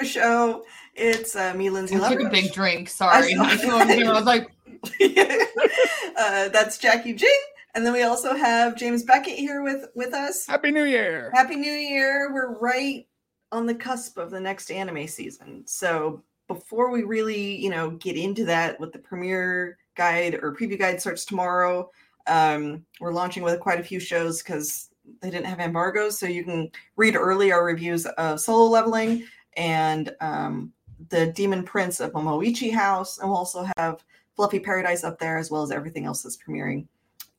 After 0.00 0.12
Show. 0.12 0.64
It's 0.94 1.36
uh, 1.36 1.52
me, 1.54 1.68
Lynzee. 1.68 2.00
I 2.00 2.14
took 2.14 2.26
a 2.26 2.30
big 2.30 2.52
drink. 2.52 2.88
Sorry. 2.88 3.34
I 3.34 3.42
I, 3.44 3.56
saw 3.56 3.62
came 3.62 3.70
over 3.70 3.92
here, 3.92 4.08
I 4.08 4.12
was 4.12 4.24
like, 4.24 4.50
uh, 6.16 6.48
that's 6.48 6.78
Jacki 6.78 7.14
Jing. 7.16 7.40
And 7.74 7.84
then 7.84 7.92
we 7.92 8.02
also 8.02 8.34
have 8.34 8.76
James 8.76 9.02
Beckett 9.02 9.38
here 9.38 9.62
with, 9.62 9.88
with 9.94 10.14
us. 10.14 10.46
Happy 10.46 10.70
New 10.70 10.84
Year. 10.84 11.30
Happy 11.34 11.54
New 11.54 11.70
Year. 11.70 12.32
We're 12.32 12.58
right 12.58 13.06
on 13.52 13.66
the 13.66 13.74
cusp 13.74 14.16
of 14.16 14.30
the 14.30 14.40
next 14.40 14.70
anime 14.70 15.06
season. 15.06 15.64
So 15.66 16.22
before 16.48 16.90
we 16.90 17.02
really, 17.02 17.56
you 17.56 17.68
know, 17.68 17.90
get 17.90 18.16
into 18.16 18.44
that 18.46 18.80
with 18.80 18.92
the 18.92 18.98
premiere 18.98 19.76
guide 19.96 20.38
or 20.42 20.56
preview 20.56 20.78
guide 20.78 21.00
starts 21.00 21.26
tomorrow, 21.26 21.90
um, 22.26 22.84
we're 23.00 23.12
launching 23.12 23.42
with 23.42 23.60
quite 23.60 23.80
a 23.80 23.84
few 23.84 24.00
shows 24.00 24.42
because 24.42 24.88
they 25.20 25.30
didn't 25.30 25.46
have 25.46 25.60
embargoes. 25.60 26.18
So 26.18 26.26
you 26.26 26.42
can 26.42 26.70
read 26.96 27.16
early 27.16 27.52
our 27.52 27.64
reviews 27.64 28.06
of 28.06 28.40
solo 28.40 28.70
leveling 28.70 29.26
and 29.56 30.14
um, 30.20 30.72
the 31.08 31.26
Demon 31.28 31.62
Prince 31.62 32.00
of 32.00 32.12
Momochi 32.12 32.72
House. 32.72 33.18
And 33.18 33.28
we'll 33.28 33.38
also 33.38 33.66
have 33.76 34.04
Fluffy 34.36 34.60
Paradise 34.60 35.04
up 35.04 35.18
there 35.18 35.38
as 35.38 35.50
well 35.50 35.62
as 35.62 35.70
everything 35.70 36.04
else 36.04 36.22
that's 36.22 36.36
premiering 36.36 36.86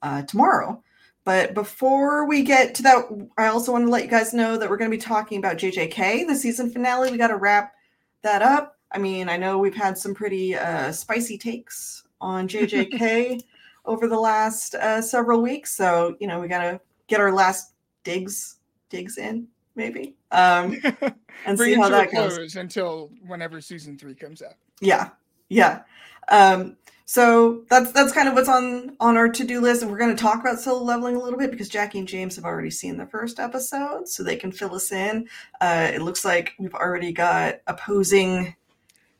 uh, 0.02 0.24
tomorrow. 0.24 0.82
But 1.24 1.54
before 1.54 2.26
we 2.26 2.42
get 2.42 2.74
to 2.76 2.84
that, 2.84 3.06
I 3.38 3.48
also 3.48 3.72
want 3.72 3.86
to 3.86 3.92
let 3.92 4.04
you 4.04 4.10
guys 4.10 4.34
know 4.34 4.58
that 4.58 4.70
we're 4.70 4.78
going 4.78 4.90
to 4.90 4.98
be 4.98 5.02
talking 5.02 5.38
about 5.38 5.58
JJK, 5.58 6.28
the 6.28 6.36
season 6.36 6.72
finale. 6.72 7.12
We 7.12 7.18
got 7.18 7.28
to 7.28 7.38
wrap 7.38 7.74
that 8.24 8.42
up. 8.42 8.78
I 8.92 8.98
mean, 8.98 9.30
I 9.30 9.38
know 9.38 9.58
we've 9.58 9.76
had 9.76 9.98
some 9.98 10.16
pretty 10.16 10.56
uh, 10.56 10.92
spicy 10.92 11.38
takes 11.38 12.04
on 12.20 12.48
JJK 12.48 13.42
over 13.86 14.08
the 14.08 14.20
last 14.20 14.76
uh, 14.76 15.02
several 15.02 15.42
weeks, 15.42 15.76
so 15.76 16.16
you 16.20 16.28
know 16.28 16.40
we 16.40 16.48
got 16.48 16.64
to 16.64 16.82
get 17.08 17.20
our 17.20 17.32
last 17.32 17.74
digs 18.04 18.58
digs 18.90 19.18
in, 19.18 19.48
maybe, 19.76 20.16
um, 20.32 20.78
and 21.46 21.58
see 21.58 21.76
how 21.76 21.90
that 21.90 22.12
goes. 22.12 22.56
until 22.56 23.12
whenever 23.26 23.62
season 23.62 23.98
three 23.98 24.16
comes 24.16 24.42
out. 24.42 24.56
Yeah, 24.80 25.10
yeah. 25.50 25.82
Um, 26.30 26.78
so 27.12 27.66
that's 27.70 27.92
that's 27.92 28.14
kind 28.14 28.30
of 28.30 28.36
what's 28.36 28.48
on 28.48 28.96
on 29.02 29.18
our 29.18 29.28
to 29.28 29.44
do 29.44 29.60
list, 29.60 29.82
and 29.82 29.92
we're 29.92 29.98
going 29.98 30.16
to 30.16 30.22
talk 30.22 30.40
about 30.40 30.62
solo 30.62 30.82
leveling 30.82 31.18
a 31.18 31.20
little 31.20 31.38
bit 31.38 31.52
because 31.52 31.70
Jacki 31.70 31.96
and 31.96 32.08
James 32.08 32.38
have 32.38 32.46
already 32.46 32.70
seen 32.70 32.96
the 32.96 33.06
first 33.06 33.38
episode, 33.38 34.08
so 34.08 34.24
they 34.24 34.38
can 34.38 34.50
fill 34.50 34.74
us 34.76 34.94
in. 34.94 35.28
Uh, 35.60 35.92
it 35.94 36.02
looks 36.04 36.24
like 36.24 36.54
we've 36.58 36.74
already 36.74 37.12
got 37.12 37.56
opposing 37.68 38.56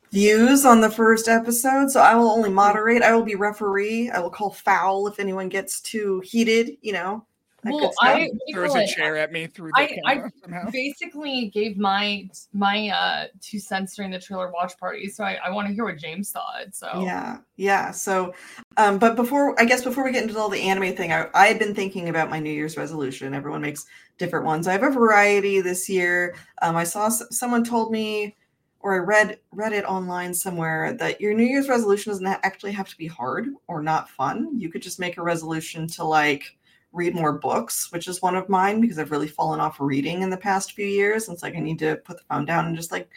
views 0.10 0.64
on 0.64 0.80
the 0.80 0.90
first 0.90 1.28
episode, 1.28 1.92
so 1.92 2.00
I 2.00 2.16
will 2.16 2.30
only 2.30 2.50
moderate. 2.50 3.02
I 3.02 3.14
will 3.14 3.26
be 3.26 3.36
referee. 3.36 4.10
I 4.10 4.20
will 4.20 4.30
call 4.30 4.52
foul 4.52 5.08
if 5.08 5.20
anyone 5.20 5.50
gets 5.50 5.82
too 5.82 6.22
heated. 6.22 6.78
You 6.82 6.94
know. 6.94 7.26
That 7.64 7.72
good 7.72 7.82
well. 7.82 7.94
I 8.02 8.30
Throws 8.54 8.76
a 8.76 8.88
chair 8.88 9.18
at 9.18 9.32
me 9.32 9.48
through 9.48 9.72
the 9.76 9.82
I- 9.82 9.98
I- 10.06 10.16
camera 10.16 10.32
somehow. 10.42 10.70
basically 10.72 11.48
gave 11.50 11.78
my 11.78 12.30
my 12.54 12.90
uh 12.90 13.28
two 13.42 13.60
cents 13.60 13.96
during 13.96 14.12
the 14.12 14.20
trailer 14.20 14.52
watch 14.52 14.78
party, 14.80 15.10
so 15.10 15.24
I, 15.24 15.38
I 15.46 15.50
want 15.52 15.68
to 15.68 15.74
hear 15.74 15.86
what 15.86 15.98
James 15.98 16.32
thought. 16.32 16.74
So 16.74 16.88
Yeah, 17.04 17.38
yeah. 17.58 17.92
So, 17.92 18.34
um, 18.78 18.98
but 18.98 19.16
before 19.16 19.60
I 19.62 19.66
guess 19.66 19.84
before 19.84 20.04
we 20.04 20.12
get 20.12 20.24
into 20.24 20.38
all 20.38 20.50
the 20.50 20.62
anime 20.62 20.96
thing, 20.96 21.12
I, 21.14 21.28
I 21.34 21.48
had 21.48 21.60
been 21.60 21.76
thinking 21.76 22.10
about 22.10 22.30
my 22.30 22.40
New 22.40 22.52
Year's 22.52 22.78
resolution. 22.78 23.34
Everyone 23.34 23.62
makes 23.62 23.86
different 24.18 24.46
ones. 24.46 24.68
I 24.68 24.74
have 24.74 24.84
a 24.84 24.90
variety 24.92 25.62
this 25.62 25.88
year. 25.90 26.36
Um, 26.62 26.76
I 26.76 26.84
saw 26.84 27.08
s- 27.08 27.24
someone 27.32 27.64
told 27.64 27.92
me, 27.92 28.36
or 28.80 28.96
I 28.96 28.98
read 28.98 29.40
read 29.52 29.74
it 29.74 29.86
online 29.86 30.34
somewhere 30.34 30.94
that 30.94 31.22
your 31.22 31.34
New 31.36 31.46
Year's 31.46 31.70
resolution 31.70 32.12
doesn't 32.12 32.26
actually 32.26 32.72
have 32.72 32.90
to 32.90 32.98
be 32.98 33.08
hard 33.08 33.48
or 33.68 33.82
not 33.84 34.10
fun. 34.10 34.50
You 34.60 34.70
could 34.70 34.82
just 34.82 35.00
make 35.00 35.18
a 35.18 35.24
resolution 35.24 35.88
to 35.90 36.04
like 36.04 36.58
read 36.94 37.16
more 37.16 37.34
books, 37.34 37.92
which 37.92 38.08
is 38.08 38.22
one 38.22 38.36
of 38.36 38.50
mine 38.50 38.82
because 38.82 39.00
I've 39.00 39.12
really 39.12 39.28
fallen 39.28 39.60
off 39.60 39.80
reading 39.80 40.22
in 40.22 40.30
the 40.30 40.38
past 40.38 40.74
few 40.74 40.86
years. 40.86 41.28
And 41.28 41.34
it's 41.34 41.44
like 41.44 41.56
I 41.56 41.60
need 41.60 41.80
to 41.80 41.96
put 41.98 42.18
the 42.18 42.24
phone 42.30 42.46
down 42.46 42.66
and 42.66 42.76
just 42.76 42.92
like 42.92 43.10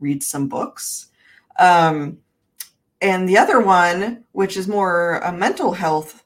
read 0.00 0.22
some 0.22 0.48
books. 0.48 1.08
Um, 1.58 2.18
and 3.00 3.28
the 3.28 3.38
other 3.38 3.60
one, 3.60 4.24
which 4.32 4.56
is 4.56 4.68
more 4.68 5.18
a 5.18 5.32
mental 5.32 5.72
health 5.72 6.24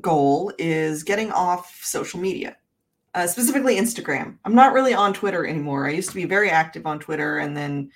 goal, 0.00 0.52
is 0.58 1.02
getting 1.02 1.30
off 1.30 1.80
social 1.84 2.18
media, 2.18 2.56
uh, 3.14 3.26
specifically 3.26 3.76
Instagram. 3.76 4.38
I'm 4.44 4.54
not 4.54 4.72
really 4.72 4.94
on 4.94 5.12
Twitter 5.12 5.46
anymore. 5.46 5.86
I 5.86 5.92
used 5.92 6.08
to 6.10 6.16
be 6.16 6.24
very 6.24 6.50
active 6.50 6.86
on 6.86 6.98
Twitter. 6.98 7.38
And 7.38 7.56
then 7.56 7.90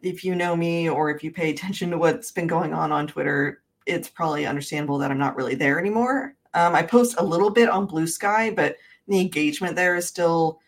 if 0.00 0.24
you 0.24 0.34
know 0.34 0.56
me 0.56 0.88
or 0.88 1.10
if 1.10 1.22
you 1.22 1.30
pay 1.30 1.50
attention 1.50 1.90
to 1.90 1.98
what's 1.98 2.32
been 2.32 2.46
going 2.46 2.74
on 2.74 2.90
on 2.90 3.06
Twitter, 3.06 3.62
it's 3.86 4.08
probably 4.08 4.46
understandable 4.46 4.98
that 4.98 5.10
I'm 5.10 5.18
not 5.18 5.36
really 5.36 5.54
there 5.54 5.78
anymore. 5.78 6.34
Um, 6.54 6.74
I 6.74 6.82
post 6.82 7.16
a 7.18 7.24
little 7.24 7.50
bit 7.50 7.68
on 7.68 7.86
Blue 7.86 8.06
Sky, 8.06 8.50
but 8.50 8.76
the 9.08 9.20
engagement 9.20 9.76
there 9.76 9.96
is 9.96 10.06
still 10.06 10.60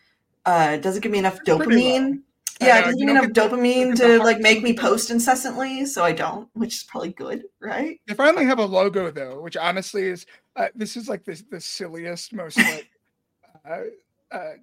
uh, 0.45 0.77
doesn't 0.77 1.01
give 1.01 1.11
me 1.11 1.19
enough 1.19 1.37
Pretty 1.43 1.51
dopamine. 1.51 2.21
Yeah, 2.61 2.67
know, 2.67 2.79
it 2.79 2.83
doesn't 2.83 2.99
give 2.99 3.07
me 3.07 3.11
enough 3.11 3.25
dopamine 3.31 3.95
to 3.97 4.19
like 4.19 4.39
make 4.39 4.63
me 4.63 4.73
post 4.73 5.11
incessantly, 5.11 5.85
so 5.85 6.03
I 6.03 6.13
don't, 6.13 6.47
which 6.53 6.75
is 6.75 6.83
probably 6.83 7.11
good, 7.11 7.43
right? 7.59 7.99
They 8.07 8.13
finally 8.13 8.45
have 8.45 8.59
a 8.59 8.65
logo 8.65 9.11
though, 9.11 9.41
which 9.41 9.57
honestly 9.57 10.03
is 10.03 10.25
uh, 10.55 10.67
this 10.73 10.95
is 10.95 11.09
like 11.09 11.25
the 11.25 11.41
the 11.51 11.59
silliest, 11.59 12.33
most 12.33 12.57
like 12.57 12.89
uh, 13.69 13.79
uh, 14.31 14.53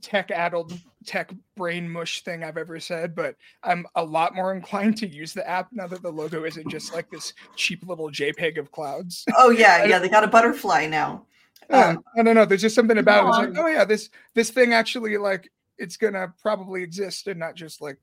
tech 0.00 0.30
addled 0.30 0.78
tech 1.06 1.32
brain 1.56 1.88
mush 1.88 2.22
thing 2.22 2.42
I've 2.44 2.56
ever 2.56 2.80
said. 2.80 3.14
But 3.14 3.36
I'm 3.62 3.86
a 3.94 4.04
lot 4.04 4.34
more 4.34 4.52
inclined 4.54 4.96
to 4.98 5.06
use 5.06 5.32
the 5.32 5.48
app 5.48 5.68
now 5.72 5.86
that 5.86 6.02
the 6.02 6.10
logo 6.10 6.44
isn't 6.44 6.68
just 6.68 6.94
like 6.94 7.10
this 7.10 7.32
cheap 7.56 7.86
little 7.86 8.10
JPEG 8.10 8.58
of 8.58 8.70
clouds. 8.72 9.24
Oh 9.36 9.50
yeah, 9.50 9.84
yeah, 9.86 9.98
they 9.98 10.08
got 10.08 10.24
a 10.24 10.28
butterfly 10.28 10.86
now. 10.86 11.26
Um, 11.70 12.04
I 12.18 12.22
don't 12.22 12.34
know. 12.34 12.44
There's 12.44 12.60
just 12.60 12.74
something 12.74 12.98
about 12.98 13.24
it. 13.24 13.28
It's 13.48 13.56
like, 13.56 13.64
oh 13.64 13.68
yeah, 13.68 13.84
this 13.84 14.10
this 14.34 14.50
thing 14.50 14.72
actually 14.74 15.16
like 15.16 15.50
it's 15.78 15.96
gonna 15.96 16.32
probably 16.42 16.82
exist 16.82 17.26
and 17.26 17.40
not 17.40 17.54
just 17.54 17.80
like 17.80 17.98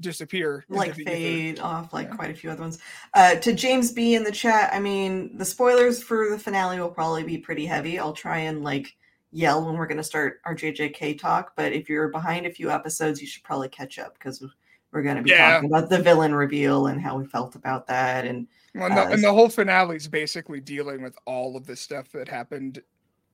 disappear. 0.00 0.64
like 0.68 0.94
the 0.96 1.02
ether. 1.02 1.10
fade 1.12 1.60
off 1.60 1.92
like 1.92 2.08
Yeah. 2.08 2.16
quite 2.16 2.30
a 2.30 2.34
few 2.34 2.50
other 2.50 2.62
ones. 2.62 2.78
Uh, 3.14 3.36
to 3.36 3.52
James 3.52 3.92
B 3.92 4.14
in 4.16 4.24
the 4.24 4.32
chat, 4.32 4.70
I 4.72 4.80
mean, 4.80 5.36
the 5.38 5.44
spoilers 5.44 6.02
for 6.02 6.28
the 6.30 6.38
finale 6.38 6.80
will 6.80 6.90
probably 6.90 7.22
be 7.22 7.38
pretty 7.38 7.64
heavy. 7.66 7.98
I'll 7.98 8.12
try 8.12 8.38
and 8.38 8.64
like 8.64 8.94
yell 9.34 9.64
when 9.64 9.76
we're 9.76 9.86
going 9.86 9.98
to 9.98 10.04
start 10.04 10.40
our 10.44 10.54
JJK 10.54 11.18
talk, 11.18 11.52
but 11.56 11.72
if 11.72 11.88
you're 11.88 12.08
behind 12.08 12.46
a 12.46 12.50
few 12.50 12.70
episodes, 12.70 13.20
you 13.20 13.26
should 13.26 13.42
probably 13.42 13.68
catch 13.68 13.98
up 13.98 14.14
because 14.14 14.42
we're 14.92 15.02
going 15.02 15.16
to 15.16 15.22
be 15.22 15.30
Yeah. 15.30 15.54
talking 15.54 15.68
about 15.68 15.90
the 15.90 15.98
villain 16.00 16.34
reveal 16.34 16.86
and 16.86 17.00
how 17.00 17.18
we 17.18 17.26
felt 17.26 17.56
about 17.56 17.86
that. 17.88 18.24
And 18.26 18.46
Well, 18.74 18.86
and, 18.86 18.96
the, 18.96 19.02
uh, 19.02 19.10
and 19.10 19.24
the 19.24 19.32
whole 19.32 19.48
finale 19.48 19.96
is 19.96 20.06
basically 20.08 20.60
dealing 20.60 21.02
with 21.02 21.16
all 21.26 21.56
of 21.56 21.66
the 21.66 21.74
stuff 21.74 22.10
that 22.12 22.28
happened 22.28 22.80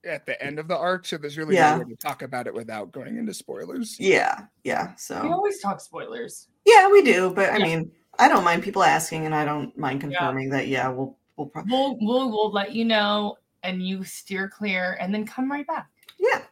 at 0.05 0.25
the 0.25 0.43
end 0.43 0.59
of 0.59 0.67
the 0.69 0.77
arc. 0.77 1.05
So 1.05 1.19
there's 1.19 1.37
really 1.37 1.55
Yeah. 1.57 1.73
no 1.75 1.81
way 1.81 1.85
to 1.91 1.97
talk 1.97 2.23
about 2.23 2.47
it 2.47 2.55
without 2.55 2.91
going 2.93 3.19
into 3.19 3.35
spoilers. 3.35 4.01
yeah, 4.01 4.47
yeah. 4.65 4.95
So 4.97 5.23
we 5.23 5.29
always 5.29 5.61
talk 5.61 5.81
spoilers. 5.81 6.49
yeah, 6.65 6.89
we 6.89 7.03
do, 7.03 7.31
but 7.31 7.53
I 7.53 7.59
Yeah. 7.59 7.65
mean, 7.65 7.93
I 8.19 8.29
don't 8.29 8.45
mind 8.45 8.63
people 8.63 8.83
asking, 8.83 9.27
and 9.27 9.35
I 9.35 9.45
don't 9.45 9.77
mind 9.77 10.03
Yeah. 10.03 10.09
confirming 10.09 10.49
that. 10.51 10.69
Yeah, 10.69 10.89
we'll 10.89 11.19
we'll 11.37 11.49
probably 11.49 11.73
We'll 11.73 11.99
we'll 12.01 12.31
we'll 12.31 12.51
let 12.53 12.73
you 12.75 12.87
know, 12.87 13.37
and 13.63 13.83
you 13.87 14.05
steer 14.05 14.49
clear, 14.49 14.97
and 15.01 15.13
then 15.15 15.27
come 15.27 15.51
right 15.51 15.67
back. 15.67 15.89
yeah. 16.19 16.43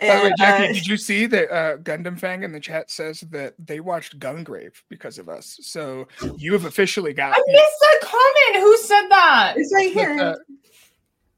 By 0.00 0.16
the 0.16 0.22
way, 0.24 0.32
Jacki, 0.40 0.70
uh, 0.70 0.72
did 0.72 0.86
you 0.88 0.96
see 0.96 1.26
that 1.26 1.54
uh, 1.54 1.76
Gundam 1.78 2.18
Fang 2.18 2.42
in 2.42 2.50
the 2.50 2.58
chat 2.58 2.90
says 2.90 3.20
that 3.30 3.54
they 3.64 3.78
watched 3.78 4.18
Gungrave 4.18 4.72
because 4.88 5.18
of 5.18 5.28
us? 5.28 5.56
So 5.62 6.08
you 6.36 6.52
have 6.52 6.64
officially 6.64 7.12
got. 7.12 7.32
I 7.36 7.40
missed 7.46 7.80
that 7.80 8.00
comment. 8.02 8.64
Who 8.64 8.76
said 8.78 9.08
that? 9.10 9.54
it's 9.56 9.72
right 9.72 9.94
But, 9.94 10.00
here. 10.00 10.18
uh, 10.20 10.34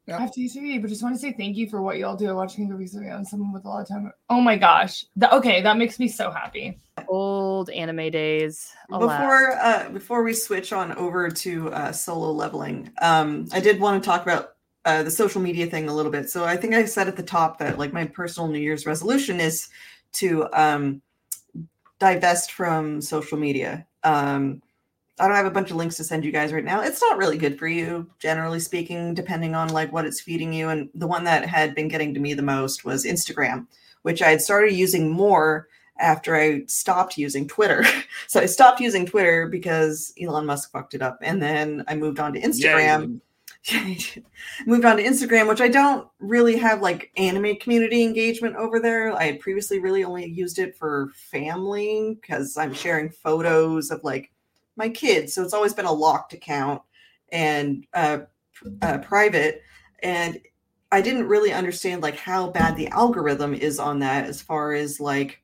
I 0.08 0.20
have 0.20 0.30
TCV, 0.30 0.80
but 0.80 0.88
just 0.88 1.02
want 1.02 1.16
to 1.16 1.20
say 1.20 1.32
thank 1.32 1.56
you 1.56 1.68
for 1.68 1.82
what 1.82 1.98
y'all 1.98 2.16
do 2.16 2.28
I 2.28 2.32
watch 2.32 2.50
watching 2.50 2.68
movies 2.68 2.96
on 2.96 3.24
someone 3.24 3.52
with 3.52 3.64
a 3.64 3.68
lot 3.68 3.82
of 3.82 3.88
time. 3.88 4.12
Oh 4.30 4.40
my 4.40 4.56
gosh. 4.56 5.04
Th- 5.18 5.32
okay, 5.32 5.60
that 5.62 5.76
makes 5.76 5.98
me 5.98 6.06
so 6.06 6.30
happy. 6.30 6.78
Old 7.08 7.70
anime 7.70 8.10
days. 8.10 8.72
alas. 8.90 9.18
before 9.18 9.52
uh 9.60 9.88
before 9.90 10.22
we 10.22 10.32
switch 10.32 10.72
on 10.72 10.92
over 10.92 11.28
to 11.28 11.70
uh 11.72 11.92
solo 11.92 12.30
leveling 12.30 12.90
um 13.02 13.46
i 13.52 13.60
did 13.60 13.80
want 13.80 14.02
to 14.02 14.08
talk 14.08 14.22
about 14.22 14.55
uh 14.86 15.02
the 15.02 15.10
social 15.10 15.42
media 15.42 15.66
thing 15.66 15.88
a 15.88 15.94
little 15.94 16.10
bit 16.10 16.30
so 16.30 16.44
i 16.44 16.56
think 16.56 16.72
i 16.72 16.84
said 16.84 17.08
at 17.08 17.16
the 17.16 17.22
top 17.22 17.58
that 17.58 17.78
like 17.78 17.92
my 17.92 18.06
personal 18.06 18.48
new 18.48 18.58
year's 18.58 18.86
resolution 18.86 19.40
is 19.40 19.68
to 20.12 20.48
um 20.54 21.02
divest 21.98 22.52
from 22.52 23.02
social 23.02 23.36
media 23.36 23.86
um 24.04 24.62
i 25.18 25.26
don't 25.26 25.36
have 25.36 25.46
a 25.46 25.50
bunch 25.50 25.70
of 25.70 25.76
links 25.76 25.96
to 25.96 26.04
send 26.04 26.24
you 26.24 26.32
guys 26.32 26.52
right 26.52 26.64
now 26.64 26.80
it's 26.80 27.02
not 27.02 27.18
really 27.18 27.36
good 27.36 27.58
for 27.58 27.68
you 27.68 28.08
generally 28.18 28.60
speaking 28.60 29.12
depending 29.12 29.54
on 29.54 29.68
like 29.68 29.92
what 29.92 30.06
it's 30.06 30.20
feeding 30.20 30.52
you 30.52 30.68
and 30.68 30.88
the 30.94 31.06
one 31.06 31.24
that 31.24 31.44
had 31.44 31.74
been 31.74 31.88
getting 31.88 32.14
to 32.14 32.20
me 32.20 32.32
the 32.32 32.42
most 32.42 32.84
was 32.84 33.04
instagram 33.04 33.66
which 34.02 34.22
i 34.22 34.30
had 34.30 34.40
started 34.40 34.72
using 34.72 35.10
more 35.10 35.68
after 35.98 36.36
I 36.36 36.64
stopped 36.66 37.16
using 37.16 37.48
Twitter. 37.48 37.84
so 38.26 38.40
I 38.40 38.46
stopped 38.46 38.80
using 38.80 39.06
Twitter 39.06 39.46
because 39.48 40.12
Elon 40.20 40.46
Musk 40.46 40.70
fucked 40.70 40.94
it 40.94 41.02
up. 41.02 41.18
And 41.22 41.40
then 41.40 41.84
I 41.88 41.94
moved 41.94 42.20
on 42.20 42.32
to 42.34 42.40
Instagram. 42.40 43.20
Moved 44.66 44.84
on 44.84 44.96
to 44.96 45.02
Instagram, 45.02 45.48
which 45.48 45.60
I 45.60 45.68
don't 45.68 46.08
really 46.18 46.56
have 46.56 46.82
like 46.82 47.10
anime 47.16 47.56
community 47.56 48.02
engagement 48.02 48.56
over 48.56 48.80
there. 48.80 49.12
I 49.12 49.24
had 49.24 49.40
previously 49.40 49.78
really 49.78 50.04
only 50.04 50.26
used 50.26 50.58
it 50.58 50.76
for 50.76 51.10
family 51.30 52.18
because 52.20 52.56
I'm 52.56 52.72
sharing 52.72 53.10
photos 53.10 53.90
of 53.90 54.04
like 54.04 54.30
my 54.76 54.88
kids. 54.88 55.34
So 55.34 55.42
it's 55.42 55.54
always 55.54 55.74
been 55.74 55.86
a 55.86 55.92
locked 55.92 56.32
account 56.32 56.82
and 57.30 57.86
uh, 57.94 58.18
uh, 58.82 58.98
private. 58.98 59.62
And 60.02 60.40
I 60.92 61.00
didn't 61.00 61.26
really 61.26 61.52
understand 61.52 62.02
like 62.02 62.16
how 62.16 62.50
bad 62.50 62.76
the 62.76 62.88
algorithm 62.88 63.54
is 63.54 63.78
on 63.78 63.98
that 64.00 64.26
as 64.26 64.40
far 64.40 64.72
as 64.72 65.00
like 65.00 65.42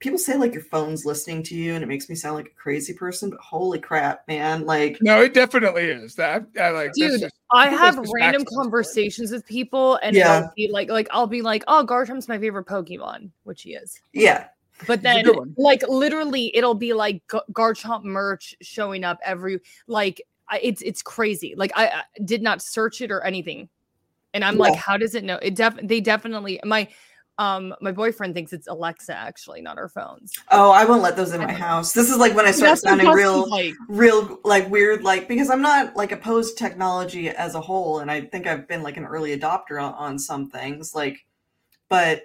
people 0.00 0.18
say 0.18 0.36
like 0.36 0.54
your 0.54 0.62
phone's 0.62 1.04
listening 1.04 1.42
to 1.44 1.54
you 1.54 1.74
and 1.74 1.84
it 1.84 1.86
makes 1.86 2.08
me 2.08 2.14
sound 2.14 2.34
like 2.34 2.46
a 2.46 2.60
crazy 2.60 2.94
person, 2.94 3.30
but 3.30 3.38
holy 3.38 3.78
crap, 3.78 4.26
man. 4.26 4.64
Like 4.64 4.98
no, 5.02 5.20
it 5.20 5.34
definitely 5.34 5.84
is. 5.84 6.14
That 6.16 6.46
I 6.60 6.70
like 6.70 6.92
dude, 6.94 7.22
is, 7.22 7.30
I 7.52 7.68
have 7.68 7.98
random 8.12 8.44
conversations 8.56 9.30
with 9.30 9.46
people 9.46 9.96
and 10.02 10.16
yeah. 10.16 10.38
it'll 10.38 10.52
be 10.56 10.70
like 10.72 10.88
like 10.90 11.08
I'll 11.10 11.26
be 11.26 11.42
like, 11.42 11.62
oh 11.68 11.84
Garchomp's 11.86 12.28
my 12.28 12.38
favorite 12.38 12.66
Pokemon, 12.66 13.30
which 13.44 13.62
he 13.62 13.74
is. 13.74 14.00
Yeah. 14.12 14.46
But 14.86 15.02
then 15.02 15.26
like 15.58 15.82
literally 15.86 16.56
it'll 16.56 16.74
be 16.74 16.94
like 16.94 17.22
Garchomp 17.52 18.02
merch 18.02 18.56
showing 18.62 19.04
up 19.04 19.18
every 19.22 19.60
like 19.86 20.22
it's 20.62 20.80
it's 20.80 21.02
crazy. 21.02 21.54
Like 21.56 21.72
I, 21.76 21.88
I 21.88 22.02
did 22.24 22.42
not 22.42 22.62
search 22.62 23.02
it 23.02 23.10
or 23.10 23.22
anything. 23.22 23.68
And 24.32 24.44
I'm 24.44 24.56
yeah. 24.56 24.62
like, 24.62 24.76
how 24.76 24.96
does 24.96 25.14
it 25.14 25.24
know? 25.24 25.38
It 25.42 25.56
def 25.56 25.76
they 25.82 26.00
definitely 26.00 26.60
my 26.64 26.88
um, 27.40 27.74
my 27.80 27.90
boyfriend 27.90 28.34
thinks 28.34 28.52
it's 28.52 28.68
Alexa 28.68 29.16
actually, 29.16 29.62
not 29.62 29.78
our 29.78 29.88
phones. 29.88 30.34
Oh, 30.50 30.70
I 30.72 30.84
won't 30.84 31.00
let 31.00 31.16
those 31.16 31.32
in 31.32 31.40
my 31.40 31.50
house. 31.50 31.94
This 31.94 32.10
is 32.10 32.18
like 32.18 32.34
when 32.34 32.44
I 32.44 32.50
start 32.50 32.72
That's 32.72 32.82
sounding 32.82 33.08
real, 33.08 33.48
like. 33.48 33.72
real 33.88 34.38
like 34.44 34.70
weird, 34.70 35.04
like 35.04 35.26
because 35.26 35.48
I'm 35.48 35.62
not 35.62 35.96
like 35.96 36.12
opposed 36.12 36.58
to 36.58 36.62
technology 36.62 37.30
as 37.30 37.54
a 37.54 37.60
whole, 37.62 38.00
and 38.00 38.10
I 38.10 38.20
think 38.20 38.46
I've 38.46 38.68
been 38.68 38.82
like 38.82 38.98
an 38.98 39.06
early 39.06 39.34
adopter 39.34 39.82
on, 39.82 39.94
on 39.94 40.18
some 40.18 40.50
things. 40.50 40.94
Like, 40.94 41.24
but 41.88 42.24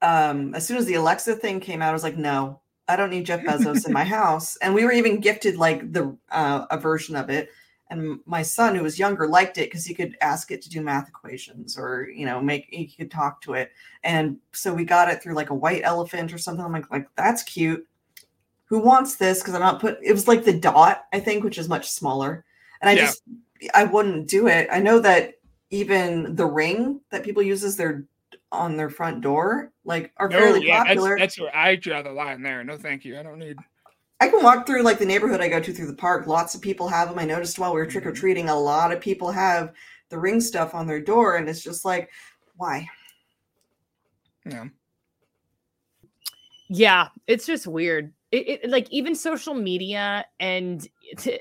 um, 0.00 0.54
as 0.54 0.64
soon 0.64 0.76
as 0.76 0.86
the 0.86 0.94
Alexa 0.94 1.34
thing 1.36 1.58
came 1.58 1.82
out, 1.82 1.90
I 1.90 1.94
was 1.94 2.04
like, 2.04 2.16
no, 2.16 2.60
I 2.86 2.94
don't 2.94 3.10
need 3.10 3.26
Jeff 3.26 3.40
Bezos 3.40 3.84
in 3.84 3.92
my 3.92 4.04
house. 4.20 4.56
And 4.58 4.74
we 4.74 4.84
were 4.84 4.92
even 4.92 5.18
gifted 5.18 5.56
like 5.56 5.92
the 5.92 6.16
uh, 6.30 6.66
a 6.70 6.78
version 6.78 7.16
of 7.16 7.30
it 7.30 7.50
and 7.92 8.18
my 8.24 8.40
son 8.40 8.74
who 8.74 8.82
was 8.82 8.98
younger 8.98 9.28
liked 9.28 9.58
it 9.58 9.70
because 9.70 9.84
he 9.84 9.92
could 9.92 10.16
ask 10.22 10.50
it 10.50 10.62
to 10.62 10.70
do 10.70 10.80
math 10.80 11.08
equations 11.08 11.76
or 11.76 12.08
you 12.08 12.24
know 12.24 12.40
make 12.40 12.66
he 12.70 12.86
could 12.86 13.10
talk 13.10 13.42
to 13.42 13.52
it. 13.52 13.70
And 14.02 14.38
so 14.52 14.72
we 14.72 14.84
got 14.84 15.10
it 15.10 15.22
through 15.22 15.34
like 15.34 15.50
a 15.50 15.54
white 15.54 15.82
elephant 15.84 16.32
or 16.32 16.38
something. 16.38 16.64
I'm 16.64 16.72
like 16.72 16.90
like 16.90 17.06
that's 17.16 17.42
cute. 17.42 17.86
Who 18.64 18.78
wants 18.78 19.16
this? 19.16 19.40
Because 19.40 19.54
i'm 19.54 19.60
not 19.60 19.78
put 19.78 19.98
it 20.02 20.12
was 20.12 20.26
like 20.26 20.44
the 20.44 20.58
dot 20.58 21.04
i 21.12 21.20
think 21.20 21.44
which 21.44 21.58
is 21.58 21.68
much 21.68 21.90
smaller. 21.90 22.44
And 22.80 22.88
i 22.88 22.94
yeah. 22.94 23.00
just 23.02 23.22
i 23.74 23.84
wouldn't 23.84 24.26
do 24.26 24.46
it. 24.46 24.68
I 24.72 24.80
know 24.80 24.98
that 25.00 25.34
even 25.68 26.34
the 26.34 26.46
ring 26.46 27.00
that 27.10 27.24
people 27.24 27.42
use 27.42 27.62
as 27.62 27.76
their 27.76 28.04
on 28.50 28.76
their 28.76 28.90
front 28.90 29.20
door 29.20 29.70
like 29.84 30.12
are 30.16 30.28
no, 30.28 30.38
fairly 30.38 30.66
yeah, 30.66 30.84
popular. 30.84 31.18
that's, 31.18 31.36
that's 31.36 31.40
where 31.40 31.56
i 31.56 31.76
draw 31.76 32.00
the 32.00 32.10
line 32.10 32.42
there. 32.42 32.64
No 32.64 32.78
thank 32.78 33.04
you. 33.04 33.18
I 33.18 33.22
don't 33.22 33.38
need 33.38 33.58
I 34.22 34.28
can 34.28 34.40
walk 34.40 34.68
through 34.68 34.84
like 34.84 35.00
the 35.00 35.04
neighborhood 35.04 35.40
I 35.40 35.48
go 35.48 35.58
to 35.58 35.72
through 35.72 35.88
the 35.88 35.94
park. 35.94 36.28
Lots 36.28 36.54
of 36.54 36.60
people 36.60 36.86
have 36.86 37.08
them. 37.08 37.18
I 37.18 37.24
noticed 37.24 37.58
while 37.58 37.74
we 37.74 37.80
were 37.80 37.86
trick 37.86 38.06
or 38.06 38.12
mm-hmm. 38.12 38.20
treating, 38.20 38.48
a 38.48 38.56
lot 38.56 38.92
of 38.92 39.00
people 39.00 39.32
have 39.32 39.72
the 40.10 40.18
ring 40.18 40.40
stuff 40.40 40.76
on 40.76 40.86
their 40.86 41.00
door, 41.00 41.34
and 41.34 41.48
it's 41.48 41.60
just 41.60 41.84
like, 41.84 42.08
why? 42.56 42.88
Yeah. 44.48 44.66
Yeah, 46.68 47.08
it's 47.26 47.46
just 47.46 47.66
weird. 47.66 48.12
It, 48.30 48.60
it, 48.62 48.70
like 48.70 48.88
even 48.92 49.16
social 49.16 49.54
media 49.54 50.24
and 50.38 50.86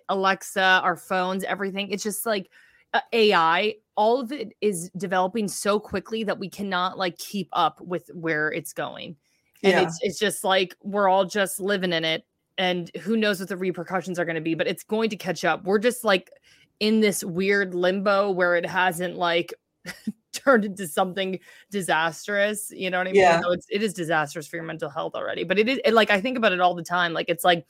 Alexa, 0.10 0.82
our 0.84 0.98
phones, 0.98 1.44
everything. 1.44 1.92
It's 1.92 2.04
just 2.04 2.26
like 2.26 2.50
uh, 2.96 3.02
AI. 3.14 3.76
All 3.96 4.20
of 4.20 4.32
it 4.32 4.54
is 4.60 4.90
developing 4.98 5.48
so 5.48 5.80
quickly 5.80 6.24
that 6.24 6.40
we 6.40 6.50
cannot 6.50 6.98
like 6.98 7.20
keep 7.20 7.48
up 7.54 7.80
with 7.80 8.10
where 8.16 8.52
it's 8.52 8.74
going. 8.74 9.18
And 9.64 9.74
yeah. 9.74 9.82
it's 9.84 10.00
it's 10.02 10.18
just 10.18 10.44
like 10.44 10.76
we're 10.82 11.08
all 11.08 11.26
just 11.26 11.60
living 11.60 11.94
in 11.94 12.04
it 12.04 12.26
and 12.58 12.92
who 12.98 13.18
knows 13.18 13.40
what 13.40 13.50
the 13.50 13.58
repercussions 13.58 14.20
are 14.20 14.26
going 14.26 14.36
to 14.36 14.42
be 14.42 14.56
but 14.56 14.68
it's 14.68 14.84
going 14.84 15.10
to 15.10 15.16
catch 15.16 15.44
up 15.44 15.64
we're 15.64 15.80
just 15.80 16.04
like 16.04 16.30
in 16.80 17.00
this 17.00 17.24
weird 17.24 17.74
limbo 17.74 18.30
where 18.32 18.56
it 18.56 18.66
hasn't 18.66 19.16
like 19.16 19.54
turned 20.34 20.66
into 20.66 20.88
something 20.88 21.40
disastrous 21.70 22.72
you 22.74 22.90
know 22.90 22.98
what 22.98 23.08
i 23.08 23.12
mean 23.12 23.22
yeah. 23.22 23.42
it's 23.48 23.68
it 23.70 23.84
is 23.84 23.94
disastrous 23.94 24.48
for 24.48 24.56
your 24.56 24.66
mental 24.66 24.90
health 24.90 25.14
already 25.16 25.44
but 25.44 25.60
it 25.60 25.68
is 25.68 25.80
it, 25.84 25.94
like 25.94 26.10
i 26.10 26.20
think 26.20 26.38
about 26.38 26.52
it 26.52 26.60
all 26.60 26.74
the 26.74 26.84
time 26.84 27.14
like 27.14 27.30
it's 27.30 27.44
like 27.44 27.66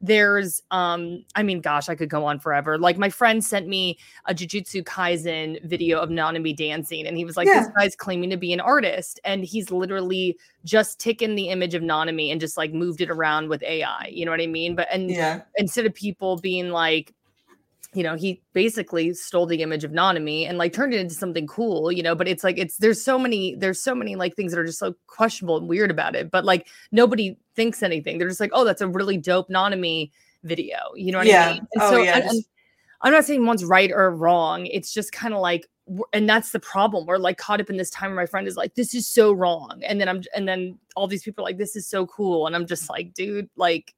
there's 0.00 0.62
um 0.70 1.24
i 1.34 1.42
mean 1.42 1.60
gosh 1.60 1.88
i 1.88 1.94
could 1.94 2.08
go 2.08 2.24
on 2.24 2.38
forever. 2.38 2.78
Like 2.78 2.98
my 2.98 3.10
friend 3.10 3.44
sent 3.44 3.66
me 3.66 3.98
a 4.26 4.34
jujutsu 4.34 4.84
kaisen 4.84 5.62
video 5.64 5.98
of 5.98 6.10
nanami 6.10 6.56
dancing 6.56 7.06
and 7.06 7.16
he 7.16 7.24
was 7.24 7.36
like 7.36 7.46
yeah. 7.46 7.60
this 7.60 7.70
guy's 7.76 7.96
claiming 7.96 8.30
to 8.30 8.36
be 8.36 8.52
an 8.52 8.60
artist 8.60 9.20
and 9.24 9.44
he's 9.44 9.70
literally 9.70 10.36
just 10.64 11.00
taken 11.00 11.34
the 11.34 11.48
image 11.48 11.74
of 11.74 11.82
nanami 11.82 12.30
and 12.30 12.40
just 12.40 12.56
like 12.56 12.72
moved 12.72 13.00
it 13.00 13.10
around 13.10 13.48
with 13.48 13.62
ai 13.62 14.08
you 14.10 14.24
know 14.24 14.30
what 14.30 14.40
i 14.40 14.46
mean? 14.46 14.76
But 14.76 14.88
and 14.92 15.10
yeah. 15.10 15.42
instead 15.56 15.86
of 15.86 15.94
people 15.94 16.36
being 16.36 16.70
like 16.70 17.14
you 17.94 18.02
know, 18.02 18.14
he 18.16 18.42
basically 18.52 19.14
stole 19.14 19.46
the 19.46 19.62
image 19.62 19.82
of 19.82 19.92
Nanami 19.92 20.46
and 20.46 20.58
like 20.58 20.72
turned 20.72 20.92
it 20.92 21.00
into 21.00 21.14
something 21.14 21.46
cool, 21.46 21.90
you 21.90 22.02
know, 22.02 22.14
but 22.14 22.28
it's 22.28 22.44
like 22.44 22.58
it's 22.58 22.76
there's 22.76 23.02
so 23.02 23.18
many 23.18 23.54
there's 23.54 23.82
so 23.82 23.94
many 23.94 24.14
like 24.14 24.36
things 24.36 24.52
that 24.52 24.60
are 24.60 24.66
just 24.66 24.78
so 24.78 24.94
questionable 25.06 25.56
and 25.56 25.68
weird 25.68 25.90
about 25.90 26.14
it, 26.14 26.30
but 26.30 26.44
like 26.44 26.68
nobody 26.92 27.36
thinks 27.58 27.82
anything. 27.82 28.18
They're 28.18 28.28
just 28.28 28.40
like, 28.40 28.52
"Oh, 28.54 28.64
that's 28.64 28.80
a 28.80 28.88
really 28.88 29.16
dope 29.16 29.48
Nanami 29.50 30.10
video." 30.44 30.78
You 30.94 31.12
know 31.12 31.18
what 31.18 31.26
yeah. 31.26 31.48
I 31.48 31.52
mean? 31.52 31.66
And 31.74 31.82
oh, 31.82 31.90
so 31.90 32.02
yeah. 32.02 32.30
I'm 33.02 33.12
not 33.12 33.24
saying 33.24 33.44
one's 33.44 33.64
right 33.64 33.90
or 33.92 34.10
wrong. 34.10 34.66
It's 34.66 34.92
just 34.92 35.12
kind 35.12 35.34
of 35.34 35.40
like 35.40 35.68
and 36.12 36.28
that's 36.28 36.52
the 36.52 36.60
problem. 36.60 37.06
We're 37.06 37.18
like 37.18 37.38
caught 37.38 37.60
up 37.60 37.70
in 37.70 37.76
this 37.76 37.90
time 37.90 38.10
where 38.10 38.22
my 38.22 38.26
friend 38.26 38.46
is 38.46 38.56
like, 38.56 38.74
"This 38.74 38.94
is 38.94 39.06
so 39.06 39.32
wrong." 39.32 39.80
And 39.84 40.00
then 40.00 40.08
I'm 40.08 40.22
and 40.34 40.46
then 40.46 40.78
all 40.96 41.06
these 41.06 41.22
people 41.22 41.42
are 41.42 41.48
like, 41.48 41.58
"This 41.58 41.76
is 41.76 41.86
so 41.86 42.06
cool." 42.06 42.46
And 42.46 42.54
I'm 42.54 42.66
just 42.66 42.88
like, 42.88 43.14
"Dude, 43.14 43.50
like 43.56 43.94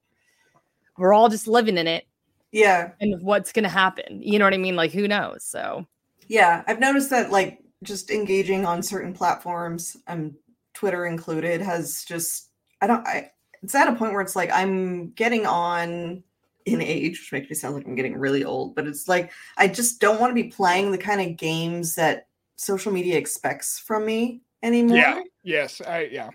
we're 0.97 1.13
all 1.13 1.29
just 1.29 1.47
living 1.47 1.79
in 1.79 1.87
it 1.87 2.07
yeah. 2.53 2.93
And 3.01 3.23
what's 3.23 3.53
going 3.53 3.63
to 3.65 3.69
happen. 3.69 4.23
You 4.23 4.39
know 4.39 4.45
what 4.45 4.55
I 4.55 4.59
mean? 4.59 4.77
Like, 4.77 4.93
who 4.93 5.07
knows? 5.07 5.45
So, 5.45 5.87
yeah, 6.29 6.63
I've 6.67 6.81
noticed 6.81 7.11
that, 7.11 7.31
like, 7.31 7.61
just 7.83 8.11
engaging 8.11 8.67
on 8.67 8.83
certain 8.83 9.13
platforms, 9.13 9.97
um, 10.07 10.35
Twitter 10.75 11.07
included, 11.07 11.61
has 11.61 12.05
just, 12.07 12.51
I 12.81 12.87
don't, 12.87 13.07
I, 13.07 13.31
it's 13.63 13.75
at 13.75 13.89
a 13.89 13.95
point 13.95 14.13
where 14.13 14.23
it's 14.23 14.37
like 14.37 14.51
I'm 14.53 15.11
getting 15.11 15.47
on 15.47 16.23
in 16.67 16.81
age, 16.81 17.19
which 17.19 17.33
makes 17.33 17.51
me 17.51 17.57
sound 17.57 17.75
like 17.75 17.87
I'm 17.87 17.95
getting 17.95 18.17
really 18.17 18.45
old, 18.45 18.75
but 18.75 18.87
it's 18.87 19.09
like 19.09 19.33
I 19.57 19.69
just 19.69 20.01
don't 20.01 20.21
want 20.21 20.31
to 20.31 20.35
be 20.35 20.49
playing 20.49 20.93
the 20.93 20.99
kind 20.99 21.21
of 21.21 21.37
games 21.37 21.95
that 21.97 22.27
social 22.57 22.93
media 22.93 23.17
expects 23.17 23.79
from 23.79 24.05
me 24.05 24.43
anymore. 24.63 24.97
Yeah. 24.97 25.21
Yes. 25.43 25.81
I, 25.81 26.09
yeah. 26.13 26.31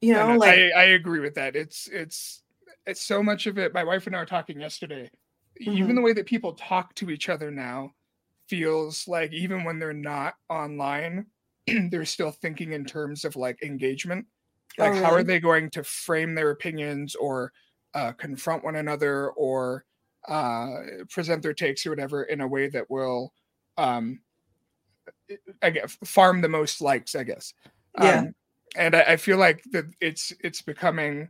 You 0.00 0.14
know, 0.14 0.36
like 0.36 0.58
I, 0.58 0.70
I 0.70 0.84
agree 0.84 1.20
with 1.20 1.34
that. 1.34 1.56
It's, 1.56 1.88
it's, 1.88 2.42
it's 2.86 3.00
so 3.00 3.22
much 3.22 3.46
of 3.46 3.58
it. 3.58 3.72
My 3.72 3.84
wife 3.84 4.06
and 4.06 4.16
I 4.16 4.18
were 4.18 4.26
talking 4.26 4.60
yesterday. 4.60 5.10
Mm-hmm. 5.60 5.78
Even 5.78 5.94
the 5.94 6.02
way 6.02 6.12
that 6.12 6.26
people 6.26 6.54
talk 6.54 6.94
to 6.96 7.10
each 7.10 7.28
other 7.28 7.50
now 7.50 7.92
feels 8.48 9.06
like 9.06 9.32
even 9.32 9.64
when 9.64 9.78
they're 9.78 9.92
not 9.92 10.34
online, 10.50 11.26
they're 11.90 12.04
still 12.04 12.32
thinking 12.32 12.72
in 12.72 12.84
terms 12.84 13.24
of 13.24 13.36
like 13.36 13.62
engagement. 13.62 14.26
Oh, 14.78 14.82
like, 14.82 14.90
oh, 14.90 14.94
really? 14.94 15.04
how 15.04 15.12
are 15.12 15.22
they 15.22 15.40
going 15.40 15.70
to 15.70 15.84
frame 15.84 16.34
their 16.34 16.50
opinions 16.50 17.14
or 17.14 17.52
uh, 17.94 18.12
confront 18.12 18.64
one 18.64 18.76
another 18.76 19.30
or 19.30 19.84
uh, 20.28 20.68
present 21.10 21.42
their 21.42 21.54
takes 21.54 21.84
or 21.86 21.90
whatever 21.90 22.24
in 22.24 22.40
a 22.40 22.48
way 22.48 22.68
that 22.68 22.90
will, 22.90 23.32
um, 23.76 24.20
I 25.62 25.70
guess, 25.70 25.96
farm 26.04 26.40
the 26.40 26.48
most 26.48 26.80
likes, 26.80 27.14
I 27.14 27.24
guess. 27.24 27.54
Yeah. 28.00 28.20
Um, 28.20 28.34
and 28.76 28.94
I, 28.94 29.00
I 29.02 29.16
feel 29.16 29.36
like 29.36 29.62
that 29.72 29.84
it's 30.00 30.32
it's 30.40 30.62
becoming 30.62 31.28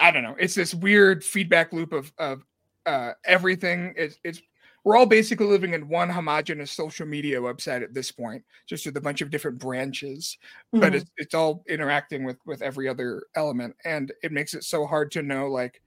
I 0.00 0.10
don't 0.10 0.22
know. 0.22 0.36
It's 0.38 0.54
this 0.54 0.74
weird 0.74 1.24
feedback 1.24 1.72
loop 1.72 1.92
of 1.92 2.12
of 2.18 2.44
uh, 2.86 3.12
everything. 3.24 3.94
It's 3.96 4.18
it's 4.24 4.40
we're 4.84 4.96
all 4.96 5.06
basically 5.06 5.46
living 5.46 5.72
in 5.72 5.88
one 5.88 6.10
homogenous 6.10 6.70
social 6.70 7.06
media 7.06 7.40
website 7.40 7.82
at 7.82 7.94
this 7.94 8.12
point, 8.12 8.44
just 8.66 8.84
with 8.84 8.96
a 8.98 9.00
bunch 9.00 9.22
of 9.22 9.30
different 9.30 9.58
branches. 9.58 10.36
Mm-hmm. 10.74 10.80
But 10.80 10.94
it's 10.94 11.10
it's 11.16 11.34
all 11.34 11.64
interacting 11.68 12.24
with 12.24 12.36
with 12.44 12.62
every 12.62 12.88
other 12.88 13.24
element, 13.34 13.74
and 13.84 14.12
it 14.22 14.30
makes 14.30 14.54
it 14.54 14.62
so 14.62 14.86
hard 14.86 15.10
to 15.12 15.22
know 15.22 15.48
like 15.48 15.80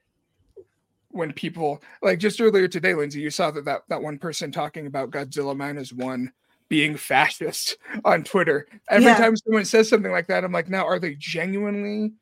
when 1.09 1.31
people 1.31 1.81
like 2.01 2.19
just 2.19 2.41
earlier 2.41 2.67
today, 2.67 2.93
Lynzee, 2.93 3.15
you 3.15 3.29
saw 3.29 3.51
that 3.51 3.65
that, 3.65 3.83
that 3.87 4.01
one 4.01 4.17
person 4.17 4.51
talking 4.51 4.87
about 4.87 5.11
Godzilla 5.11 5.55
minus 5.55 5.93
one 5.93 6.33
being 6.67 6.95
fascist 6.97 7.77
on 8.03 8.23
Twitter. 8.23 8.67
Every 8.89 9.05
yeah. 9.05 9.17
time 9.17 9.37
someone 9.37 9.65
says 9.65 9.87
something 9.87 10.11
like 10.11 10.27
that, 10.27 10.43
I'm 10.43 10.51
like, 10.51 10.69
now 10.69 10.85
are 10.85 10.99
they 10.99 11.15
genuinely 11.15 12.13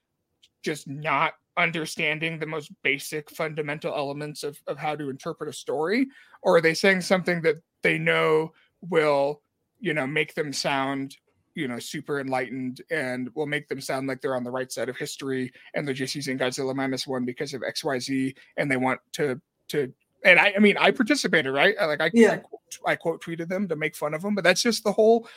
just 0.61 0.87
not 0.87 1.35
understanding 1.57 2.39
the 2.39 2.45
most 2.45 2.71
basic 2.83 3.29
fundamental 3.29 3.93
elements 3.95 4.43
of, 4.43 4.59
of 4.67 4.77
how 4.77 4.95
to 4.95 5.09
interpret 5.09 5.49
a 5.49 5.53
story? 5.53 6.07
Or 6.41 6.57
are 6.57 6.61
they 6.61 6.73
saying 6.73 7.01
something 7.01 7.41
that 7.41 7.57
they 7.81 7.97
know 7.97 8.51
will 8.81 9.41
you 9.79 9.93
know 9.93 10.07
make 10.07 10.33
them 10.33 10.51
sound 10.51 11.15
you 11.53 11.67
know 11.67 11.79
super 11.79 12.19
enlightened 12.19 12.81
and 12.89 13.29
will 13.35 13.45
make 13.45 13.67
them 13.67 13.81
sound 13.81 14.07
like 14.07 14.21
they're 14.21 14.35
on 14.35 14.43
the 14.43 14.51
right 14.51 14.71
side 14.71 14.89
of 14.89 14.97
history 14.97 15.51
and 15.73 15.87
they're 15.87 15.93
just 15.93 16.15
using 16.15 16.37
godzilla 16.37 16.75
minus 16.75 17.07
one 17.07 17.25
because 17.25 17.53
of 17.53 17.61
xyz 17.61 18.35
and 18.57 18.69
they 18.69 18.77
want 18.77 18.99
to 19.11 19.39
to 19.67 19.91
and 20.23 20.39
I, 20.39 20.53
I 20.55 20.59
mean 20.59 20.77
i 20.77 20.91
participated 20.91 21.53
right? 21.53 21.75
Like 21.79 22.01
i 22.01 22.11
yeah. 22.13 22.33
I, 22.33 22.37
quote, 22.37 22.61
I 22.85 22.95
quote 22.95 23.23
tweeted 23.23 23.47
them 23.47 23.67
to 23.67 23.75
make 23.75 23.95
fun 23.95 24.13
of 24.13 24.21
them 24.21 24.35
but 24.35 24.43
that's 24.43 24.61
just 24.61 24.83
the 24.83 24.91
whole 24.91 25.27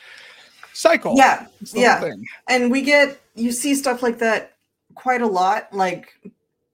cycle. 0.73 1.15
Yeah 1.15 1.47
yeah. 1.73 2.09
and 2.47 2.71
we 2.71 2.81
get 2.81 3.19
you 3.35 3.51
see 3.51 3.75
stuff 3.75 4.03
like 4.03 4.19
that 4.19 4.57
quite 4.99 5.21
a 5.21 5.27
lot. 5.27 5.73
Like 5.73 6.19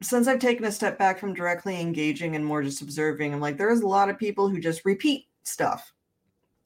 since 0.01 0.27
I've 0.27 0.39
taken 0.39 0.65
a 0.65 0.71
step 0.71 0.97
back 0.97 1.19
from 1.19 1.33
directly 1.33 1.79
engaging 1.79 2.35
and 2.35 2.45
more 2.45 2.63
just 2.63 2.81
observing, 2.81 3.33
I'm 3.33 3.39
like, 3.39 3.57
there's 3.57 3.81
a 3.81 3.87
lot 3.87 4.09
of 4.09 4.19
people 4.19 4.49
who 4.49 4.59
just 4.59 4.85
repeat 4.85 5.27
stuff. 5.43 5.93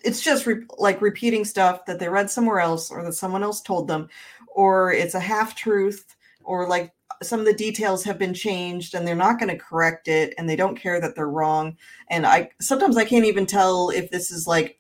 It's 0.01 0.21
just 0.21 0.45
re- 0.45 0.65
like 0.77 1.01
repeating 1.01 1.43
stuff 1.43 1.85
that 1.85 1.99
they 1.99 2.07
read 2.07 2.29
somewhere 2.29 2.59
else 2.59 2.89
or 2.89 3.03
that 3.03 3.13
someone 3.13 3.43
else 3.43 3.61
told 3.61 3.87
them, 3.87 4.07
or 4.47 4.93
it's 4.93 5.15
a 5.15 5.19
half 5.19 5.55
truth 5.55 6.15
or 6.45 6.67
like 6.67 6.93
some 7.21 7.39
of 7.39 7.45
the 7.45 7.53
details 7.53 8.03
have 8.03 8.17
been 8.17 8.33
changed 8.33 8.95
and 8.95 9.05
they're 9.05 9.15
not 9.15 9.39
going 9.39 9.49
to 9.49 9.57
correct 9.57 10.07
it 10.07 10.33
and 10.37 10.49
they 10.49 10.55
don't 10.55 10.79
care 10.79 11.01
that 11.01 11.15
they're 11.15 11.29
wrong 11.29 11.75
and 12.09 12.25
i 12.25 12.49
sometimes 12.61 12.95
i 12.95 13.03
can't 13.03 13.25
even 13.25 13.45
tell 13.45 13.89
if 13.89 14.09
this 14.09 14.31
is 14.31 14.47
like 14.47 14.79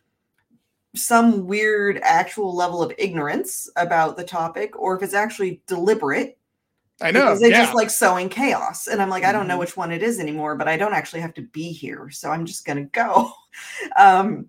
some 0.95 1.45
weird 1.45 1.99
actual 2.01 2.55
level 2.55 2.81
of 2.81 2.93
ignorance 2.97 3.69
about 3.75 4.17
the 4.17 4.23
topic 4.23 4.77
or 4.79 4.95
if 4.95 5.03
it's 5.03 5.13
actually 5.13 5.61
deliberate 5.67 6.38
I 7.01 7.11
know. 7.11 7.21
because 7.25 7.39
they 7.41 7.49
yeah. 7.49 7.63
just 7.63 7.75
like 7.75 7.89
sowing 7.89 8.29
chaos 8.29 8.87
and 8.87 9.01
i'm 9.01 9.09
like 9.09 9.23
i 9.23 9.31
don't 9.31 9.47
know 9.47 9.55
Mhm. 9.55 9.59
which 9.59 9.77
one 9.77 9.91
it 9.91 10.03
is 10.03 10.19
anymore 10.19 10.55
but 10.55 10.67
i 10.67 10.75
don't 10.77 10.93
actually 10.93 11.21
have 11.21 11.33
to 11.35 11.41
be 11.41 11.71
here 11.71 12.09
so 12.09 12.29
i'm 12.31 12.45
just 12.45 12.65
gonna 12.65 12.85
go 12.85 13.31
um 13.97 14.47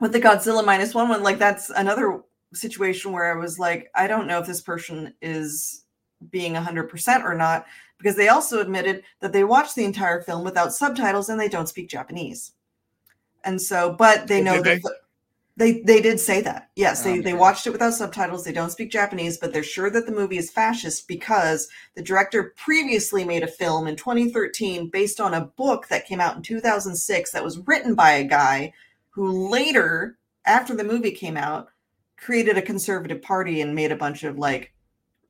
with 0.00 0.12
the 0.12 0.20
godzilla 0.20 0.64
minus 0.64 0.94
one 0.94 1.08
one 1.08 1.22
like 1.22 1.38
that's 1.38 1.70
another 1.70 2.20
situation 2.52 3.12
where 3.12 3.32
i 3.32 3.38
was 3.38 3.58
like 3.58 3.90
i 3.94 4.06
don't 4.06 4.26
know 4.26 4.38
if 4.38 4.46
this 4.46 4.60
person 4.60 5.12
is 5.22 5.84
being 6.30 6.54
100% 6.54 7.24
or 7.24 7.34
not 7.34 7.66
because 7.98 8.16
they 8.16 8.28
also 8.28 8.60
admitted 8.60 9.02
that 9.20 9.32
they 9.32 9.44
watched 9.44 9.74
the 9.74 9.84
entire 9.84 10.22
film 10.22 10.42
without 10.44 10.72
subtitles 10.72 11.28
and 11.28 11.38
they 11.38 11.48
don't 11.48 11.68
speak 11.68 11.88
japanese 11.88 12.52
and 13.44 13.60
so 13.60 13.92
but 13.92 14.26
they 14.26 14.40
know 14.42 14.54
did 14.62 14.64
that 14.64 14.82
the- 14.82 14.96
they 15.56 15.82
they 15.82 16.00
did 16.00 16.18
say 16.18 16.40
that. 16.40 16.70
Yes, 16.74 17.04
they, 17.04 17.20
they 17.20 17.32
watched 17.32 17.66
it 17.66 17.70
without 17.70 17.94
subtitles. 17.94 18.44
They 18.44 18.52
don't 18.52 18.70
speak 18.70 18.90
Japanese, 18.90 19.38
but 19.38 19.52
they're 19.52 19.62
sure 19.62 19.88
that 19.88 20.04
the 20.04 20.12
movie 20.12 20.36
is 20.36 20.50
fascist 20.50 21.06
because 21.06 21.68
the 21.94 22.02
director 22.02 22.54
previously 22.56 23.24
made 23.24 23.44
a 23.44 23.48
film 23.48 23.86
in 23.86 23.94
2013 23.94 24.90
based 24.90 25.20
on 25.20 25.32
a 25.32 25.46
book 25.56 25.86
that 25.88 26.06
came 26.06 26.20
out 26.20 26.34
in 26.34 26.42
2006 26.42 27.30
that 27.30 27.44
was 27.44 27.58
written 27.66 27.94
by 27.94 28.12
a 28.12 28.24
guy 28.24 28.72
who 29.10 29.48
later, 29.48 30.18
after 30.44 30.74
the 30.74 30.82
movie 30.82 31.12
came 31.12 31.36
out, 31.36 31.68
created 32.16 32.58
a 32.58 32.62
conservative 32.62 33.22
party 33.22 33.60
and 33.60 33.76
made 33.76 33.92
a 33.92 33.96
bunch 33.96 34.24
of 34.24 34.36
like 34.36 34.72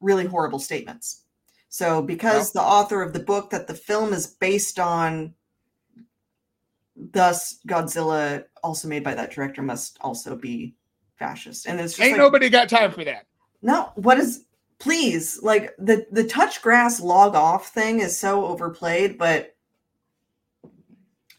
really 0.00 0.24
horrible 0.24 0.58
statements. 0.58 1.24
So 1.68 2.00
because 2.00 2.52
the 2.52 2.62
author 2.62 3.02
of 3.02 3.12
the 3.12 3.20
book 3.20 3.50
that 3.50 3.66
the 3.66 3.74
film 3.74 4.14
is 4.14 4.26
based 4.26 4.78
on 4.78 5.34
thus 6.96 7.58
Godzilla 7.66 8.44
also 8.62 8.88
made 8.88 9.04
by 9.04 9.14
that 9.14 9.32
director 9.32 9.62
must 9.62 9.98
also 10.00 10.36
be 10.36 10.74
fascist. 11.18 11.66
And 11.66 11.80
it's 11.80 11.94
just 11.94 12.02
Ain't 12.02 12.12
like, 12.12 12.18
nobody 12.18 12.48
got 12.48 12.68
time 12.68 12.92
for 12.92 13.04
that. 13.04 13.26
no, 13.62 13.90
what 13.96 14.18
is 14.18 14.44
please 14.78 15.40
like 15.42 15.74
the 15.78 16.06
the 16.12 16.24
touch 16.24 16.60
grass 16.60 17.00
log 17.00 17.34
off 17.34 17.68
thing 17.68 18.00
is 18.00 18.18
so 18.18 18.44
overplayed, 18.46 19.18
but 19.18 19.54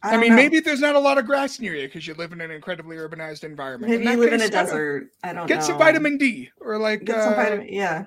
I, 0.02 0.16
I, 0.16 0.18
mean, 0.18 0.30
know. 0.32 0.36
maybe 0.36 0.60
there's 0.60 0.82
not 0.82 0.96
a 0.96 1.00
lot 1.00 1.18
of 1.18 1.26
grass 1.26 1.60
near 1.60 1.74
you 1.76 1.88
because 1.88 2.06
you 2.06 2.14
live 2.14 2.32
in 2.32 2.40
an 2.40 2.52
incredibly 2.52 2.98
urbanized 2.98 3.44
environment. 3.44 3.90
maybe 3.92 4.04
you 4.04 4.18
live 4.18 4.34
in 4.34 4.42
a 4.42 4.44
case, 4.44 4.54
I 4.54 4.58
don't- 4.58 4.66
desert. 4.66 5.08
I 5.24 5.34
don't 5.34 5.48
Get 5.48 5.60
know. 5.60 5.66
some 5.66 5.78
vitamin 5.80 6.18
D 6.18 6.52
or 6.60 6.78
like 6.78 7.06
Get 7.06 7.22
some 7.24 7.34
uh, 7.34 7.36
vitamin. 7.36 7.68
Yeah, 7.70 8.06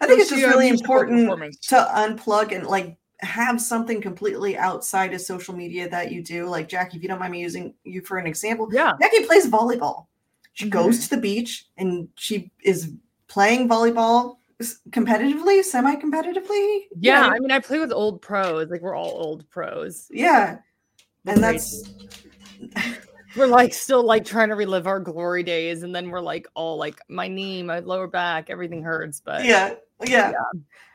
I 0.00 0.06
think 0.06 0.20
it's 0.20 0.30
just 0.30 0.42
really 0.42 0.68
important 0.68 1.30
to 1.68 1.76
unplug 1.94 2.52
and 2.54 2.66
like 2.66 2.96
have 3.22 3.60
something 3.60 4.00
completely 4.00 4.56
outside 4.56 5.14
of 5.14 5.20
social 5.20 5.54
media 5.54 5.88
that 5.88 6.10
you 6.12 6.22
do. 6.22 6.46
Like 6.46 6.68
Jacki, 6.68 6.96
if 6.96 7.02
you 7.02 7.08
don't 7.08 7.18
mind 7.20 7.32
me 7.32 7.40
using 7.40 7.74
you 7.84 8.02
for 8.02 8.18
an 8.18 8.26
example, 8.26 8.68
Yeah. 8.72 8.92
Jacki 9.00 9.26
plays 9.26 9.46
volleyball. 9.48 10.06
She 10.54 10.66
Mhm. 10.66 10.70
goes 10.70 11.08
to 11.08 11.14
the 11.14 11.20
beach 11.22 11.66
and 11.78 12.08
she 12.16 12.50
is 12.62 12.90
playing 13.28 13.68
volleyball 13.68 14.36
competitively, 14.90 15.64
semi-competitively. 15.64 16.82
Yeah. 16.98 17.26
I 17.26 17.38
mean, 17.38 17.50
I 17.50 17.58
play 17.60 17.78
with 17.78 17.92
old 17.92 18.20
pros. 18.22 18.70
Like 18.70 18.82
we're 18.82 18.96
all 18.96 19.10
old 19.24 19.48
pros. 19.50 20.08
yeah. 20.10 20.58
And 21.24 21.42
that's 21.42 21.84
we're 23.36 23.46
like 23.46 23.72
still 23.72 24.04
like 24.04 24.24
trying 24.24 24.48
to 24.48 24.56
relive 24.56 24.86
our 24.86 24.98
glory 25.00 25.42
days, 25.44 25.84
and 25.84 25.94
then 25.94 26.10
we're 26.10 26.20
like 26.20 26.46
all 26.54 26.76
like 26.76 26.98
my 27.08 27.28
knee, 27.28 27.62
my 27.62 27.78
lower 27.78 28.08
back, 28.08 28.50
everything 28.50 28.82
hurts. 28.82 29.20
But 29.24 29.44
yeah, 29.44 29.74
yeah. 30.04 30.32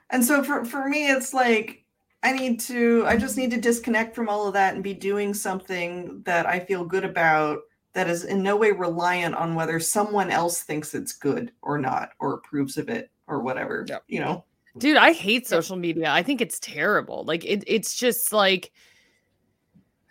And 0.09 0.23
so 0.23 0.43
for 0.43 0.65
for 0.65 0.87
me, 0.87 1.09
it's 1.09 1.33
like 1.33 1.83
I 2.27 2.33
need 2.33 2.59
to. 2.61 3.05
I 3.07 3.15
just 3.15 3.37
need 3.37 3.51
to 3.51 3.61
disconnect 3.61 4.13
from 4.13 4.27
all 4.27 4.47
of 4.47 4.53
that 4.53 4.75
and 4.75 4.83
be 4.83 4.93
doing 4.93 5.33
something 5.33 6.21
that 6.23 6.45
I 6.45 6.59
feel 6.59 6.83
good 6.83 7.05
about. 7.05 7.59
That 7.93 8.09
is 8.09 8.25
in 8.25 8.43
no 8.43 8.57
way 8.57 8.71
reliant 8.71 9.33
on 9.33 9.55
whether 9.55 9.79
someone 9.79 10.29
else 10.29 10.61
thinks 10.61 10.93
it's 10.93 11.13
good 11.13 11.53
or 11.61 11.77
not, 11.77 12.09
or 12.19 12.33
approves 12.33 12.77
of 12.77 12.89
it 12.89 13.09
or 13.27 13.41
whatever. 13.41 13.85
Yep. 13.87 14.03
You 14.07 14.19
know. 14.19 14.43
dude 14.77 14.97
i 14.97 15.11
hate 15.11 15.47
social 15.47 15.75
media 15.75 16.11
i 16.11 16.21
think 16.21 16.39
it's 16.39 16.59
terrible 16.59 17.23
like 17.23 17.43
it, 17.45 17.63
it's 17.65 17.95
just 17.95 18.31
like 18.31 18.71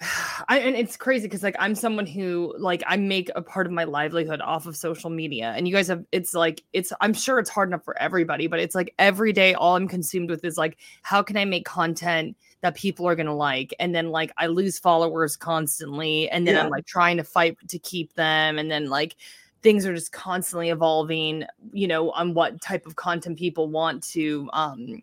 I, 0.48 0.58
and 0.58 0.76
it's 0.76 0.96
crazy 0.96 1.26
because 1.26 1.42
like 1.42 1.56
i'm 1.58 1.74
someone 1.74 2.06
who 2.06 2.54
like 2.58 2.82
i 2.86 2.96
make 2.96 3.30
a 3.34 3.40
part 3.40 3.66
of 3.66 3.72
my 3.72 3.84
livelihood 3.84 4.40
off 4.42 4.66
of 4.66 4.76
social 4.76 5.08
media 5.08 5.54
and 5.56 5.66
you 5.66 5.72
guys 5.74 5.88
have 5.88 6.04
it's 6.12 6.34
like 6.34 6.62
it's 6.74 6.92
i'm 7.00 7.14
sure 7.14 7.38
it's 7.38 7.48
hard 7.48 7.70
enough 7.70 7.82
for 7.84 7.98
everybody 7.98 8.46
but 8.46 8.60
it's 8.60 8.74
like 8.74 8.92
every 8.98 9.32
day 9.32 9.54
all 9.54 9.74
i'm 9.74 9.88
consumed 9.88 10.28
with 10.28 10.44
is 10.44 10.58
like 10.58 10.76
how 11.02 11.22
can 11.22 11.36
i 11.38 11.44
make 11.46 11.64
content 11.64 12.36
that 12.60 12.74
people 12.74 13.08
are 13.08 13.14
going 13.14 13.26
to 13.26 13.32
like 13.32 13.72
and 13.80 13.94
then 13.94 14.10
like 14.10 14.30
i 14.36 14.46
lose 14.46 14.78
followers 14.78 15.34
constantly 15.36 16.28
and 16.28 16.46
then 16.46 16.56
Yeah. 16.56 16.64
i'm 16.64 16.70
like 16.70 16.84
trying 16.86 17.16
to 17.16 17.24
fight 17.24 17.56
to 17.68 17.78
keep 17.78 18.12
them 18.14 18.58
and 18.58 18.70
then 18.70 18.90
like 18.90 19.16
things 19.62 19.86
are 19.86 19.94
just 19.94 20.12
constantly 20.12 20.68
evolving 20.68 21.44
you 21.72 21.88
know 21.88 22.10
on 22.10 22.34
what 22.34 22.60
type 22.60 22.86
of 22.86 22.96
content 22.96 23.38
people 23.38 23.68
want 23.68 24.02
to 24.02 24.48
um 24.52 25.02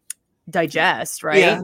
digest 0.52 1.24
right 1.24 1.40
Yeah. 1.40 1.62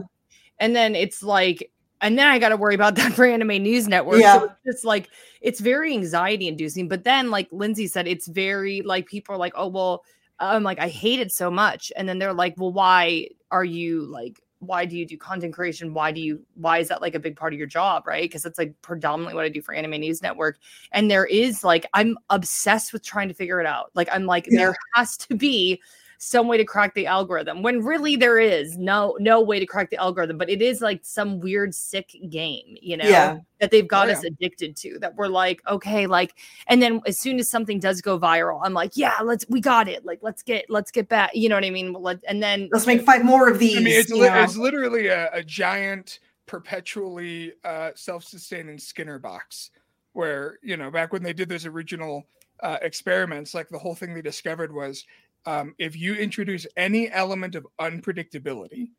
and 0.58 0.74
then 0.74 0.96
it's 0.96 1.22
like 1.22 1.70
and 2.00 2.18
then 2.18 2.26
i 2.26 2.38
got 2.38 2.50
to 2.50 2.56
worry 2.56 2.74
about 2.74 2.94
that 2.96 3.12
for 3.12 3.24
anime 3.24 3.62
news 3.62 3.88
network. 3.88 4.20
Yeah. 4.20 4.38
so 4.38 4.44
it's 4.44 4.54
just 4.64 4.84
like 4.84 5.08
it's 5.40 5.60
very 5.60 5.92
anxiety 5.92 6.48
inducing 6.48 6.88
but 6.88 7.04
then 7.04 7.30
like 7.30 7.50
lynzee 7.50 7.88
said 7.88 8.06
it's 8.06 8.26
very 8.28 8.82
like 8.82 9.06
people 9.06 9.34
are 9.34 9.38
like 9.38 9.52
oh 9.56 9.68
well 9.68 10.04
i'm 10.38 10.62
like 10.62 10.78
i 10.78 10.88
hate 10.88 11.20
it 11.20 11.32
so 11.32 11.50
much 11.50 11.92
and 11.96 12.08
then 12.08 12.18
they're 12.18 12.32
like 12.34 12.54
well 12.56 12.72
why 12.72 13.28
are 13.50 13.64
you 13.64 14.04
like 14.06 14.40
why 14.60 14.84
do 14.84 14.94
you 14.94 15.06
do 15.06 15.16
content 15.16 15.54
creation? 15.54 15.94
Why 15.94 16.12
do 16.12 16.20
you 16.20 16.44
why 16.54 16.78
is 16.80 16.88
that 16.88 17.00
like 17.00 17.14
a 17.14 17.18
big 17.18 17.34
part 17.34 17.54
of 17.54 17.58
your 17.58 17.66
job? 17.66 18.06
Right? 18.06 18.24
Because 18.24 18.42
that's 18.42 18.58
like 18.58 18.74
predominantly 18.82 19.34
what 19.34 19.46
i 19.46 19.48
do 19.48 19.62
for 19.62 19.72
anime 19.74 19.92
news 19.92 20.20
network. 20.22 20.58
And 20.92 21.10
there 21.10 21.24
is 21.24 21.64
like 21.64 21.86
i'm 21.94 22.18
obsessed 22.28 22.92
with 22.92 23.02
trying 23.02 23.28
to 23.28 23.34
figure 23.34 23.60
it 23.60 23.66
out. 23.66 23.90
Like 23.94 24.08
i'm 24.12 24.26
like 24.26 24.46
Yeah. 24.50 24.58
there 24.58 24.76
has 24.94 25.16
to 25.16 25.34
be 25.34 25.80
some 26.22 26.46
way 26.46 26.58
to 26.58 26.66
crack 26.66 26.92
the 26.92 27.06
algorithm 27.06 27.62
when 27.62 27.82
really 27.82 28.14
there 28.14 28.38
is 28.38 28.76
no 28.76 29.16
no 29.20 29.40
way 29.40 29.58
to 29.58 29.64
crack 29.64 29.88
the 29.88 29.96
algorithm 29.96 30.36
but 30.36 30.50
it 30.50 30.60
is 30.60 30.82
like 30.82 31.00
some 31.02 31.40
weird 31.40 31.74
sick 31.74 32.14
game 32.28 32.76
you 32.82 32.94
know 32.94 33.08
Yeah. 33.08 33.38
that 33.58 33.70
they've 33.70 33.88
got 33.88 34.10
Oh, 34.10 34.12
us 34.12 34.22
addicted 34.22 34.76
to 34.76 34.98
that 34.98 35.14
we're 35.16 35.28
like 35.28 35.62
okay 35.66 36.06
like 36.06 36.34
and 36.66 36.82
then 36.82 37.00
as 37.06 37.18
soon 37.18 37.38
as 37.38 37.48
something 37.48 37.78
does 37.80 38.02
go 38.02 38.18
viral 38.20 38.60
i'm 38.62 38.74
like 38.74 38.98
yeah 38.98 39.14
let's 39.24 39.46
we 39.48 39.62
got 39.62 39.88
it 39.88 40.04
like 40.04 40.18
let's 40.20 40.42
get 40.42 40.66
let's 40.68 40.90
get 40.90 41.08
back 41.08 41.30
you 41.34 41.48
know 41.48 41.54
what 41.54 41.64
i 41.64 41.70
mean 41.70 41.94
Let, 41.94 42.18
and 42.28 42.42
then 42.42 42.68
Let's 42.70 42.86
make 42.86 43.00
five 43.00 43.24
more 43.24 43.48
of 43.48 43.58
these. 43.58 43.78
I 43.78 43.80
mean, 43.80 43.98
it's, 43.98 44.10
li- 44.10 44.28
it's 44.30 44.58
literally 44.58 45.06
a, 45.06 45.30
a 45.32 45.42
giant, 45.42 46.18
perpetually 46.44 47.54
uh, 47.64 47.92
self-sustaining 47.94 48.78
Skinner 48.78 49.18
box, 49.18 49.70
where 50.12 50.58
you 50.62 50.76
know 50.76 50.90
back 50.90 51.12
when 51.14 51.22
they 51.22 51.32
did 51.32 51.48
those 51.48 51.64
original 51.64 52.26
uh, 52.62 52.76
experiments, 52.82 53.54
like 53.54 53.68
the 53.70 53.78
whole 53.78 53.94
thing 53.94 54.12
they 54.12 54.20
discovered 54.22 54.70
was 54.72 55.04
um, 55.46 55.74
if 55.78 55.96
you 55.96 56.14
introduce 56.14 56.66
any 56.76 57.10
element 57.10 57.54
of 57.54 57.66
unpredictability, 57.80 58.90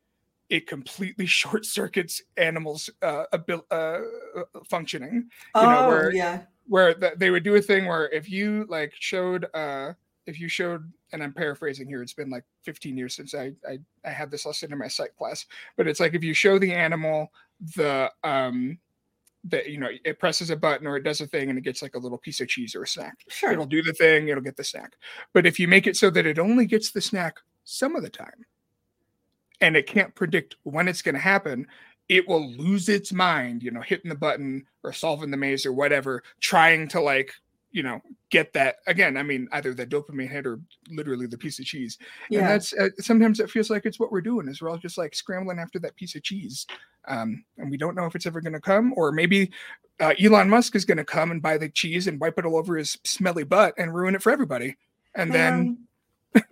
it 0.49 0.67
completely 0.67 1.25
short 1.41 1.65
circuits 1.65 2.21
animals' 2.37 2.89
uh, 3.01 3.25
abil- 3.33 3.65
uh, 3.71 3.99
uh, 4.35 4.43
functioning. 4.69 5.29
oh, 5.55 5.61
you 5.63 5.69
know, 5.69 5.87
where- 5.87 6.13
yeah. 6.13 6.41
where 6.67 6.93
th- 6.93 7.13
they 7.17 7.29
would 7.31 7.43
do 7.43 7.55
a 7.55 7.61
thing 7.61 7.85
where 7.85 8.09
if 8.09 8.29
you 8.29 8.65
like 8.69 8.93
showed 8.99 9.45
uh 9.55 9.91
if 10.27 10.39
you 10.39 10.47
showed 10.47 10.89
and 11.11 11.23
i'm 11.23 11.33
paraphrasing 11.33 11.87
here 11.87 12.01
it's 12.03 12.13
been 12.13 12.29
like 12.29 12.43
15 12.61 12.95
years 12.95 13.15
since 13.15 13.33
i 13.33 13.51
i, 13.67 13.79
I 14.05 14.09
had 14.11 14.29
this 14.29 14.45
lesson 14.45 14.71
in 14.71 14.77
my 14.77 14.87
psych 14.87 15.15
class 15.17 15.47
but 15.75 15.87
it's 15.87 15.99
like 15.99 16.13
if 16.13 16.23
you 16.23 16.33
show 16.35 16.59
the 16.59 16.71
animal 16.71 17.33
the 17.75 18.11
um 18.23 18.77
that 19.45 19.69
you 19.69 19.79
know 19.79 19.89
it 20.05 20.19
presses 20.19 20.49
a 20.51 20.55
button 20.55 20.85
or 20.85 20.97
it 20.97 21.03
does 21.03 21.19
a 21.21 21.27
thing 21.27 21.49
and 21.49 21.57
it 21.57 21.63
gets 21.63 21.81
like 21.81 21.95
a 21.95 21.99
little 21.99 22.17
piece 22.17 22.39
of 22.41 22.47
cheese 22.47 22.75
or 22.75 22.83
a 22.83 22.87
snack 22.87 23.15
Sure. 23.27 23.51
it'll 23.51 23.65
do 23.65 23.81
the 23.81 23.93
thing 23.93 24.27
it'll 24.27 24.43
get 24.43 24.55
the 24.57 24.63
snack 24.63 24.93
but 25.33 25.45
if 25.47 25.59
you 25.59 25.67
make 25.67 25.87
it 25.87 25.97
so 25.97 26.09
that 26.11 26.25
it 26.27 26.37
only 26.37 26.65
gets 26.65 26.91
the 26.91 27.01
snack 27.01 27.37
some 27.63 27.95
of 27.95 28.03
the 28.03 28.09
time 28.09 28.45
and 29.59 29.75
it 29.75 29.87
can't 29.87 30.13
predict 30.15 30.55
when 30.63 30.87
it's 30.87 31.01
going 31.01 31.15
to 31.15 31.21
happen 31.21 31.65
it 32.09 32.27
will 32.27 32.51
lose 32.51 32.87
its 32.89 33.11
mind 33.11 33.63
you 33.63 33.71
know 33.71 33.81
hitting 33.81 34.09
the 34.09 34.15
button 34.15 34.63
or 34.83 34.93
solving 34.93 35.31
the 35.31 35.37
maze 35.37 35.65
or 35.65 35.73
whatever 35.73 36.21
trying 36.39 36.87
to 36.87 37.01
like 37.01 37.33
you 37.71 37.83
know 37.83 38.01
get 38.29 38.51
that 38.53 38.77
again 38.87 39.17
i 39.17 39.23
mean 39.23 39.47
either 39.53 39.73
the 39.73 39.85
dopamine 39.85 40.29
hit 40.29 40.45
or 40.45 40.59
literally 40.89 41.25
the 41.25 41.37
piece 41.37 41.59
of 41.59 41.65
cheese 41.65 41.97
yeah. 42.29 42.39
and 42.39 42.47
that's 42.49 42.73
uh, 42.73 42.89
sometimes 42.99 43.39
it 43.39 43.49
feels 43.49 43.69
like 43.69 43.85
it's 43.85 43.99
what 43.99 44.11
we're 44.11 44.21
doing 44.21 44.47
is 44.47 44.61
we're 44.61 44.69
all 44.69 44.77
just 44.77 44.97
like 44.97 45.15
scrambling 45.15 45.59
after 45.59 45.79
that 45.79 45.95
piece 45.95 46.15
of 46.15 46.23
cheese 46.23 46.65
um, 47.07 47.43
and 47.57 47.71
we 47.71 47.77
don't 47.77 47.95
know 47.95 48.05
if 48.05 48.15
it's 48.15 48.27
ever 48.27 48.41
going 48.41 48.53
to 48.53 48.59
come 48.59 48.93
or 48.95 49.11
maybe 49.11 49.51
uh, 49.99 50.13
elon 50.21 50.49
musk 50.49 50.75
is 50.75 50.85
going 50.85 50.97
to 50.97 51.05
come 51.05 51.31
and 51.31 51.41
buy 51.41 51.57
the 51.57 51.69
cheese 51.69 52.07
and 52.07 52.19
wipe 52.19 52.37
it 52.37 52.45
all 52.45 52.57
over 52.57 52.75
his 52.75 52.97
smelly 53.03 53.43
butt 53.43 53.73
and 53.77 53.93
ruin 53.93 54.15
it 54.15 54.21
for 54.21 54.31
everybody 54.31 54.75
and 55.15 55.33
then 55.33 55.77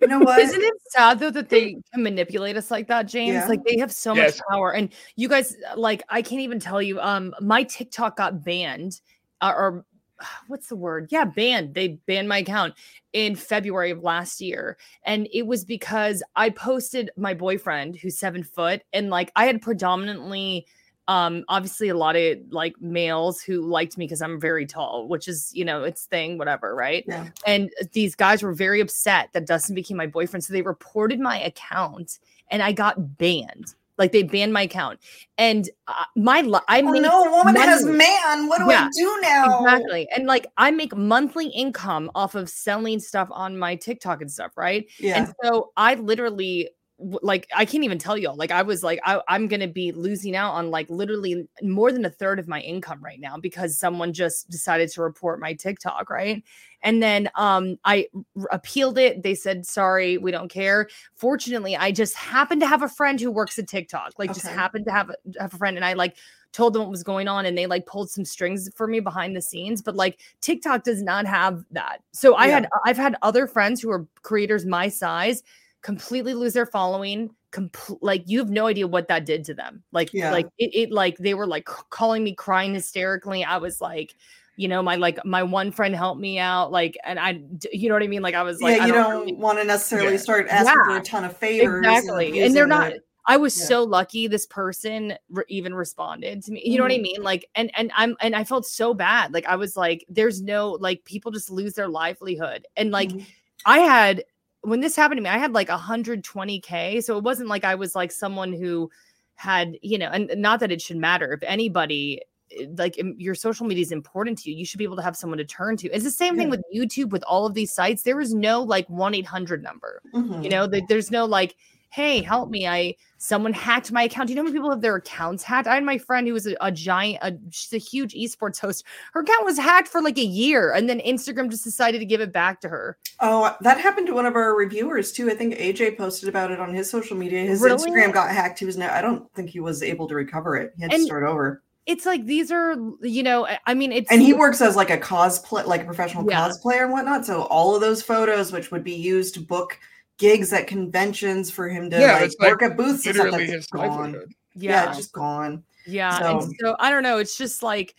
you 0.02 0.08
know 0.08 0.20
what? 0.20 0.40
Isn't 0.40 0.62
it 0.62 0.74
sad 0.90 1.20
though 1.20 1.32
that 1.32 1.50
they 1.50 1.78
can 1.94 2.04
manipulate 2.04 2.58
us 2.58 2.70
like 2.70 2.88
that, 2.88 3.04
James? 3.04 3.34
Yeah. 3.34 3.48
Like 3.48 3.64
they 3.66 3.78
have 3.78 3.92
so 3.92 4.14
Yes. 4.14 4.38
much 4.38 4.48
power, 4.50 4.74
and 4.74 4.90
you 5.16 5.30
guys, 5.30 5.56
like, 5.76 6.04
I 6.10 6.22
can't 6.22 6.42
even 6.42 6.60
tell 6.60 6.82
you. 6.82 7.00
Um, 7.00 7.34
my 7.40 7.64
TikTok 7.64 8.18
got 8.18 8.44
banned, 8.44 9.00
uh, 9.42 9.54
or 9.56 9.86
what's 10.48 10.68
the 10.68 10.76
word? 10.76 11.08
Yeah, 11.12 11.26
banned. 11.26 11.74
They 11.74 12.00
banned 12.08 12.30
my 12.30 12.38
account 12.40 12.74
in 13.14 13.36
February 13.36 13.92
of 13.92 14.04
last 14.04 14.42
year. 14.42 14.78
And 15.04 15.28
it 15.34 15.48
was 15.48 15.66
because 15.66 16.24
I 16.36 16.50
posted 16.50 17.12
my 17.18 17.34
boyfriend 17.34 17.96
who's 17.96 18.18
seven 18.18 18.44
foot 18.44 18.82
and 18.94 19.10
like 19.10 19.32
I 19.36 19.46
had 19.46 19.62
predominantly 19.62 20.66
um 21.10 21.44
obviously 21.50 21.90
a 21.90 21.98
lot 21.98 22.16
of 22.16 22.38
like 22.52 22.80
males 22.80 23.42
who 23.42 23.62
liked 23.62 23.98
me 23.98 24.06
because 24.06 24.22
i'm 24.22 24.40
very 24.40 24.66
tall 24.66 25.08
which 25.08 25.28
is 25.28 25.50
you 25.54 25.66
know 25.66 25.84
it's 25.84 26.06
thing 26.06 26.38
whatever 26.38 26.76
right 26.76 27.04
Yeah. 27.08 27.28
and 27.48 27.72
these 27.94 28.16
guys 28.16 28.44
were 28.44 28.54
very 28.54 28.80
upset 28.80 29.30
that 29.34 29.48
dustin 29.48 29.74
became 29.74 29.98
my 29.98 30.06
boyfriend 30.06 30.44
so 30.44 30.54
they 30.54 30.62
reported 30.62 31.20
my 31.20 31.42
account 31.42 32.20
and 32.52 32.62
i 32.62 32.72
got 32.72 33.18
banned 33.18 33.74
like 34.00 34.12
they 34.12 34.24
banned 34.24 34.54
my 34.54 34.64
account 34.64 35.00
and 35.38 35.70
uh, 35.88 36.06
my 36.16 36.42
li- 36.42 36.60
i 36.68 36.82
Oh 36.82 36.92
make 36.92 37.04
no, 37.04 37.26
a 37.26 37.32
woman 37.32 37.56
has 37.58 37.86
man. 37.86 38.48
What 38.48 38.60
do 38.60 38.70
Yeah, 38.70 38.86
I 38.86 38.90
do 38.96 39.20
now? 39.22 39.60
Exactly. 39.60 40.08
And 40.16 40.26
like 40.26 40.48
I 40.58 40.72
make 40.72 40.96
monthly 40.96 41.48
income 41.50 42.10
off 42.16 42.36
of 42.36 42.50
selling 42.50 43.00
stuff 43.00 43.28
on 43.32 43.58
my 43.58 43.76
TikTok 43.76 44.22
and 44.22 44.32
stuff, 44.32 44.54
right? 44.58 44.90
Yeah. 45.00 45.18
And 45.18 45.34
so 45.44 45.72
I 45.78 45.96
literally 45.96 46.70
like 47.00 47.48
I 47.56 47.66
can't 47.66 47.84
even 47.84 47.98
tell 47.98 48.18
y'all. 48.18 48.36
Like 48.36 48.52
I 48.52 48.62
was 48.62 48.84
like 48.84 49.00
I, 49.06 49.22
I'm 49.28 49.48
gonna 49.48 49.68
be 49.68 49.92
losing 49.92 50.36
out 50.36 50.54
on 50.54 50.70
like 50.70 50.90
literally 50.90 51.48
more 51.62 51.92
than 51.92 52.06
a 52.06 52.10
third 52.10 52.40
of 52.40 52.48
my 52.48 52.60
income 52.62 53.04
right 53.04 53.20
now 53.20 53.38
because 53.38 53.78
someone 53.78 54.12
just 54.14 54.50
decided 54.50 54.90
to 54.90 55.02
report 55.02 55.40
my 55.40 55.54
TikTok, 55.54 56.10
right? 56.10 56.44
And 56.82 57.02
then 57.02 57.30
um 57.36 57.78
I 57.86 58.08
appealed 58.52 58.98
it. 58.98 59.24
They 59.24 59.36
said 59.36 59.66
sorry, 59.66 60.18
we 60.18 60.32
don't 60.32 60.50
care. 60.50 60.88
Fortunately, 61.16 61.76
I 61.78 61.92
just 61.92 62.16
happened 62.16 62.62
to 62.62 62.68
have 62.68 62.84
a 62.84 62.90
friend 62.90 63.20
who 63.20 63.32
works 63.32 63.58
at 63.60 63.68
TikTok. 63.68 64.14
Like 64.18 64.34
just 64.34 64.48
happened 64.48 64.86
to 64.86 64.92
have 64.92 65.10
a, 65.10 65.16
have 65.42 65.54
a 65.54 65.58
friend, 65.58 65.78
and 65.78 65.86
I 65.86 65.94
like 65.94 66.18
told 66.52 66.74
them 66.74 66.82
what 66.82 66.92
was 66.92 67.04
going 67.04 67.28
on 67.28 67.46
and 67.46 67.56
they 67.58 67.68
like 67.68 67.86
pulled 67.86 68.10
some 68.10 68.26
strings 68.26 68.70
for 68.76 68.88
me 68.88 69.00
behind 69.00 69.36
the 69.36 69.42
scenes 69.42 69.84
but 69.84 69.96
like 69.96 70.20
TikTok 70.42 70.84
does 70.84 71.02
not 71.04 71.28
have 71.28 71.64
that. 71.72 72.00
So 72.12 72.36
I 72.36 72.48
Yeah. 72.48 72.56
had 72.56 72.68
I've 72.86 72.98
had 72.98 73.16
other 73.22 73.46
friends 73.46 73.82
who 73.82 73.92
are 73.92 74.08
creators 74.24 74.66
my 74.66 74.88
size 74.90 75.44
completely 75.82 76.34
lose 76.34 76.54
their 76.54 76.66
following 76.66 77.30
compl- 77.52 77.98
like 78.02 78.24
you 78.26 78.40
have 78.40 78.50
no 78.50 78.68
idea 78.68 78.88
what 78.88 79.08
that 79.08 79.26
did 79.26 79.44
to 79.46 79.54
them. 79.54 79.84
Like 79.92 80.14
Yeah. 80.14 80.32
like 80.32 80.48
it, 80.58 80.72
it 80.74 80.92
like 80.92 81.18
they 81.18 81.34
were 81.34 81.48
like 81.48 81.66
calling 81.66 82.24
me 82.24 82.36
crying 82.36 82.74
hysterically. 82.74 83.44
I 83.44 83.58
was 83.58 83.82
like 83.82 84.16
you 84.58 84.68
know 84.68 84.84
my 84.84 84.96
like 84.98 85.24
my 85.26 85.42
one 85.42 85.72
friend 85.72 85.96
helped 85.96 86.20
me 86.20 86.38
out 86.38 86.70
like 86.70 86.98
and 87.06 87.18
i 87.18 87.42
you 87.72 87.88
know 87.88 87.96
what 87.96 88.04
I 88.04 88.08
mean 88.08 88.22
like 88.22 88.36
I 88.36 88.44
was 88.44 88.60
like 88.62 88.76
yeah, 88.76 88.84
I 88.84 88.88
you 88.88 88.92
don't 88.94 89.04
don't 89.10 89.20
really- 89.22 89.34
want 89.36 89.58
to 89.58 89.64
necessarily 89.64 90.12
Yeah. 90.12 90.18
start 90.18 90.48
asking 90.50 90.84
for 90.84 90.98
a 90.98 91.02
ton 91.02 91.24
of 91.24 91.38
favors. 91.38 91.86
Exactly. 91.86 92.28
And 92.28 92.36
using 92.36 92.54
they're 92.54 92.68
not 92.68 92.92
the- 92.92 93.00
I 93.26 93.38
was 93.38 93.58
Yeah. 93.58 93.66
so 93.68 93.84
lucky 93.84 94.28
this 94.28 94.46
person 94.48 95.14
re- 95.30 95.44
even 95.48 95.74
responded 95.76 96.44
to 96.44 96.52
me. 96.52 96.62
You 96.66 96.78
know 96.78 96.84
what 96.84 96.92
I 96.92 96.98
mean? 96.98 97.22
Like 97.22 97.48
and 97.56 97.72
and 97.78 97.90
I'm 97.96 98.18
and 98.20 98.36
I 98.36 98.44
felt 98.44 98.66
so 98.66 98.94
bad. 98.94 99.34
Like 99.34 99.46
I 99.46 99.56
was 99.56 99.78
like 99.78 100.04
there's 100.10 100.42
no 100.42 100.72
like 100.72 101.06
people 101.06 101.32
just 101.32 101.50
lose 101.50 101.74
their 101.76 101.88
livelihood. 101.88 102.68
And 102.76 102.92
like 102.92 103.12
Mhm. 103.12 103.26
I 103.66 103.80
had 103.80 104.26
when 104.62 104.82
this 104.82 104.96
happened 104.96 105.18
to 105.18 105.24
me, 105.24 105.30
I 105.30 105.38
had 105.38 105.54
like 105.54 105.70
120k. 105.70 107.04
So 107.04 107.18
it 107.18 107.24
wasn't 107.24 107.50
like 107.50 107.64
I 107.64 107.76
was 107.76 107.96
like 107.96 108.12
someone 108.12 108.54
who 108.54 108.90
had, 109.36 109.78
you 109.82 109.98
know, 109.98 110.10
and 110.10 110.32
not 110.38 110.60
that 110.60 110.72
it 110.72 110.82
should 110.82 110.98
matter 110.98 111.32
if 111.34 111.42
anybody 111.44 112.22
eh, 112.58 112.66
like 112.78 112.96
your 113.18 113.36
social 113.36 113.66
media 113.66 113.82
is 113.82 113.92
important 113.92 114.38
to 114.40 114.52
you, 114.52 114.58
you 114.58 114.66
should 114.66 114.78
be 114.78 114.84
able 114.84 114.98
to 114.98 115.02
have 115.02 115.16
someone 115.16 115.38
to 115.38 115.46
turn 115.46 115.78
to. 115.78 115.90
It's 115.92 116.04
the 116.04 116.12
same 116.12 116.36
thing 116.36 116.50
with 116.50 116.62
YouTube 116.76 117.10
with 117.12 117.24
all 117.24 117.46
of 117.46 117.54
these 117.54 117.72
sites. 117.72 118.04
There 118.04 118.20
is 118.20 118.34
no 118.34 118.62
like 118.62 118.88
1-800 118.90 119.62
number 119.62 120.02
Mhm. 120.14 120.44
you 120.44 120.50
know 120.50 120.68
there's 120.68 121.10
no 121.12 121.26
like 121.26 121.56
hey 121.92 122.22
help 122.22 122.50
me 122.50 122.68
i 122.68 122.94
someone 123.18 123.52
hacked 123.52 123.92
my 123.92 124.04
account 124.04 124.28
Do 124.28 124.32
you 124.32 124.36
know 124.36 124.42
how 124.42 124.46
many 124.46 124.58
people 124.58 124.70
have 124.70 124.82
their 124.82 124.96
accounts 124.96 125.44
hacked 125.44 125.68
i 125.68 125.76
had 125.76 125.84
my 125.84 125.98
friend 125.98 126.28
who 126.28 126.34
was 126.34 126.46
a, 126.48 126.56
a 126.62 126.72
giant 126.72 127.18
a, 127.24 127.36
she's 127.52 127.74
a 127.74 127.78
huge 127.78 128.14
esports 128.14 128.60
host 128.60 128.86
her 129.14 129.22
account 129.22 129.44
was 129.46 129.58
hacked 129.58 129.88
for 129.88 130.02
like 130.02 130.18
a 130.18 130.24
year 130.24 130.72
and 130.74 130.88
then 130.88 131.00
instagram 131.02 131.50
just 131.50 131.64
decided 131.64 132.00
to 132.00 132.06
give 132.06 132.22
it 132.22 132.32
back 132.32 132.62
to 132.62 132.70
her 132.70 132.98
Oh, 133.22 133.54
that 133.60 133.78
happened 133.78 134.08
to 134.08 134.14
one 134.14 134.26
of 134.26 134.36
our 134.38 134.56
reviewers 134.56 135.12
too. 135.12 135.30
I 135.30 135.34
think 135.36 135.56
AJ 135.56 135.98
posted 135.98 136.30
about 136.30 136.52
it 136.52 136.60
on 136.62 136.74
his 136.74 136.90
social 136.90 137.18
media. 137.18 137.42
His 137.42 137.60
Really? 137.62 137.76
Instagram 137.92 138.14
got 138.14 138.30
hacked. 138.32 138.60
He 138.60 138.66
was 138.66 138.78
no, 138.78 138.88
I 138.88 139.02
don't 139.02 139.30
think 139.34 139.50
he 139.50 139.60
was 139.60 139.84
able 139.84 140.08
to 140.08 140.16
recover 140.16 140.56
it. 140.56 140.72
He 140.78 140.84
had 140.84 140.92
to 140.92 141.02
start 141.02 141.24
over. 141.26 141.62
it's 141.86 142.06
like 142.06 142.26
these 142.26 142.50
are 142.50 142.78
you 143.02 143.22
know 143.22 143.46
I- 143.46 143.60
i 143.68 143.74
mean 143.74 143.92
it's 143.92 144.10
And 144.10 144.22
he 144.22 144.34
works 144.34 144.62
as 144.62 144.78
like 144.78 144.90
a 144.90 144.98
cosplay, 144.98 145.66
like 145.66 145.82
a 145.82 145.86
professional 145.86 146.26
Yeah. 146.30 146.48
cosplayer 146.48 146.84
and 146.84 146.94
whatnot. 146.94 147.26
So 147.26 147.42
all 147.44 147.76
of 147.76 147.82
those 147.82 148.02
photos, 148.02 148.54
which 148.54 148.72
would 148.72 148.86
be 148.86 148.96
used 148.96 149.34
to 149.34 149.42
book 149.42 149.78
gigs 150.20 150.54
at 150.54 150.68
conventions 150.68 151.50
for 151.50 151.68
him 151.68 151.90
to 151.90 152.00
Yeah, 152.00 152.20
like 152.20 152.32
like 152.40 152.52
work 152.52 152.62
at 152.64 152.78
booths, 152.78 153.06
and 153.08 153.16
stuff, 153.16 153.26
Literally 153.32 153.46
that's 153.48 153.56
his 153.56 153.68
gone. 153.68 154.14
Yeah, 154.14 154.72
yeah 154.72 154.88
it's 154.90 154.98
just 154.98 155.14
gone. 155.14 155.64
Yeah. 155.88 156.32
and 156.32 156.44
So- 156.44 156.52
so 156.60 156.76
I 156.80 156.92
don't 156.92 157.02
know. 157.02 157.18
It's 157.18 157.36
just 157.38 157.64
like 157.64 157.96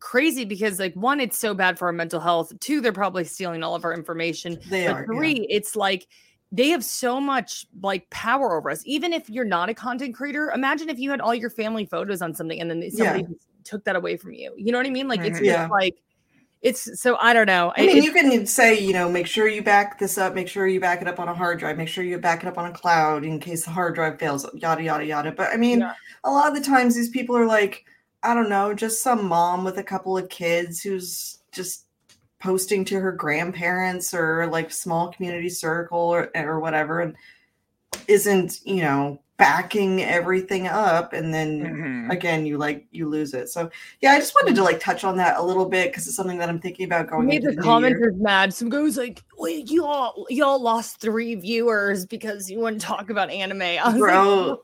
crazy 0.00 0.44
because 0.44 0.78
like 0.78 0.94
one, 0.94 1.20
it's 1.20 1.36
so 1.36 1.52
bad 1.52 1.78
for 1.78 1.86
our 1.86 1.92
mental 1.92 2.20
health. 2.20 2.52
Two, 2.60 2.80
they're 2.80 2.92
probably 2.92 3.24
stealing 3.24 3.62
all 3.62 3.74
of 3.74 3.84
our 3.84 3.92
information. 3.92 4.58
They 4.70 4.86
but 4.86 4.94
are. 4.96 5.00
yeah. 5.00 5.06
three, 5.06 5.46
it's 5.50 5.76
like 5.76 6.06
they 6.52 6.68
have 6.68 6.84
so 6.84 7.20
much 7.20 7.66
like 7.82 8.08
power 8.10 8.56
over 8.56 8.70
us. 8.70 8.82
Even 8.86 9.12
if 9.12 9.28
you're 9.28 9.44
not 9.44 9.68
a 9.68 9.74
content 9.74 10.14
creator, 10.14 10.50
imagine 10.54 10.88
if 10.88 10.98
you 10.98 11.10
had 11.10 11.20
all 11.20 11.34
your 11.34 11.50
family 11.50 11.84
photos 11.84 12.22
on 12.22 12.32
something 12.34 12.60
and 12.60 12.70
then 12.70 12.88
somebody 12.90 13.20
Yeah. 13.22 13.34
took 13.64 13.82
that 13.84 13.96
away 13.96 14.16
from 14.16 14.32
you. 14.34 14.54
You 14.56 14.70
know 14.72 14.78
what 14.78 14.86
I 14.86 14.90
mean? 14.90 15.08
Like 15.08 15.20
it's 15.20 15.38
just 15.38 15.42
Yeah. 15.42 15.66
like 15.66 15.96
it's 16.64 17.00
so 17.00 17.16
I 17.20 17.32
don't 17.34 17.46
know. 17.46 17.72
I 17.76 17.82
mean, 17.86 17.98
It- 17.98 18.04
you 18.04 18.10
can 18.12 18.46
say, 18.46 18.76
you 18.78 18.92
know, 18.94 19.08
make 19.08 19.26
sure 19.26 19.46
you 19.46 19.62
back 19.62 19.98
this 19.98 20.18
up, 20.18 20.34
make 20.34 20.48
sure 20.48 20.66
you 20.66 20.80
back 20.80 21.02
it 21.02 21.06
up 21.06 21.20
on 21.20 21.28
a 21.28 21.34
hard 21.34 21.58
drive, 21.60 21.76
make 21.76 21.88
sure 21.88 22.02
you 22.02 22.18
back 22.18 22.42
it 22.42 22.48
up 22.48 22.58
on 22.58 22.66
a 22.66 22.72
cloud 22.72 23.22
in 23.24 23.38
case 23.38 23.64
the 23.66 23.70
hard 23.70 23.94
drive 23.94 24.18
fails, 24.18 24.46
yada, 24.54 24.82
yada, 24.82 25.04
yada. 25.04 25.30
But 25.30 25.50
I 25.52 25.56
mean, 25.56 25.80
Yeah. 25.80 25.92
a 26.24 26.30
lot 26.30 26.48
of 26.48 26.54
the 26.54 26.62
times 26.62 26.94
these 26.94 27.10
people 27.10 27.36
are 27.36 27.46
like, 27.46 27.84
I 28.22 28.32
don't 28.34 28.48
know, 28.48 28.72
just 28.74 29.02
some 29.02 29.26
mom 29.26 29.62
with 29.62 29.76
a 29.78 29.82
couple 29.82 30.16
of 30.16 30.28
kids 30.30 30.80
who's 30.80 31.38
just 31.52 31.84
posting 32.40 32.84
to 32.86 32.98
her 32.98 33.12
grandparents 33.12 34.14
or 34.14 34.46
like 34.46 34.70
small 34.70 35.12
community 35.12 35.50
circle 35.50 35.98
or, 35.98 36.30
or 36.34 36.60
whatever 36.60 37.00
and 37.00 37.14
isn't, 38.08 38.60
you 38.64 38.82
know, 38.82 39.20
backing 39.36 40.02
everything 40.02 40.68
up. 40.68 41.12
And 41.12 41.34
then 41.34 41.60
Mhm. 41.62 42.12
again 42.12 42.46
you 42.46 42.58
like 42.58 42.86
you 42.90 43.08
lose 43.08 43.32
it 43.34 43.48
so 43.48 43.70
yeah 44.02 44.12
i 44.12 44.18
just 44.18 44.34
wanted 44.34 44.54
to 44.56 44.62
like 44.62 44.78
touch 44.78 45.04
on 45.04 45.16
that 45.16 45.38
a 45.38 45.42
little 45.42 45.66
bit 45.68 45.90
because 45.90 46.06
it's 46.06 46.14
something 46.14 46.36
that 46.38 46.50
i'm 46.50 46.60
thinking 46.60 46.84
about 46.84 47.08
going 47.08 47.26
made 47.26 47.36
into 47.36 47.50
the 47.50 47.56
the 47.56 47.62
commenters 47.62 48.16
mad. 48.18 48.52
Some 48.52 48.68
guy 48.68 48.80
was 48.80 48.98
like, 48.98 49.22
"Wait, 49.38 49.70
you 49.70 49.86
all 49.86 50.26
y'all 50.28 50.60
lost 50.60 51.00
three 51.00 51.34
viewers 51.34 52.04
because 52.04 52.50
you 52.50 52.60
wouldn't 52.60 52.82
talk 52.82 53.08
about 53.10 53.30
anime." 53.30 53.58
Was 53.58 53.94
like, 53.94 53.98
bro 53.98 54.60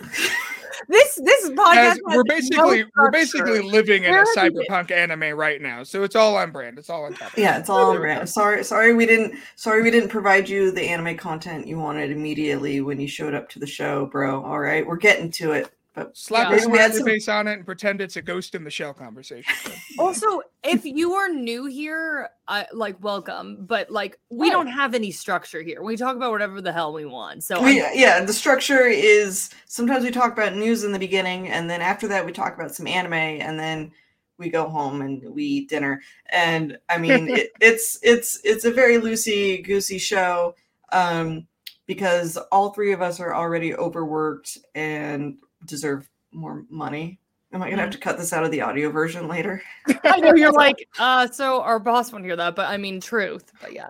this 0.88 1.14
this 1.16 1.50
podcast 1.50 1.74
Guys, 1.74 1.96
has 1.96 2.00
we're 2.04 2.16
no 2.16 2.24
basically 2.24 2.84
we're 2.96 3.10
basically 3.10 3.52
structure. 3.56 3.62
living 3.64 4.04
in 4.04 4.10
Where 4.10 4.22
a 4.22 4.26
have 4.36 4.44
you 4.44 4.50
been? 4.52 4.66
cyberpunk 4.68 4.90
anime 4.90 5.36
right 5.36 5.60
now, 5.60 5.82
so 5.82 6.02
it's 6.02 6.14
all 6.16 6.36
on 6.36 6.50
brand. 6.52 6.78
It's 6.78 6.90
all 6.90 7.04
on 7.04 7.14
top. 7.14 7.32
yeah 7.36 7.58
it's 7.58 7.70
all 7.70 7.90
on 7.92 7.96
brand 7.98 8.28
sorry 8.28 8.62
sorry 8.64 8.94
we 8.94 9.06
didn't 9.06 9.38
sorry 9.56 9.82
we 9.82 9.90
didn't 9.90 10.08
provide 10.10 10.48
you 10.48 10.70
the 10.70 10.82
anime 10.88 11.16
content 11.16 11.66
you 11.66 11.78
wanted 11.78 12.10
immediately 12.10 12.80
when 12.80 13.00
you 13.00 13.08
showed 13.08 13.34
up 13.34 13.48
to 13.50 13.58
the 13.58 13.66
show 13.66 14.06
bro 14.06 14.42
all 14.44 14.58
right 14.60 14.86
we're 14.86 14.96
getting 14.96 15.30
to 15.32 15.52
it 15.52 15.72
but 15.96 16.16
Slap 16.16 16.50
Yeah. 16.50 16.56
a 16.56 16.60
smiley 16.60 16.92
some- 16.92 17.06
face 17.06 17.28
on 17.28 17.48
it 17.48 17.54
and 17.54 17.66
pretend 17.66 18.00
it's 18.00 18.16
a 18.16 18.22
ghost 18.22 18.54
in 18.54 18.62
the 18.62 18.70
shell 18.70 18.94
conversation. 18.94 19.52
Also, 19.98 20.42
if 20.62 20.84
you 20.84 21.14
are 21.14 21.30
new 21.30 21.64
here, 21.64 22.28
I 22.46 22.66
like 22.72 23.02
welcome, 23.02 23.64
but 23.66 23.90
like 23.90 24.18
we 24.28 24.48
Oh. 24.48 24.52
don't 24.52 24.66
have 24.66 24.94
any 24.94 25.10
structure 25.10 25.62
here. 25.62 25.82
We 25.82 25.96
talk 25.96 26.16
about 26.16 26.30
whatever 26.32 26.60
the 26.60 26.70
hell 26.72 26.92
we 26.92 27.06
want. 27.06 27.42
So 27.42 27.62
we, 27.62 27.78
yeah 27.78 28.22
the 28.22 28.32
structure 28.34 28.86
is 28.86 29.48
sometimes 29.64 30.04
we 30.04 30.10
talk 30.10 30.32
about 30.32 30.54
news 30.54 30.84
in 30.84 30.92
the 30.92 30.98
beginning 30.98 31.48
and 31.48 31.68
then 31.70 31.80
after 31.80 32.06
that 32.08 32.26
we 32.26 32.32
talk 32.32 32.54
about 32.54 32.74
some 32.74 32.86
anime 32.86 33.14
and 33.14 33.58
then 33.58 33.90
we 34.38 34.50
go 34.50 34.68
home 34.68 35.00
and 35.00 35.22
we 35.34 35.44
eat 35.44 35.70
dinner 35.70 36.02
and 36.26 36.76
i 36.90 36.98
mean 36.98 37.28
it, 37.34 37.52
it's 37.60 37.98
it's 38.02 38.38
it's 38.44 38.66
a 38.66 38.70
very 38.70 38.96
loosey 38.98 39.64
goosey 39.64 39.96
show 39.98 40.54
um 40.92 41.46
because 41.86 42.36
all 42.52 42.70
three 42.74 42.92
of 42.92 43.00
us 43.00 43.18
are 43.18 43.34
already 43.34 43.74
overworked 43.74 44.58
and 44.74 45.38
deserve 45.64 46.08
more 46.32 46.64
money? 46.68 47.18
Am 47.52 47.62
i 47.62 47.70
gonna 47.70 47.82
have 47.82 47.90
to 47.92 47.98
cut 47.98 48.18
this 48.18 48.32
out 48.32 48.44
of 48.44 48.50
the 48.50 48.60
audio 48.60 48.90
version 48.90 49.28
later? 49.28 49.62
I 50.04 50.20
know 50.20 50.34
you're 50.34 50.52
like, 50.64 50.88
uh, 50.98 51.28
so 51.28 51.62
our 51.62 51.78
boss 51.78 52.12
won't 52.12 52.24
hear 52.24 52.36
that, 52.36 52.56
but 52.56 52.68
I 52.68 52.76
mean 52.76 53.00
truth. 53.00 53.52
But 53.60 53.72
yeah. 53.72 53.88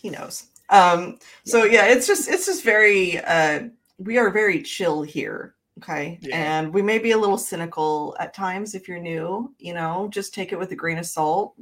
he 0.00 0.10
knows. 0.10 0.46
Um 0.70 1.18
so 1.44 1.64
yeah 1.64 1.86
it's 1.86 2.06
just 2.06 2.28
it's 2.28 2.46
just 2.46 2.64
very 2.64 3.18
uh 3.18 3.64
we 3.98 4.16
are 4.16 4.30
very 4.30 4.62
chill 4.62 5.02
here 5.02 5.54
okay? 5.78 6.18
Yeah. 6.22 6.36
and 6.36 6.72
we 6.72 6.80
may 6.80 6.98
be 6.98 7.10
a 7.10 7.18
little 7.18 7.36
cynical 7.36 8.16
at 8.18 8.32
times 8.32 8.74
if 8.74 8.88
you're 8.88 8.98
new 8.98 9.52
you 9.58 9.74
know? 9.74 10.08
Just 10.10 10.32
take 10.32 10.52
it 10.52 10.58
with 10.58 10.72
a 10.72 10.76
grain 10.76 10.98
of 10.98 11.06
salt. 11.06 11.54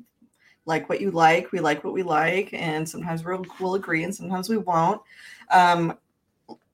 Like 0.66 0.88
what 0.88 1.00
you 1.00 1.10
like 1.10 1.50
we 1.50 1.58
like 1.58 1.82
what 1.82 1.94
we 1.94 2.04
like 2.04 2.52
and 2.52 2.88
sometimes 2.88 3.24
we'll, 3.24 3.44
we'll 3.58 3.74
agree 3.74 4.04
and 4.04 4.14
sometimes 4.14 4.48
we 4.48 4.58
won't. 4.58 5.00
Um 5.50 5.98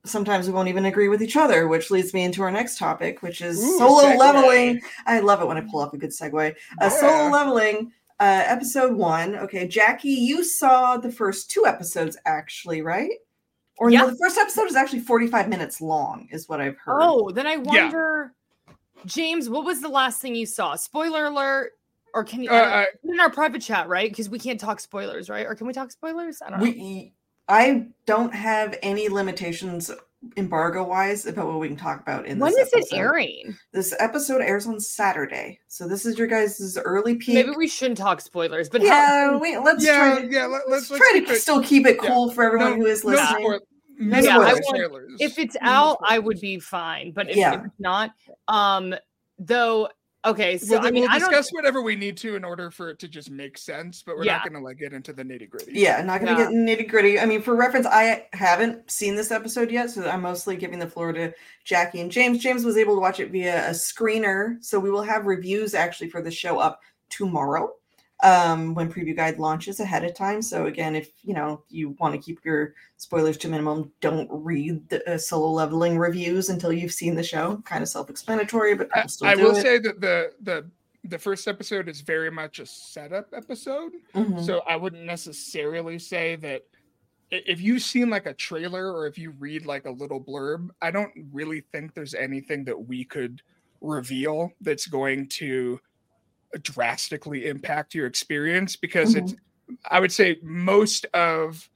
sometimes 0.09 0.47
we 0.47 0.53
won't 0.53 0.69
even 0.69 0.87
agree 0.87 1.09
with 1.09 1.23
each 1.23 1.37
other 1.37 1.69
which 1.69 1.91
leads 1.91 2.13
me 2.15 2.23
into 2.25 2.43
our 2.43 2.51
next 2.51 2.79
topic 2.79 3.23
which 3.23 3.41
is 3.41 3.59
Ooh, 3.59 3.79
solo 3.79 4.03
segue. 4.05 4.17
leveling 4.19 4.81
i 5.07 5.21
love 5.21 5.41
it 5.41 5.47
when 5.47 5.57
i 5.57 5.61
pull 5.71 5.81
up 5.81 5.95
a 5.95 5.99
good 5.99 6.11
segue 6.11 6.55
uh, 6.81 6.89
solo 6.91 7.31
leveling 7.31 7.93
uh 8.21 8.43
episode 8.47 8.95
one 8.97 9.37
okay 9.37 9.67
jacki 9.69 10.05
you 10.17 10.43
saw 10.45 10.97
the 10.97 11.11
first 11.13 11.51
two 11.51 11.65
episodes 11.67 12.17
actually 12.27 12.83
right 12.83 13.11
or 13.77 13.91
Yeah. 13.91 14.01
no 14.01 14.11
the 14.11 14.17
first 14.17 14.37
episode 14.39 14.67
is 14.69 14.75
actually 14.77 15.01
45 15.01 15.49
minutes 15.49 15.81
long 15.81 16.27
is 16.33 16.49
what 16.49 16.61
i've 16.61 16.77
heard 16.79 17.01
Oh, 17.03 17.31
then 17.31 17.47
I 17.47 17.57
wonder, 17.59 18.33
James, 19.07 19.49
what 19.49 19.65
was 19.65 19.81
the 19.81 19.89
last 19.89 20.21
thing 20.21 20.35
you 20.35 20.47
saw? 20.47 20.75
Spoiler 20.75 21.27
alert. 21.27 21.73
Or 22.15 22.25
can 22.25 22.43
you 22.43 22.51
Uh, 22.51 22.85
I- 22.85 22.87
in 23.05 23.21
our 23.21 23.31
private 23.31 23.63
chat, 23.63 23.87
right? 23.89 24.11
Because 24.11 24.29
we 24.29 24.39
can't 24.41 24.59
talk 24.59 24.81
spoilers, 24.81 25.31
right? 25.31 25.47
Or 25.47 25.55
can 25.55 25.67
we 25.69 25.73
talk 25.73 25.93
spoilers? 25.93 26.43
I 26.45 26.51
don't 26.51 26.59
know. 26.61 27.11
We, 27.49 27.55
I 27.55 27.87
don't 28.07 28.35
have 28.35 28.79
any 28.83 29.09
limitations 29.09 29.91
embargo 30.37 30.83
wise 30.83 31.27
about 31.27 31.47
what 31.47 31.61
we 31.61 31.69
can 31.69 31.77
talk 31.77 32.01
about 32.01 32.27
in 32.27 32.39
when 32.41 32.53
this 32.53 32.67
is 32.69 32.73
it 32.73 32.77
episode. 32.79 32.97
airing? 32.97 33.57
This 33.73 33.95
episode 34.01 34.41
airs 34.43 34.67
on 34.67 34.81
Saturday, 34.81 35.61
so 35.69 35.87
this 35.87 36.05
is 36.05 36.19
your 36.19 36.27
guys' 36.27 36.77
early 36.85 37.15
peak. 37.17 37.35
Maybe 37.35 37.51
we 37.57 37.69
shouldn't 37.69 37.99
talk 37.99 38.21
spoilers, 38.21 38.69
but 38.69 38.83
yeah, 38.83 39.31
how, 39.31 39.39
we, 39.39 39.57
let's 39.59 39.85
yeah, 39.85 39.97
try 40.15 40.23
to, 40.23 40.33
yeah. 40.33 40.47
Let, 40.47 40.69
let's, 40.69 40.91
let's, 40.91 40.99
try 40.99 41.13
to 41.15 41.21
keep 41.21 41.31
it- 41.31 41.41
still 41.41 41.63
keep 41.63 41.87
it 41.87 41.99
yeah. 42.03 42.09
cool 42.09 42.31
for 42.33 42.45
everyone 42.45 42.71
No- 42.73 42.77
who 42.77 42.87
is 42.87 43.05
listening. 43.05 43.45
spoil- 43.45 43.61
No 44.01 44.21
no 44.21 44.25
Yeah, 44.25 44.39
I 44.39 44.55
want- 44.55 45.21
if 45.21 45.39
it's 45.39 45.57
out, 45.61 45.99
I 46.05 46.19
would 46.19 46.41
be 46.41 46.59
fine. 46.59 47.13
But 47.13 47.31
if, 47.31 47.37
Yeah. 47.37 47.55
if 47.55 47.67
it's 47.67 47.81
not, 47.81 48.11
um, 48.49 48.95
though, 49.39 49.89
okay. 50.25 50.59
So 50.59 50.79
we'll, 50.79 50.87
I 50.87 50.91
mean, 50.91 51.03
we'll 51.03 51.11
I 51.11 51.19
don't. 51.19 51.31
discuss 51.31 51.51
whatever 51.53 51.83
we 51.83 51.97
need 51.97 52.17
to 52.19 52.37
in 52.37 52.45
order 52.45 52.71
for 52.71 52.91
it 52.91 52.99
to 53.01 53.09
just 53.09 53.31
make 53.31 53.57
sense, 53.59 54.03
but 54.03 54.17
we're 54.17 54.25
Yeah. 54.25 54.35
not 54.39 54.43
going 54.45 54.61
to 54.61 54.67
like 54.67 54.79
get 54.79 54.93
into 54.93 55.13
the 55.13 55.23
nitty 55.23 55.49
gritty. 55.51 55.73
Yeah, 55.75 56.03
not 56.03 56.21
gonna 56.21 56.33
Yeah. 56.39 56.51
get 56.51 56.53
nitty 56.53 56.89
gritty. 56.89 57.19
I 57.21 57.27
mean, 57.27 57.43
for 57.43 57.55
reference, 57.55 57.87
I 57.87 58.27
haven't 58.33 58.91
seen 58.91 59.15
this 59.17 59.31
episode 59.31 59.71
yet, 59.71 59.91
so 59.91 60.09
I'm 60.09 60.23
mostly 60.23 60.57
giving 60.57 60.79
the 60.79 60.89
floor 60.89 61.13
to 61.13 61.33
Jacki 61.67 62.01
and 62.01 62.11
James. 62.11 62.39
James 62.39 62.65
was 62.65 62.77
able 62.77 62.95
to 62.95 63.01
watch 63.01 63.21
it 63.21 63.31
via 63.31 63.67
a 63.69 63.71
screener, 63.73 64.63
so 64.65 64.79
we 64.79 64.91
will 64.91 65.03
have 65.03 65.27
reviews 65.27 65.75
actually 65.75 66.11
for 66.11 66.23
the 66.23 66.31
show 66.31 66.59
up 66.59 66.81
tomorrow 67.11 67.73
um 68.25 68.75
when 68.75 68.91
preview 68.93 69.15
guide 69.15 69.39
launches 69.39 69.79
ahead 69.81 70.05
of 70.05 70.13
time 70.15 70.43
so 70.43 70.67
again 70.67 70.97
if 70.97 71.11
you 71.23 71.33
know 71.35 71.63
you 71.69 71.91
want 72.01 72.13
to 72.15 72.21
keep 72.21 72.45
your 72.45 72.75
spoilers 72.97 73.37
to 73.37 73.49
minimum 73.49 73.93
don't 74.01 74.29
read 74.31 74.89
the 74.89 75.09
uh, 75.09 75.17
solo 75.17 75.51
leveling 75.53 75.97
reviews 75.97 76.49
until 76.49 76.73
you've 76.73 76.93
seen 76.93 77.15
the 77.15 77.23
show 77.23 77.63
kind 77.65 77.83
of 77.83 77.89
self-explanatory 77.89 78.75
but 78.75 78.89
I, 78.93 79.07
I 79.23 79.35
will 79.37 79.57
it. 79.57 79.63
say 79.63 79.79
that 79.79 80.01
the 80.01 80.33
the 80.43 80.69
the 81.05 81.19
first 81.19 81.47
episode 81.49 81.89
is 81.89 82.01
very 82.01 82.31
much 82.31 82.59
a 82.59 82.67
setup 82.67 83.29
episode, 83.33 83.93
Mhm. 84.15 84.45
so 84.45 84.61
I 84.69 84.77
wouldn't 84.77 85.05
necessarily 85.05 85.99
say 85.99 86.37
that 86.37 86.65
if 87.31 87.61
you've 87.61 87.83
seen 87.83 88.11
like 88.11 88.27
a 88.27 88.35
trailer 88.35 88.93
or 88.93 89.07
if 89.07 89.17
you 89.17 89.31
read 89.39 89.65
like 89.65 89.87
a 89.87 89.91
little 89.91 90.21
blurb, 90.21 90.69
I 90.83 90.91
don't 90.91 91.13
really 91.33 91.61
think 91.73 91.95
there's 91.95 92.15
anything 92.15 92.65
that 92.65 92.77
we 92.89 93.05
could 93.05 93.41
reveal 93.81 94.51
that's 94.61 94.87
going 94.87 95.29
to 95.29 95.81
drastically 96.63 97.47
impact 97.47 97.95
your 97.95 98.07
experience 98.07 98.77
because 98.77 99.15
it's 99.15 99.35
I 99.91 100.01
would 100.01 100.13
say 100.13 100.39
most 100.43 101.05
of 101.15 101.69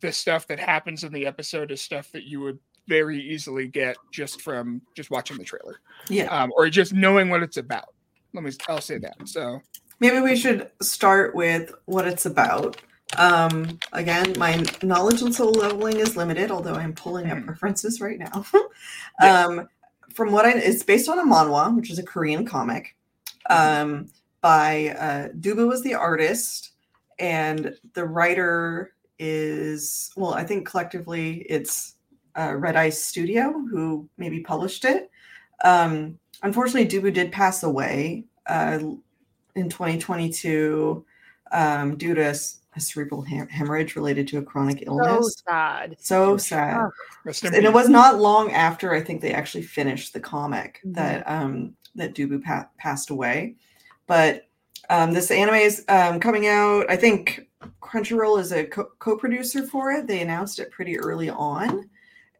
the 0.00 0.10
stuff 0.12 0.46
that 0.48 0.58
happens 0.58 1.04
in 1.04 1.12
the 1.12 1.26
episode 1.26 1.70
is 1.70 1.80
stuff 1.82 2.10
that 2.12 2.24
you 2.24 2.40
would 2.40 2.58
very 2.88 3.20
easily 3.20 3.66
get 3.68 3.96
just 4.12 4.40
from 4.40 4.80
just 4.94 5.10
watching 5.10 5.36
the 5.36 5.44
trailer 5.44 5.80
yeah 6.08 6.26
um, 6.26 6.52
or 6.56 6.68
just 6.70 6.92
knowing 6.94 7.28
what 7.28 7.42
it's 7.42 7.56
about. 7.56 7.88
Let 8.32 8.44
me, 8.44 8.50
I'll 8.68 8.80
say 8.80 8.98
that. 8.98 9.16
So, 9.26 9.60
maybe 10.00 10.20
we 10.20 10.36
should 10.36 10.70
start 10.82 11.34
with 11.34 11.72
what 11.86 12.06
it's 12.06 12.26
about 12.26 12.76
um 13.18 13.78
again 13.92 14.34
my 14.36 14.62
knowledge 14.82 15.22
on 15.22 15.32
solo 15.32 15.52
leveling 15.52 15.98
is 15.98 16.16
limited 16.16 16.50
although 16.50 16.74
i'm 16.74 16.92
pulling 16.92 17.30
up 17.30 17.38
Mhm. 17.38 17.48
references 17.48 18.00
right 18.00 18.18
now 18.18 18.44
Yeah. 19.22 19.44
um 19.44 19.68
from 20.12 20.32
what 20.32 20.44
i 20.44 20.50
it's 20.50 20.82
based 20.82 21.08
on 21.08 21.20
a 21.20 21.24
manhwa 21.24 21.74
which 21.76 21.88
is 21.88 22.00
a 22.00 22.02
korean 22.02 22.44
comic 22.44 22.95
um 23.50 24.06
by 24.40 24.88
uh 24.98 25.28
dubu 25.40 25.66
was 25.66 25.82
the 25.82 25.94
artist 25.94 26.72
and 27.18 27.74
the 27.94 28.04
writer 28.04 28.92
is 29.18 30.10
well 30.16 30.34
i 30.34 30.44
think 30.44 30.68
collectively 30.68 31.46
it's 31.48 31.94
uh, 32.34 32.50
redice 32.50 32.94
studio 32.94 33.52
who 33.70 34.08
maybe 34.18 34.40
published 34.40 34.84
it 34.84 35.10
um 35.64 36.18
unfortunately 36.42 36.86
dubu 36.86 37.12
did 37.12 37.32
pass 37.32 37.62
away 37.62 38.24
uh 38.46 38.78
in 39.54 39.68
2022 39.70 41.04
um, 41.52 41.96
due 41.96 42.14
to 42.14 42.22
a 42.76 42.80
cerebral 42.80 43.22
hem- 43.22 43.48
hemorrhage 43.48 43.96
related 43.96 44.28
to 44.28 44.38
a 44.38 44.42
chronic 44.42 44.84
illness. 44.86 45.08
so 45.08 45.42
sad. 45.46 45.96
So 45.98 46.36
sad. 46.36 46.90
Oh, 47.24 47.32
And 47.42 47.64
it 47.64 47.72
was 47.72 47.88
not 47.88 48.20
long 48.20 48.52
after 48.52 48.92
I 48.92 49.00
think 49.00 49.22
they 49.22 49.32
actually 49.32 49.62
finished 49.62 50.12
the 50.12 50.20
comic 50.20 50.80
Mhm. 50.84 50.94
that 50.94 51.28
um, 51.28 51.74
that 51.96 52.14
Dubu 52.14 52.42
pa- 52.42 52.68
passed 52.78 53.10
away. 53.10 53.56
But 54.06 54.48
um, 54.88 55.12
this 55.12 55.30
anime 55.30 55.54
is 55.54 55.84
um, 55.88 56.20
coming 56.20 56.46
out. 56.46 56.90
I 56.90 56.96
think 56.96 57.48
Crunchyroll 57.82 58.40
is 58.40 58.52
a 58.52 58.64
co- 58.64 58.90
co-producer 58.98 59.66
for 59.66 59.90
it. 59.92 60.06
They 60.06 60.22
announced 60.22 60.58
it 60.58 60.70
pretty 60.70 60.98
early 60.98 61.28
on, 61.28 61.88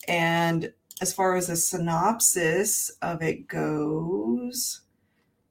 and 0.08 0.72
as 1.00 1.12
far 1.12 1.36
as 1.36 1.48
the 1.48 1.56
synopsis 1.56 2.90
of 3.02 3.22
it 3.22 3.48
goes, 3.48 4.82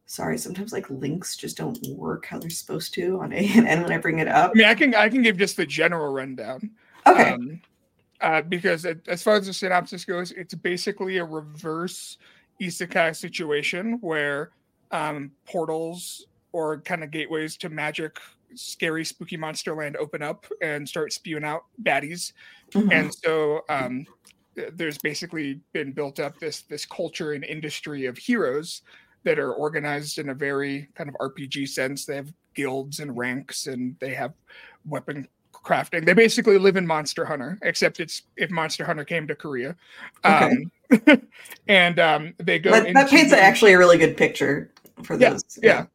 sorry, 0.05 0.37
sometimes 0.37 0.71
like 0.71 0.89
links 0.89 1.35
just 1.35 1.57
don't 1.57 1.77
work 1.89 2.25
how 2.25 2.39
they're 2.39 2.49
supposed 2.49 2.93
to 2.95 3.19
on 3.21 3.33
A 3.33 3.51
and 3.55 3.67
N 3.67 3.83
when 3.83 3.91
I 3.91 3.97
bring 3.97 4.19
it 4.19 4.27
up. 4.27 4.51
I 4.51 4.57
mean, 4.57 4.67
I 4.67 4.75
can 4.75 4.95
I 4.95 5.09
can 5.09 5.21
give 5.21 5.37
just 5.37 5.57
the 5.57 5.65
general 5.65 6.13
rundown. 6.13 6.71
Okay, 7.05 7.31
Um, 7.31 7.61
uh, 8.21 8.41
because 8.41 8.85
as 9.07 9.21
far 9.21 9.35
as 9.35 9.45
the 9.45 9.53
synopsis 9.53 10.05
goes, 10.05 10.31
it's 10.31 10.53
basically 10.53 11.17
a 11.17 11.25
reverse 11.25 12.17
isekai 12.61 13.15
situation 13.15 13.97
where 14.01 14.51
um, 14.91 15.31
portals 15.45 16.27
or 16.51 16.79
kind 16.81 17.03
of 17.03 17.11
gateways 17.11 17.57
to 17.57 17.69
magic, 17.69 18.17
scary, 18.55 19.03
spooky 19.03 19.35
monster 19.37 19.75
land 19.75 19.97
open 19.97 20.21
up 20.21 20.45
and 20.61 20.87
start 20.87 21.11
spewing 21.11 21.43
out 21.43 21.65
baddies. 21.83 22.31
Mhm. 22.71 22.91
and 22.91 23.13
so 23.13 23.61
um, 23.69 24.05
th- 24.55 24.71
there's 24.75 24.97
basically 24.99 25.59
been 25.73 25.91
built 25.91 26.19
up 26.19 26.39
this 26.39 26.61
this 26.61 26.85
culture 26.85 27.33
and 27.33 27.43
industry 27.43 28.05
of 28.05 28.17
heroes 28.17 28.81
that 29.23 29.39
are 29.39 29.53
organized 29.53 30.17
in 30.19 30.29
a 30.29 30.33
very 30.33 30.87
kind 30.95 31.09
of 31.09 31.15
RPG 31.19 31.67
sense. 31.67 32.05
They 32.05 32.15
have 32.15 32.31
guilds 32.53 32.99
and 32.99 33.17
ranks, 33.17 33.67
and 33.67 33.95
they 33.99 34.13
have 34.13 34.33
weapon 34.85 35.27
crafting. 35.51 36.05
They 36.05 36.13
basically 36.13 36.57
live 36.57 36.77
in 36.77 36.85
Monster 36.85 37.25
Hunter, 37.25 37.57
except 37.63 37.99
it's 37.99 38.23
if 38.37 38.49
Monster 38.51 38.85
Hunter 38.85 39.03
came 39.03 39.27
to 39.27 39.35
Korea. 39.35 39.75
Okay. 40.23 40.45
Um, 40.45 40.71
and 41.67 41.99
um, 41.99 42.33
they 42.39 42.59
go. 42.59 42.71
that, 42.71 42.93
that 42.93 43.09
paints 43.09 43.31
the- 43.31 43.41
actually 43.41 43.73
a 43.73 43.77
really 43.77 43.97
good 43.97 44.15
picture 44.17 44.71
for 45.03 45.17
Yeah, 45.17 45.31
those. 45.31 45.43
yeah 45.61 45.85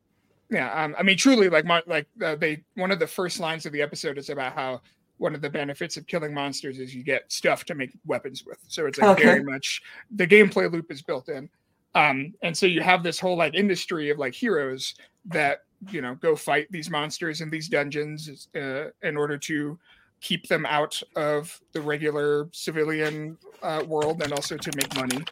yeah 0.50 0.72
um, 0.84 0.94
i 0.98 1.02
mean 1.02 1.16
truly 1.16 1.48
like 1.48 1.64
mon- 1.64 1.82
like 1.86 2.06
uh, 2.24 2.34
they 2.36 2.62
one 2.74 2.90
of 2.90 2.98
the 2.98 3.06
first 3.06 3.38
lines 3.40 3.66
of 3.66 3.72
the 3.72 3.80
episode 3.80 4.18
is 4.18 4.30
about 4.30 4.52
how 4.52 4.80
one 5.18 5.34
of 5.34 5.40
the 5.40 5.48
benefits 5.50 5.96
of 5.96 6.06
killing 6.06 6.34
monsters 6.34 6.78
is 6.80 6.94
you 6.94 7.04
get 7.04 7.30
stuff 7.30 7.64
to 7.64 7.74
make 7.74 7.92
weapons 8.04 8.44
with 8.44 8.58
so 8.68 8.86
it's 8.86 8.98
like 8.98 9.06
Okay. 9.10 9.22
very 9.24 9.44
much 9.44 9.80
the 10.16 10.26
gameplay 10.26 10.70
loop 10.70 10.90
is 10.90 11.02
built 11.02 11.28
in 11.28 11.48
um 11.94 12.32
and 12.42 12.56
so 12.56 12.66
you 12.66 12.80
have 12.80 13.02
this 13.02 13.20
whole 13.20 13.36
like 13.36 13.54
industry 13.54 14.10
of 14.10 14.18
like 14.18 14.34
heroes 14.34 14.94
that 15.24 15.60
you 15.88 16.00
know 16.02 16.14
go 16.16 16.34
fight 16.34 16.66
these 16.70 16.90
monsters 16.90 17.40
in 17.40 17.48
these 17.48 17.68
dungeons 17.68 18.48
uh, 18.56 18.86
in 19.02 19.16
order 19.16 19.38
to 19.38 19.78
keep 20.20 20.46
them 20.48 20.66
out 20.66 21.00
of 21.16 21.60
the 21.72 21.80
regular 21.80 22.48
civilian 22.52 23.36
uh, 23.62 23.82
world 23.86 24.22
and 24.22 24.32
also 24.32 24.56
to 24.56 24.70
make 24.76 24.94
money 24.96 25.24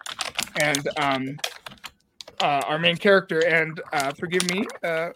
and 0.60 0.88
um 0.98 1.36
uh, 2.40 2.62
our 2.66 2.78
main 2.78 2.96
character. 2.96 3.44
And 3.46 3.80
uh, 3.92 4.12
forgive 4.12 4.48
me, 4.50 4.64
uh, 4.82 5.10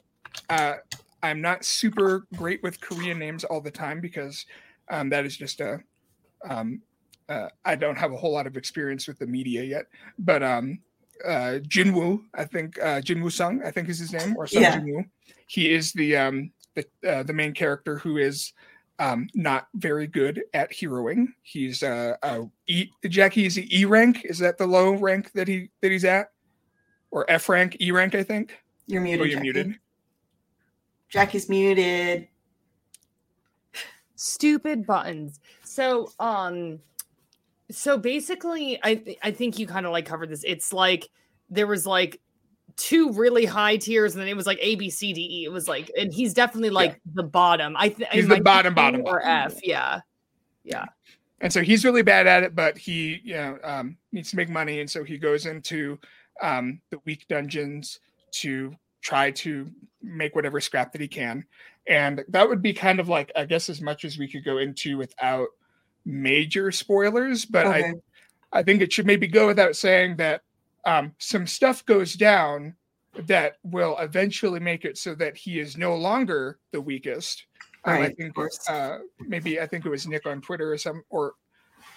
uh, 0.50 0.74
I'm 1.22 1.40
not 1.40 1.64
super 1.64 2.26
great 2.34 2.62
with 2.62 2.80
Korean 2.80 3.18
names 3.18 3.44
all 3.44 3.60
the 3.60 3.70
time 3.70 4.00
because 4.00 4.44
um, 4.90 5.08
that 5.10 5.24
is 5.24 5.36
just 5.36 5.60
a. 5.60 5.80
Um, 6.48 6.82
uh, 7.28 7.48
I 7.64 7.76
don't 7.76 7.96
have 7.96 8.12
a 8.12 8.16
whole 8.16 8.32
lot 8.32 8.46
of 8.46 8.56
experience 8.56 9.06
with 9.06 9.18
the 9.18 9.26
media 9.26 9.62
yet, 9.62 9.86
but 10.18 10.42
um, 10.42 10.80
uh, 11.24 11.60
Jinwoo, 11.68 12.24
I 12.34 12.44
think 12.44 12.78
uh, 12.80 13.00
Jinwoo 13.00 13.30
Sung, 13.30 13.62
I 13.64 13.70
think 13.70 13.88
is 13.88 14.00
his 14.00 14.12
name, 14.12 14.36
or 14.36 14.46
Sung 14.46 14.62
Yeah. 14.62 14.80
Jinwoo. 14.80 15.04
He 15.46 15.72
is 15.72 15.92
the 15.92 16.16
um, 16.16 16.50
the 16.74 16.84
uh, 17.08 17.22
the 17.22 17.32
main 17.32 17.54
character 17.54 17.98
who 17.98 18.16
is 18.16 18.52
um, 18.98 19.28
not 19.34 19.68
very 19.74 20.06
good 20.06 20.42
at 20.54 20.70
heroing. 20.70 21.26
He's 21.42 21.82
uh, 21.82 22.16
uh, 22.22 22.42
E 22.66 22.90
Jacki 23.04 23.46
is 23.46 23.54
he 23.54 23.68
E 23.72 23.84
rank? 23.84 24.24
Is 24.24 24.38
that 24.38 24.58
the 24.58 24.66
low 24.66 24.92
rank 24.92 25.32
that 25.32 25.48
he 25.48 25.70
that 25.80 25.90
he's 25.90 26.04
at, 26.04 26.28
or 27.10 27.28
F 27.28 27.48
rank, 27.48 27.76
E 27.80 27.90
rank? 27.90 28.14
I 28.14 28.22
think. 28.22 28.56
You're 28.86 29.00
muted. 29.00 29.36
Oh, 29.36 29.40
muted. 29.40 29.76
you're 31.12 31.24
Jacki. 31.24 31.34
muted. 31.34 31.38
Jacki's 31.40 31.48
muted. 31.48 32.28
stupid 34.16 34.86
buttons. 34.86 35.40
So, 35.64 36.10
um, 36.18 36.80
so 37.70 37.98
basically, 37.98 38.78
I 38.82 38.96
th- 38.96 39.18
I 39.22 39.30
think 39.30 39.58
you 39.58 39.66
kind 39.66 39.86
of 39.86 39.92
like 39.92 40.06
covered 40.06 40.30
this. 40.30 40.44
It's 40.44 40.72
like 40.72 41.08
there 41.50 41.66
was 41.66 41.86
like 41.86 42.20
two 42.76 43.12
really 43.12 43.44
high 43.44 43.76
tiers, 43.76 44.14
and 44.14 44.20
then 44.20 44.28
it 44.28 44.36
was 44.36 44.46
like 44.46 44.58
A, 44.60 44.74
B, 44.76 44.90
C, 44.90 45.12
D, 45.12 45.20
E. 45.20 45.44
It 45.44 45.52
was 45.52 45.68
like, 45.68 45.90
and 45.98 46.12
he's 46.12 46.34
definitely 46.34 46.70
like 46.70 47.00
the 47.14 47.22
bottom. 47.22 47.76
I 47.76 47.88
think 47.90 48.10
He's 48.10 48.28
the 48.28 48.40
bottom, 48.40 48.74
bottom, 48.74 49.02
or 49.02 49.20
bottom. 49.20 49.52
F. 49.52 49.60
Yeah, 49.62 50.00
yeah. 50.64 50.86
and 51.40 51.52
so 51.52 51.60
he's 51.62 51.84
really 51.84 52.02
bad 52.02 52.26
at 52.26 52.42
it 52.42 52.54
but 52.54 52.78
he 52.78 53.20
you 53.24 53.34
know 53.34 53.58
um, 53.64 53.96
needs 54.12 54.30
to 54.30 54.36
make 54.36 54.48
money 54.48 54.80
and 54.80 54.90
so 54.90 55.04
he 55.04 55.18
goes 55.18 55.46
into 55.46 55.98
um, 56.40 56.80
the 56.90 56.98
weak 57.04 57.26
dungeons 57.28 58.00
to 58.32 58.74
try 59.00 59.30
to 59.30 59.70
make 60.02 60.34
whatever 60.34 60.60
scrap 60.60 60.92
that 60.92 61.00
he 61.00 61.08
can 61.08 61.44
and 61.88 62.24
that 62.28 62.48
would 62.48 62.62
be 62.62 62.72
kind 62.72 63.00
of 63.00 63.08
like 63.08 63.32
i 63.36 63.44
guess 63.44 63.68
as 63.68 63.80
much 63.80 64.04
as 64.04 64.16
we 64.18 64.28
could 64.28 64.44
go 64.44 64.58
into 64.58 64.96
without 64.96 65.48
major 66.04 66.70
spoilers 66.70 67.44
but 67.44 67.66
i 67.66 67.92
I 68.52 68.62
think 68.62 68.82
it 68.82 68.92
should 68.92 69.06
maybe 69.06 69.26
go 69.26 69.46
without 69.46 69.76
saying 69.76 70.16
that 70.16 70.42
um, 70.84 71.14
some 71.18 71.46
stuff 71.46 71.84
goes 71.86 72.14
down 72.14 72.74
that 73.26 73.56
will 73.62 73.96
eventually 73.98 74.60
make 74.60 74.84
it 74.84 74.96
so 74.96 75.14
that 75.14 75.36
he 75.36 75.60
is 75.60 75.76
no 75.76 75.94
longer 75.94 76.58
the 76.72 76.80
weakest. 76.80 77.46
Um, 77.84 77.94
Right, 77.94 78.10
I 78.10 78.14
think 78.14 78.36
uh, 78.68 78.98
maybe 79.20 79.60
I 79.60 79.66
think 79.66 79.84
it 79.84 79.90
was 79.90 80.06
Nick 80.06 80.26
on 80.26 80.40
Twitter 80.40 80.72
or 80.72 80.78
some 80.78 81.02
or 81.10 81.34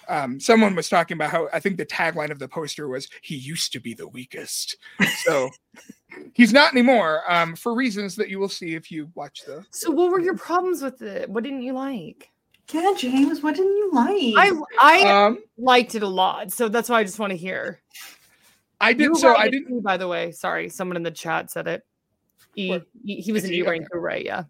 um, 0.08 0.38
someone 0.40 0.74
was 0.74 0.88
talking 0.88 1.16
about 1.16 1.30
how 1.30 1.48
I 1.52 1.60
think 1.60 1.76
the 1.76 1.86
tagline 1.86 2.30
of 2.30 2.38
the 2.38 2.48
poster 2.48 2.88
was 2.88 3.08
"He 3.22 3.36
used 3.36 3.72
to 3.72 3.80
be 3.80 3.94
the 3.94 4.08
weakest," 4.08 4.76
so 5.24 5.48
he's 6.34 6.52
not 6.52 6.72
anymore 6.72 7.22
um, 7.28 7.54
for 7.54 7.74
reasons 7.74 8.16
that 8.16 8.28
you 8.28 8.38
will 8.38 8.48
see 8.48 8.74
if 8.74 8.90
you 8.90 9.10
watch 9.14 9.42
the. 9.46 9.64
So 9.70 9.90
what 9.90 10.10
were 10.10 10.20
your 10.20 10.36
problems 10.36 10.82
with 10.82 11.02
it? 11.02 11.28
What 11.28 11.44
didn't 11.44 11.62
you 11.62 11.72
like? 11.72 12.30
Yeah, 12.72 12.94
James, 12.96 13.42
what 13.42 13.54
didn't 13.54 13.76
you 13.76 13.90
like? 13.92 14.34
I 14.36 14.52
I 14.80 15.26
Um, 15.26 15.38
liked 15.56 15.94
it 15.94 16.02
a 16.02 16.08
lot, 16.08 16.52
so 16.52 16.68
that's 16.68 16.88
why 16.88 16.98
I 16.98 17.04
just 17.04 17.18
want 17.18 17.30
to 17.30 17.36
hear. 17.36 17.80
I 18.80 18.92
did 18.92 19.16
so. 19.16 19.34
I 19.34 19.48
didn't. 19.48 19.82
By 19.82 19.96
the 19.96 20.08
way, 20.08 20.32
sorry, 20.32 20.68
someone 20.68 20.96
in 20.96 21.02
the 21.02 21.10
chat 21.10 21.50
said 21.50 21.66
it. 21.66 21.82
E, 22.54 22.78
he, 23.04 23.16
he 23.16 23.32
was 23.32 23.44
an? 23.44 23.52
E 23.52 23.62
rank, 23.62 23.86
Okay. 23.92 23.98
right? 23.98 24.24
Yeah. 24.24 24.44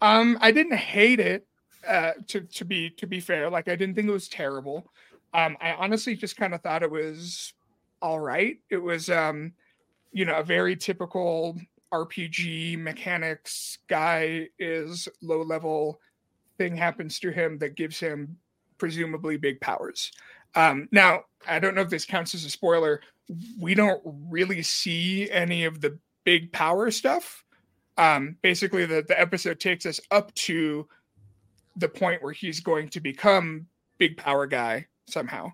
Um, 0.00 0.38
I 0.40 0.50
didn't 0.50 0.76
hate 0.76 1.20
it. 1.20 1.46
Uh, 1.86 2.12
to 2.28 2.42
to 2.42 2.64
be 2.64 2.90
to 2.90 3.06
be 3.06 3.20
fair, 3.20 3.50
like 3.50 3.68
I 3.68 3.74
didn't 3.74 3.96
think 3.96 4.08
it 4.08 4.12
was 4.12 4.28
terrible. 4.28 4.86
Um, 5.34 5.56
I 5.60 5.72
honestly 5.72 6.14
just 6.14 6.36
kind 6.36 6.54
of 6.54 6.60
thought 6.60 6.82
it 6.82 6.90
was 6.90 7.54
all 8.00 8.20
right. 8.20 8.58
It 8.70 8.76
was 8.76 9.10
um, 9.10 9.52
you 10.12 10.24
know, 10.24 10.36
a 10.36 10.44
very 10.44 10.76
typical 10.76 11.58
RPG 11.92 12.78
mechanics 12.78 13.78
guy 13.88 14.48
is 14.58 15.08
low 15.22 15.42
level 15.42 16.00
thing 16.58 16.76
happens 16.76 17.18
to 17.20 17.30
him 17.30 17.58
that 17.58 17.76
gives 17.76 17.98
him 17.98 18.36
presumably 18.78 19.36
big 19.36 19.60
powers. 19.60 20.12
Um, 20.54 20.88
now 20.92 21.24
I 21.48 21.58
don't 21.58 21.74
know 21.74 21.80
if 21.80 21.90
this 21.90 22.04
counts 22.04 22.34
as 22.34 22.44
a 22.44 22.50
spoiler. 22.50 23.00
We 23.60 23.74
don't 23.74 24.02
really 24.04 24.62
see 24.62 25.30
any 25.30 25.64
of 25.64 25.80
the 25.80 25.98
big 26.24 26.52
power 26.52 26.90
stuff. 26.90 27.44
Um 27.98 28.36
basically 28.42 28.86
the, 28.86 29.04
the 29.06 29.20
episode 29.20 29.60
takes 29.60 29.86
us 29.86 30.00
up 30.10 30.34
to 30.34 30.88
the 31.76 31.88
point 31.88 32.22
where 32.22 32.32
he's 32.32 32.60
going 32.60 32.88
to 32.90 33.00
become 33.00 33.66
big 33.98 34.16
power 34.16 34.46
guy 34.46 34.86
somehow. 35.08 35.52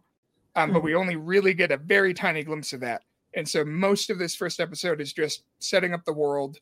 Um 0.56 0.72
but 0.72 0.82
we 0.82 0.94
only 0.94 1.16
really 1.16 1.54
get 1.54 1.72
a 1.72 1.76
very 1.76 2.14
tiny 2.14 2.44
glimpse 2.44 2.72
of 2.72 2.80
that. 2.80 3.02
And 3.34 3.48
so 3.48 3.64
most 3.64 4.10
of 4.10 4.18
this 4.18 4.34
first 4.34 4.60
episode 4.60 5.00
is 5.00 5.12
just 5.12 5.44
setting 5.58 5.94
up 5.94 6.04
the 6.04 6.12
world 6.12 6.58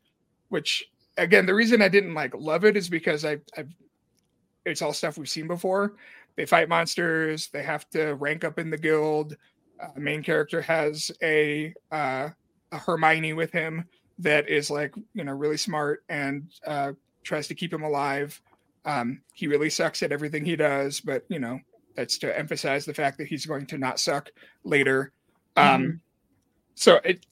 which 0.48 0.84
again 1.16 1.44
the 1.44 1.54
reason 1.54 1.82
i 1.82 1.88
didn't 1.88 2.14
like 2.14 2.32
love 2.36 2.64
it 2.64 2.76
is 2.76 2.88
because 2.88 3.24
i 3.24 3.36
i've 3.56 3.74
it's 4.66 4.82
all 4.82 4.92
stuff 4.92 5.16
we've 5.16 5.28
seen 5.28 5.46
before. 5.46 5.94
They 6.34 6.44
fight 6.44 6.68
monsters 6.68 7.48
they 7.48 7.62
have 7.62 7.88
to 7.90 8.14
rank 8.16 8.44
up 8.44 8.58
in 8.58 8.68
the 8.68 8.76
guild 8.76 9.36
uh, 9.80 9.88
main 9.96 10.22
character 10.22 10.60
has 10.62 11.10
a 11.22 11.72
uh 11.90 12.28
a 12.72 12.78
hermione 12.78 13.32
with 13.32 13.52
him 13.52 13.84
that 14.18 14.48
is 14.48 14.70
like 14.70 14.94
you 15.14 15.24
know 15.24 15.32
really 15.32 15.56
smart 15.56 16.02
and 16.08 16.48
uh, 16.66 16.92
tries 17.22 17.48
to 17.48 17.54
keep 17.54 17.72
him 17.72 17.82
alive. 17.82 18.40
Um, 18.84 19.20
he 19.34 19.46
really 19.46 19.68
sucks 19.70 20.02
at 20.02 20.12
everything 20.12 20.44
he 20.44 20.56
does, 20.56 21.00
but 21.00 21.24
you 21.28 21.38
know 21.38 21.58
that's 21.94 22.18
to 22.18 22.38
emphasize 22.38 22.84
the 22.84 22.94
fact 22.94 23.18
that 23.18 23.26
he's 23.26 23.46
going 23.46 23.66
to 23.66 23.78
not 23.78 23.98
suck 23.98 24.30
later. 24.64 25.12
Um, 25.56 26.00
So 26.74 26.96
it 27.04 27.24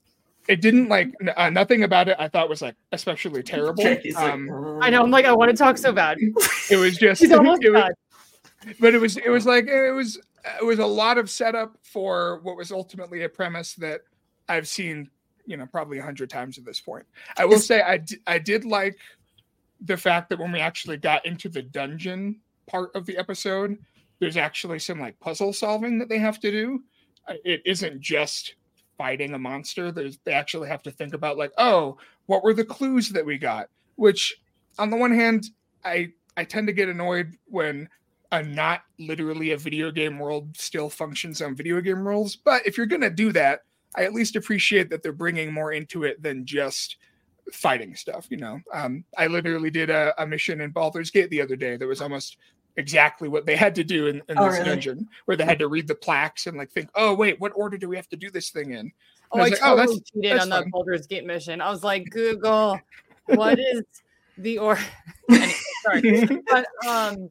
it 0.48 0.60
didn't 0.60 0.88
like 0.88 1.12
n- 1.20 1.32
uh, 1.36 1.50
nothing 1.50 1.84
about 1.84 2.08
it. 2.08 2.16
I 2.18 2.28
thought 2.28 2.48
was 2.48 2.62
like 2.62 2.76
especially 2.92 3.42
terrible. 3.42 3.82
Jacki's 3.84 4.14
like, 4.14 4.32
Um, 4.32 4.78
I 4.82 4.90
know. 4.90 5.02
I'm 5.02 5.10
like, 5.10 5.24
I 5.24 5.32
want 5.32 5.50
to 5.50 5.56
talk 5.56 5.78
so 5.78 5.92
bad. 5.92 6.18
it 6.70 6.76
was 6.76 6.96
just 6.98 7.20
She's 7.20 7.32
almost 7.32 7.62
it 7.64 7.70
was, 7.72 7.92
but 8.80 8.94
it 8.94 9.00
was 9.00 9.16
it 9.16 9.28
was 9.30 9.46
like 9.46 9.66
it 9.66 9.92
was 9.92 10.18
it 10.60 10.64
was 10.64 10.78
a 10.78 10.86
lot 10.86 11.18
of 11.18 11.30
setup 11.30 11.76
for 11.82 12.40
what 12.42 12.56
was 12.56 12.70
ultimately 12.72 13.22
a 13.24 13.28
premise 13.28 13.74
that 13.74 14.02
I've 14.48 14.68
seen 14.68 15.10
you 15.46 15.56
know 15.56 15.66
probably 15.66 15.98
a 15.98 16.02
hundred 16.02 16.30
times 16.30 16.58
at 16.58 16.64
this 16.64 16.80
point. 16.80 17.04
I 17.36 17.44
will 17.44 17.58
say 17.58 17.82
I 17.82 17.98
d- 17.98 18.18
I 18.26 18.38
did 18.38 18.64
like 18.64 18.98
the 19.80 19.96
fact 19.96 20.30
that 20.30 20.38
when 20.38 20.52
we 20.52 20.60
actually 20.60 20.96
got 20.96 21.24
into 21.26 21.48
the 21.48 21.62
dungeon 21.62 22.40
part 22.66 22.90
of 22.94 23.04
the 23.06 23.16
episode, 23.18 23.78
there's 24.18 24.36
actually 24.36 24.78
some 24.78 25.00
like 25.00 25.18
puzzle 25.20 25.52
solving 25.52 25.98
that 25.98 26.08
they 26.08 26.18
have 26.18 26.40
to 26.40 26.50
do. 26.50 26.82
Uh, 27.28 27.34
It 27.44 27.62
isn't 27.64 28.00
just 28.00 28.54
fighting 28.96 29.34
a 29.34 29.38
monster. 29.38 29.92
There's 29.92 30.18
they 30.24 30.32
actually 30.32 30.68
have 30.68 30.82
to 30.84 30.90
think 30.90 31.14
about 31.14 31.36
like, 31.36 31.52
oh, 31.58 31.98
what 32.26 32.42
were 32.42 32.54
the 32.54 32.64
clues 32.64 33.10
that 33.10 33.26
we 33.26 33.38
got? 33.38 33.68
Which 33.96 34.40
on 34.78 34.90
the 34.90 34.96
one 34.96 35.14
hand, 35.14 35.50
I 35.84 36.12
I 36.36 36.44
tend 36.44 36.66
to 36.68 36.72
get 36.72 36.88
annoyed 36.88 37.36
when 37.46 37.88
a 38.34 38.42
not 38.42 38.82
literally 38.98 39.52
a 39.52 39.56
video 39.56 39.90
game 39.90 40.18
world 40.18 40.56
still 40.56 40.90
functions 40.90 41.40
on 41.42 41.54
video 41.54 41.80
game 41.80 42.06
rules. 42.06 42.36
But 42.36 42.66
if 42.66 42.76
you're 42.76 42.86
gonna 42.86 43.10
do 43.10 43.32
that, 43.32 43.60
I 43.96 44.04
at 44.04 44.12
least 44.14 44.36
appreciate 44.36 44.90
that 44.90 45.02
they're 45.02 45.12
bringing 45.12 45.52
more 45.52 45.72
into 45.72 46.04
it 46.04 46.22
than 46.22 46.44
just 46.46 46.96
fighting 47.52 47.94
stuff. 47.94 48.26
You 48.30 48.38
know, 48.38 48.60
um, 48.72 49.04
I 49.16 49.26
literally 49.28 49.70
did 49.70 49.90
a, 49.90 50.14
a 50.22 50.26
mission 50.26 50.60
in 50.60 50.70
Baldur's 50.70 51.10
Gate 51.10 51.30
the 51.30 51.40
other 51.42 51.56
day 51.56 51.76
that 51.76 51.86
was 51.86 52.00
almost 52.00 52.36
exactly 52.76 53.28
what 53.28 53.46
they 53.46 53.54
had 53.54 53.74
to 53.76 53.84
do 53.84 54.08
in, 54.08 54.16
in 54.28 54.36
Oh, 54.36 54.46
this 54.46 54.54
really? 54.58 54.64
dungeon, 54.70 55.08
where 55.26 55.36
they 55.36 55.44
had 55.44 55.60
to 55.60 55.68
read 55.68 55.86
the 55.86 55.94
plaques 55.94 56.46
and 56.48 56.56
like 56.56 56.70
think, 56.72 56.90
oh 56.96 57.14
wait, 57.14 57.38
what 57.40 57.52
order 57.54 57.78
do 57.78 57.88
we 57.88 57.96
have 57.96 58.08
to 58.08 58.16
do 58.16 58.30
this 58.30 58.50
thing 58.50 58.72
in? 58.72 58.90
Oh, 59.30 59.38
I 59.38 59.42
I 59.42 59.44
like, 59.48 59.58
oh, 59.62 59.76
that's- 59.76 60.00
cheated 60.12 60.32
that's 60.32 60.42
on 60.44 60.48
the 60.50 60.56
fun. 60.56 60.70
Baldur's 60.70 61.06
Gate 61.06 61.24
mission. 61.24 61.60
I 61.60 61.70
was 61.70 61.84
like, 61.84 62.10
Google, 62.10 62.80
what 63.26 63.58
is 63.72 63.82
the 64.38 64.58
or? 64.58 64.76
Anyway, 65.30 65.52
sorry, 65.84 66.40
but 66.50 66.66
um, 66.88 67.30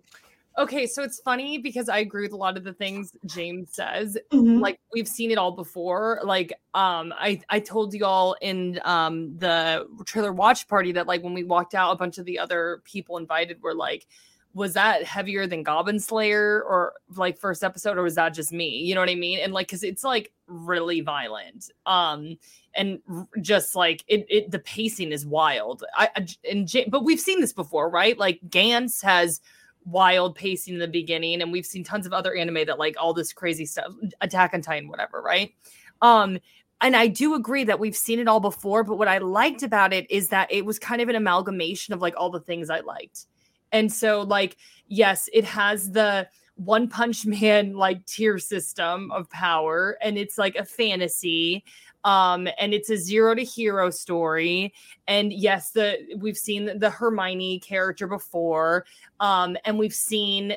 okay. 0.58 0.86
So 0.88 1.04
it's 1.04 1.20
funny 1.20 1.58
because 1.58 1.90
I 1.90 2.00
agree 2.00 2.24
with 2.24 2.34
a 2.34 2.38
lot 2.38 2.58
of 2.58 2.64
the 2.64 2.74
things 2.74 3.16
James 3.26 3.70
says. 3.74 4.18
Mhm. 4.32 4.60
Like 4.62 4.80
we've 4.94 5.08
seen 5.08 5.32
it 5.32 5.38
all 5.38 5.52
before. 5.52 6.22
Like 6.24 6.54
um, 6.74 7.14
I 7.18 7.42
I 7.50 7.60
told 7.60 7.94
you 7.94 8.06
all 8.06 8.36
in 8.42 8.80
um 8.86 9.38
the 9.38 9.88
trailer 10.06 10.34
watch 10.34 10.68
party 10.68 10.92
that 10.94 11.08
like 11.08 11.24
when 11.24 11.34
we 11.34 11.44
walked 11.44 11.76
out, 11.76 11.92
a 11.92 11.96
bunch 11.96 12.18
of 12.18 12.26
the 12.26 12.40
other 12.40 12.82
people 12.86 13.18
invited 13.18 13.62
were 13.62 13.76
like. 13.76 14.08
Was 14.56 14.76
that 14.76 15.04
heavier 15.04 15.48
than 15.48 15.64
Goblin 15.64 16.00
Slayer 16.00 16.62
or 16.62 16.94
like 17.16 17.40
first 17.40 17.64
episode, 17.64 17.98
or 17.98 18.04
was 18.04 18.14
that 18.14 18.36
just 18.36 18.54
me? 18.54 18.78
You 18.82 18.94
know 18.94 19.02
what 19.02 19.10
I 19.10 19.16
mean? 19.16 19.40
And 19.40 19.52
like, 19.52 19.68
cause 19.68 19.82
it's 19.82 20.04
like 20.04 20.32
really 20.46 21.02
violent. 21.02 21.72
Um, 21.88 22.38
and 22.76 23.00
just 23.42 23.76
like 23.76 24.04
it, 24.08 24.28
it 24.30 24.52
the 24.52 24.60
pacing 24.60 25.12
is 25.12 25.26
wild. 25.26 25.84
I, 25.98 26.10
I 26.16 26.28
and 26.48 26.68
J, 26.68 26.86
but 26.88 27.04
we've 27.04 27.20
seen 27.20 27.42
this 27.42 27.52
before, 27.52 27.90
right? 27.90 28.16
Like 28.16 28.42
Gantz 28.48 29.02
has 29.02 29.42
wild 29.86 30.36
pacing 30.36 30.76
in 30.76 30.80
the 30.80 30.88
beginning, 30.88 31.42
and 31.42 31.52
we've 31.52 31.66
seen 31.66 31.84
tons 31.84 32.06
of 32.06 32.14
other 32.14 32.36
anime 32.36 32.66
that 32.66 32.80
like 32.80 32.96
all 33.00 33.14
this 33.14 33.34
crazy 33.34 33.66
stuff, 33.66 33.94
Attack 34.22 34.54
on 34.54 34.62
Titan, 34.62 34.90
whatever, 34.90 35.22
right? 35.22 35.54
Um, 36.02 36.40
and 36.82 36.96
I 36.96 37.08
do 37.08 37.34
agree 37.34 37.64
that 37.64 37.80
we've 37.80 37.96
seen 37.96 38.20
it 38.20 38.28
all 38.28 38.42
before, 38.42 38.84
but 38.84 38.98
what 38.98 39.08
I 39.08 39.20
liked 39.20 39.64
about 39.64 39.94
it 39.94 40.10
is 40.12 40.28
that 40.30 40.52
it 40.52 40.66
was 40.66 40.80
kind 40.80 41.02
of 41.02 41.08
an 41.08 41.16
amalgamation 41.16 41.94
of 41.94 42.02
like 42.02 42.14
all 42.18 42.30
the 42.30 42.42
things 42.42 42.70
I 42.70 42.82
liked. 42.82 43.26
And 43.72 43.92
so, 43.92 44.22
like, 44.22 44.58
yes, 44.88 45.30
it 45.34 45.46
has 45.46 45.92
the 45.92 46.28
one 46.56 46.88
punch 46.88 47.26
man 47.26 47.74
like 47.74 48.06
tier 48.06 48.38
system 48.38 49.12
of 49.12 49.30
power, 49.30 49.98
and 50.02 50.18
it's 50.18 50.38
like 50.38 50.56
a 50.56 50.66
fantasy 50.66 51.64
um 52.06 52.48
and 52.60 52.74
it's 52.74 52.90
a 52.90 52.98
zero 52.98 53.36
to 53.36 53.44
hero 53.44 53.90
story. 53.90 54.74
And 55.08 55.32
yes 55.32 55.72
the 55.72 55.98
we've 56.18 56.38
seen 56.38 56.78
the 56.80 56.90
hermione 56.90 57.60
character 57.60 58.08
before. 58.08 58.86
Um 59.20 59.58
and 59.66 59.78
we've 59.78 59.94
seen 59.94 60.56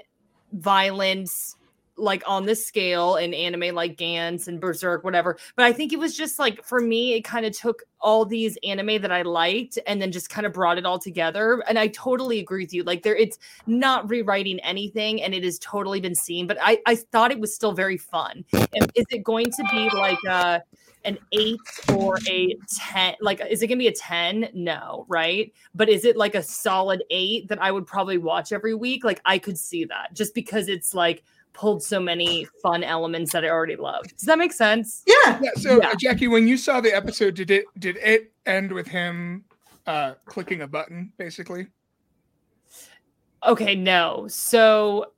violence 0.52 1.56
like 1.96 2.22
on 2.26 2.44
this 2.44 2.66
scale 2.66 3.16
in 3.16 3.32
anime 3.34 3.74
like 3.74 3.96
Gantz 3.96 4.48
and 4.48 4.60
Berserk, 4.60 5.04
whatever. 5.04 5.38
But 5.56 5.64
I 5.64 5.72
think 5.72 5.92
it 5.92 5.98
was 5.98 6.16
just 6.16 6.38
like 6.38 6.64
for 6.64 6.80
me, 6.80 7.14
it 7.14 7.22
kind 7.22 7.46
of 7.46 7.56
took 7.56 7.82
all 8.00 8.24
these 8.24 8.58
anime 8.62 9.00
that 9.02 9.10
I 9.10 9.22
liked 9.22 9.78
and 9.86 10.00
then 10.00 10.12
just 10.12 10.30
kind 10.30 10.46
of 10.46 10.52
brought 10.52 10.78
it 10.78 10.86
all 10.86 10.98
together. 10.98 11.62
And 11.68 11.78
I 11.78 11.88
totally 11.88 12.38
agree 12.38 12.64
with 12.64 12.72
you. 12.72 12.82
Like 12.84 13.02
there, 13.02 13.16
it's 13.16 13.38
not 13.66 14.08
rewriting 14.08 14.60
anything, 14.60 15.22
and 15.22 15.34
it 15.34 15.44
has 15.44 15.58
totally 15.58 16.00
been 16.00 16.14
seen. 16.14 16.46
But 16.46 16.58
I, 16.60 16.80
I 16.86 16.96
thought 16.96 17.30
it 17.30 17.40
was 17.40 17.54
still 17.54 17.72
very 17.72 17.98
fun. 17.98 18.44
And 18.52 18.90
is 18.94 19.06
it 19.10 19.24
going 19.24 19.50
to 19.50 19.64
be 19.72 19.90
like 19.90 20.22
a 20.28 20.62
an 21.04 21.16
eight 21.32 21.60
or 21.94 22.18
a 22.28 22.56
10 22.78 23.14
like 23.20 23.40
is 23.48 23.62
it 23.62 23.68
gonna 23.68 23.78
be 23.78 23.86
a 23.86 23.92
10 23.92 24.48
no 24.54 25.06
right 25.08 25.52
but 25.72 25.88
is 25.88 26.04
it 26.04 26.16
like 26.16 26.34
a 26.34 26.42
solid 26.42 27.02
eight 27.10 27.46
that 27.46 27.62
i 27.62 27.70
would 27.70 27.86
probably 27.86 28.18
watch 28.18 28.50
every 28.50 28.74
week 28.74 29.04
like 29.04 29.20
i 29.24 29.38
could 29.38 29.56
see 29.56 29.84
that 29.84 30.12
just 30.14 30.34
because 30.34 30.68
it's 30.68 30.94
like 30.94 31.22
pulled 31.56 31.82
so 31.82 31.98
many 31.98 32.46
fun 32.62 32.84
elements 32.84 33.32
that 33.32 33.44
i 33.44 33.48
already 33.48 33.76
love 33.76 34.06
does 34.08 34.22
that 34.26 34.38
make 34.38 34.52
sense 34.52 35.02
Yeah. 35.06 35.40
Yeah. 35.42 35.50
So 35.56 35.80
Yeah. 35.82 35.88
uh, 35.88 35.94
Jacki, 35.94 36.30
when 36.30 36.46
you 36.46 36.56
saw 36.56 36.80
the 36.80 36.94
episode, 36.94 37.34
did 37.34 37.50
it 37.50 37.64
did 37.78 37.96
it 37.96 38.32
end 38.44 38.70
with 38.70 38.86
him 38.86 39.44
uh 39.86 40.14
clicking 40.26 40.60
a 40.62 40.66
button, 40.68 41.12
basically? 41.16 41.66
okay 43.46 43.74
no 43.74 44.26
so 44.28 45.12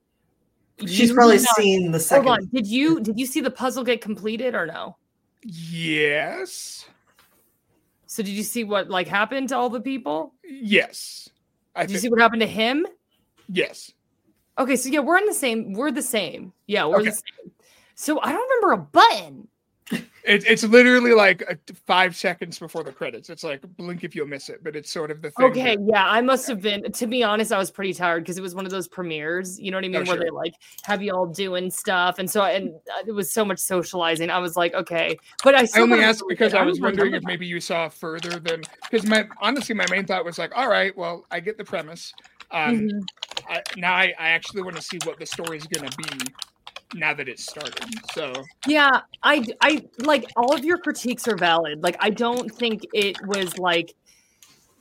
She's 0.86 1.12
probably 1.12 1.36
not- 1.38 1.56
seen 1.56 1.90
the 1.90 1.98
second. 2.00 2.26
hold 2.26 2.38
on 2.38 2.46
did 2.52 2.66
you 2.66 3.00
did 3.00 3.18
you 3.18 3.26
see 3.26 3.40
the 3.40 3.50
puzzle 3.50 3.82
get 3.84 4.00
completed 4.00 4.54
or 4.54 4.66
no 4.66 4.96
Yes. 5.42 6.86
so 8.06 8.22
did 8.22 8.30
you 8.32 8.42
see 8.42 8.64
what 8.64 8.88
like 8.90 9.08
happened 9.08 9.48
to 9.50 9.56
all 9.56 9.70
the 9.70 9.80
people 9.80 10.34
Yes. 10.44 11.28
I 11.74 11.82
did 11.86 11.92
you 11.94 11.98
see 11.98 12.08
what 12.08 12.20
happened 12.20 12.42
to 12.42 12.46
him 12.46 12.86
yes. 13.48 13.92
Okay, 14.58 14.76
so 14.76 14.88
yeah, 14.88 15.00
we're 15.00 15.18
in 15.18 15.26
the 15.26 15.34
same. 15.34 15.72
We're 15.72 15.92
the 15.92 16.02
same. 16.02 16.52
Yeah, 16.66 16.86
we're 16.86 17.00
Okay. 17.00 17.10
the 17.10 17.12
same. 17.12 17.52
So 17.94 18.20
I 18.20 18.32
don't 18.32 18.48
remember 18.48 18.72
a 18.72 18.78
button. 18.78 19.48
It, 19.90 20.44
it's 20.46 20.62
literally 20.62 21.14
like 21.14 21.42
five 21.86 22.14
seconds 22.14 22.58
before 22.58 22.84
the 22.84 22.92
credits. 22.92 23.30
It's 23.30 23.42
like 23.42 23.62
blink 23.78 24.04
if 24.04 24.14
you'll 24.14 24.26
miss 24.26 24.50
it, 24.50 24.62
but 24.62 24.76
it's 24.76 24.90
sort 24.90 25.10
of 25.10 25.22
the 25.22 25.30
thing. 25.30 25.46
Okay, 25.46 25.76
that, 25.76 25.86
yeah, 25.88 26.06
I 26.06 26.20
must 26.20 26.46
have 26.48 26.60
been. 26.60 26.92
To 26.92 27.06
be 27.06 27.24
honest, 27.24 27.50
I 27.50 27.56
was 27.56 27.70
pretty 27.70 27.94
tired 27.94 28.24
because 28.24 28.36
it 28.36 28.42
was 28.42 28.54
one 28.54 28.66
of 28.66 28.70
those 28.70 28.86
premieres. 28.86 29.58
You 29.58 29.70
know 29.70 29.78
what 29.78 29.86
I 29.86 29.88
mean, 29.88 29.96
oh, 29.96 30.00
where 30.00 30.16
sure. 30.16 30.18
they 30.18 30.30
like 30.30 30.52
have 30.82 31.00
you 31.00 31.14
all 31.14 31.26
doing 31.26 31.70
stuff, 31.70 32.18
and 32.18 32.30
so 32.30 32.42
and 32.42 32.74
uh, 32.74 33.04
it 33.06 33.12
was 33.12 33.32
so 33.32 33.42
much 33.44 33.58
socializing. 33.58 34.28
I 34.28 34.38
was 34.38 34.54
like, 34.54 34.74
okay, 34.74 35.16
but 35.42 35.54
I, 35.54 35.66
I 35.74 35.80
only 35.80 36.00
asked 36.00 36.22
because 36.28 36.52
I 36.52 36.62
was 36.62 36.78
wondering 36.78 37.14
if 37.14 37.22
maybe 37.22 37.46
you 37.46 37.58
saw 37.58 37.88
further 37.88 38.38
than 38.38 38.64
because 38.90 39.06
my 39.06 39.26
honestly 39.40 39.74
my 39.74 39.86
main 39.90 40.04
thought 40.04 40.26
was 40.26 40.38
like, 40.38 40.52
all 40.54 40.68
right, 40.68 40.94
well, 40.94 41.24
I 41.30 41.40
get 41.40 41.56
the 41.56 41.64
premise. 41.64 42.12
Um, 42.50 42.80
mm-hmm. 42.80 42.98
I, 43.48 43.62
now 43.76 43.94
I, 43.94 44.14
I 44.18 44.28
actually 44.30 44.62
want 44.62 44.76
to 44.76 44.82
see 44.82 44.98
what 45.04 45.18
the 45.18 45.26
story 45.26 45.58
is 45.58 45.66
going 45.66 45.88
to 45.88 45.96
be 45.96 46.32
now 46.94 47.14
that 47.14 47.28
it's 47.28 47.44
started. 47.44 47.84
So 48.12 48.32
yeah, 48.66 49.00
I 49.22 49.44
I 49.60 49.84
like 49.98 50.30
all 50.36 50.54
of 50.54 50.64
your 50.64 50.78
critiques 50.78 51.28
are 51.28 51.36
valid. 51.36 51.82
Like 51.82 51.96
I 52.00 52.10
don't 52.10 52.50
think 52.54 52.86
it 52.94 53.16
was 53.26 53.58
like 53.58 53.94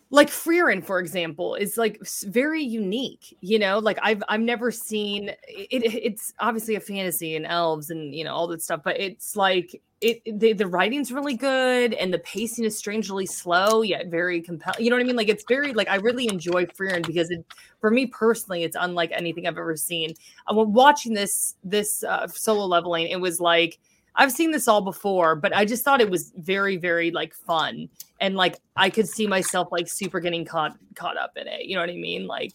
like 0.09 0.29
Frieren, 0.29 0.83
for 0.83 0.99
example, 0.99 1.55
is 1.55 1.77
like 1.77 1.99
very 2.23 2.63
unique. 2.63 3.37
You 3.41 3.59
know, 3.59 3.79
like 3.79 3.99
I've 4.01 4.23
I've 4.29 4.41
never 4.41 4.71
seen 4.71 5.29
it. 5.29 5.37
It's 5.71 6.33
obviously 6.39 6.75
a 6.75 6.79
fantasy 6.79 7.35
and 7.35 7.45
elves 7.45 7.89
and 7.89 8.15
you 8.15 8.23
know 8.23 8.33
all 8.33 8.47
that 8.47 8.61
stuff, 8.61 8.81
but 8.83 8.99
it's 8.99 9.35
like 9.35 9.81
it 9.99 10.21
the, 10.39 10.53
the 10.53 10.67
writing's 10.67 11.11
really 11.11 11.33
good 11.33 11.93
and 11.93 12.13
the 12.13 12.19
pacing 12.19 12.63
is 12.63 12.77
strangely 12.77 13.25
slow 13.25 13.81
yet 13.81 14.07
very 14.07 14.41
compelling. 14.41 14.83
You 14.83 14.91
know 14.91 14.95
what 14.95 15.03
I 15.03 15.07
mean? 15.07 15.15
Like 15.15 15.29
it's 15.29 15.43
very 15.47 15.73
like 15.73 15.89
I 15.89 15.95
really 15.95 16.27
enjoy 16.29 16.65
Frieren 16.65 17.05
because 17.05 17.29
it 17.29 17.43
for 17.81 17.91
me 17.91 18.05
personally 18.05 18.63
it's 18.63 18.77
unlike 18.79 19.11
anything 19.11 19.45
I've 19.45 19.57
ever 19.57 19.75
seen. 19.75 20.13
Uh, 20.47 20.55
when 20.55 20.71
watching 20.71 21.13
this 21.13 21.55
this 21.63 22.03
uh, 22.03 22.27
solo 22.27 22.65
leveling, 22.65 23.07
it 23.07 23.19
was 23.19 23.41
like 23.41 23.79
I've 24.17 24.31
seen 24.31 24.51
this 24.51 24.67
all 24.67 24.81
before, 24.81 25.35
but 25.35 25.55
I 25.55 25.63
just 25.63 25.85
thought 25.85 26.01
it 26.01 26.09
was 26.09 26.33
very 26.37 26.75
very 26.77 27.11
like 27.11 27.33
fun 27.33 27.87
and 28.19 28.35
like 28.35 28.57
I 28.75 28.89
could 28.89 29.07
see 29.07 29.27
myself 29.27 29.69
like 29.71 29.87
super 29.87 30.19
getting 30.19 30.43
caught 30.43 30.75
caught 30.95 31.17
up 31.17 31.37
in 31.37 31.47
it. 31.47 31.65
You 31.65 31.75
know 31.75 31.81
what 31.81 31.89
I 31.89 31.95
mean? 31.95 32.27
Like 32.27 32.53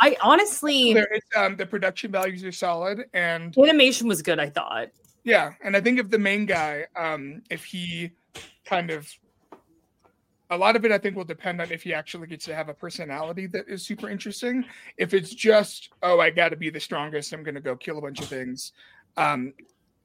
I 0.00 0.16
honestly 0.20 0.92
there 0.92 1.08
is, 1.14 1.22
um, 1.36 1.56
the 1.56 1.64
production 1.64 2.10
values 2.10 2.44
are 2.44 2.52
solid 2.52 3.04
and 3.14 3.56
animation 3.56 4.08
was 4.08 4.20
good. 4.20 4.38
I 4.38 4.50
thought. 4.50 4.88
Yeah, 5.24 5.54
and 5.62 5.76
I 5.76 5.80
think 5.80 5.98
if 5.98 6.10
the 6.10 6.18
main 6.18 6.46
guy, 6.46 6.86
um, 6.94 7.42
if 7.50 7.64
he 7.64 8.12
kind 8.64 8.90
of 8.90 9.08
a 10.50 10.56
lot 10.56 10.76
of 10.76 10.84
it 10.84 10.92
I 10.92 10.98
think 10.98 11.16
will 11.16 11.24
depend 11.24 11.60
on 11.60 11.72
if 11.72 11.82
he 11.82 11.92
actually 11.92 12.26
gets 12.28 12.44
to 12.46 12.54
have 12.54 12.68
a 12.68 12.74
personality 12.74 13.46
that 13.48 13.68
is 13.68 13.84
super 13.84 14.08
interesting. 14.08 14.64
If 14.96 15.14
it's 15.14 15.34
just, 15.34 15.90
oh, 16.02 16.20
I 16.20 16.30
got 16.30 16.50
to 16.50 16.56
be 16.56 16.70
the 16.70 16.80
strongest, 16.80 17.32
I'm 17.32 17.42
going 17.42 17.56
to 17.56 17.60
go 17.60 17.76
kill 17.76 17.98
a 17.98 18.00
bunch 18.00 18.20
of 18.20 18.26
things. 18.26 18.72
Um, 19.16 19.52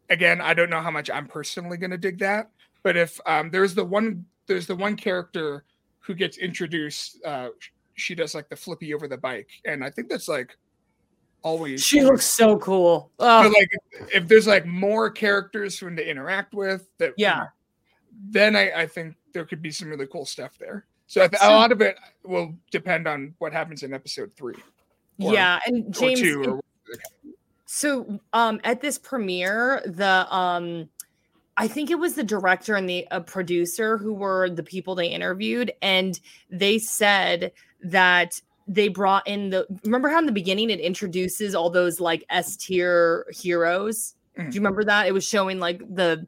again, 0.09 0.41
I 0.41 0.53
don't 0.53 0.69
know 0.69 0.81
how 0.81 0.91
much 0.91 1.09
I'm 1.09 1.27
personally 1.27 1.77
going 1.77 1.91
to 1.91 1.97
dig 1.97 2.19
that. 2.19 2.49
But 2.83 2.97
if 2.97 3.19
um, 3.25 3.51
there's 3.51 3.75
the 3.75 3.85
one, 3.85 4.25
there's 4.47 4.67
the 4.67 4.75
one 4.75 4.95
character 4.95 5.63
who 5.99 6.15
gets 6.15 6.37
introduced. 6.37 7.23
Uh, 7.23 7.49
she 7.93 8.15
does 8.15 8.33
like 8.33 8.49
the 8.49 8.55
flippy 8.55 8.93
over 8.93 9.07
the 9.07 9.17
bike, 9.17 9.49
and 9.65 9.83
I 9.83 9.89
think 9.89 10.09
that's 10.09 10.27
like 10.27 10.57
always. 11.43 11.83
She 11.83 12.01
looks 12.01 12.25
so 12.25 12.57
cool. 12.57 13.11
Oh. 13.19 13.51
like 13.55 13.69
if 14.13 14.27
there's 14.27 14.47
like 14.47 14.65
more 14.65 15.09
characters 15.09 15.77
for 15.77 15.87
him 15.87 15.95
to 15.97 16.09
interact 16.09 16.53
with, 16.53 16.89
that 16.97 17.13
yeah, 17.17 17.47
then 18.29 18.55
I, 18.55 18.71
I 18.71 18.87
think 18.87 19.15
there 19.33 19.45
could 19.45 19.61
be 19.61 19.71
some 19.71 19.89
really 19.89 20.07
cool 20.07 20.25
stuff 20.25 20.57
there. 20.59 20.85
So, 21.07 21.27
th- 21.27 21.41
a 21.41 21.49
lot 21.49 21.71
of 21.71 21.81
it 21.81 21.97
will 22.23 22.55
depend 22.71 23.07
on 23.07 23.35
what 23.39 23.51
happens 23.51 23.83
in 23.83 23.93
episode 23.93 24.31
three. 24.33 24.55
Or, 25.19 25.33
yeah, 25.33 25.59
and 25.65 25.93
James. 25.93 26.47
Or 26.47 26.61
so, 27.73 28.19
um, 28.33 28.59
at 28.65 28.81
this 28.81 28.97
premiere, 28.97 29.81
the 29.85 30.27
um, 30.29 30.89
I 31.55 31.69
think 31.69 31.89
it 31.89 31.97
was 31.97 32.15
the 32.15 32.23
director 32.23 32.75
and 32.75 32.87
the 32.87 33.07
uh, 33.11 33.21
producer 33.21 33.97
who 33.97 34.13
were 34.13 34.49
the 34.49 34.61
people 34.61 34.93
they 34.93 35.07
interviewed, 35.07 35.71
and 35.81 36.19
they 36.49 36.77
said 36.79 37.53
that 37.81 38.41
they 38.67 38.89
brought 38.89 39.25
in 39.25 39.51
the 39.51 39.65
remember 39.85 40.09
how 40.09 40.19
in 40.19 40.25
the 40.25 40.33
beginning 40.33 40.69
it 40.69 40.81
introduces 40.81 41.55
all 41.55 41.69
those 41.69 42.01
like 42.01 42.25
S 42.29 42.57
tier 42.57 43.25
heroes. 43.31 44.15
Mm. 44.37 44.51
Do 44.51 44.55
you 44.55 44.59
remember 44.59 44.83
that? 44.83 45.07
It 45.07 45.13
was 45.13 45.25
showing 45.25 45.59
like 45.59 45.79
the 45.79 46.27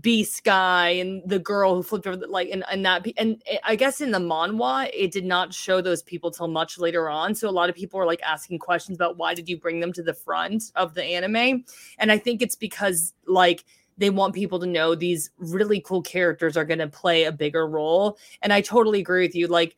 beast 0.00 0.42
guy 0.44 0.88
and 0.88 1.22
the 1.26 1.38
girl 1.38 1.76
who 1.76 1.82
flipped 1.82 2.06
over 2.06 2.16
the, 2.16 2.26
like 2.26 2.48
and, 2.50 2.64
and 2.70 2.84
that 2.84 3.06
and 3.16 3.42
I 3.62 3.76
guess 3.76 4.00
in 4.00 4.10
the 4.10 4.18
manhwa 4.18 4.90
it 4.92 5.12
did 5.12 5.24
not 5.24 5.54
show 5.54 5.80
those 5.80 6.02
people 6.02 6.30
till 6.30 6.48
much 6.48 6.78
later 6.78 7.08
on. 7.08 7.34
So 7.34 7.48
a 7.48 7.50
lot 7.50 7.70
of 7.70 7.76
people 7.76 8.00
are 8.00 8.06
like 8.06 8.20
asking 8.22 8.58
questions 8.58 8.96
about 8.96 9.16
why 9.16 9.34
did 9.34 9.48
you 9.48 9.58
bring 9.58 9.80
them 9.80 9.92
to 9.92 10.02
the 10.02 10.14
front 10.14 10.64
of 10.74 10.94
the 10.94 11.04
anime? 11.04 11.64
And 11.98 12.10
I 12.10 12.18
think 12.18 12.42
it's 12.42 12.56
because 12.56 13.14
like 13.26 13.64
they 13.96 14.10
want 14.10 14.34
people 14.34 14.58
to 14.60 14.66
know 14.66 14.94
these 14.94 15.30
really 15.38 15.80
cool 15.80 16.02
characters 16.02 16.56
are 16.56 16.64
going 16.64 16.80
to 16.80 16.88
play 16.88 17.24
a 17.24 17.32
bigger 17.32 17.66
role. 17.66 18.18
And 18.42 18.52
I 18.52 18.60
totally 18.60 19.00
agree 19.00 19.24
with 19.24 19.34
you. 19.34 19.46
Like 19.46 19.76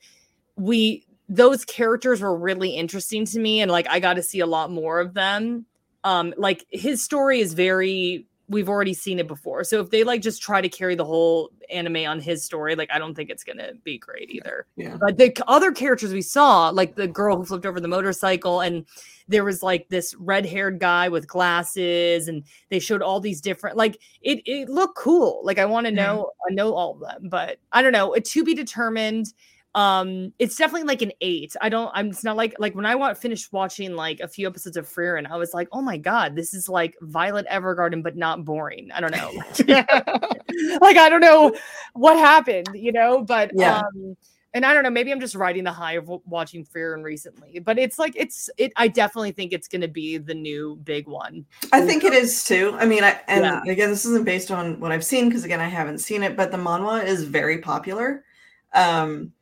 we 0.56 1.04
those 1.28 1.64
characters 1.66 2.22
were 2.22 2.36
really 2.36 2.70
interesting 2.70 3.26
to 3.26 3.38
me 3.38 3.60
and 3.60 3.70
like 3.70 3.86
I 3.88 4.00
got 4.00 4.14
to 4.14 4.22
see 4.22 4.40
a 4.40 4.46
lot 4.46 4.70
more 4.70 5.00
of 5.00 5.12
them. 5.12 5.66
Um 6.02 6.32
like 6.38 6.64
his 6.70 7.04
story 7.04 7.40
is 7.40 7.52
very 7.52 8.26
we've 8.48 8.68
already 8.68 8.94
seen 8.94 9.18
it 9.18 9.28
before. 9.28 9.62
So 9.64 9.80
if 9.80 9.90
they 9.90 10.04
like 10.04 10.22
just 10.22 10.42
try 10.42 10.60
to 10.60 10.68
carry 10.68 10.94
the 10.94 11.04
whole 11.04 11.50
anime 11.70 12.06
on 12.06 12.20
his 12.20 12.42
story, 12.44 12.74
like 12.74 12.90
I 12.92 12.98
don't 12.98 13.14
think 13.14 13.28
it's 13.30 13.44
going 13.44 13.58
to 13.58 13.74
be 13.84 13.98
great 13.98 14.30
either. 14.30 14.66
Yeah. 14.76 14.96
But 14.98 15.18
the 15.18 15.36
other 15.46 15.70
characters 15.72 16.12
we 16.12 16.22
saw, 16.22 16.70
like 16.70 16.94
the 16.94 17.06
girl 17.06 17.36
who 17.36 17.44
flipped 17.44 17.66
over 17.66 17.80
the 17.80 17.88
motorcycle 17.88 18.60
and 18.60 18.86
there 19.28 19.44
was 19.44 19.62
like 19.62 19.88
this 19.90 20.14
red-haired 20.14 20.78
guy 20.80 21.10
with 21.10 21.28
glasses 21.28 22.28
and 22.28 22.42
they 22.70 22.78
showed 22.78 23.02
all 23.02 23.20
these 23.20 23.42
different 23.42 23.76
like 23.76 24.00
it 24.22 24.40
it 24.46 24.70
looked 24.70 24.96
cool. 24.96 25.40
Like 25.44 25.58
I 25.58 25.66
want 25.66 25.86
to 25.86 25.92
know 25.92 26.30
I 26.48 26.54
know 26.54 26.74
all 26.74 26.94
of 26.94 27.00
them, 27.00 27.28
but 27.28 27.58
I 27.72 27.82
don't 27.82 27.92
know, 27.92 28.14
it 28.14 28.24
to 28.26 28.44
be 28.44 28.54
determined 28.54 29.34
um 29.78 30.32
it's 30.40 30.56
definitely 30.56 30.86
like 30.86 31.02
an 31.02 31.12
eight 31.20 31.54
i 31.60 31.68
don't 31.68 31.92
i'm 31.94 32.08
it's 32.08 32.24
not 32.24 32.36
like 32.36 32.52
like 32.58 32.74
when 32.74 32.84
i 32.84 32.96
want 32.96 33.16
finished 33.16 33.52
watching 33.52 33.94
like 33.94 34.18
a 34.18 34.26
few 34.26 34.44
episodes 34.44 34.76
of 34.76 34.88
Frieren 34.88 35.30
i 35.30 35.36
was 35.36 35.54
like 35.54 35.68
oh 35.70 35.80
my 35.80 35.96
god 35.96 36.34
this 36.34 36.52
is 36.52 36.68
like 36.68 36.96
violet 37.02 37.46
evergarden 37.48 38.02
but 38.02 38.16
not 38.16 38.44
boring 38.44 38.90
i 38.92 39.00
don't 39.00 39.12
know 39.12 39.30
like 40.80 40.96
i 40.96 41.08
don't 41.08 41.20
know 41.20 41.54
what 41.92 42.18
happened 42.18 42.68
you 42.74 42.90
know 42.90 43.22
but 43.22 43.52
yeah. 43.54 43.78
um 43.78 44.16
and 44.54 44.64
I 44.64 44.72
don't 44.72 44.82
know, 44.82 44.90
maybe 44.90 45.12
I'm 45.12 45.20
just 45.20 45.34
riding 45.34 45.64
the 45.64 45.72
high 45.72 45.92
of 45.92 46.08
watching 46.24 46.64
Frieren 46.64 47.04
recently, 47.04 47.58
but 47.58 47.78
it's 47.78 47.98
like 47.98 48.14
it's 48.16 48.48
it. 48.56 48.72
I 48.76 48.88
definitely 48.88 49.30
think 49.30 49.52
it's 49.52 49.68
going 49.68 49.82
to 49.82 49.88
be 49.88 50.16
the 50.16 50.34
new 50.34 50.76
big 50.84 51.06
one. 51.06 51.44
I 51.70 51.82
think 51.82 52.02
it 52.02 52.14
is 52.14 52.42
too. 52.44 52.74
I 52.78 52.86
mean, 52.86 53.04
I, 53.04 53.20
and 53.28 53.44
yeah. 53.44 53.60
again, 53.70 53.90
this 53.90 54.06
isn't 54.06 54.24
based 54.24 54.50
on 54.50 54.80
what 54.80 54.90
I've 54.90 55.04
seen 55.04 55.28
because 55.28 55.44
again, 55.44 55.60
I 55.60 55.68
haven't 55.68 55.98
seen 55.98 56.22
it, 56.22 56.34
but 56.34 56.50
the 56.50 56.56
manhwa 56.56 57.04
is 57.04 57.24
very 57.24 57.58
popular. 57.58 58.24
Um, 58.72 59.32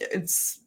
it's 0.00 0.60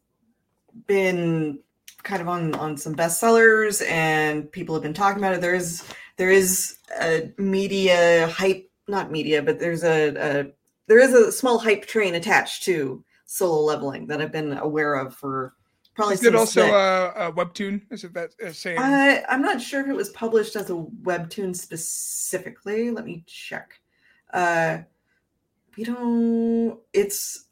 been 0.86 1.58
kind 2.02 2.20
of 2.20 2.28
on 2.28 2.54
on 2.54 2.76
some 2.76 2.94
bestsellers 2.94 3.86
and 3.88 4.50
people 4.52 4.74
have 4.74 4.82
been 4.82 4.94
talking 4.94 5.18
about 5.18 5.34
it. 5.34 5.40
There 5.40 5.54
is 5.54 5.84
there 6.16 6.30
is 6.30 6.78
a 7.00 7.32
media 7.38 8.28
hype 8.28 8.70
not 8.88 9.10
media 9.10 9.42
but 9.42 9.58
there's 9.58 9.84
a, 9.84 10.14
a 10.16 10.46
there 10.86 10.98
is 10.98 11.12
a 11.14 11.32
small 11.32 11.58
hype 11.58 11.86
train 11.86 12.14
attached 12.14 12.62
to 12.64 13.02
solo 13.24 13.62
leveling 13.62 14.06
that 14.06 14.20
i've 14.20 14.32
been 14.32 14.52
aware 14.58 14.94
of 14.94 15.14
for 15.14 15.54
probably 15.94 16.14
is 16.14 16.24
it 16.24 16.34
also 16.34 16.66
a, 16.66 17.28
a, 17.28 17.32
webtoon? 17.32 17.80
Is 17.90 18.04
it 18.04 18.12
that 18.14 18.34
uh, 18.44 18.52
same? 18.52 18.78
I, 18.78 19.24
i'm 19.28 19.42
not 19.42 19.60
sure 19.60 19.80
if 19.80 19.88
it 19.88 19.96
was 19.96 20.10
published 20.10 20.56
as 20.56 20.70
a 20.70 20.74
webtoon 21.02 21.54
specifically. 21.56 22.90
Let 22.90 23.04
me 23.04 23.24
check. 23.26 23.80
Uh 24.32 24.78
we 25.76 25.84
don't 25.84 26.78
it's 26.92 27.46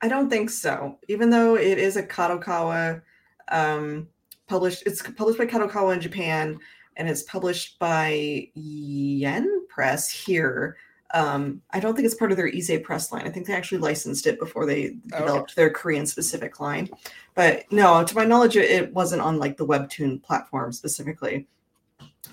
I 0.00 0.08
don't 0.08 0.30
think 0.30 0.50
so. 0.50 0.98
Even 1.08 1.30
though 1.30 1.56
it 1.56 1.78
is 1.78 1.96
a 1.96 2.02
Kadokawa 2.02 3.02
um, 3.48 4.08
published, 4.46 4.84
it's 4.86 5.02
published 5.02 5.38
by 5.38 5.46
Kadokawa 5.46 5.94
in 5.94 6.00
Japan 6.00 6.58
and 6.96 7.08
it's 7.08 7.22
published 7.24 7.78
by 7.78 8.48
Yen 8.54 9.66
Press 9.68 10.10
here. 10.10 10.76
Um, 11.14 11.62
I 11.70 11.80
don't 11.80 11.94
think 11.94 12.06
it's 12.06 12.14
part 12.14 12.32
of 12.32 12.36
their 12.36 12.48
Ize 12.48 12.82
Press 12.84 13.10
line. 13.12 13.26
I 13.26 13.30
think 13.30 13.46
they 13.46 13.54
actually 13.54 13.78
licensed 13.78 14.26
it 14.26 14.38
before 14.38 14.66
they 14.66 14.96
developed 15.06 15.52
okay. 15.52 15.62
their 15.62 15.70
Korean 15.70 16.06
specific 16.06 16.60
line. 16.60 16.88
But 17.34 17.64
no, 17.72 18.04
to 18.04 18.14
my 18.14 18.24
knowledge, 18.24 18.56
it 18.56 18.92
wasn't 18.92 19.22
on 19.22 19.38
like 19.38 19.56
the 19.56 19.66
Webtoon 19.66 20.22
platform 20.22 20.72
specifically. 20.72 21.46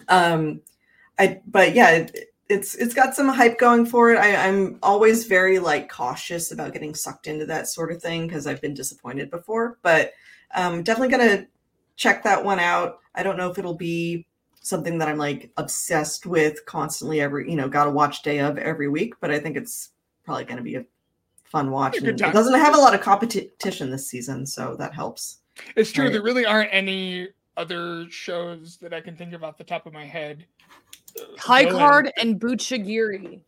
Um, 0.09 0.61
I 1.17 1.41
but 1.47 1.73
yeah, 1.73 1.91
it, 1.91 2.33
it's 2.47 2.75
it's 2.75 2.93
got 2.93 3.15
some 3.15 3.27
hype 3.27 3.57
going 3.57 3.85
for 3.85 4.11
it. 4.11 4.17
I, 4.17 4.27
am 4.27 4.77
always 4.83 5.25
very 5.25 5.57
like 5.57 5.89
cautious 5.89 6.51
about 6.51 6.73
getting 6.73 6.93
sucked 6.93 7.27
into 7.27 7.45
that 7.47 7.67
sort 7.67 7.91
of 7.91 8.01
thing 8.01 8.27
because 8.27 8.45
I've 8.45 8.61
been 8.61 8.73
disappointed 8.73 9.31
before. 9.31 9.79
But 9.81 10.13
um, 10.53 10.83
definitely 10.83 11.17
gonna 11.17 11.47
check 11.95 12.23
that 12.23 12.43
one 12.43 12.59
out. 12.59 12.99
I 13.15 13.23
don't 13.23 13.37
know 13.37 13.49
if 13.49 13.57
it'll 13.57 13.75
be 13.75 14.27
something 14.61 14.97
that 14.99 15.07
I'm 15.07 15.17
like 15.17 15.51
obsessed 15.57 16.25
with 16.25 16.65
constantly 16.65 17.21
every 17.21 17.49
you 17.49 17.55
know 17.55 17.67
got 17.67 17.85
to 17.85 17.91
watch 17.91 18.21
day 18.21 18.39
of 18.39 18.57
every 18.57 18.89
week. 18.89 19.15
But 19.19 19.31
I 19.31 19.39
think 19.39 19.57
it's 19.57 19.89
probably 20.23 20.45
gonna 20.45 20.61
be 20.61 20.75
a 20.75 20.85
fun 21.45 21.71
watch. 21.71 21.97
it 21.97 22.17
doesn't 22.17 22.59
have 22.59 22.75
a 22.75 22.79
lot 22.79 22.93
of 22.93 23.01
competition 23.01 23.89
this 23.89 24.07
season, 24.07 24.45
so 24.45 24.75
that 24.77 24.93
helps. 24.93 25.39
It's 25.75 25.91
true. 25.91 26.05
Right. 26.05 26.13
There 26.13 26.21
really 26.21 26.45
aren't 26.45 26.69
any 26.71 27.29
other 27.57 28.05
shows 28.09 28.77
that 28.81 28.93
I 28.93 29.01
can 29.01 29.15
think 29.15 29.33
of 29.33 29.43
off 29.43 29.57
the 29.57 29.63
top 29.63 29.85
of 29.85 29.93
my 29.93 30.05
head 30.05 30.45
High 31.37 31.69
Card 31.69 32.11
and 32.17 32.39
Buchigiri. 32.39 33.41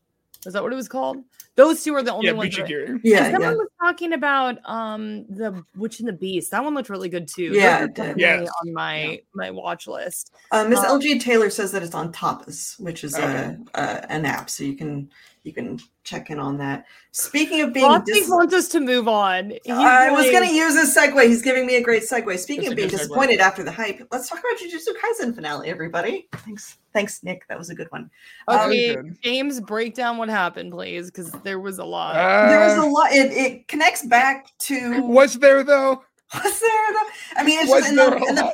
Is 0.46 0.54
that 0.54 0.64
what 0.64 0.72
it 0.72 0.76
was 0.76 0.88
called? 0.88 1.18
Those 1.56 1.84
two 1.84 1.96
are 1.96 2.04
the 2.04 2.14
only 2.14 2.28
Yeah, 2.28 2.34
ones. 2.34 2.56
that- 2.56 2.68
Bichigiri. 2.68 3.02
Yeah, 3.04 3.32
someone 3.32 3.42
yeah. 3.42 3.58
was 3.58 3.68
talking 3.82 4.14
about 4.14 4.60
um 4.66 5.26
the 5.28 5.64
Witch 5.76 6.00
and 6.00 6.08
the 6.08 6.14
Beast. 6.14 6.52
That 6.52 6.64
one 6.64 6.76
looked 6.76 6.90
really 6.90 7.10
good 7.10 7.28
too. 7.28 7.50
Those 7.50 7.58
Yeah, 7.58 7.84
it 7.86 7.96
did. 7.96 8.20
Yes. 8.20 8.48
on 8.62 8.74
my 8.74 9.20
my 9.34 9.50
watch 9.52 9.88
list. 9.88 10.34
Uh, 10.52 10.66
Miss 10.70 10.80
Um, 10.80 11.02
LG 11.02 11.20
Taylor 11.20 11.50
says 11.50 11.72
that 11.72 11.82
it's 11.84 11.96
on 11.96 12.14
Tapas, 12.14 12.80
which 12.80 13.04
is 13.04 13.16
Okay. 13.16 13.26
a, 13.26 13.80
a 13.82 14.12
an 14.12 14.26
app, 14.26 14.50
so 14.52 14.64
you 14.64 14.76
can 14.76 15.10
you 15.48 15.54
can 15.54 15.80
check 16.04 16.30
in 16.30 16.38
on 16.38 16.58
that. 16.58 16.86
Speaking 17.14 17.62
of 17.62 17.74
being, 17.74 17.86
Rothstein 17.86 18.16
dis- 18.22 18.30
wants 18.30 18.54
us 18.54 18.68
to 18.70 18.80
move 18.82 19.08
on. 19.08 19.52
He's 19.64 19.74
I 19.74 20.12
was 20.12 20.26
going 20.30 20.48
to 20.48 20.54
use 20.54 20.74
this 20.76 20.96
segue. 20.96 21.26
He's 21.26 21.42
giving 21.42 21.66
me 21.66 21.78
a 21.78 21.82
great 21.82 22.04
segue. 22.04 22.38
Speaking 22.38 22.66
It's 22.66 22.72
of 22.72 22.76
being 22.76 22.90
good 22.90 22.98
segue. 23.00 23.04
disappointed 23.04 23.40
after 23.40 23.64
the 23.64 23.72
hype, 23.72 24.06
let's 24.12 24.30
talk 24.30 24.40
about 24.40 24.60
Jujutsu 24.60 24.90
Kaisen 25.02 25.34
finale, 25.34 25.70
everybody. 25.70 26.28
Thanks, 26.34 26.78
thanks, 26.94 27.24
Nick. 27.24 27.48
That 27.48 27.58
was 27.58 27.70
a 27.70 27.76
good 27.76 27.88
one. 27.92 28.12
Um, 28.50 28.70
Okay, 28.70 28.96
good. 28.96 29.18
James, 29.24 29.62
break 29.62 29.96
down 29.96 30.18
what 30.18 30.30
happened, 30.30 30.74
please, 30.74 31.10
because 31.10 31.32
there 31.44 31.60
was 31.60 31.80
a 31.80 31.86
lot. 31.86 32.14
there 32.50 32.60
was 32.60 32.78
Uh, 32.78 32.86
a 32.86 32.88
lot. 32.90 33.12
It, 33.14 33.32
it 33.32 33.68
connects 33.70 34.06
back 34.06 34.48
to 34.60 35.02
was 35.02 35.36
there 35.36 35.64
though? 35.64 36.04
was 36.34 36.60
there? 36.60 36.94
The, 36.94 37.06
I 37.38 37.44
mean, 37.46 37.60
it's 37.62 37.72
Was 37.72 37.80
just 37.82 37.90
in 37.92 37.96
there 37.96 38.10
the, 38.12 38.18
a 38.18 38.30
in 38.30 38.36
the 38.36 38.42
lot? 38.44 38.54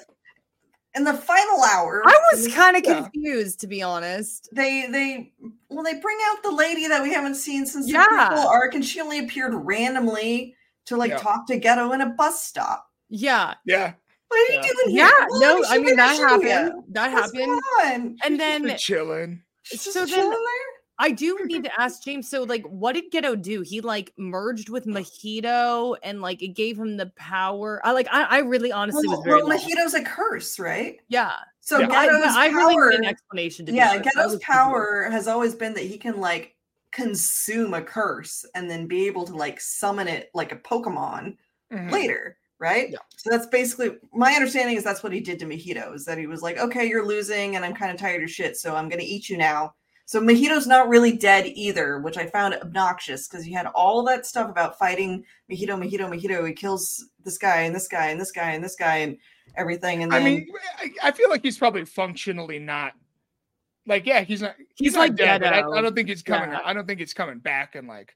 In 0.95 1.03
the 1.03 1.13
final 1.13 1.63
hour. 1.63 2.03
I 2.05 2.15
was 2.33 2.47
kind 2.53 2.77
of 2.77 2.83
Yeah. 2.85 3.01
confused, 3.01 3.59
to 3.61 3.67
be 3.67 3.81
honest. 3.81 4.47
they 4.53 4.85
they 4.91 5.33
well 5.69 5.83
they 5.83 5.95
bring 5.95 6.17
out 6.29 6.43
the 6.43 6.51
lady 6.51 6.87
that 6.87 7.01
we 7.01 7.11
haven't 7.11 7.35
seen 7.35 7.65
since 7.65 7.89
Yeah. 7.89 8.05
the 8.07 8.15
prequel 8.35 8.45
arc, 8.45 8.75
and 8.75 8.85
she 8.85 9.01
only 9.01 9.19
appeared 9.19 9.53
randomly 9.55 10.55
to 10.85 10.95
like 10.97 11.11
Yeah. 11.11 11.17
talk 11.17 11.47
to 11.47 11.59
Geto 11.59 11.93
in 11.93 12.01
a 12.01 12.09
bus 12.09 12.43
stop. 12.43 12.87
Yeah. 13.09 13.55
Yeah, 13.65 13.93
What 14.27 14.37
are 14.49 14.53
you 14.53 14.59
Yeah. 14.59 14.67
doing 14.67 14.95
yeah. 14.95 15.07
here? 15.07 15.27
No, 15.39 15.63
I 15.67 15.77
mean 15.79 15.95
that 15.95 16.13
a 16.13 16.17
show 16.17 16.27
happened. 16.27 16.83
That 16.89 17.11
What's 17.11 17.33
happened. 17.35 17.61
on? 17.83 18.17
And 18.23 18.39
then 18.39 18.67
Just 18.67 18.83
chilling. 18.85 19.41
She's 19.63 19.83
just 19.83 19.93
so 19.93 19.99
then- 20.05 20.09
chilling 20.09 20.29
there. 20.29 20.72
I 21.03 21.11
do 21.11 21.37
need 21.45 21.63
to 21.69 21.79
ask 21.81 22.01
James. 22.03 22.29
So, 22.29 22.43
like, 22.43 22.63
what 22.63 22.93
did 22.93 23.11
Geto 23.11 23.39
do? 23.39 23.61
He 23.61 23.81
like 23.81 24.13
merged 24.17 24.69
with 24.69 24.85
Mahito, 24.85 25.95
and 26.01 26.21
like 26.21 26.41
it 26.41 26.49
gave 26.49 26.77
him 26.79 26.97
the 26.97 27.07
power. 27.15 27.81
I 27.83 27.91
like. 27.91 28.07
I, 28.11 28.23
I 28.23 28.39
really 28.39 28.71
honestly 28.71 29.07
Well, 29.07 29.17
was 29.17 29.25
very. 29.25 29.43
well, 29.43 29.49
lost. 29.49 29.67
Mahito's 29.67 29.93
a 29.93 30.03
curse, 30.03 30.57
right? 30.59 30.99
Yeah, 31.09 31.33
So 31.59 31.79
Yeah. 31.79 31.87
Geto's 31.87 32.21
but 32.21 32.37
I 32.37 32.49
power, 32.49 32.57
really 32.57 32.89
need 32.91 32.99
an 32.99 33.05
explanation. 33.05 33.65
To 33.67 33.73
yeah. 33.73 34.01
Geto's 34.01 34.39
power 34.39 35.09
has 35.11 35.27
always 35.27 35.53
been 35.55 35.73
that 35.73 35.83
he 35.83 35.97
can 35.97 36.19
like 36.21 36.55
consume 36.91 37.73
a 37.73 37.81
curse 37.81 38.45
and 38.55 38.69
then 38.69 38.87
be 38.87 39.07
able 39.07 39.25
to 39.25 39.35
like 39.35 39.59
summon 39.59 40.07
it 40.07 40.29
like 40.33 40.51
a 40.51 40.55
Pokemon 40.57 41.35
Mhm. 41.73 41.91
later, 41.91 42.37
right? 42.59 42.91
Yeah. 42.91 42.99
So 43.17 43.29
that's 43.31 43.47
basically 43.47 43.97
my 44.13 44.33
understanding 44.33 44.77
is 44.77 44.83
that's 44.83 45.01
what 45.01 45.11
he 45.11 45.19
did 45.19 45.39
to 45.39 45.45
Mahito 45.47 45.93
is 45.95 46.05
that 46.05 46.19
he 46.19 46.27
was 46.27 46.41
like, 46.43 46.59
okay, 46.59 46.85
you're 46.85 47.05
losing 47.05 47.55
and 47.55 47.65
I'm 47.65 47.73
kind 47.73 47.91
of 47.91 47.97
tired 47.97 48.23
of 48.23 48.29
shit, 48.29 48.55
so 48.57 48.75
I'm 48.75 48.89
gonna 48.89 49.01
eat 49.03 49.27
you 49.27 49.37
now. 49.37 49.73
So 50.05 50.19
Mahito's 50.19 50.67
not 50.67 50.89
really 50.89 51.15
dead 51.15 51.45
either, 51.47 51.99
which 51.99 52.17
I 52.17 52.27
found 52.27 52.53
obnoxious 52.55 53.27
because 53.27 53.47
you 53.47 53.55
had 53.55 53.67
all 53.67 54.03
that 54.03 54.25
stuff 54.25 54.49
about 54.49 54.77
fighting 54.77 55.23
Mahito, 55.49 55.69
Mahito, 55.69 56.09
Mahito. 56.09 56.45
He 56.45 56.53
kills 56.53 57.09
this 57.23 57.37
guy 57.37 57.61
and 57.61 57.73
this 57.73 57.87
guy 57.87 58.07
and 58.07 58.19
this 58.19 58.31
guy 58.31 58.51
and 58.51 58.63
this 58.63 58.75
guy 58.75 58.97
and 58.97 59.17
everything. 59.55 60.03
And 60.03 60.13
I 60.13 60.21
mean, 60.21 60.47
I, 60.77 60.91
I 61.03 61.11
feel 61.11 61.29
like 61.29 61.41
he's 61.41 61.57
probably 61.57 61.85
functionally 61.85 62.59
not. 62.59 62.93
Like, 63.85 64.05
yeah, 64.05 64.21
he's 64.21 64.41
not. 64.41 64.55
He's, 64.57 64.87
He's 64.87 64.93
not 64.93 64.99
like 64.99 65.15
dead. 65.15 65.41
But 65.41 65.53
I, 65.53 65.59
I 65.59 65.81
don't 65.81 65.95
think 65.95 66.09
he's 66.09 66.21
coming. 66.21 66.51
Yeah. 66.51 66.59
I 66.63 66.73
don't 66.73 66.85
think 66.85 66.99
he's 66.99 67.13
coming 67.13 67.39
back. 67.39 67.75
And 67.75 67.87
like, 67.87 68.15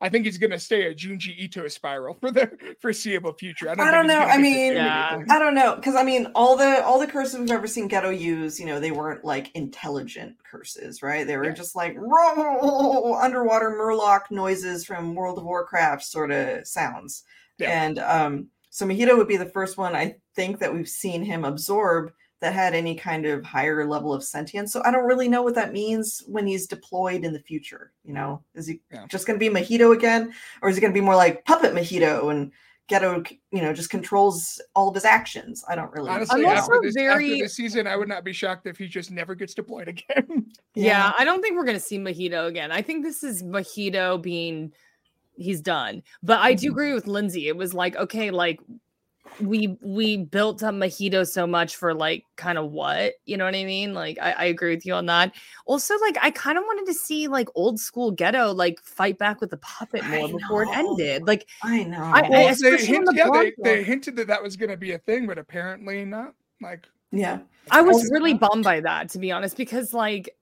I 0.00 0.08
think 0.08 0.24
he's 0.26 0.38
gonna 0.38 0.58
stay 0.58 0.86
a 0.86 0.94
Junji 0.94 1.34
Ito 1.38 1.66
spiral 1.68 2.14
for 2.20 2.30
the 2.30 2.50
foreseeable 2.80 3.32
future. 3.34 3.70
I 3.70 3.74
don't, 3.74 3.86
I 3.88 3.90
don't 3.90 4.06
know. 4.06 4.18
I 4.20 4.38
mean- 4.38 4.74
Yeah. 4.74 5.22
I 5.30 5.38
don't 5.38 5.54
know 5.54 5.76
because 5.76 5.94
I 5.94 6.02
mean 6.02 6.26
all 6.34 6.56
the 6.56 6.84
all 6.84 6.98
the 6.98 7.06
curses 7.06 7.38
we've 7.38 7.50
ever 7.50 7.66
seen 7.66 7.88
Geto 7.88 8.16
use, 8.18 8.58
you 8.60 8.66
know, 8.66 8.80
they 8.80 8.90
weren't 8.90 9.24
like 9.24 9.50
intelligent 9.54 10.36
curses, 10.50 11.02
right? 11.02 11.26
They 11.26 11.36
were 11.36 11.44
Yeah. 11.46 11.52
just 11.52 11.74
like 11.76 11.94
"Roar," 11.96 13.22
underwater 13.22 13.70
murloc 13.70 14.30
noises 14.30 14.84
from 14.84 15.14
World 15.14 15.38
of 15.38 15.44
Warcraft 15.44 16.02
sort 16.04 16.30
of 16.30 16.66
sounds. 16.66 17.22
Yeah. 17.58 17.70
And 17.84 17.98
um, 18.00 18.48
so 18.70 18.86
Mahito 18.86 19.16
would 19.16 19.28
be 19.28 19.36
the 19.36 19.46
first 19.50 19.78
one 19.78 19.94
I 19.94 20.16
think 20.34 20.58
that 20.58 20.74
we've 20.74 20.88
seen 20.88 21.22
him 21.24 21.44
absorb 21.44 22.12
that 22.44 22.52
had 22.52 22.74
any 22.74 22.94
kind 22.94 23.24
of 23.24 23.42
higher 23.42 23.86
level 23.86 24.12
of 24.12 24.22
sentience. 24.22 24.70
So 24.70 24.82
I 24.84 24.90
don't 24.90 25.06
really 25.06 25.28
know 25.28 25.42
what 25.42 25.54
that 25.54 25.72
means 25.72 26.22
when 26.26 26.46
he's 26.46 26.66
deployed 26.66 27.24
in 27.24 27.32
the 27.32 27.38
future. 27.40 27.90
You 28.04 28.12
know, 28.12 28.42
is 28.54 28.66
he 28.66 28.80
Yeah. 28.92 29.06
just 29.08 29.26
going 29.26 29.38
to 29.38 29.50
be 29.50 29.52
Mahito 29.54 29.94
again, 29.96 30.32
or 30.60 30.68
is 30.68 30.76
he 30.76 30.82
going 30.82 30.92
to 30.92 30.98
be 31.00 31.04
more 31.04 31.16
like 31.16 31.42
Puppet 31.46 31.72
Mahito 31.72 32.30
and 32.30 32.52
Geto, 32.90 33.26
you 33.50 33.62
know, 33.62 33.72
just 33.72 33.88
controls 33.88 34.60
all 34.76 34.88
of 34.90 34.94
his 34.94 35.06
actions? 35.06 35.64
I 35.70 35.74
don't 35.74 35.90
really. 35.90 36.10
Honestly, 36.10 36.36
I'm 36.36 36.42
know. 36.42 36.48
after 36.50 36.74
also 36.74 36.82
this, 36.82 36.94
very- 36.94 37.32
after 37.32 37.44
this 37.44 37.56
season, 37.56 37.86
I 37.86 37.96
would 37.96 38.08
not 38.08 38.24
be 38.24 38.34
shocked 38.34 38.66
if 38.66 38.76
he 38.76 38.86
just 38.88 39.10
never 39.10 39.34
gets 39.34 39.54
deployed 39.54 39.88
again. 39.88 40.46
Yeah. 40.76 41.12
I 41.18 41.24
don't 41.24 41.40
think 41.40 41.56
we're 41.56 41.64
gonna 41.64 41.80
see 41.80 41.98
Mahito 41.98 42.46
again. 42.46 42.72
I 42.72 42.82
think 42.82 43.04
this 43.04 43.22
is 43.24 43.42
Mahito 43.42 44.20
being 44.20 44.72
he's 45.36 45.60
done. 45.60 46.02
But 46.22 46.40
I 46.40 46.52
do 46.54 46.68
Mhm. 46.68 46.72
agree 46.72 46.92
with 46.94 47.06
Lynzee. 47.06 47.46
It 47.46 47.56
was 47.56 47.72
like, 47.74 47.96
okay, 47.96 48.30
like 48.30 48.60
we 49.40 49.76
we 49.80 50.18
built 50.18 50.62
up 50.62 50.74
Mahito 50.74 51.26
so 51.26 51.46
much 51.46 51.76
for 51.76 51.94
like 51.94 52.24
kind 52.36 52.58
of 52.58 52.70
what? 52.70 53.14
You 53.24 53.36
know 53.36 53.44
what 53.44 53.54
I 53.54 53.64
mean? 53.64 53.94
Like 53.94 54.18
I, 54.20 54.32
I 54.32 54.44
agree 54.44 54.74
with 54.74 54.86
you 54.86 54.94
on 54.94 55.06
that. 55.06 55.32
Also, 55.66 55.94
like 56.00 56.16
I 56.22 56.30
kind 56.30 56.58
of 56.58 56.64
wanted 56.64 56.86
to 56.86 56.94
see 56.94 57.26
like 57.28 57.48
old 57.54 57.80
school 57.80 58.14
geto 58.14 58.54
like 58.54 58.80
fight 58.82 59.18
back 59.18 59.40
with 59.40 59.50
the 59.50 59.56
puppet 59.58 60.04
more 60.06 60.28
before 60.28 60.62
it 60.64 60.68
ended. 60.72 61.26
Like 61.26 61.48
I 61.62 61.84
know. 61.84 62.02
I- 62.02 62.22
Well, 62.22 62.30
they, 62.30 62.48
especially 62.48 62.86
in 62.86 62.94
hint, 62.94 63.06
the 63.06 63.14
yeah, 63.14 63.30
they, 63.32 63.52
they 63.62 63.82
hinted 63.82 64.16
that 64.16 64.26
that 64.28 64.42
was 64.42 64.56
going 64.56 64.70
to 64.70 64.76
be 64.76 64.92
a 64.92 64.98
thing, 64.98 65.26
but 65.26 65.38
apparently 65.38 66.04
not. 66.04 66.34
Like, 66.60 66.86
yeah. 67.10 67.40
I 67.70 67.80
was 67.80 68.10
really 68.12 68.34
bummed 68.34 68.64
by 68.64 68.80
that, 68.80 69.08
to 69.10 69.18
be 69.18 69.32
honest, 69.32 69.56
because 69.56 69.92
like 69.94 70.34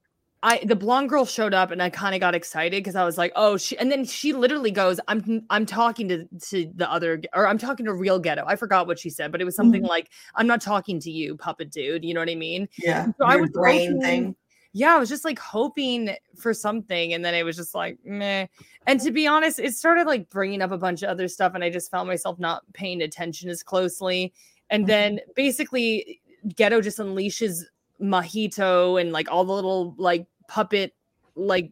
I 0.45 0.59
the 0.65 0.75
blonde 0.75 1.07
girl 1.09 1.25
showed 1.25 1.53
up 1.53 1.71
and 1.71 1.81
I 1.81 1.89
kind 1.89 2.13
of 2.13 2.19
got 2.19 2.35
excited 2.35 2.83
because 2.83 2.95
I 2.95 3.05
was 3.05 3.17
like, 3.17 3.31
oh, 3.35 3.55
she 3.55 3.77
and 3.77 3.89
then 3.89 4.03
she 4.03 4.33
literally 4.33 4.71
goes, 4.71 4.99
I'm 5.07 5.45
I'm 5.49 5.65
talking 5.65 6.09
to 6.09 6.25
to 6.49 6.69
the 6.75 6.91
other 6.91 7.21
or 7.33 7.47
I'm 7.47 7.57
talking 7.57 7.85
to 7.85 7.93
real 7.93 8.21
geto. 8.21 8.43
I 8.45 8.57
forgot 8.57 8.85
what 8.85 8.99
she 8.99 9.09
said, 9.09 9.31
but 9.31 9.39
it 9.41 9.45
was 9.45 9.55
something 9.55 9.83
like, 9.83 10.09
I'm 10.35 10.45
not 10.45 10.61
talking 10.61 10.99
to 10.99 11.09
you, 11.09 11.37
puppet 11.37 11.71
dude. 11.71 12.03
You 12.03 12.13
know 12.13 12.19
what 12.19 12.29
I 12.29 12.35
mean? 12.35 12.67
Yeah. 12.77 13.05
So 13.17 13.25
I 13.25 13.37
was 13.37 13.49
brain 13.51 13.93
hoping- 13.93 14.01
thing. 14.01 14.35
Yeah, 14.75 14.95
I 14.95 14.97
was 14.97 15.07
just 15.07 15.23
like 15.23 15.37
hoping 15.37 16.15
for 16.35 16.51
something, 16.51 17.13
and 17.13 17.23
then 17.23 17.35
it 17.35 17.43
was 17.43 17.55
just 17.55 17.75
like 17.75 17.99
meh. 18.03 18.47
And 18.87 18.99
to 19.01 19.11
be 19.11 19.27
honest, 19.27 19.59
it 19.59 19.75
started 19.75 20.07
like 20.07 20.31
bringing 20.31 20.63
up 20.63 20.71
a 20.71 20.79
bunch 20.79 21.03
of 21.03 21.09
other 21.09 21.27
stuff, 21.27 21.53
and 21.53 21.63
I 21.63 21.69
just 21.69 21.91
found 21.91 22.07
myself 22.09 22.39
not 22.39 22.63
paying 22.73 23.03
attention 23.03 23.51
as 23.51 23.61
closely. 23.61 24.33
And 24.71 24.83
Mhm. 24.85 24.87
then 24.87 25.19
basically, 25.35 26.21
Geto 26.55 26.81
just 26.81 26.97
unleashes 26.97 27.65
Mahito 28.01 28.99
and 28.99 29.11
like 29.11 29.31
all 29.31 29.45
the 29.45 29.53
little 29.53 29.93
like 29.97 30.25
puppet 30.47 30.93
like 31.35 31.71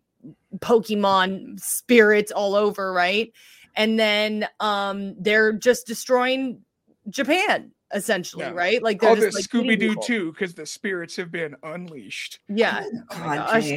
Pokemon 0.59 1.59
spirits 1.59 2.31
all 2.31 2.55
over, 2.55 2.91
right? 2.93 3.31
And 3.75 3.99
then 3.99 4.47
um 4.59 5.15
they're 5.19 5.53
just 5.53 5.87
destroying 5.87 6.61
Japan 7.09 7.71
essentially, 7.93 8.43
Yeah. 8.45 8.51
right? 8.51 8.81
Like 8.81 8.99
they're 9.01 9.09
all 9.09 9.15
just 9.15 9.35
this 9.35 9.53
like, 9.53 9.65
Scooby 9.65 9.79
Doo 9.79 9.95
too, 10.03 10.31
because 10.31 10.53
the 10.53 10.65
spirits 10.65 11.15
have 11.15 11.31
been 11.31 11.55
unleashed. 11.63 12.39
Yeah. 12.47 12.83
Oh, 12.83 12.99
Oh 13.11 13.17
God, 13.17 13.35
gosh. 13.61 13.69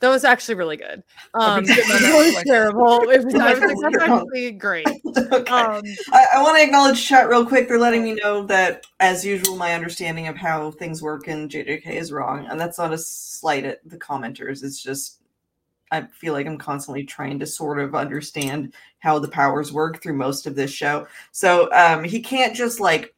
That 0.00 0.08
was 0.08 0.24
actually 0.24 0.54
really 0.54 0.76
good. 0.76 1.02
Um, 1.34 1.64
been 1.64 1.74
sitting 1.74 1.90
on 1.90 1.96
it 1.96 2.00
that 2.02 2.16
was 2.26 2.34
like- 2.34 2.44
terrible. 2.46 3.10
It 3.10 3.24
was, 3.24 3.34
I 3.40 3.52
was 3.54 3.60
like, 3.60 3.76
You're 3.80 3.90
that's 3.90 4.02
actually 4.10 4.50
great. 4.52 4.86
okay. 5.16 5.52
Um, 5.52 5.82
I, 6.12 6.26
I 6.36 6.42
want 6.42 6.56
to 6.58 6.64
acknowledge 6.64 7.04
chat 7.06 7.28
real 7.28 7.44
quick. 7.46 7.68
They're 7.68 7.78
letting 7.78 8.04
me 8.04 8.14
know 8.14 8.44
that, 8.46 8.86
as 9.00 9.24
usual, 9.24 9.56
my 9.56 9.74
understanding 9.74 10.26
of 10.28 10.36
how 10.36 10.70
things 10.72 11.02
work 11.02 11.28
in 11.28 11.48
JJK 11.48 11.86
is 11.86 12.12
wrong, 12.12 12.46
and 12.46 12.58
that's 12.60 12.78
not 12.78 12.92
a 12.92 12.98
slight 12.98 13.64
at 13.64 13.80
the 13.88 13.98
commenters. 13.98 14.62
It's 14.64 14.82
just 14.82 15.18
I 15.92 16.02
feel 16.02 16.32
like 16.34 16.46
I'm 16.46 16.56
constantly 16.58 17.02
trying 17.04 17.38
to 17.40 17.46
sort 17.46 17.80
of 17.80 17.94
understand 17.96 18.74
how 19.00 19.18
the 19.18 19.28
powers 19.28 19.72
work 19.72 20.00
through 20.00 20.14
most 20.14 20.46
of 20.46 20.54
this 20.54 20.70
show. 20.70 21.06
So 21.32 21.68
um, 21.72 22.04
he 22.04 22.20
can't 22.20 22.54
just 22.54 22.78
like 22.78 23.12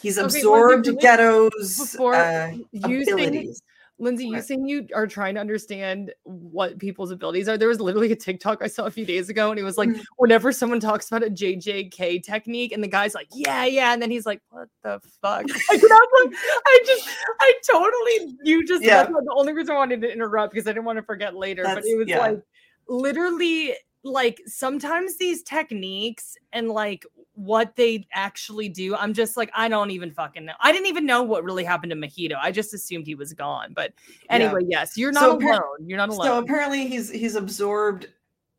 he's 0.00 0.18
Okay, 0.18 0.26
Lynzee, 0.26 0.36
absorbed 0.38 0.86
really- 0.86 0.98
Geto's 0.98 1.78
before 1.78 2.14
uh, 2.14 2.52
you 2.72 3.02
abilities. 3.02 3.62
Lynzee, 4.00 4.26
you 4.26 4.32
What? 4.34 4.44
saying 4.44 4.64
you 4.68 4.86
are 4.94 5.08
trying 5.08 5.34
to 5.34 5.40
understand 5.40 6.12
what 6.22 6.78
people's 6.78 7.10
abilities 7.10 7.48
are. 7.48 7.58
There 7.58 7.66
was 7.66 7.80
literally 7.80 8.12
a 8.12 8.16
TikTok 8.16 8.62
I 8.62 8.68
saw 8.68 8.84
a 8.86 8.92
few 8.92 9.04
days 9.04 9.28
ago, 9.28 9.50
and 9.50 9.58
it 9.58 9.64
was 9.64 9.76
like 9.76 9.88
Mhm. 9.88 10.04
whenever 10.18 10.52
someone 10.52 10.78
talks 10.78 11.08
about 11.08 11.24
a 11.24 11.30
JJK 11.30 12.20
technique, 12.22 12.70
and 12.70 12.80
the 12.80 12.86
guy's 12.86 13.12
like, 13.12 13.26
"Yeah, 13.34 13.64
yeah," 13.64 13.92
and 13.92 14.00
then 14.00 14.08
he's 14.08 14.24
like, 14.24 14.40
"What 14.50 14.68
the 14.84 15.00
fuck?" 15.20 15.46
Like, 15.68 15.82
I'm 15.82 16.30
like, 16.30 16.38
I 16.64 16.80
just, 16.86 17.08
I 17.40 17.54
totally, 17.68 18.36
you 18.44 18.64
just. 18.64 18.84
Yeah. 18.84 19.02
That's 19.02 19.10
the 19.10 19.34
only 19.34 19.52
reason 19.52 19.74
I 19.74 19.78
wanted 19.78 20.00
to 20.02 20.12
interrupt 20.12 20.54
because 20.54 20.68
I 20.68 20.70
didn't 20.70 20.84
want 20.84 20.98
to 20.98 21.02
forget 21.02 21.34
later. 21.34 21.64
but 21.64 21.84
it 21.84 21.96
was 21.98 22.06
yeah. 22.06 22.18
like 22.20 22.40
literally 22.88 23.74
like 24.04 24.40
sometimes 24.46 25.16
these 25.16 25.42
techniques 25.42 26.36
and 26.52 26.68
like 26.68 27.04
what 27.34 27.74
they 27.76 28.06
actually 28.12 28.68
do 28.68 28.94
i'm 28.96 29.12
just 29.12 29.36
like 29.36 29.50
i 29.54 29.68
don't 29.68 29.90
even 29.90 30.10
fucking 30.10 30.44
know 30.44 30.52
i 30.60 30.72
didn't 30.72 30.86
even 30.86 31.04
know 31.04 31.22
what 31.22 31.44
really 31.44 31.64
happened 31.64 31.90
to 31.90 31.96
Mahito. 31.96 32.36
i 32.40 32.50
just 32.50 32.72
assumed 32.74 33.06
he 33.06 33.14
was 33.14 33.32
gone 33.32 33.72
but 33.74 33.92
Yeah. 34.28 34.36
anyway 34.36 34.60
yes 34.68 34.96
you're 34.96 35.12
not 35.12 35.40
So 35.40 35.46
alone 35.46 35.86
you're 35.86 35.98
not 35.98 36.08
alone. 36.08 36.26
So 36.26 36.38
apparently 36.38 36.86
he's 36.86 37.10
he's 37.10 37.34
absorbed 37.34 38.08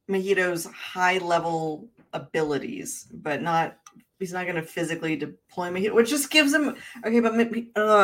Mahito's 0.10 0.66
high 0.66 1.20
level 1.20 1.88
abilities, 2.14 3.08
but 3.14 3.42
not 3.42 3.78
he's 4.18 4.34
not 4.34 4.44
going 4.46 4.56
to 4.56 4.64
physically 4.64 5.16
deploy 5.16 5.70
Mahito, 5.70 5.94
which 5.94 6.10
just 6.10 6.32
gives 6.32 6.54
him 6.54 6.76
okay, 7.06 7.20
but 7.20 7.38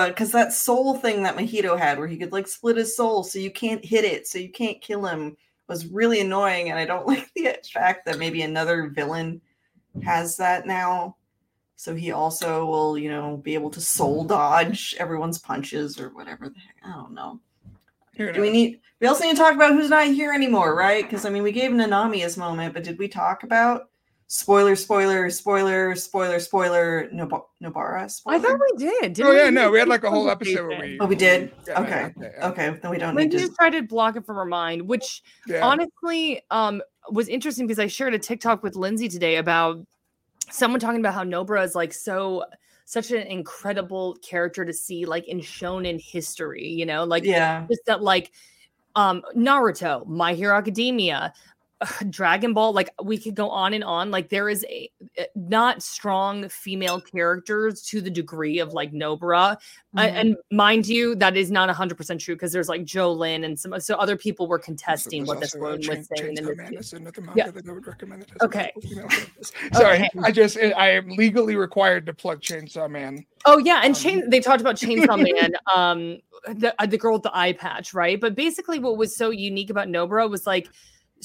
because 0.08 0.32
that 0.32 0.54
soul 0.54 0.96
thing 0.98 1.24
that 1.24 1.36
Mahito 1.36 1.78
had, 1.78 1.98
where 1.98 2.08
he 2.08 2.18
could 2.18 2.32
like 2.32 2.48
split 2.48 2.78
his 2.78 2.96
soul, 2.96 3.24
so 3.24 3.40
you 3.40 3.52
can't 3.52 3.84
hit 3.84 4.06
it, 4.06 4.28
so 4.28 4.38
you 4.38 4.50
can't 4.50 4.80
kill 4.82 5.06
him 5.06 5.36
was 5.68 5.88
really 5.88 6.20
annoying, 6.20 6.70
and 6.70 6.80
I 6.80 6.86
don't 6.86 7.08
like 7.08 7.30
the 7.36 7.58
fact 7.74 8.06
that 8.06 8.20
maybe 8.20 8.42
another 8.42 8.90
villain 8.90 9.42
has 10.04 10.38
that 10.38 10.66
now. 10.66 11.18
So 11.78 11.94
he 11.94 12.12
also 12.12 12.66
will, 12.66 12.98
you 12.98 13.10
know, 13.10 13.38
be 13.38 13.54
able 13.54 13.70
to 13.72 13.82
soul 13.82 14.24
dodge 14.24 14.96
everyone's 14.98 15.38
punches 15.38 16.00
or 16.00 16.10
whatever 16.10 16.48
the 16.48 16.60
heck. 16.60 16.76
I 16.86 16.94
don't 16.94 17.14
know. 17.14 17.42
Do 18.18 18.42
we 18.42 18.50
need? 18.50 18.80
We 19.02 19.08
also 19.08 19.26
need 19.26 19.36
to 19.36 19.38
talk 19.38 19.56
about 19.56 19.74
who's 19.74 19.90
not 19.90 20.08
here 20.08 20.32
anymore, 20.32 20.74
right? 20.74 21.04
Because 21.04 21.26
I 21.26 21.30
mean, 21.30 21.44
we 21.44 21.52
gave 21.52 21.72
Nanami 21.72 22.20
his 22.20 22.38
moment, 22.38 22.74
but 22.74 22.84
did 22.86 22.98
we 22.98 23.10
talk 23.10 23.44
about 23.44 23.90
spoiler, 24.28 24.76
spoiler, 24.76 25.30
spoiler, 25.30 25.96
spoiler, 25.96 26.40
spoiler, 26.40 27.10
Nob- 27.12 27.46
Nobara? 27.64 28.22
I 28.26 28.40
thought 28.40 28.60
we 28.60 28.78
did. 28.78 29.14
didn't 29.14 29.28
Oh 29.28 29.32
yeah, 29.36 29.46
we? 29.46 29.52
no, 29.52 29.72
we 29.72 29.80
had 29.80 29.88
like 29.88 30.04
a 30.04 30.10
whole 30.10 30.30
episode 30.30 30.68
where 30.68 30.80
we. 30.80 30.98
Oh, 31.00 31.06
we 31.06 31.16
did? 31.16 31.52
Yeah, 31.68 31.82
Okay. 31.82 32.14
yeah, 32.20 32.48
Okay, 32.50 32.78
then 32.82 32.92
we 32.92 32.98
don't 32.98 33.16
Lynzee 33.16 33.20
need 33.24 33.32
to. 33.32 33.40
just 33.40 33.56
tried 33.56 33.72
to 33.72 33.84
block 33.84 34.16
it 34.16 34.26
from 34.26 34.36
her 34.36 34.46
mind, 34.46 34.82
which 34.88 35.22
yeah. 35.48 35.66
honestly 35.66 36.42
um 36.52 36.82
was 37.12 37.28
interesting 37.28 37.68
because 37.68 37.80
I 37.80 37.88
shared 37.88 38.14
a 38.14 38.20
TikTok 38.20 38.64
with 38.64 38.74
Lynzee 38.74 39.12
today 39.12 39.36
about 39.38 39.86
someone 40.52 40.80
talking 40.80 41.00
about 41.00 41.14
how 41.14 41.24
Nobara 41.24 41.64
is 41.64 41.76
like 41.76 41.94
so 41.94 42.46
such 42.86 43.12
an 43.12 43.26
incredible 43.28 44.16
character 44.22 44.64
to 44.64 44.74
see 44.74 45.06
like 45.06 45.28
in 45.28 45.40
shonen 45.40 46.00
history, 46.00 46.68
you 46.68 46.86
know, 46.86 47.04
like 47.04 47.24
Yeah, 47.26 47.66
just 47.70 47.82
that 47.88 48.02
like 48.02 48.32
um 48.96 49.22
Naruto, 49.36 50.06
My 50.08 50.34
Hero 50.34 50.56
Academia, 50.58 51.34
Dragon 52.10 52.54
Ball, 52.54 52.74
like 52.74 52.90
we 53.04 53.18
could 53.18 53.36
go 53.36 53.50
on 53.50 53.74
and 53.74 53.84
on. 53.84 54.12
Like 54.12 54.30
there 54.30 54.50
is 54.50 54.66
a 54.70 54.90
eh, 55.18 55.26
not 55.36 55.84
strong 55.84 56.48
female 56.50 57.02
characters 57.02 57.82
to 57.88 58.02
the 58.02 58.10
degree 58.10 58.60
of 58.60 58.74
like 58.74 58.92
Nobara. 58.94 59.58
Uh, 59.98 60.02
Mhm. 60.02 60.14
and 60.20 60.38
mind 60.52 60.88
you, 60.88 61.16
that 61.16 61.38
is 61.38 61.52
not 61.52 61.70
100% 61.70 62.20
true 62.20 62.36
because 62.36 62.52
there's 62.52 62.70
like 62.70 62.84
Jolyne 62.86 63.44
and 63.44 63.60
some 63.60 63.80
so 63.80 63.96
other 63.96 64.16
people 64.18 64.48
were 64.48 64.60
contesting 64.60 65.26
what 65.26 65.40
this 65.40 65.56
uh, 65.56 65.60
was 65.60 65.86
saying. 65.86 66.38
In 66.38 66.46
this 66.46 66.58
Man 66.58 66.72
case. 66.72 66.80
is 66.80 66.94
another 66.94 67.22
manga 67.22 67.34
Yeah. 67.46 67.52
that 67.52 67.68
I 67.68 67.72
would 67.72 67.88
recommend. 67.88 68.22
That 68.24 68.30
has 68.32 68.42
Okay. 68.42 68.72
multiple 68.76 68.82
female 68.90 69.08
characters. 69.10 69.52
Sorry, 69.74 69.96
Okay. 69.96 70.10
I 70.24 70.32
just 70.32 70.58
I 70.58 70.90
am 70.92 71.10
legally 71.10 71.56
required 71.56 72.06
to 72.08 72.14
plug 72.14 72.42
Chainsaw 72.42 72.90
Man. 72.90 73.26
Oh 73.46 73.58
yeah, 73.58 73.82
and 73.84 73.96
Um, 73.96 74.02
chain 74.02 74.30
they 74.30 74.40
talked 74.40 74.62
about 74.62 74.76
Chainsaw 74.76 75.18
Man, 75.42 75.52
um, 75.74 76.20
the 76.56 76.74
uh, 76.80 76.86
the 76.86 76.98
girl 76.98 77.14
with 77.14 77.24
the 77.24 77.38
eye 77.38 77.54
patch, 77.54 77.94
right? 77.94 78.20
But 78.20 78.36
basically, 78.36 78.80
what 78.80 78.98
was 78.98 79.16
so 79.16 79.30
unique 79.30 79.70
about 79.70 79.88
Nobara 79.88 80.30
was 80.30 80.46
like, 80.48 80.68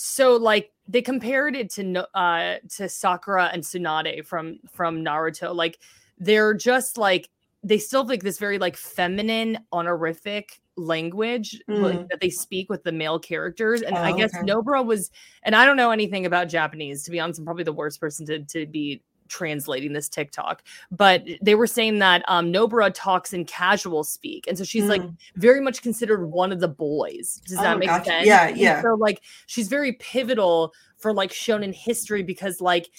so 0.03 0.37
like 0.37 0.73
they 0.89 1.03
compared 1.03 1.55
it 1.55 1.71
to 1.73 2.07
uh 2.17 2.57
to 2.77 2.89
Sakura 2.89 3.51
and 3.53 3.63
Tsunade 3.63 4.25
from 4.27 4.59
from 4.71 5.05
Naruto. 5.05 5.55
Like 5.55 5.79
they're 6.19 6.55
just 6.55 6.99
like 6.99 7.29
they 7.63 7.79
still 7.79 8.01
have 8.03 8.09
like 8.09 8.23
this 8.23 8.39
very 8.39 8.59
like 8.59 8.77
feminine 8.77 9.59
honorific 9.73 10.61
language 10.77 11.61
like, 11.69 11.99
Mm. 11.99 12.09
that 12.09 12.21
they 12.21 12.31
speak 12.31 12.71
with 12.71 12.83
the 12.85 12.93
male 12.93 13.19
characters 13.19 13.83
and 13.83 13.99
i 13.99 14.13
Oh, 14.13 14.17
guess 14.17 14.35
okay. 14.35 14.47
nobara 14.51 14.83
was 14.85 15.11
and 15.43 15.55
i 15.55 15.67
don't 15.67 15.77
know 15.77 15.91
anything 15.91 16.25
about 16.25 16.49
japanese 16.49 17.03
to 17.03 17.11
be 17.11 17.21
honest 17.21 17.39
i'm 17.39 17.45
probably 17.45 17.65
the 17.65 17.73
worst 17.73 18.01
person 18.01 18.25
to, 18.27 18.39
to 18.45 18.65
be 18.65 19.03
translating 19.31 19.93
this 19.95 20.09
tiktok 20.09 20.63
but 20.91 21.25
they 21.41 21.55
were 21.55 21.67
saying 21.67 21.99
that 22.01 22.23
um 22.29 22.53
nobara 22.53 22.91
talks 22.93 23.33
in 23.33 23.45
casual 23.47 24.05
speak 24.05 24.47
and 24.49 24.59
so 24.59 24.65
she's 24.65 24.85
like 24.89 25.01
Mm. 25.01 25.17
very 25.37 25.61
much 25.61 25.81
considered 25.83 26.27
one 26.27 26.53
of 26.53 26.61
the 26.61 26.69
boys 26.69 27.41
does 27.47 27.59
that 27.59 27.77
Oh, 27.77 27.79
make 27.79 27.89
gotcha. 27.89 28.11
sense 28.11 28.27
Yeah, 28.27 28.49
And 28.49 28.59
yeah. 28.59 28.83
so 28.83 28.95
like 28.95 29.23
she's 29.47 29.69
very 29.69 29.93
pivotal 29.95 30.75
for 30.99 31.13
like 31.15 31.31
shonen 31.31 31.73
history 31.75 32.23
because 32.23 32.61
like 32.61 32.91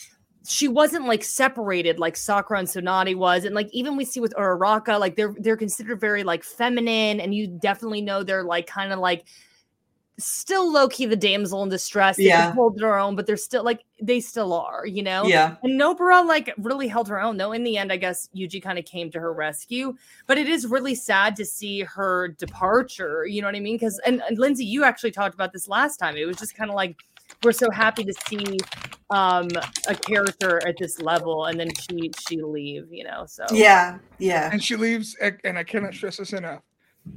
she 0.47 0.67
wasn't 0.67 1.05
like 1.05 1.23
separated 1.23 1.99
like 1.99 2.15
Sakura 2.17 2.59
and 2.59 2.67
Tsunade 2.67 3.15
was, 3.15 3.45
and 3.45 3.53
like 3.53 3.69
even 3.73 3.95
we 3.95 4.05
see 4.05 4.19
with 4.19 4.33
Uraraka, 4.33 4.99
like 4.99 5.15
they're 5.15 5.35
they're 5.37 5.55
considered 5.57 5.99
very 5.99 6.23
like 6.23 6.43
feminine, 6.43 7.19
and 7.19 7.35
you 7.35 7.45
definitely 7.47 8.01
know 8.01 8.23
they're 8.23 8.43
like 8.43 8.65
kind 8.65 8.91
of 8.91 8.97
like 8.97 9.25
still 10.25 10.71
low 10.71 10.87
key 10.87 11.05
the 11.05 11.15
damsel 11.15 11.63
in 11.63 11.69
distress. 11.69 12.17
They 12.17 12.25
Yeah. 12.25 12.47
can 12.47 12.53
hold 12.53 12.77
their 12.77 12.97
own, 12.97 13.15
but 13.15 13.25
they're 13.25 13.37
still 13.37 13.63
like 13.63 13.83
they 14.01 14.19
still 14.19 14.53
are, 14.53 14.85
you 14.85 15.03
know. 15.03 15.27
yeah, 15.27 15.55
And 15.63 15.79
Nobara 15.79 16.25
like 16.25 16.53
really 16.57 16.87
held 16.87 17.07
her 17.09 17.21
own, 17.21 17.37
though. 17.37 17.51
In 17.51 17.63
the 17.63 17.77
end, 17.77 17.91
I 17.91 17.97
guess 17.97 18.29
Yuji 18.35 18.61
kind 18.63 18.79
of 18.79 18.85
came 18.85 19.11
to 19.11 19.19
her 19.19 19.31
rescue. 19.33 19.95
But 20.27 20.37
it 20.37 20.47
is 20.47 20.65
really 20.65 20.95
sad 20.95 21.35
to 21.35 21.45
see 21.45 21.81
her 21.81 22.29
departure. 22.29 23.25
You 23.25 23.41
know 23.41 23.47
what 23.47 23.55
I 23.55 23.59
mean? 23.59 23.75
Because 23.75 23.99
and, 24.05 24.21
and 24.27 24.37
Lynzee, 24.37 24.65
you 24.65 24.83
actually 24.83 25.11
talked 25.11 25.33
about 25.35 25.53
this 25.53 25.67
last 25.67 25.97
time. 25.97 26.15
It 26.17 26.25
was 26.25 26.37
just 26.37 26.55
kind 26.55 26.69
of 26.69 26.75
like 26.75 26.95
we're 27.43 27.51
so 27.51 27.69
happy 27.71 28.03
to 28.03 28.13
see 28.27 28.57
um 29.09 29.47
a 29.87 29.95
character 29.95 30.65
at 30.67 30.75
this 30.77 30.99
level, 31.01 31.45
and 31.45 31.59
then 31.59 31.69
she 31.75 32.11
she 32.27 32.41
leave. 32.41 32.87
You 32.91 33.03
know, 33.03 33.25
so 33.27 33.45
yeah, 33.51 33.97
yeah. 34.19 34.49
And 34.51 34.63
she 34.63 34.75
leaves, 34.75 35.15
and 35.19 35.57
I 35.57 35.63
cannot 35.63 35.93
stress 35.93 36.17
this 36.17 36.33
enough, 36.33 36.61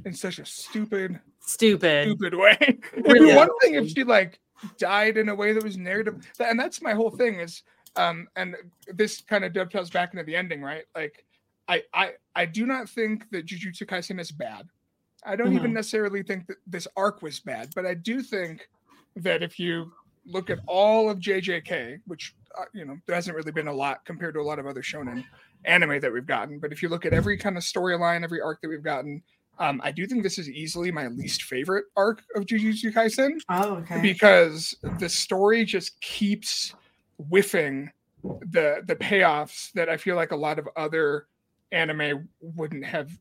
in 0.05 0.13
such 0.13 0.39
a 0.39 0.45
stupid, 0.45 1.19
stupid. 1.39 2.07
stupid 2.07 2.35
way. 2.35 2.57
It'd 2.61 3.05
Really 3.05 3.31
be 3.31 3.35
one 3.35 3.49
thing 3.61 3.75
if 3.75 3.89
she 3.89 4.03
like 4.03 4.39
died 4.77 5.17
in 5.17 5.29
a 5.29 5.35
way 5.35 5.53
that 5.53 5.63
was 5.63 5.77
narrative, 5.77 6.25
and 6.39 6.59
that's 6.59 6.81
my 6.81 6.93
whole 6.93 7.11
thing 7.11 7.39
is, 7.39 7.63
um, 7.95 8.27
and 8.35 8.55
this 8.93 9.21
kind 9.21 9.45
of 9.45 9.53
dovetails 9.53 9.89
back 9.89 10.13
into 10.13 10.23
the 10.23 10.35
ending, 10.35 10.61
right? 10.61 10.83
Like, 10.95 11.25
I, 11.67 11.83
I, 11.93 12.11
I 12.35 12.45
do 12.45 12.65
not 12.65 12.89
think 12.89 13.29
that 13.31 13.45
Jujutsu 13.45 13.83
Kaisen 13.83 14.19
is 14.19 14.31
bad. 14.31 14.67
I 15.25 15.35
don't 15.35 15.53
even 15.53 15.73
necessarily 15.73 16.21
think 16.21 16.45
that 16.47 16.57
this 16.67 16.87
arc 16.95 17.23
was 17.23 17.39
bad, 17.39 17.69
but 17.73 17.85
I 17.85 17.95
do 17.95 18.21
think 18.21 18.69
that 19.15 19.41
if 19.41 19.59
you 19.59 19.91
look 20.25 20.49
at 20.49 20.59
all 20.67 21.09
of 21.09 21.19
JJK, 21.19 21.99
which 22.05 22.35
uh, 22.57 22.65
you 22.73 22.85
know 22.85 22.97
there 23.05 23.15
hasn't 23.15 23.35
really 23.35 23.51
been 23.51 23.67
a 23.67 23.73
lot 23.73 24.05
compared 24.05 24.35
to 24.35 24.39
a 24.39 24.43
lot 24.43 24.59
of 24.59 24.67
other 24.67 24.81
shonen 24.81 25.23
anime 25.65 25.99
that 25.99 26.13
we've 26.13 26.27
gotten, 26.27 26.59
but 26.59 26.71
if 26.71 26.83
you 26.83 26.89
look 26.89 27.05
at 27.05 27.13
every 27.13 27.37
kind 27.37 27.57
of 27.57 27.63
storyline, 27.63 28.23
every 28.23 28.41
arc 28.41 28.61
that 28.61 28.69
we've 28.69 28.83
gotten, 28.83 29.23
um, 29.59 29.81
I 29.83 29.91
do 29.91 30.05
think 30.05 30.23
this 30.23 30.37
is 30.37 30.49
easily 30.49 30.91
my 30.91 31.07
least 31.07 31.43
favorite 31.43 31.85
arc 31.95 32.23
of 32.35 32.45
Jujutsu 32.45 32.93
Kaisen 32.93 33.39
Oh, 33.49 33.75
okay. 33.77 34.01
because 34.01 34.75
the 34.99 35.09
story 35.09 35.65
just 35.65 35.99
keeps 36.01 36.73
whiffing 37.17 37.91
the 38.23 38.81
the 38.87 38.95
payoffs 38.95 39.71
that 39.73 39.87
I 39.89 39.97
feel 39.97 40.15
like 40.15 40.31
a 40.31 40.35
lot 40.35 40.59
of 40.59 40.67
other 40.75 41.27
anime 41.71 42.27
wouldn't 42.41 42.85
have 42.85 43.11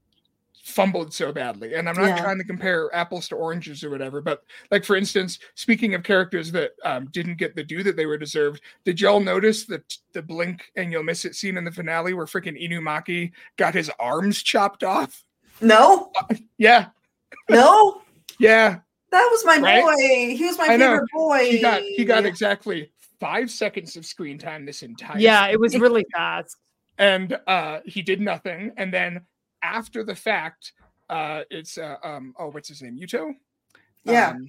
fumbled 0.64 1.12
so 1.12 1.30
badly. 1.30 1.74
And 1.74 1.88
I'm 1.88 1.96
not 1.96 2.08
Yeah. 2.08 2.22
trying 2.22 2.38
to 2.38 2.44
compare 2.44 2.88
apples 2.94 3.28
to 3.28 3.36
oranges 3.36 3.84
or 3.84 3.90
whatever, 3.90 4.22
but 4.22 4.42
like 4.70 4.82
for 4.82 4.96
instance, 4.96 5.38
speaking 5.54 5.94
of 5.94 6.02
characters 6.02 6.50
that 6.52 6.70
um, 6.84 7.06
didn't 7.12 7.36
get 7.36 7.54
the 7.54 7.62
due 7.62 7.82
that 7.82 7.96
they 7.96 8.06
were 8.06 8.16
deserved, 8.16 8.62
did 8.84 8.98
y'all 8.98 9.20
notice 9.20 9.66
that 9.66 9.94
the 10.14 10.22
blink 10.22 10.64
and 10.76 10.90
you'll 10.90 11.02
miss 11.02 11.26
it 11.26 11.34
scene 11.34 11.58
in 11.58 11.64
the 11.64 11.70
finale 11.70 12.14
where 12.14 12.24
freaking 12.24 12.58
Inumaki 12.58 13.32
got 13.58 13.74
his 13.74 13.90
arms 14.00 14.42
chopped 14.42 14.82
off? 14.82 15.22
No, 15.60 16.10
Yeah, 16.58 16.86
no, 17.48 18.02
yeah. 18.38 18.80
that 19.10 19.28
was 19.30 19.44
my 19.44 19.58
Right? 19.58 19.82
boy. 19.82 20.36
He 20.36 20.44
was 20.44 20.58
my 20.58 20.66
I 20.68 20.76
know. 20.76 20.90
favorite 20.92 21.10
boy. 21.12 21.44
He 21.50 21.60
got 21.60 21.82
he 21.82 22.04
got 22.04 22.24
exactly 22.26 22.90
five 23.20 23.50
seconds 23.50 23.96
of 23.96 24.04
screen 24.04 24.38
time 24.38 24.66
this 24.66 24.82
entire 24.82 25.18
Yeah, 25.18 25.46
it 25.46 25.58
was 25.58 25.78
really 25.78 26.04
fast. 26.12 26.56
and 26.98 27.38
uh 27.46 27.80
he 27.86 28.02
did 28.02 28.20
nothing 28.20 28.72
and 28.76 28.92
then 28.92 29.20
after 29.62 30.04
the 30.04 30.14
fact 30.14 30.72
uh 31.08 31.42
it's 31.50 31.78
uh, 31.78 31.96
um 32.04 32.34
oh 32.38 32.48
what's 32.50 32.68
his 32.68 32.82
name 32.82 32.96
yuta 32.98 33.32
Yeah. 34.04 34.30
um, 34.30 34.46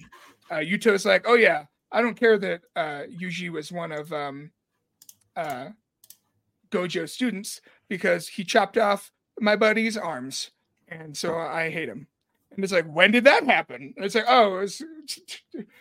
uh 0.50 0.56
yuta's 0.56 1.04
like 1.04 1.24
oh 1.26 1.34
yeah 1.34 1.64
i 1.90 2.00
don't 2.02 2.14
care 2.18 2.38
that 2.38 2.60
uh 2.76 3.02
yuji 3.10 3.50
was 3.50 3.72
one 3.72 3.90
of 3.92 4.12
um 4.12 4.50
uh 5.36 5.70
gojo 6.70 7.08
students 7.08 7.60
because 7.88 8.28
he 8.28 8.44
chopped 8.44 8.78
off 8.78 9.10
my 9.40 9.56
buddy's 9.56 9.96
arms 9.96 10.50
and 10.88 11.16
so 11.16 11.36
i 11.36 11.70
hate 11.70 11.88
him 11.88 12.06
and 12.54 12.64
it's 12.64 12.72
like 12.72 12.86
when 12.86 13.10
did 13.10 13.24
that 13.24 13.44
happen 13.44 13.92
and 13.96 14.04
it's 14.04 14.14
like 14.14 14.24
oh 14.28 14.56
it 14.56 14.60
was 14.60 14.82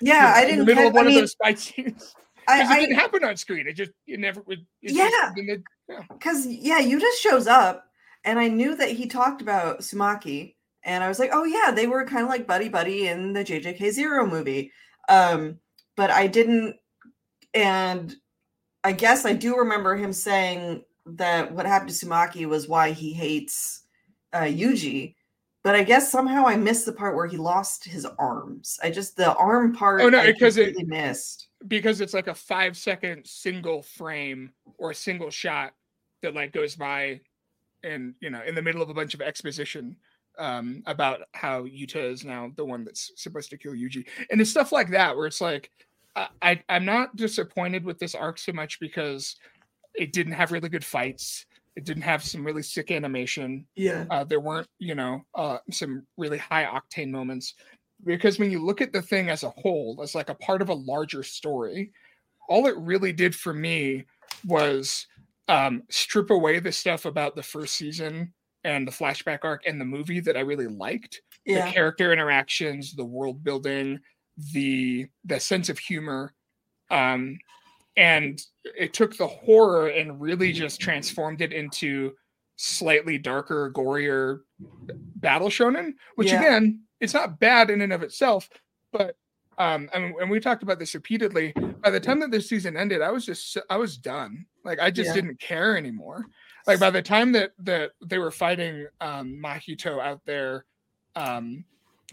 Yeah, 0.02 0.34
I 0.36 0.46
didn't. 0.46 0.60
the 0.60 0.66
middle 0.66 0.88
of 0.88 0.94
one 0.94 1.08
I 1.08 1.10
of 1.10 1.16
those 1.16 1.36
fight 1.36 1.60
scenes 1.60 2.16
because 2.48 2.70
it 2.70 2.74
I, 2.74 2.80
didn't 2.80 2.96
happen 2.96 3.24
on 3.24 3.36
screen 3.38 3.68
it 3.68 3.74
just 3.74 3.92
it 4.08 4.20
never 4.20 4.42
would 4.42 4.66
Yeah. 4.82 5.10
yeah. 5.38 6.02
because 6.12 6.46
yeah, 6.48 6.80
you 6.80 7.00
just 7.00 7.22
shows 7.22 7.48
up, 7.48 7.86
and 8.24 8.40
I 8.40 8.48
knew 8.48 8.76
that 8.76 8.90
he 8.90 9.08
talked 9.08 9.42
about 9.42 9.80
Sumaki, 9.80 10.56
and 10.84 11.04
I 11.04 11.08
was 11.08 11.20
like, 11.20 11.32
oh 11.34 11.44
yeah, 11.44 11.72
they 11.72 11.88
were 11.88 12.06
kind 12.06 12.24
of 12.24 12.30
like 12.30 12.48
buddy 12.48 12.70
buddy 12.70 13.08
in 13.08 13.34
the 13.34 13.44
JJK 13.44 13.92
Zero 13.92 14.26
movie, 14.26 14.72
um, 15.10 15.60
but 15.96 16.12
I 16.12 16.28
didn't, 16.28 16.76
and 17.54 18.16
I 18.84 18.92
guess 18.92 19.26
I 19.26 19.34
do 19.34 19.58
remember 19.58 19.96
him 19.96 20.14
saying 20.14 20.84
that 21.08 21.52
what 21.52 21.66
happened 21.66 21.92
to 21.92 22.06
Sumaki 22.06 22.46
was 22.46 22.68
why 22.68 22.92
he 22.92 23.14
hates 23.14 23.85
uh, 24.36 24.42
Yuji. 24.42 25.16
But 25.64 25.74
I 25.74 25.84
guess 25.84 26.12
somehow 26.12 26.46
I 26.46 26.58
missed 26.58 26.86
the 26.86 26.94
part 26.94 27.16
where 27.16 27.26
he 27.26 27.38
lost 27.38 27.84
his 27.86 28.06
arms. 28.20 28.78
I 28.84 28.92
just 28.92 29.18
the 29.18 29.34
arm 29.36 29.74
part. 29.74 30.02
Oh, 30.02 30.10
no, 30.10 30.20
I 30.20 30.32
because 30.32 30.58
it- 30.58 30.76
missed. 30.88 31.48
because 31.68 32.02
it's 32.02 32.14
like 32.14 32.28
a 32.28 32.36
five 32.36 32.78
second 32.78 33.26
single 33.26 33.82
frame 33.82 34.52
or 34.78 34.92
a 34.92 34.96
single 34.96 35.32
shot 35.32 35.74
that 36.22 36.36
like 36.36 36.52
goes 36.54 36.76
by 36.76 37.22
and 37.84 38.14
you 38.20 38.30
know 38.30 38.42
in 38.44 38.54
the 38.56 38.62
middle 38.62 38.82
of 38.82 38.90
a 38.90 38.94
bunch 38.94 39.14
of 39.14 39.22
exposition 39.22 39.96
um 40.38 40.82
about 40.86 41.22
how 41.34 41.64
Yuta 41.64 42.12
is 42.12 42.24
now 42.26 42.52
the 42.56 42.66
one 42.66 42.84
that's 42.84 43.12
supposed 43.16 43.50
to 43.52 43.58
kill 43.58 43.74
Yuji 43.74 44.06
and 44.32 44.40
it's 44.42 44.50
stuff 44.50 44.72
like 44.72 44.90
that 44.90 45.16
where 45.16 45.28
it's 45.28 45.42
like 45.42 45.70
I, 46.16 46.28
I 46.42 46.64
I'm 46.70 46.86
not 46.86 47.16
disappointed 47.16 47.84
with 47.86 48.00
this 48.00 48.16
arc 48.16 48.38
so 48.40 48.54
much 48.54 48.80
because 48.80 49.36
it 49.96 50.14
didn't 50.14 50.34
have 50.34 50.52
really 50.52 50.70
good 50.70 50.86
fights 50.86 51.46
it 51.76 51.84
didn't 51.84 52.04
have 52.04 52.24
some 52.24 52.46
really 52.46 52.64
sick 52.64 52.90
animation 52.92 53.66
Yeah. 53.76 54.06
uh, 54.10 54.24
there 54.24 54.40
weren't 54.40 54.68
you 54.80 54.96
know 54.96 55.26
uh, 55.36 55.58
some 55.72 56.06
really 56.18 56.38
high 56.38 56.66
octane 56.66 57.10
moments 57.12 57.54
because 58.04 58.40
when 58.40 58.52
you 58.52 58.64
look 58.64 58.82
at 58.82 58.92
the 58.92 59.02
thing 59.02 59.30
as 59.30 59.44
a 59.44 59.50
whole, 59.52 60.00
as 60.04 60.14
like 60.16 60.30
a 60.30 60.36
part 60.36 60.62
of 60.62 60.70
a 60.70 60.74
larger 60.74 61.24
story, 61.24 61.92
all 62.50 62.68
it 62.68 62.76
really 62.78 63.14
did 63.14 63.34
for 63.34 63.54
me 63.54 64.04
was 64.46 65.08
um, 65.48 65.82
strip 65.90 66.30
away 66.30 66.60
the 66.60 66.72
stuff 66.72 67.06
about 67.06 67.36
the 67.36 67.42
first 67.42 67.76
season 67.76 68.34
and 68.64 68.86
the 68.88 68.92
flashback 68.92 69.40
arc 69.44 69.66
and 69.66 69.80
the 69.80 69.86
movie 69.86 70.20
that 70.20 70.36
I 70.36 70.42
really 70.42 70.68
liked. 70.68 71.22
Yeah. 71.46 71.68
The 71.68 71.72
character 71.72 72.12
interactions, 72.12 72.94
the 72.94 73.06
world 73.06 73.44
building, 73.44 74.00
the 74.52 75.08
the 75.24 75.40
sense 75.40 75.70
of 75.70 75.80
humor. 75.80 76.34
Um, 76.92 77.38
and 77.98 78.42
it 78.78 78.94
took 78.94 79.16
the 79.18 79.28
horror 79.28 79.88
and 79.88 80.20
really 80.22 80.52
just 80.52 80.80
transformed 80.82 81.42
it 81.42 81.54
into 81.54 82.14
slightly 82.58 83.18
darker, 83.18 83.72
gorier 83.72 84.40
battle 85.16 85.50
shonen, 85.50 85.94
which 86.16 86.28
Yeah. 86.32 86.40
again, 86.40 86.84
it's 87.00 87.14
not 87.14 87.40
bad 87.40 87.70
in 87.70 87.82
and 87.82 87.94
of 87.94 88.04
itself, 88.04 88.50
but 88.92 89.16
um, 89.58 89.90
I 89.94 90.00
mean, 90.00 90.14
and 90.20 90.30
we 90.30 90.42
talked 90.42 90.64
about 90.64 90.80
this 90.80 90.94
repeatedly. 90.96 91.54
By 91.82 91.90
the 91.90 92.00
time 92.00 92.20
that 92.20 92.32
this 92.32 92.50
season 92.50 92.76
ended, 92.76 93.02
I 93.02 93.12
was 93.12 93.26
just 93.26 93.58
I 93.70 93.78
was 93.78 93.98
done. 93.98 94.46
Like 94.66 94.80
I 94.80 94.92
just 94.92 95.10
Yeah. 95.10 95.14
didn't 95.22 95.40
care 95.40 95.78
anymore. 95.78 96.26
Like 96.68 96.80
by 96.80 96.90
the 96.90 97.02
time 97.02 97.32
that 97.34 97.52
that 97.60 97.92
they 98.06 98.18
were 98.18 98.32
fighting 98.32 98.88
um, 99.00 99.40
Mahito 99.42 100.00
out 100.02 100.20
there 100.26 100.66
um, 101.16 101.64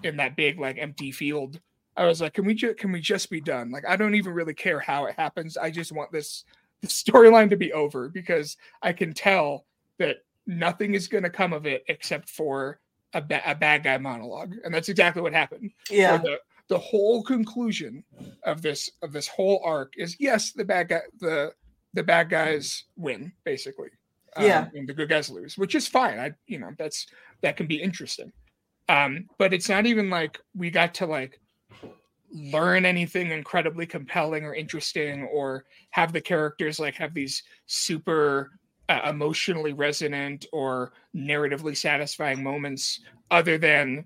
in 0.04 0.18
that 0.18 0.36
big 0.36 0.60
like 0.60 0.78
empty 0.78 1.10
field, 1.10 1.58
I 1.96 2.06
was 2.06 2.20
like, 2.20 2.34
can 2.34 2.44
we 2.46 2.54
just 2.54 2.78
can 2.78 2.92
we 2.92 3.00
just 3.00 3.30
be 3.30 3.40
done? 3.40 3.70
Like 3.70 3.84
I 3.86 3.96
don't 3.96 4.14
even 4.14 4.32
really 4.32 4.54
care 4.54 4.80
how 4.80 5.06
it 5.06 5.14
happens. 5.16 5.56
I 5.56 5.70
just 5.70 5.92
want 5.92 6.10
this, 6.12 6.44
this 6.80 7.02
storyline 7.02 7.50
to 7.50 7.56
be 7.56 7.72
over 7.72 8.08
because 8.08 8.56
I 8.82 8.92
can 8.92 9.12
tell 9.12 9.66
that 9.98 10.18
nothing 10.46 10.94
is 10.94 11.06
going 11.08 11.24
to 11.24 11.30
come 11.30 11.52
of 11.52 11.66
it 11.66 11.84
except 11.88 12.28
for 12.28 12.80
a, 13.14 13.20
ba- 13.20 13.42
a 13.44 13.54
bad 13.54 13.82
guy 13.82 13.98
monologue, 13.98 14.54
and 14.64 14.72
that's 14.72 14.88
exactly 14.88 15.22
what 15.22 15.32
happened. 15.34 15.70
Yeah. 15.90 16.16
The 16.18 16.38
the 16.68 16.78
whole 16.78 17.22
conclusion 17.22 18.02
of 18.44 18.62
this 18.62 18.90
of 19.02 19.12
this 19.12 19.28
whole 19.28 19.60
arc 19.64 19.92
is 19.98 20.16
yes, 20.18 20.52
the 20.52 20.64
bad 20.64 20.88
guy 20.88 21.00
the 21.20 21.52
the 21.92 22.02
bad 22.02 22.30
guys 22.30 22.84
win 22.96 23.32
basically. 23.44 23.90
Um, 24.34 24.44
Yeah. 24.46 24.68
and 24.74 24.88
the 24.88 24.94
good 24.94 25.10
guys 25.10 25.28
lose, 25.28 25.58
which 25.58 25.74
is 25.74 25.86
fine. 25.86 26.18
I 26.18 26.32
you 26.46 26.58
know 26.58 26.70
that's 26.78 27.06
that 27.42 27.58
can 27.58 27.66
be 27.66 27.82
interesting. 27.82 28.32
Um, 28.88 29.28
but 29.38 29.52
it's 29.52 29.68
not 29.68 29.84
even 29.84 30.08
like 30.08 30.40
we 30.56 30.70
got 30.70 30.94
to 30.94 31.06
like 31.06 31.38
learn 32.32 32.86
anything 32.86 33.30
incredibly 33.30 33.86
compelling 33.86 34.44
or 34.44 34.54
interesting 34.54 35.24
or 35.24 35.64
have 35.90 36.12
the 36.12 36.20
characters 36.20 36.80
like 36.80 36.94
have 36.94 37.12
these 37.14 37.42
super 37.66 38.50
uh, 38.88 39.00
emotionally 39.08 39.72
resonant 39.72 40.46
or 40.52 40.92
narratively 41.14 41.76
satisfying 41.76 42.42
moments 42.42 43.00
other 43.30 43.58
than 43.58 44.04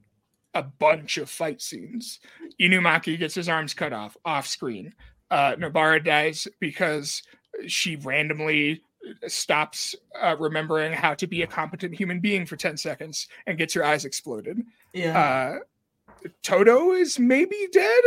a 0.55 0.62
bunch 0.62 1.18
of 1.18 1.31
fight 1.31 1.61
scenes. 1.62 2.20
Inumaki 2.61 3.18
gets 3.18 3.35
his 3.35 3.49
arms 3.49 3.74
cut 3.74 3.93
off 3.93 4.16
off 4.24 4.47
screen. 4.47 4.93
Uh, 5.31 5.55
Nobara 5.57 6.05
dies 6.05 6.49
because 6.61 7.22
she 7.66 7.97
randomly 7.97 8.83
stops 9.29 9.95
uh, 10.20 10.37
remembering 10.39 10.93
how 10.93 11.14
to 11.14 11.27
be 11.27 11.43
a 11.43 11.47
competent 11.47 11.95
human 11.95 12.20
being 12.20 12.47
for 12.47 12.57
10 12.57 12.77
seconds 12.77 13.29
and 13.47 13.59
gets 13.59 13.74
her 13.74 13.85
eyes 13.85 14.05
exploded. 14.05 14.62
Yeah. 14.93 15.18
Uh, 15.18 15.59
Todo 16.43 16.93
is 16.93 17.19
maybe 17.19 17.69
dead. 17.73 18.03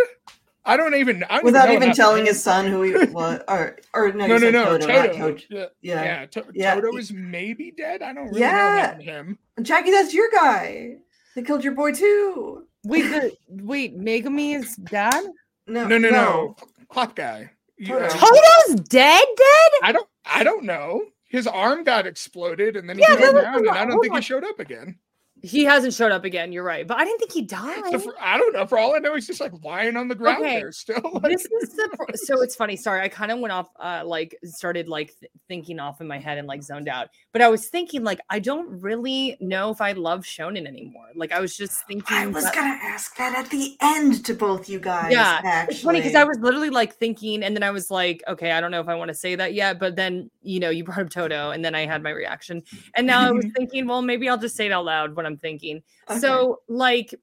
I 0.65 0.77
don't 0.77 0.93
even 0.95 1.23
I 1.29 1.35
don't 1.37 1.45
Without 1.45 1.67
know 1.69 1.73
even 1.73 1.93
telling 1.93 2.25
his 2.25 2.41
son 2.43 2.67
who 2.67 2.81
he 2.83 2.93
was, 3.13 3.41
or 3.47 3.77
or 3.93 4.11
no, 4.11 4.27
no, 4.27 4.37
no, 4.37 4.49
no, 4.51 4.77
Todo, 4.77 4.87
Todo. 4.87 5.07
not 5.07 5.11
Coach. 5.15 5.47
Yeah, 5.49 5.65
Yeah. 5.81 6.03
yeah. 6.03 6.25
To- 6.27 6.45
Yeah. 6.53 6.75
Todo 6.75 6.97
is 6.97 7.11
maybe 7.11 7.71
dead. 7.71 8.01
I 8.01 8.13
don't 8.13 8.27
really 8.27 8.41
Yeah. 8.41 8.95
know 8.97 9.03
him. 9.03 9.37
Jacki, 9.61 9.91
that's 9.91 10.13
your 10.13 10.29
guy. 10.31 10.97
They 11.35 11.41
killed 11.43 11.63
your 11.63 11.73
boy 11.73 11.93
too. 11.93 12.65
Wait, 12.83 13.03
the 13.03 13.35
wait, 13.47 13.97
Megumi's 13.99 14.75
dad? 14.75 15.23
No, 15.67 15.87
No, 15.87 15.97
no, 15.97 16.09
no. 16.09 16.55
Clock 16.89 17.15
guy. 17.15 17.51
You- 17.77 17.87
Todo. 17.87 18.05
uh, 18.05 18.09
Todo's 18.09 18.81
dead, 18.81 19.23
dead? 19.37 19.71
I 19.83 19.91
don't. 19.93 20.07
I 20.25 20.43
don't 20.43 20.65
know. 20.65 21.01
His 21.29 21.47
arm 21.47 21.83
got 21.83 22.05
exploded, 22.07 22.75
and 22.75 22.89
then 22.89 22.97
he 22.97 23.01
Yeah, 23.07 23.15
came 23.15 23.33
that 23.35 23.41
down, 23.41 23.55
and 23.59 23.69
I 23.69 23.85
don't 23.85 23.97
oh 23.97 24.01
think 24.01 24.13
my- 24.13 24.19
he 24.19 24.23
showed 24.23 24.43
up 24.43 24.59
again. 24.59 24.97
He 25.41 25.63
hasn't 25.63 25.93
showed 25.93 26.11
up 26.11 26.25
again. 26.25 26.51
You're 26.51 26.63
right, 26.63 26.85
but 26.87 26.97
I 26.97 27.05
didn't 27.05 27.19
think 27.19 27.31
he 27.31 27.41
died. 27.43 27.81
So 27.91 27.99
for, 27.99 28.13
I 28.19 28.37
don't 28.37 28.53
know. 28.53 28.65
For 28.65 28.77
all 28.77 28.95
I 28.95 28.99
know, 28.99 29.15
he's 29.15 29.27
just 29.27 29.39
like 29.39 29.51
lying 29.63 29.95
on 29.95 30.07
the 30.07 30.15
ground 30.15 30.43
Okay. 30.43 30.59
there 30.59 30.71
still. 30.71 31.01
Like, 31.13 31.23
this 31.31 31.45
is 31.45 31.69
the 31.75 31.89
pro- 31.95 32.07
so 32.15 32.41
it's 32.41 32.55
funny 32.55 32.75
sorry 32.75 33.01
i 33.01 33.07
kind 33.07 33.31
of 33.31 33.39
went 33.39 33.51
off 33.51 33.69
uh 33.79 34.03
like 34.05 34.35
started 34.43 34.87
like 34.87 35.13
th- 35.19 35.31
thinking 35.47 35.79
off 35.79 36.01
in 36.01 36.07
my 36.07 36.17
head 36.19 36.37
and 36.37 36.47
like 36.47 36.61
zoned 36.63 36.87
out 36.87 37.09
but 37.33 37.41
i 37.41 37.47
was 37.49 37.67
thinking 37.67 38.03
like 38.03 38.19
i 38.29 38.39
don't 38.39 38.67
really 38.81 39.37
know 39.39 39.69
if 39.69 39.81
i 39.81 39.91
love 39.93 40.23
shonen 40.23 40.65
anymore 40.67 41.05
like 41.15 41.31
i 41.31 41.39
was 41.39 41.55
just 41.57 41.85
thinking 41.87 42.15
I 42.17 42.27
was 42.27 42.43
that- 42.43 42.55
gonna 42.55 42.77
ask 42.81 43.15
that 43.17 43.37
at 43.37 43.49
the 43.49 43.75
end 43.81 44.23
to 44.25 44.33
both 44.33 44.69
you 44.69 44.79
guys. 44.79 45.11
Yeah, 45.11 45.41
actually. 45.43 45.73
it's 45.75 45.83
funny 45.83 45.99
because 45.99 46.15
i 46.15 46.23
was 46.23 46.37
literally 46.39 46.69
like 46.69 46.95
thinking 46.95 47.43
and 47.43 47.55
then 47.55 47.63
i 47.63 47.71
was 47.71 47.89
like 47.91 48.23
okay 48.27 48.51
i 48.51 48.61
don't 48.61 48.71
know 48.71 48.81
if 48.81 48.87
i 48.87 48.95
want 48.95 49.09
to 49.09 49.15
say 49.15 49.35
that 49.35 49.53
yet 49.53 49.79
but 49.79 49.95
then 49.95 50.29
you 50.41 50.59
know 50.59 50.69
you 50.69 50.83
brought 50.83 50.99
up 50.99 51.09
todo 51.09 51.51
and 51.51 51.63
then 51.63 51.75
i 51.75 51.85
had 51.85 52.01
my 52.03 52.11
reaction 52.11 52.61
and 52.95 53.05
now 53.07 53.21
i 53.27 53.31
was 53.31 53.45
thinking 53.55 53.87
well 53.87 54.01
maybe 54.01 54.27
i'll 54.29 54.37
just 54.37 54.55
say 54.55 54.65
it 54.67 54.71
out 54.71 54.85
loud 54.85 55.15
what 55.15 55.25
i'm 55.25 55.28
thinking 55.37 55.81
Okay. 56.09 56.19
so 56.19 56.61
like 56.67 57.13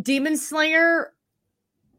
demon 0.00 0.36
slayer 0.36 1.12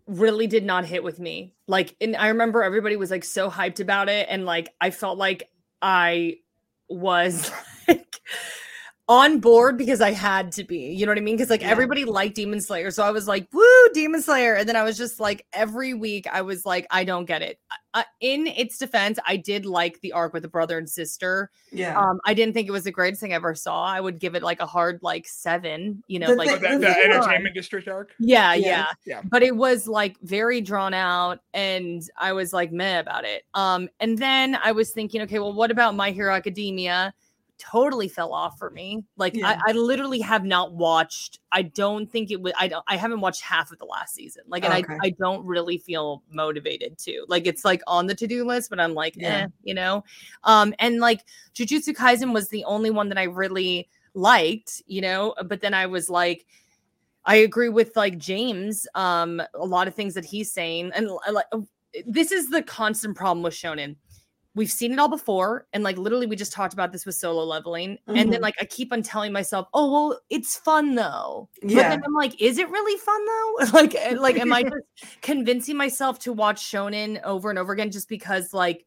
really 0.07 0.47
did 0.47 0.63
not 0.63 0.85
hit 0.85 1.03
with 1.03 1.19
me. 1.19 1.53
Like, 1.67 1.95
and 1.99 2.15
I 2.15 2.29
remember 2.29 2.63
everybody 2.63 2.95
was 2.95 3.11
like 3.11 3.25
so 3.25 3.49
hyped 3.49 3.79
about 3.81 4.09
it, 4.09 4.27
and 4.29 4.45
like 4.45 4.69
I 4.79 4.89
felt 4.89 5.17
like 5.17 5.49
I 5.81 6.37
was 6.89 7.51
like 7.87 8.21
on 9.09 9.39
board 9.39 9.77
because 9.77 10.01
I 10.01 10.11
had 10.11 10.51
to 10.53 10.63
be. 10.65 10.77
You 10.93 11.05
know 11.05 11.11
what 11.11 11.17
I 11.17 11.21
mean? 11.21 11.37
Because 11.37 11.49
like 11.49 11.61
Yeah. 11.61 11.69
everybody 11.69 12.03
liked 12.03 12.35
Demon 12.35 12.59
Slayer, 12.59 12.91
so 12.91 13.03
I 13.03 13.11
was 13.11 13.27
like, 13.27 13.47
"Woo, 13.53 13.63
Demon 13.93 14.21
Slayer!" 14.21 14.55
And 14.55 14.67
then 14.67 14.75
I 14.75 14.83
was 14.83 14.97
just 14.97 15.19
like, 15.19 15.45
every 15.53 15.93
week 15.93 16.27
I 16.31 16.41
was 16.41 16.65
like, 16.65 16.85
I 16.91 17.03
don't 17.05 17.25
get 17.25 17.41
it. 17.41 17.57
Uh, 17.93 18.03
in 18.19 18.45
its 18.47 18.77
defense, 18.77 19.17
I 19.25 19.37
did 19.37 19.65
like 19.65 19.99
the 20.01 20.11
arc 20.11 20.33
with 20.33 20.43
the 20.43 20.49
brother 20.49 20.77
and 20.77 20.87
sister. 20.89 21.49
yeah. 21.71 21.97
Um, 21.97 22.19
I 22.25 22.33
didn't 22.33 22.53
think 22.53 22.67
it 22.67 22.71
was 22.71 22.83
the 22.83 22.91
greatest 22.91 23.21
thing 23.21 23.31
I 23.31 23.37
ever 23.37 23.55
saw. 23.55 23.83
I 23.85 23.99
would 24.01 24.19
give 24.19 24.35
it 24.35 24.43
like 24.43 24.59
a 24.59 24.65
hard 24.67 24.99
like 25.01 25.25
seven. 25.27 26.03
You 26.07 26.19
know, 26.19 26.27
The 26.27 26.35
like 26.35 26.49
thing- 26.59 26.79
the, 26.81 26.87
the 26.87 26.93
thing 26.93 27.03
entertainment 27.11 27.55
district 27.55 27.87
arc. 27.87 28.11
yeah, 28.19 28.53
Yeah. 28.53 28.67
yeah, 28.67 28.85
Yeah. 29.05 29.21
But 29.23 29.41
it 29.41 29.55
was 29.55 29.87
like 29.87 30.17
very 30.21 30.59
drawn 30.61 30.93
out, 30.93 31.39
and 31.53 32.03
I 32.19 32.33
was 32.33 32.51
like 32.53 32.71
meh 32.73 32.99
about 32.99 33.23
it. 33.23 33.43
Um, 33.53 33.87
and 34.01 34.17
then 34.17 34.57
I 34.61 34.73
was 34.73 34.91
thinking, 34.91 35.21
okay, 35.21 35.39
well, 35.39 35.53
what 35.53 35.71
about 35.71 35.95
My 35.95 36.11
Hero 36.11 36.33
Academia? 36.35 37.13
Totally 37.59 38.07
fell 38.07 38.33
off 38.33 38.57
for 38.59 38.69
me. 38.69 39.03
Like 39.15 39.33
Yeah. 39.35 39.59
I, 39.65 39.71
I 39.71 39.71
literally 39.73 40.19
have 40.19 40.45
not 40.45 40.73
watched. 40.73 41.39
I 41.51 41.63
don't 41.63 42.09
think 42.11 42.29
it 42.29 42.41
would. 42.41 42.53
I 42.59 42.67
don't. 42.67 42.83
I 42.87 42.97
haven't 42.97 43.21
watched 43.21 43.41
half 43.41 43.71
of 43.71 43.79
the 43.79 43.85
last 43.85 44.13
season. 44.13 44.43
Like, 44.47 44.63
and 44.63 44.73
Okay. 44.73 44.93
I, 45.01 45.07
I 45.07 45.09
don't 45.11 45.45
really 45.45 45.77
feel 45.77 46.23
motivated 46.31 46.97
to. 46.99 47.25
Like, 47.27 47.47
it's 47.47 47.65
like 47.65 47.81
on 47.87 48.05
the 48.05 48.15
to 48.15 48.27
do 48.27 48.45
list, 48.45 48.69
but 48.69 48.79
I'm 48.79 48.93
like, 48.93 49.15
Yeah. 49.17 49.43
eh, 49.43 49.47
you 49.63 49.73
know. 49.73 50.03
Um, 50.43 50.73
and 50.79 50.99
like 50.99 51.21
Jujutsu 51.55 51.95
Kaisen 51.95 52.33
was 52.33 52.49
the 52.49 52.63
only 52.65 52.91
one 52.91 53.09
that 53.09 53.17
I 53.17 53.23
really 53.23 53.89
liked, 54.13 54.81
you 54.85 55.01
know. 55.01 55.33
But 55.45 55.61
then 55.61 55.73
I 55.73 55.87
was 55.87 56.09
like, 56.09 56.45
I 57.25 57.37
agree 57.37 57.69
with 57.69 57.95
like 57.95 58.17
James, 58.17 58.87
um, 58.95 59.41
a 59.53 59.65
lot 59.65 59.87
of 59.87 59.95
things 59.95 60.13
that 60.13 60.25
he's 60.25 60.51
saying, 60.51 60.91
and 60.95 61.09
like 61.31 61.45
uh, 61.51 61.59
this 62.05 62.31
is 62.31 62.49
the 62.49 62.61
constant 62.61 63.15
problem 63.17 63.43
with 63.43 63.53
shonen. 63.53 63.95
We've 64.57 64.71
seen 64.71 64.91
it 64.91 64.99
all 64.99 65.09
before, 65.09 65.67
and 65.73 65.83
like 65.83 65.97
literally, 65.97 66.27
we 66.27 66.35
just 66.35 66.51
talked 66.51 66.73
about 66.73 66.91
this 66.91 67.05
with 67.05 67.15
solo 67.15 67.43
leveling, 67.45 67.99
and 68.15 68.31
then 68.33 68.39
Mhm. 68.39 68.41
like 68.41 68.55
I 68.59 68.65
keep 68.65 68.91
on 68.91 69.03
telling 69.03 69.31
myself, 69.31 69.67
"Oh 69.73 69.91
well, 69.91 70.21
it's 70.29 70.57
fun 70.57 70.95
though." 70.95 71.49
But 71.73 71.75
Yeah. 71.75 71.89
then 71.89 71.99
I'm 72.05 72.13
like, 72.13 72.41
"Is 72.41 72.57
it 72.57 72.69
really 72.69 72.97
fun 72.99 73.25
though?" 73.25 73.55
like, 73.73 73.95
eh, 73.95 74.15
like, 74.19 74.37
am 74.39 74.51
I 74.53 74.63
just 75.01 75.21
convincing 75.21 75.77
myself 75.77 76.19
to 76.19 76.33
watch 76.33 76.61
shonen 76.63 77.21
over 77.23 77.49
and 77.51 77.59
over 77.59 77.71
again 77.73 77.91
just 77.91 78.09
because 78.09 78.53
like 78.53 78.85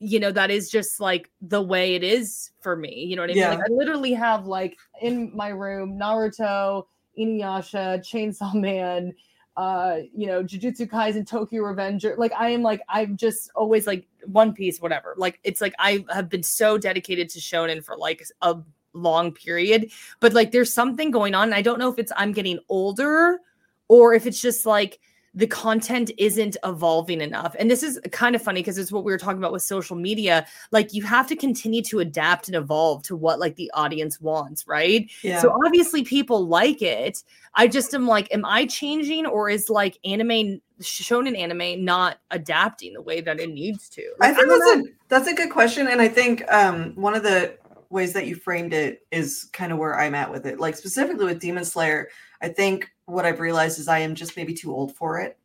you 0.00 0.20
know 0.20 0.30
that 0.32 0.50
is 0.50 0.70
just 0.70 1.00
like 1.00 1.30
the 1.40 1.62
way 1.62 1.94
it 1.94 2.04
is 2.04 2.50
for 2.60 2.76
me 2.76 3.04
you 3.04 3.16
know 3.16 3.22
what 3.22 3.30
i 3.30 3.34
mean 3.34 3.48
like 3.48 3.58
Yeah. 3.58 3.64
i 3.66 3.68
literally 3.70 4.12
have 4.12 4.46
like 4.46 4.76
in 5.02 5.34
my 5.36 5.48
room 5.48 5.98
naruto 5.98 6.84
inuyasha 7.18 7.98
chainsaw 8.00 8.54
man 8.54 9.12
uh 9.58 9.98
you 10.14 10.28
know 10.28 10.42
jujutsu 10.42 10.88
kaisen 10.88 11.26
tokyo 11.26 11.62
revenger. 11.62 12.14
Like 12.16 12.32
i 12.38 12.48
am 12.48 12.62
like 12.62 12.80
i'm 12.88 13.16
just 13.16 13.50
always 13.54 13.86
like 13.86 14.06
one 14.24 14.52
piece 14.52 14.80
whatever. 14.80 15.14
Like 15.18 15.40
it's 15.42 15.60
like 15.60 15.74
i 15.78 16.04
have 16.10 16.28
been 16.28 16.44
so 16.44 16.78
dedicated 16.78 17.28
to 17.30 17.40
shonen 17.40 17.84
for 17.84 17.96
like 17.96 18.24
a 18.40 18.56
long 18.92 19.32
period. 19.32 19.90
But 20.20 20.32
like 20.32 20.52
there's 20.52 20.72
something 20.72 21.10
going 21.10 21.34
on 21.34 21.48
and 21.48 21.54
i 21.54 21.62
don't 21.62 21.78
know 21.80 21.90
if 21.90 21.98
it's 21.98 22.12
i'm 22.16 22.32
getting 22.32 22.60
older 22.68 23.40
or 23.88 24.14
if 24.14 24.26
it's 24.26 24.40
just 24.40 24.64
like 24.64 25.00
the 25.34 25.46
content 25.46 26.10
isn't 26.18 26.56
evolving 26.64 27.20
enough. 27.20 27.54
And 27.58 27.70
this 27.70 27.82
is 27.82 28.00
kind 28.12 28.34
of 28.34 28.42
funny 28.42 28.60
because 28.60 28.78
it's 28.78 28.90
what 28.90 29.04
we 29.04 29.12
were 29.12 29.18
talking 29.18 29.38
about 29.38 29.52
with 29.52 29.62
social 29.62 29.96
media. 29.96 30.46
Like 30.72 30.92
you 30.94 31.02
have 31.04 31.26
to 31.28 31.36
continue 31.36 31.82
to 31.82 32.00
adapt 32.00 32.48
and 32.48 32.56
evolve 32.56 33.02
to 33.04 33.16
what 33.16 33.38
like 33.38 33.56
the 33.56 33.70
audience 33.74 34.20
wants, 34.20 34.66
right? 34.66 35.10
yeah. 35.22 35.40
So 35.40 35.56
obviously 35.64 36.02
people 36.02 36.46
like 36.46 36.82
it. 36.82 37.22
I 37.54 37.68
just 37.68 37.94
am 37.94 38.06
like, 38.06 38.32
am 38.32 38.44
I 38.44 38.66
changing 38.66 39.26
or 39.26 39.50
is 39.50 39.68
like 39.68 39.98
anime 40.04 40.60
shonen 40.80 41.36
anime 41.36 41.84
not 41.84 42.18
adapting 42.30 42.94
the 42.94 43.02
way 43.02 43.20
that 43.20 43.40
it 43.40 43.50
needs 43.50 43.88
to? 43.90 44.02
I 44.20 44.32
think 44.32 44.48
don't 44.48 44.58
that's 44.58 44.76
know. 44.76 44.84
a 44.84 44.92
that's 45.08 45.28
a 45.28 45.34
good 45.34 45.50
question, 45.50 45.88
and 45.88 46.00
I 46.00 46.08
think 46.08 46.50
um, 46.52 46.92
one 46.94 47.14
of 47.14 47.22
the 47.22 47.56
ways 47.90 48.12
that 48.12 48.26
you 48.26 48.36
framed 48.36 48.74
it 48.74 49.06
is 49.10 49.48
kind 49.52 49.72
of 49.72 49.78
where 49.78 49.98
I'm 49.98 50.14
at 50.14 50.30
with 50.30 50.46
it. 50.46 50.60
Like 50.60 50.76
specifically 50.76 51.24
with 51.24 51.40
Demon 51.40 51.64
Slayer, 51.64 52.08
I 52.42 52.48
think 52.48 52.90
what 53.08 53.24
I've 53.24 53.40
realized 53.40 53.78
is 53.78 53.88
I 53.88 54.00
am 54.00 54.14
just 54.14 54.36
maybe 54.36 54.54
too 54.54 54.72
old 54.72 54.94
for 54.94 55.18
it. 55.18 55.38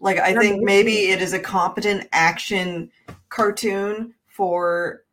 Like 0.00 0.18
I 0.18 0.34
think 0.34 0.62
maybe 0.62 1.10
it 1.10 1.20
is 1.20 1.34
a 1.34 1.38
competent 1.38 2.08
action 2.12 2.90
cartoon 3.28 4.14
for 4.26 5.04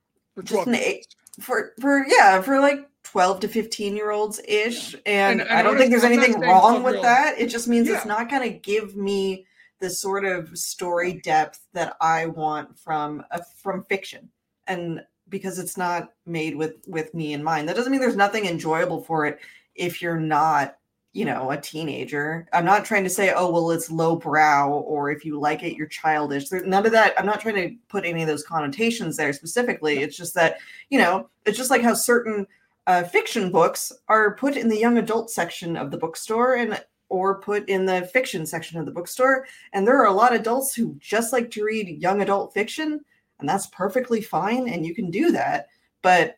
just 0.43 0.67
an 0.67 0.75
eight, 0.75 1.07
for 1.41 1.73
for 1.81 2.05
yeah 2.07 2.41
for 2.41 2.61
like 2.61 2.87
12 3.03 3.41
to 3.41 3.47
15 3.47 3.95
year 3.95 4.11
olds 4.11 4.39
ish 4.47 4.93
and, 4.93 5.03
and, 5.05 5.41
and, 5.41 5.49
i 5.49 5.61
don't 5.61 5.77
think 5.77 5.91
there's 5.91 6.03
anything 6.03 6.39
wrong 6.39 6.83
with 6.83 6.95
real. 6.95 7.03
that. 7.03 7.37
It 7.37 7.47
just 7.47 7.67
means 7.67 7.87
yeah. 7.87 7.95
it's 7.95 8.05
not 8.05 8.29
going 8.29 8.43
to 8.43 8.57
give 8.57 8.95
me 8.95 9.45
the 9.79 9.89
sort 9.89 10.25
of 10.25 10.57
story 10.57 11.13
depth 11.21 11.67
that 11.73 11.97
i 11.99 12.25
want 12.25 12.77
from 12.79 13.25
a, 13.31 13.43
from 13.43 13.83
fiction. 13.83 14.29
And 14.67 15.01
because 15.29 15.59
it's 15.59 15.77
not 15.77 16.13
made 16.25 16.55
with 16.55 16.75
with 16.87 17.13
me 17.13 17.33
in 17.33 17.43
mind. 17.43 17.67
That 17.67 17.75
doesn't 17.75 17.91
mean 17.91 17.99
there's 17.99 18.15
nothing 18.15 18.45
enjoyable 18.45 19.01
for 19.01 19.25
it 19.25 19.39
if 19.75 20.01
you're 20.01 20.19
not 20.19 20.77
you 21.13 21.25
know 21.25 21.51
a 21.51 21.57
teenager. 21.57 22.47
I'm 22.53 22.65
not 22.65 22.85
trying 22.85 23.03
to 23.03 23.09
say 23.09 23.33
oh 23.35 23.51
well 23.51 23.71
it's 23.71 23.89
lowbrow 23.89 24.69
or 24.69 25.09
if 25.11 25.25
you 25.25 25.39
like 25.39 25.63
it 25.63 25.75
you're 25.75 25.87
childish. 25.87 26.49
There's 26.49 26.65
none 26.65 26.85
of 26.85 26.91
that 26.91 27.13
i'm 27.19 27.25
not 27.25 27.41
trying 27.41 27.55
to 27.55 27.75
put 27.87 28.05
any 28.05 28.21
of 28.21 28.27
those 28.27 28.43
connotations 28.43 29.17
there 29.17 29.33
specifically. 29.33 29.99
It's 29.99 30.17
just 30.17 30.35
that 30.35 30.57
you 30.89 30.99
know 30.99 31.29
it's 31.45 31.57
just 31.57 31.71
like 31.71 31.81
how 31.81 31.93
certain 31.93 32.45
uh, 32.87 33.03
fiction 33.03 33.51
books 33.51 33.91
are 34.07 34.35
put 34.35 34.55
in 34.55 34.69
the 34.69 34.79
young 34.79 34.97
adult 34.97 35.29
section 35.29 35.75
of 35.75 35.91
the 35.91 35.97
bookstore 35.97 36.55
and 36.55 36.81
or 37.09 37.39
put 37.41 37.67
in 37.69 37.85
the 37.85 38.09
fiction 38.13 38.45
section 38.45 38.79
of 38.79 38.85
the 38.85 38.91
bookstore 38.91 39.45
and 39.73 39.85
there 39.85 39.99
are 39.99 40.07
a 40.07 40.13
lot 40.13 40.33
of 40.33 40.39
adults 40.39 40.73
who 40.73 40.95
just 40.99 41.33
like 41.33 41.51
to 41.51 41.63
read 41.63 42.01
young 42.01 42.21
adult 42.21 42.53
fiction 42.53 42.99
and 43.39 43.47
that's 43.47 43.67
perfectly 43.67 44.21
fine 44.21 44.69
and 44.69 44.85
you 44.85 44.95
can 44.95 45.11
do 45.11 45.31
that 45.31 45.67
but 46.01 46.37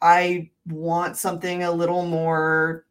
i 0.00 0.48
want 0.68 1.16
something 1.16 1.62
a 1.62 1.70
little 1.70 2.06
more 2.06 2.85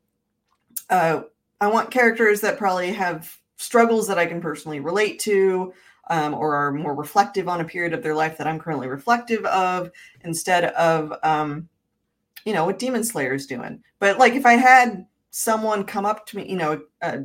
uh, 0.89 1.21
I 1.61 1.67
want 1.67 1.91
characters 1.91 2.41
that 2.41 2.57
probably 2.57 2.91
have 2.91 3.35
struggles 3.57 4.07
that 4.07 4.17
I 4.17 4.25
can 4.25 4.41
personally 4.41 4.79
relate 4.79 5.19
to, 5.19 5.73
um, 6.09 6.33
or 6.33 6.55
are 6.55 6.71
more 6.71 6.93
reflective 6.93 7.47
on 7.47 7.61
a 7.61 7.65
period 7.65 7.93
of 7.93 8.03
their 8.03 8.15
life 8.15 8.37
that 8.37 8.47
I'm 8.47 8.59
currently 8.59 8.87
reflective 8.87 9.43
of, 9.45 9.91
instead 10.23 10.65
of, 10.65 11.13
um, 11.23 11.67
you 12.45 12.53
know, 12.53 12.65
what 12.65 12.79
Demon 12.79 13.03
Slayer 13.03 13.33
is 13.33 13.47
doing. 13.47 13.81
But 13.99 14.19
like, 14.19 14.33
if 14.33 14.45
I 14.45 14.53
had 14.53 15.07
someone 15.31 15.83
come 15.83 16.05
up 16.05 16.25
to 16.27 16.37
me, 16.37 16.49
you 16.49 16.57
know, 16.57 16.81
a 17.01 17.23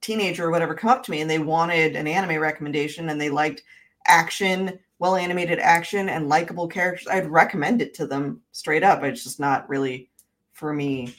teenager 0.00 0.46
or 0.46 0.50
whatever, 0.50 0.74
come 0.74 0.90
up 0.90 1.02
to 1.04 1.10
me 1.10 1.20
and 1.20 1.30
they 1.30 1.38
wanted 1.38 1.96
an 1.96 2.06
anime 2.06 2.40
recommendation 2.40 3.08
and 3.08 3.20
they 3.20 3.30
liked 3.30 3.62
action, 4.06 4.78
well 4.98 5.16
animated 5.16 5.58
action, 5.58 6.08
and 6.08 6.28
likable 6.28 6.68
characters, 6.68 7.08
I'd 7.08 7.26
recommend 7.26 7.82
it 7.82 7.94
to 7.94 8.06
them 8.06 8.40
straight 8.52 8.82
up. 8.82 9.02
It's 9.02 9.24
just 9.24 9.40
not 9.40 9.68
really 9.68 10.10
for 10.52 10.72
me 10.72 11.14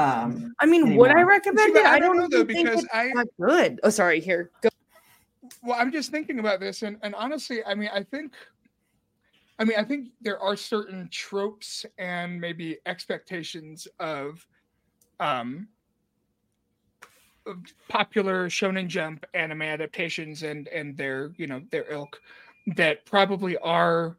um, 0.00 0.54
I 0.58 0.66
mean, 0.66 0.82
anymore. 0.82 1.08
would 1.08 1.10
I 1.10 1.22
recommend 1.22 1.76
it? 1.76 1.84
I, 1.84 1.96
I 1.96 1.98
don't 1.98 2.16
know 2.16 2.28
though 2.28 2.44
because 2.44 2.86
I 2.92 3.08
not 3.08 3.26
good. 3.38 3.80
Oh, 3.82 3.90
sorry. 3.90 4.20
Here, 4.20 4.50
go. 4.62 4.70
Well, 5.62 5.76
I'm 5.78 5.92
just 5.92 6.10
thinking 6.10 6.38
about 6.38 6.60
this, 6.60 6.82
and 6.82 6.96
and 7.02 7.14
honestly, 7.14 7.62
I 7.64 7.74
mean, 7.74 7.90
I 7.92 8.02
think, 8.02 8.32
I 9.58 9.64
mean, 9.64 9.76
I 9.78 9.84
think 9.84 10.08
there 10.22 10.40
are 10.40 10.56
certain 10.56 11.08
tropes 11.12 11.84
and 11.98 12.40
maybe 12.40 12.78
expectations 12.86 13.86
of, 13.98 14.46
um, 15.18 15.68
of 17.46 17.58
popular 17.88 18.48
Shonen 18.48 18.86
Jump 18.86 19.26
anime 19.34 19.62
adaptations 19.62 20.44
and 20.44 20.66
and 20.68 20.96
their 20.96 21.32
you 21.36 21.46
know 21.46 21.60
their 21.70 21.90
ilk 21.92 22.20
that 22.76 23.04
probably 23.04 23.58
are 23.58 24.16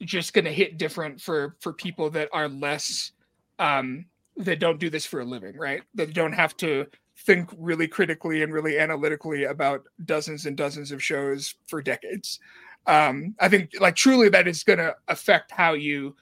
just 0.00 0.32
going 0.32 0.46
to 0.46 0.52
hit 0.52 0.78
different 0.78 1.20
for 1.20 1.56
for 1.60 1.74
people 1.74 2.08
that 2.08 2.30
are 2.32 2.48
less 2.48 3.12
um 3.58 4.06
that 4.36 4.60
don't 4.60 4.80
do 4.80 4.90
this 4.90 5.06
for 5.06 5.20
a 5.20 5.24
living, 5.24 5.56
right? 5.56 5.82
That 5.94 6.14
don't 6.14 6.32
have 6.32 6.56
to 6.58 6.86
think 7.18 7.50
really 7.58 7.86
critically 7.86 8.42
and 8.42 8.52
really 8.52 8.78
analytically 8.78 9.44
about 9.44 9.84
dozens 10.04 10.46
and 10.46 10.56
dozens 10.56 10.92
of 10.92 11.02
shows 11.02 11.54
for 11.66 11.82
decades. 11.82 12.40
Um, 12.86 13.34
I 13.38 13.48
think, 13.48 13.72
like, 13.78 13.94
truly, 13.94 14.28
that 14.30 14.48
is 14.48 14.64
going 14.64 14.78
to 14.78 14.96
affect 15.08 15.50
how 15.50 15.74
you 15.74 16.16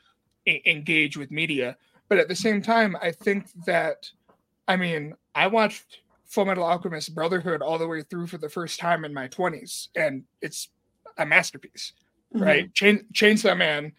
I- 0.46 0.62
engage 0.66 1.16
with 1.16 1.30
media. 1.30 1.76
But 2.08 2.18
at 2.18 2.28
the 2.28 2.34
same 2.34 2.62
time, 2.62 2.96
I 3.00 3.12
think 3.12 3.46
that, 3.66 4.10
I 4.66 4.76
mean, 4.76 5.14
I 5.34 5.46
watched 5.46 6.00
Full 6.26 6.46
Metal 6.46 6.64
Alchemist 6.64 7.14
Brotherhood 7.14 7.62
all 7.62 7.78
the 7.78 7.86
way 7.86 8.02
through 8.02 8.26
for 8.26 8.38
the 8.38 8.48
first 8.48 8.80
time 8.80 9.04
in 9.04 9.14
my 9.14 9.28
20s, 9.28 9.88
and 9.94 10.24
it's 10.42 10.68
a 11.16 11.24
masterpiece, 11.24 11.92
mm-hmm. 12.34 12.44
right? 12.44 12.74
Chain- 12.74 13.06
Chainsaw 13.12 13.56
Man 13.56 13.92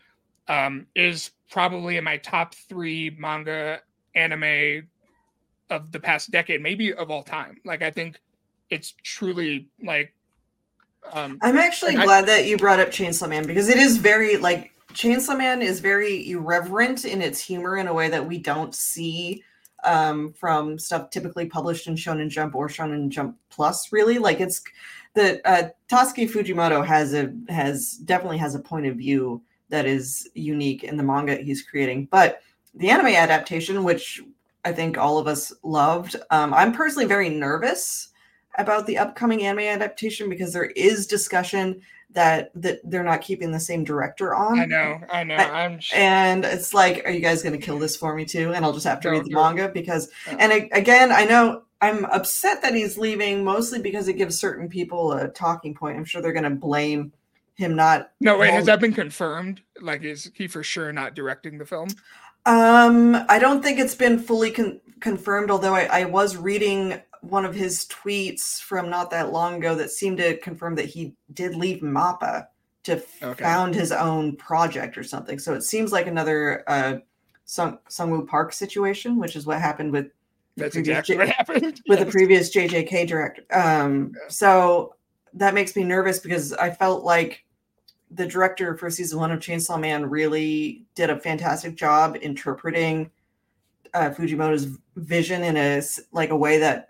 um, 0.48 0.88
is 0.96 1.32
probably 1.50 1.98
in 1.98 2.04
my 2.04 2.18
top 2.18 2.56
three 2.56 3.16
manga 3.18 3.80
anime 4.16 4.88
of 5.70 5.92
the 5.92 6.00
past 6.00 6.32
decade, 6.32 6.62
maybe 6.62 6.94
of 6.94 7.12
all 7.12 7.24
time. 7.24 7.58
Like 7.66 7.82
I 7.82 7.92
think 7.92 8.20
it's 8.70 8.94
truly 9.04 9.68
like 9.84 10.14
um 11.14 11.40
I'm 11.42 11.58
actually 11.58 11.96
glad 11.96 12.26
I, 12.26 12.28
that 12.28 12.46
you 12.46 12.58
brought 12.58 12.80
up 12.80 12.90
Chainsaw 12.90 13.30
Man 13.30 13.46
because 13.46 13.70
it 13.70 13.78
is 13.78 13.98
very 13.98 14.38
like 14.38 14.72
Chainsaw 14.94 15.38
Man 15.38 15.62
is 15.62 15.80
very 15.80 16.30
irreverent 16.30 17.06
in 17.06 17.22
its 17.22 17.40
humor 17.40 17.78
in 17.78 17.88
a 17.88 17.94
way 17.94 18.10
that 18.10 18.26
we 18.26 18.38
don't 18.38 18.76
see 18.76 19.44
um 19.84 20.34
from 20.34 20.78
stuff 20.78 21.10
typically 21.10 21.46
published 21.46 21.88
in 21.88 21.96
Shonen 21.96 22.30
Jump 22.30 22.56
or 22.56 22.68
Shonen 22.68 23.10
Jump 23.10 23.38
Plus 23.50 23.92
really 23.92 24.20
like 24.20 24.40
it's 24.40 24.62
the 25.14 25.42
uh 25.48 25.70
Tatsuki 25.90 26.30
Fujimoto 26.30 26.86
has 26.86 27.14
a 27.14 27.34
has 27.48 27.94
definitely 27.94 28.38
has 28.38 28.56
a 28.56 28.60
point 28.60 28.86
of 28.86 28.98
view 28.98 29.42
that 29.70 29.86
is 29.86 30.30
unique 30.34 30.84
in 30.84 30.98
the 30.98 31.04
manga 31.04 31.36
he's 31.38 31.62
creating 31.62 32.08
but 32.12 32.42
the 32.74 32.90
anime 32.90 33.08
adaptation, 33.08 33.84
which 33.84 34.22
I 34.66 34.72
think 34.72 34.98
all 34.98 35.18
of 35.18 35.28
us 35.28 35.54
loved. 35.64 36.16
Um, 36.32 36.54
I'm 36.54 36.74
personally 36.74 37.08
very 37.08 37.30
nervous 37.30 38.10
about 38.58 38.86
the 38.88 38.98
upcoming 38.98 39.44
anime 39.44 39.66
adaptation 39.66 40.30
because 40.30 40.54
there 40.54 40.66
is 40.66 41.08
discussion 41.08 41.82
that 42.12 42.52
that 42.56 42.80
they're 42.84 43.04
not 43.04 43.22
keeping 43.22 43.52
the 43.52 43.60
same 43.60 43.84
director 43.84 44.34
on. 44.34 44.60
I 44.60 44.66
know, 44.66 45.00
I 45.12 45.24
know. 45.24 45.36
I'm 45.36 45.80
and 45.94 46.44
it's 46.44 46.74
like, 46.74 47.04
are 47.06 47.12
you 47.12 47.20
guys 47.20 47.44
going 47.44 47.58
to 47.58 47.64
kill 47.64 47.78
this 47.78 47.96
for 47.96 48.16
me 48.16 48.26
too? 48.26 48.54
And 48.54 48.66
I'll 48.66 48.74
just 48.74 48.88
have 48.88 49.00
to 49.02 49.12
read 49.12 49.26
the 49.26 49.34
manga 49.34 49.70
because. 49.70 50.10
And 50.28 50.52
I, 50.52 50.70
again, 50.72 51.12
I 51.12 51.26
know 51.26 51.64
I'm 51.82 52.06
upset 52.06 52.62
that 52.64 52.74
he's 52.74 52.98
leaving, 52.98 53.44
mostly 53.44 53.82
because 53.82 54.08
it 54.08 54.14
gives 54.14 54.40
certain 54.40 54.68
people 54.68 55.14
a 55.14 55.28
talking 55.30 55.74
point. 55.74 55.98
I'm 55.98 56.06
sure 56.06 56.22
they're 56.22 56.34
going 56.34 56.44
to 56.44 56.50
blame 56.50 57.14
him 57.56 57.76
not. 57.76 58.12
No, 58.20 58.38
wait, 58.38 58.52
has 58.52 58.66
that 58.66 58.80
been 58.80 58.94
confirmed? 58.94 59.62
Like, 59.80 60.04
is 60.04 60.32
he 60.34 60.48
for 60.48 60.64
sure 60.64 60.92
not 60.92 61.14
directing 61.14 61.58
the 61.58 61.66
film? 61.66 61.90
Um, 62.46 63.16
I 63.28 63.40
don't 63.40 63.62
think 63.62 63.80
it's 63.80 63.96
been 63.96 64.20
fully 64.20 64.52
con- 64.52 64.82
confirmed, 65.00 65.52
although 65.52 65.76
I, 65.76 65.84
I 65.92 66.06
was 66.06 66.38
reading 66.38 67.02
one 67.22 67.46
of 67.46 67.54
his 67.54 67.86
tweets 67.86 68.62
from 68.62 68.90
not 68.90 69.12
that 69.12 69.32
long 69.32 69.56
ago 69.56 69.76
that 69.76 69.92
seemed 69.92 70.18
to 70.18 70.38
confirm 70.38 70.76
that 70.76 70.86
he 70.86 71.16
did 71.34 71.56
leave 71.56 71.82
MAPPA 71.82 72.48
to 72.84 73.04
okay. 73.22 73.44
found 73.44 73.76
his 73.76 73.92
own 73.92 74.36
project 74.36 74.98
or 74.98 75.04
something. 75.04 75.38
So 75.38 75.54
it 75.54 75.64
seems 75.64 75.92
like 75.92 76.08
another 76.08 76.64
uh, 76.68 76.98
Sung 77.46 77.80
Sunghoo 77.90 78.28
Park 78.28 78.54
situation, 78.54 79.18
which 79.18 79.36
is 79.36 79.46
what 79.46 79.60
happened 79.60 79.92
with 79.92 80.12
that's 80.56 80.76
exactly 80.76 81.16
J- 81.16 81.20
what 81.20 81.30
happened 81.30 81.82
with 81.88 82.00
yes. 82.00 82.06
the 82.06 82.12
previous 82.12 82.56
JJK 82.56 83.08
director. 83.08 83.44
Um, 83.52 84.14
yeah. 84.14 84.28
So 84.30 84.96
that 85.34 85.54
makes 85.54 85.76
me 85.76 85.84
nervous 85.84 86.20
because 86.20 86.54
I 86.54 86.70
felt 86.70 87.04
like 87.04 87.46
the 88.12 88.26
director 88.26 88.76
for 88.76 88.90
season 88.90 89.20
one 89.20 89.32
of 89.32 89.40
Chainsaw 89.40 89.80
Man 89.80 90.10
really 90.10 90.84
did 90.96 91.10
a 91.10 91.20
fantastic 91.20 91.76
job 91.76 92.18
interpreting 92.22 93.12
uh, 93.94 94.10
Fujimoto's 94.10 94.78
vision 94.96 95.44
in 95.44 95.58
a 95.58 95.82
like 96.12 96.30
a 96.30 96.36
way 96.36 96.58
that 96.60 96.90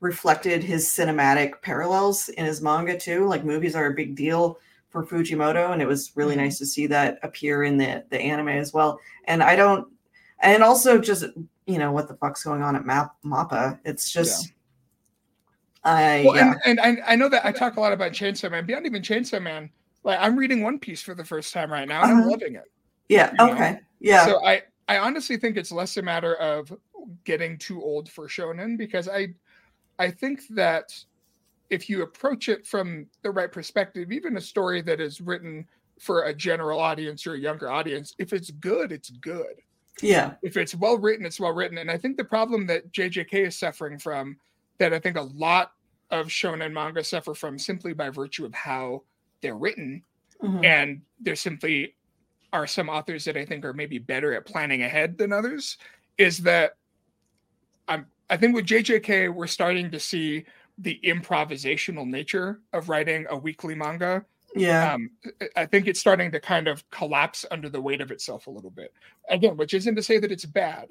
reflected 0.00 0.62
his 0.62 0.86
cinematic 0.86 1.62
parallels 1.62 2.28
in 2.30 2.44
his 2.44 2.60
manga 2.60 2.98
too. 2.98 3.26
Like 3.26 3.44
movies 3.44 3.74
are 3.74 3.86
a 3.86 3.94
big 3.94 4.14
deal 4.14 4.58
for 4.88 5.04
Fujimoto, 5.04 5.72
and 5.72 5.80
it 5.80 5.88
was 5.88 6.12
really 6.14 6.34
mm-hmm. 6.34 6.44
nice 6.44 6.58
to 6.58 6.66
see 6.66 6.86
that 6.88 7.18
appear 7.22 7.64
in 7.64 7.78
the 7.78 8.04
the 8.10 8.20
anime 8.20 8.48
as 8.48 8.72
well. 8.72 8.98
And 9.24 9.42
I 9.42 9.56
don't, 9.56 9.88
and 10.40 10.62
also 10.62 10.98
just 10.98 11.24
you 11.66 11.78
know 11.78 11.92
what 11.92 12.08
the 12.08 12.14
fuck's 12.14 12.44
going 12.44 12.62
on 12.62 12.76
at 12.76 12.84
Map 12.84 13.14
Mappa? 13.24 13.78
It's 13.84 14.10
just. 14.10 14.46
Yeah. 14.46 14.52
I, 15.84 16.22
well, 16.24 16.36
yeah. 16.36 16.54
and, 16.64 16.78
and 16.78 17.00
I, 17.02 17.12
I 17.12 17.16
know 17.16 17.28
that 17.28 17.44
I 17.44 17.50
talk 17.50 17.76
a 17.76 17.80
lot 17.80 17.92
about 17.92 18.12
Chainsaw 18.12 18.48
Man. 18.48 18.64
Beyond 18.64 18.86
even 18.86 19.02
Chainsaw 19.02 19.42
Man, 19.42 19.68
like 20.04 20.18
I'm 20.20 20.36
reading 20.36 20.62
One 20.62 20.78
Piece 20.78 21.02
for 21.02 21.14
the 21.14 21.24
first 21.24 21.52
time 21.52 21.70
right 21.72 21.86
now, 21.86 22.02
and 22.02 22.12
uh-huh. 22.12 22.22
I'm 22.22 22.28
loving 22.28 22.54
it. 22.56 22.70
Yeah. 23.08 23.32
Okay. 23.38 23.72
Know? 23.72 23.78
Yeah. 24.00 24.26
So 24.26 24.44
I 24.44 24.62
I 24.88 24.98
honestly 24.98 25.36
think 25.36 25.56
it's 25.56 25.72
less 25.72 25.96
a 25.96 26.02
matter 26.02 26.34
of 26.36 26.72
getting 27.24 27.58
too 27.58 27.82
old 27.82 28.08
for 28.10 28.28
shonen 28.28 28.76
because 28.76 29.08
I 29.08 29.28
I 29.98 30.10
think 30.10 30.42
that 30.50 30.92
if 31.70 31.88
you 31.88 32.02
approach 32.02 32.48
it 32.48 32.66
from 32.66 33.06
the 33.22 33.30
right 33.30 33.50
perspective, 33.50 34.12
even 34.12 34.36
a 34.36 34.40
story 34.40 34.82
that 34.82 35.00
is 35.00 35.20
written 35.20 35.66
for 35.98 36.24
a 36.24 36.34
general 36.34 36.80
audience 36.80 37.26
or 37.26 37.34
a 37.34 37.38
younger 37.38 37.70
audience, 37.70 38.14
if 38.18 38.32
it's 38.32 38.50
good, 38.50 38.92
it's 38.92 39.10
good. 39.10 39.54
Yeah. 40.02 40.32
If 40.42 40.56
it's 40.56 40.74
well 40.74 40.98
written, 40.98 41.24
it's 41.24 41.40
well 41.40 41.52
written. 41.52 41.78
And 41.78 41.90
I 41.90 41.96
think 41.96 42.16
the 42.16 42.24
problem 42.24 42.66
that 42.66 42.92
JJK 42.92 43.46
is 43.46 43.58
suffering 43.58 43.98
from, 43.98 44.36
that 44.78 44.92
I 44.92 44.98
think 44.98 45.16
a 45.16 45.22
lot 45.22 45.72
of 46.10 46.26
shonen 46.26 46.72
manga 46.72 47.02
suffer 47.02 47.34
from 47.34 47.58
simply 47.58 47.94
by 47.94 48.10
virtue 48.10 48.44
of 48.44 48.52
how 48.52 49.02
they're 49.42 49.56
written 49.56 50.02
mm-hmm. 50.42 50.64
and 50.64 51.02
there 51.20 51.36
simply 51.36 51.94
are 52.52 52.66
some 52.66 52.88
authors 52.88 53.24
that 53.24 53.36
i 53.36 53.44
think 53.44 53.64
are 53.64 53.74
maybe 53.74 53.98
better 53.98 54.32
at 54.34 54.46
planning 54.46 54.82
ahead 54.82 55.18
than 55.18 55.32
others 55.32 55.76
is 56.18 56.38
that 56.38 56.76
i'm 57.88 58.06
I 58.32 58.38
think 58.38 58.54
with 58.54 58.64
JJK, 58.64 59.34
we're 59.34 59.46
starting 59.46 59.90
to 59.90 60.00
see 60.00 60.46
the 60.78 60.98
improvisational 61.04 62.06
nature 62.06 62.60
of 62.72 62.88
writing 62.88 63.26
a 63.28 63.36
weekly 63.36 63.74
manga. 63.74 64.24
Yeah. 64.56 64.94
Um, 64.94 65.10
I 65.54 65.66
think 65.66 65.86
it's 65.86 66.00
starting 66.00 66.32
to 66.32 66.40
kind 66.40 66.66
of 66.66 66.88
collapse 66.88 67.44
under 67.50 67.68
the 67.68 67.80
weight 67.80 68.00
of 68.00 68.10
itself 68.10 68.46
a 68.46 68.50
little 68.50 68.70
bit. 68.70 68.94
Again, 69.28 69.58
which 69.58 69.74
isn't 69.74 69.96
to 69.96 70.02
say 70.02 70.18
that 70.18 70.32
it's 70.32 70.46
bad, 70.46 70.88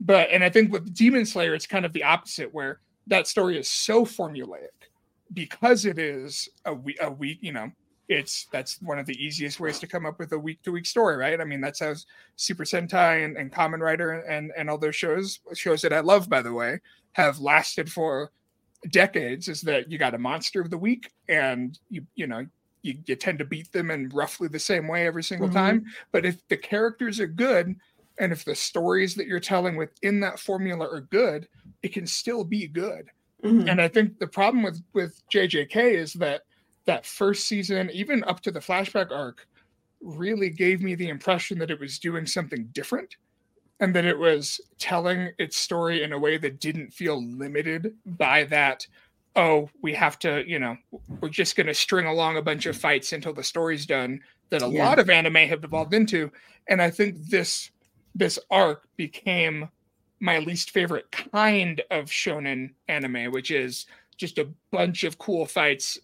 but 0.00 0.28
and 0.30 0.44
I 0.44 0.50
think 0.50 0.70
with 0.70 0.94
Demon 0.94 1.24
Slayer, 1.24 1.54
it's 1.54 1.66
kind 1.66 1.86
of 1.86 1.94
the 1.94 2.04
opposite, 2.04 2.52
where 2.52 2.80
that 3.06 3.26
story 3.26 3.58
is 3.58 3.68
so 3.68 4.04
formulaic 4.04 4.90
because 5.32 5.86
it 5.86 5.98
is 5.98 6.50
a 6.66 6.74
week, 6.74 6.98
a 7.00 7.10
week, 7.10 7.38
you 7.40 7.52
know, 7.52 7.72
it's 8.12 8.46
that's 8.52 8.80
one 8.82 8.98
of 8.98 9.06
the 9.06 9.22
easiest 9.22 9.60
ways 9.60 9.78
to 9.80 9.86
come 9.86 10.06
up 10.06 10.18
with 10.18 10.32
a 10.32 10.38
week 10.38 10.62
to 10.62 10.72
week 10.72 10.86
story, 10.86 11.16
right? 11.16 11.40
I 11.40 11.44
mean, 11.44 11.60
that's 11.60 11.80
how 11.80 11.94
Super 12.36 12.64
Sentai 12.64 13.24
and, 13.24 13.36
and 13.36 13.52
Kamen 13.52 13.80
Rider 13.80 14.20
and 14.20 14.52
and 14.56 14.70
all 14.70 14.78
those 14.78 14.96
shows 14.96 15.40
shows 15.54 15.82
that 15.82 15.92
I 15.92 16.00
love, 16.00 16.28
by 16.28 16.42
the 16.42 16.52
way, 16.52 16.80
have 17.12 17.40
lasted 17.40 17.90
for 17.90 18.30
decades. 18.90 19.48
Is 19.48 19.62
that 19.62 19.90
you 19.90 19.98
got 19.98 20.14
a 20.14 20.18
monster 20.18 20.60
of 20.60 20.70
the 20.70 20.78
week, 20.78 21.10
and 21.28 21.78
you 21.90 22.06
you 22.14 22.26
know 22.26 22.46
you, 22.82 22.98
you 23.06 23.16
tend 23.16 23.38
to 23.38 23.44
beat 23.44 23.72
them 23.72 23.90
in 23.90 24.08
roughly 24.10 24.48
the 24.48 24.58
same 24.58 24.88
way 24.88 25.06
every 25.06 25.22
single 25.22 25.48
mm-hmm. 25.48 25.56
time. 25.56 25.86
But 26.10 26.26
if 26.26 26.46
the 26.48 26.56
characters 26.56 27.20
are 27.20 27.26
good, 27.26 27.74
and 28.18 28.32
if 28.32 28.44
the 28.44 28.54
stories 28.54 29.14
that 29.14 29.26
you're 29.26 29.40
telling 29.40 29.76
within 29.76 30.20
that 30.20 30.38
formula 30.38 30.86
are 30.86 31.00
good, 31.00 31.48
it 31.82 31.92
can 31.92 32.06
still 32.06 32.44
be 32.44 32.66
good. 32.66 33.08
Mm-hmm. 33.44 33.68
And 33.68 33.80
I 33.80 33.88
think 33.88 34.18
the 34.18 34.26
problem 34.26 34.62
with 34.62 34.82
with 34.92 35.20
JJK 35.32 35.94
is 35.94 36.12
that 36.14 36.42
that 36.84 37.06
first 37.06 37.46
season, 37.46 37.90
even 37.92 38.24
up 38.24 38.40
to 38.40 38.50
the 38.50 38.60
flashback 38.60 39.10
arc, 39.10 39.46
really 40.00 40.50
gave 40.50 40.82
me 40.82 40.94
the 40.94 41.08
impression 41.08 41.58
that 41.58 41.70
it 41.70 41.80
was 41.80 41.98
doing 41.98 42.26
something 42.26 42.68
different 42.72 43.16
and 43.80 43.94
that 43.94 44.04
it 44.04 44.18
was 44.18 44.60
telling 44.78 45.30
its 45.38 45.56
story 45.56 46.02
in 46.02 46.12
a 46.12 46.18
way 46.18 46.38
that 46.38 46.60
didn't 46.60 46.92
feel 46.92 47.22
limited 47.22 47.94
by 48.04 48.44
that 48.44 48.86
oh 49.36 49.68
we 49.82 49.92
have 49.92 50.18
to 50.18 50.44
you 50.46 50.58
know 50.58 50.76
we're 51.20 51.28
just 51.28 51.56
going 51.56 51.66
to 51.66 51.74
string 51.74 52.06
along 52.06 52.36
a 52.36 52.42
bunch 52.42 52.66
of 52.66 52.76
fights 52.76 53.12
until 53.12 53.32
the 53.32 53.42
story's 53.42 53.86
done 53.86 54.20
that 54.50 54.62
a 54.62 54.68
yeah. 54.68 54.86
lot 54.86 54.98
of 54.98 55.08
anime 55.10 55.34
have 55.34 55.64
evolved 55.64 55.94
into 55.94 56.30
and 56.68 56.82
i 56.82 56.90
think 56.90 57.16
this 57.28 57.70
this 58.14 58.38
arc 58.50 58.86
became 58.96 59.68
my 60.20 60.38
least 60.38 60.70
favorite 60.70 61.10
kind 61.10 61.80
of 61.90 62.06
shonen 62.06 62.70
anime 62.88 63.32
which 63.32 63.50
is 63.50 63.86
just 64.16 64.38
a 64.38 64.48
bunch 64.70 65.02
of 65.02 65.18
cool 65.18 65.46
fights 65.46 65.98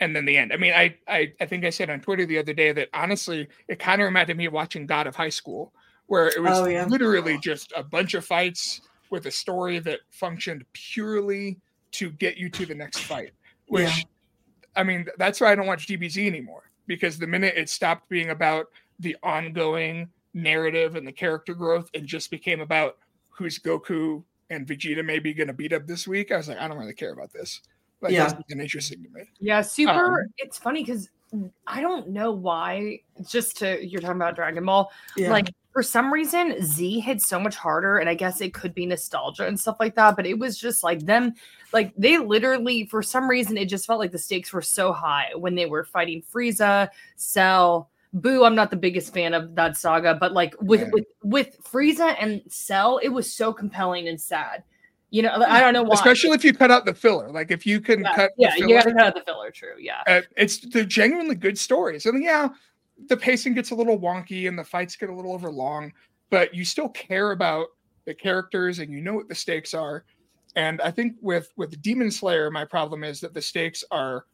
and 0.00 0.14
then 0.14 0.24
the 0.24 0.36
end. 0.36 0.52
I 0.52 0.56
mean, 0.56 0.72
I, 0.72 0.96
I 1.08 1.32
I 1.40 1.46
think 1.46 1.64
I 1.64 1.70
said 1.70 1.90
on 1.90 2.00
Twitter 2.00 2.26
the 2.26 2.38
other 2.38 2.52
day 2.52 2.72
that 2.72 2.88
honestly, 2.94 3.48
it 3.68 3.78
kind 3.78 4.00
of 4.00 4.06
reminded 4.06 4.36
me 4.36 4.46
of 4.46 4.52
watching 4.52 4.86
God 4.86 5.06
of 5.06 5.14
High 5.14 5.28
School, 5.28 5.72
where 6.06 6.28
it 6.28 6.42
was 6.42 6.58
oh, 6.58 6.66
yeah. 6.66 6.86
literally 6.86 7.38
just 7.38 7.72
a 7.76 7.82
bunch 7.82 8.14
of 8.14 8.24
fights 8.24 8.82
with 9.10 9.26
a 9.26 9.30
story 9.30 9.78
that 9.78 10.00
functioned 10.10 10.64
purely 10.72 11.58
to 11.92 12.10
get 12.10 12.36
you 12.36 12.48
to 12.48 12.66
the 12.66 12.74
next 12.74 13.00
fight. 13.00 13.32
Which, 13.66 13.98
yeah. 13.98 14.04
I 14.74 14.82
mean, 14.82 15.06
that's 15.18 15.40
why 15.40 15.52
I 15.52 15.54
don't 15.54 15.66
watch 15.66 15.86
DBZ 15.86 16.26
anymore 16.26 16.70
because 16.86 17.18
the 17.18 17.26
minute 17.26 17.54
it 17.56 17.68
stopped 17.68 18.08
being 18.08 18.30
about 18.30 18.66
the 18.98 19.16
ongoing 19.22 20.08
narrative 20.34 20.96
and 20.96 21.06
the 21.06 21.12
character 21.12 21.54
growth 21.54 21.90
and 21.94 22.06
just 22.06 22.30
became 22.30 22.60
about 22.60 22.98
who's 23.30 23.58
Goku 23.58 24.22
and 24.50 24.66
Vegeta 24.66 25.04
maybe 25.04 25.32
going 25.34 25.48
to 25.48 25.52
beat 25.52 25.72
up 25.72 25.86
this 25.86 26.06
week, 26.06 26.32
I 26.32 26.36
was 26.36 26.48
like, 26.48 26.58
I 26.58 26.68
don't 26.68 26.78
really 26.78 26.94
care 26.94 27.12
about 27.12 27.32
this. 27.32 27.62
Like, 28.02 28.12
yeah, 28.12 28.28
that's 28.28 28.52
interesting 28.52 29.02
to 29.04 29.08
me. 29.10 29.22
Yeah, 29.40 29.60
super. 29.60 30.22
Um, 30.22 30.28
it's 30.38 30.58
funny 30.58 30.82
because 30.82 31.08
I 31.66 31.80
don't 31.80 32.10
know 32.10 32.32
why. 32.32 33.00
Just 33.26 33.58
to 33.58 33.84
you're 33.84 34.00
talking 34.00 34.16
about 34.16 34.34
Dragon 34.34 34.64
Ball, 34.64 34.90
yeah. 35.16 35.30
like 35.30 35.54
for 35.72 35.82
some 35.82 36.12
reason 36.12 36.62
Z 36.62 37.00
hit 37.00 37.22
so 37.22 37.38
much 37.38 37.56
harder, 37.56 37.98
and 37.98 38.08
I 38.08 38.14
guess 38.14 38.40
it 38.40 38.52
could 38.52 38.74
be 38.74 38.86
nostalgia 38.86 39.46
and 39.46 39.58
stuff 39.58 39.76
like 39.80 39.94
that. 39.94 40.16
But 40.16 40.26
it 40.26 40.38
was 40.38 40.58
just 40.58 40.82
like 40.82 41.00
them, 41.06 41.34
like 41.72 41.92
they 41.96 42.18
literally 42.18 42.86
for 42.86 43.02
some 43.02 43.28
reason 43.28 43.56
it 43.56 43.66
just 43.68 43.86
felt 43.86 44.00
like 44.00 44.12
the 44.12 44.18
stakes 44.18 44.52
were 44.52 44.62
so 44.62 44.92
high 44.92 45.30
when 45.36 45.54
they 45.54 45.66
were 45.66 45.84
fighting 45.84 46.22
Frieza, 46.22 46.88
Cell. 47.16 47.88
Boo, 48.14 48.44
I'm 48.44 48.54
not 48.54 48.70
the 48.70 48.76
biggest 48.76 49.14
fan 49.14 49.32
of 49.32 49.54
that 49.54 49.78
saga, 49.78 50.14
but 50.14 50.32
like 50.32 50.54
with 50.60 50.92
with 50.92 51.06
with 51.22 51.56
Frieza 51.62 52.14
and 52.20 52.42
Cell, 52.48 52.98
it 52.98 53.08
was 53.08 53.32
so 53.32 53.54
compelling 53.54 54.08
and 54.08 54.20
sad 54.20 54.64
you 55.12 55.20
know, 55.20 55.44
I 55.46 55.60
don't 55.60 55.74
know 55.74 55.82
why. 55.82 55.92
Especially 55.92 56.30
if 56.30 56.42
you 56.42 56.54
cut 56.54 56.70
out 56.70 56.86
the 56.86 56.94
filler. 56.94 57.30
Like 57.30 57.50
if 57.50 57.66
you 57.66 57.82
can 57.82 58.00
yeah, 58.00 58.14
cut. 58.14 58.30
Yeah, 58.38 58.56
you 58.56 58.68
got 58.70 58.84
to 58.84 58.92
cut 58.92 59.02
out 59.02 59.14
the 59.14 59.20
filler. 59.20 59.50
True. 59.50 59.74
Yeah. 59.78 60.02
Uh, 60.06 60.22
it's 60.38 60.58
they're 60.58 60.84
genuinely 60.84 61.34
good 61.34 61.58
stories, 61.58 62.06
and 62.06 62.24
yeah, 62.24 62.48
the 63.08 63.16
pacing 63.16 63.52
gets 63.52 63.72
a 63.72 63.74
little 63.74 63.98
wonky 63.98 64.48
and 64.48 64.58
the 64.58 64.64
fights 64.64 64.96
get 64.96 65.10
a 65.10 65.14
little 65.14 65.34
overlong, 65.34 65.92
but 66.30 66.54
you 66.54 66.64
still 66.64 66.88
care 66.88 67.32
about 67.32 67.66
the 68.06 68.14
characters 68.14 68.78
and 68.78 68.90
you 68.90 69.02
know 69.02 69.12
what 69.12 69.28
the 69.28 69.34
stakes 69.34 69.74
are. 69.74 70.04
And 70.56 70.80
I 70.80 70.90
think 70.90 71.16
with 71.20 71.52
with 71.58 71.80
Demon 71.82 72.10
Slayer, 72.10 72.50
my 72.50 72.64
problem 72.64 73.04
is 73.04 73.20
that 73.20 73.34
the 73.34 73.42
stakes 73.42 73.84
are 73.90 74.24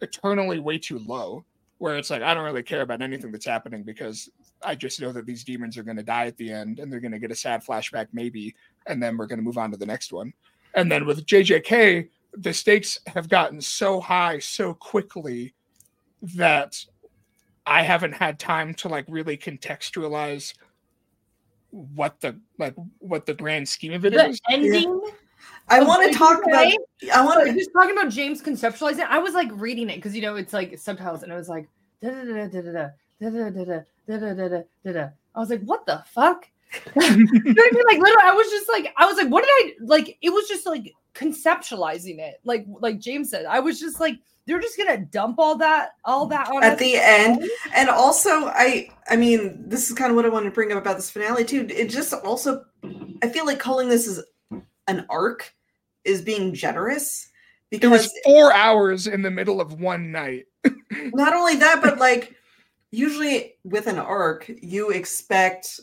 eternally 0.00 0.58
way 0.58 0.78
too 0.78 0.98
low. 0.98 1.44
Where 1.78 1.96
it's 1.96 2.10
like 2.10 2.22
I 2.22 2.34
don't 2.34 2.44
really 2.44 2.62
care 2.64 2.82
about 2.82 3.02
anything 3.02 3.30
that's 3.30 3.46
happening 3.46 3.84
because 3.84 4.28
I 4.64 4.74
just 4.74 5.00
know 5.00 5.12
that 5.12 5.26
these 5.26 5.44
demons 5.44 5.78
are 5.78 5.84
going 5.84 5.96
to 5.96 6.02
die 6.02 6.26
at 6.26 6.36
the 6.36 6.50
end 6.50 6.80
and 6.80 6.90
they're 6.90 7.00
going 7.00 7.12
to 7.12 7.18
get 7.20 7.30
a 7.30 7.36
sad 7.36 7.64
flashback 7.64 8.08
maybe 8.12 8.54
and 8.86 9.02
then 9.02 9.16
we're 9.16 9.26
going 9.26 9.38
to 9.38 9.44
move 9.44 9.58
on 9.58 9.70
to 9.70 9.76
the 9.76 9.86
next 9.86 10.12
one. 10.12 10.32
And 10.74 10.90
then 10.90 11.06
with 11.06 11.24
JJK, 11.26 12.08
the 12.36 12.52
stakes 12.52 12.98
have 13.06 13.28
gotten 13.28 13.60
so 13.60 14.00
high 14.00 14.38
so 14.38 14.74
quickly 14.74 15.54
that 16.22 16.84
I 17.66 17.82
haven't 17.82 18.12
had 18.12 18.38
time 18.38 18.74
to 18.74 18.88
like 18.88 19.06
really 19.08 19.36
contextualize 19.36 20.54
what 21.70 22.20
the 22.20 22.38
like 22.58 22.74
what 22.98 23.26
the 23.26 23.34
grand 23.34 23.68
scheme 23.68 23.92
of 23.92 24.04
it 24.04 24.12
the 24.12 24.28
is. 24.28 24.40
Ending. 24.50 25.00
I 25.68 25.82
want 25.82 26.10
to 26.10 26.18
talk 26.18 26.42
about. 26.46 26.72
I 27.12 27.24
want 27.24 27.46
to 27.46 27.52
just 27.52 27.70
talking 27.72 27.92
about 27.92 28.10
James 28.10 28.42
conceptualizing. 28.42 29.06
I 29.08 29.18
was 29.18 29.34
like 29.34 29.48
reading 29.52 29.90
it 29.90 29.96
because 29.96 30.14
you 30.14 30.22
know 30.22 30.36
it's 30.36 30.52
like 30.52 30.78
subtitles, 30.78 31.22
and 31.22 31.32
I 31.32 31.36
was 31.36 31.48
like 31.48 31.68
da 32.02 32.10
da 32.10 32.24
da 32.24 32.46
da 32.46 32.60
da 32.60 32.70
da 33.20 33.30
da 33.30 33.30
da 33.30 33.50
da 33.50 34.34
da 34.34 34.48
da 34.48 34.62
da 34.84 34.92
da. 34.92 35.08
I 35.34 35.40
was 35.40 35.50
like, 35.50 35.62
what 35.62 35.86
the 35.86 36.02
fuck? 36.06 36.48
you 36.96 37.02
know 37.02 37.06
I 37.06 37.16
mean? 37.16 37.84
Like 37.86 37.98
literally, 37.98 38.22
I 38.22 38.34
was 38.34 38.50
just 38.50 38.68
like, 38.68 38.92
I 38.96 39.06
was 39.06 39.16
like, 39.16 39.28
what 39.28 39.44
did 39.44 39.50
I 39.50 39.72
like? 39.80 40.18
It 40.22 40.30
was 40.30 40.48
just 40.48 40.66
like 40.66 40.92
conceptualizing 41.14 42.18
it, 42.18 42.40
like 42.44 42.66
like 42.80 42.98
James 42.98 43.30
said. 43.30 43.46
I 43.46 43.60
was 43.60 43.80
just 43.80 44.00
like, 44.00 44.18
they're 44.46 44.60
just 44.60 44.76
gonna 44.76 44.98
dump 44.98 45.38
all 45.38 45.56
that, 45.58 45.90
all 46.04 46.26
that 46.26 46.48
on 46.48 46.62
at 46.62 46.78
the 46.78 46.96
end. 46.96 47.48
And 47.74 47.88
also, 47.88 48.30
I 48.30 48.90
I 49.08 49.16
mean, 49.16 49.68
this 49.68 49.88
is 49.88 49.96
kind 49.96 50.10
of 50.10 50.16
what 50.16 50.24
I 50.24 50.28
wanted 50.28 50.46
to 50.46 50.54
bring 50.54 50.72
up 50.72 50.78
about 50.78 50.96
this 50.96 51.10
finale 51.10 51.44
too. 51.44 51.66
It 51.70 51.90
just 51.90 52.12
also, 52.12 52.64
I 53.22 53.28
feel 53.28 53.46
like 53.46 53.58
calling 53.58 53.88
this 53.88 54.06
is 54.06 54.22
an 54.86 55.06
arc 55.08 55.54
is 56.04 56.20
being 56.20 56.52
generous 56.54 57.28
because 57.70 57.88
it 57.88 57.92
was 57.92 58.20
four 58.24 58.52
hours 58.52 59.06
in 59.06 59.22
the 59.22 59.30
middle 59.30 59.60
of 59.60 59.80
one 59.80 60.12
night. 60.12 60.44
not 61.12 61.34
only 61.34 61.56
that, 61.56 61.80
but 61.82 61.98
like 61.98 62.34
usually 62.90 63.54
with 63.64 63.86
an 63.86 63.98
arc, 63.98 64.50
you 64.62 64.90
expect 64.90 65.80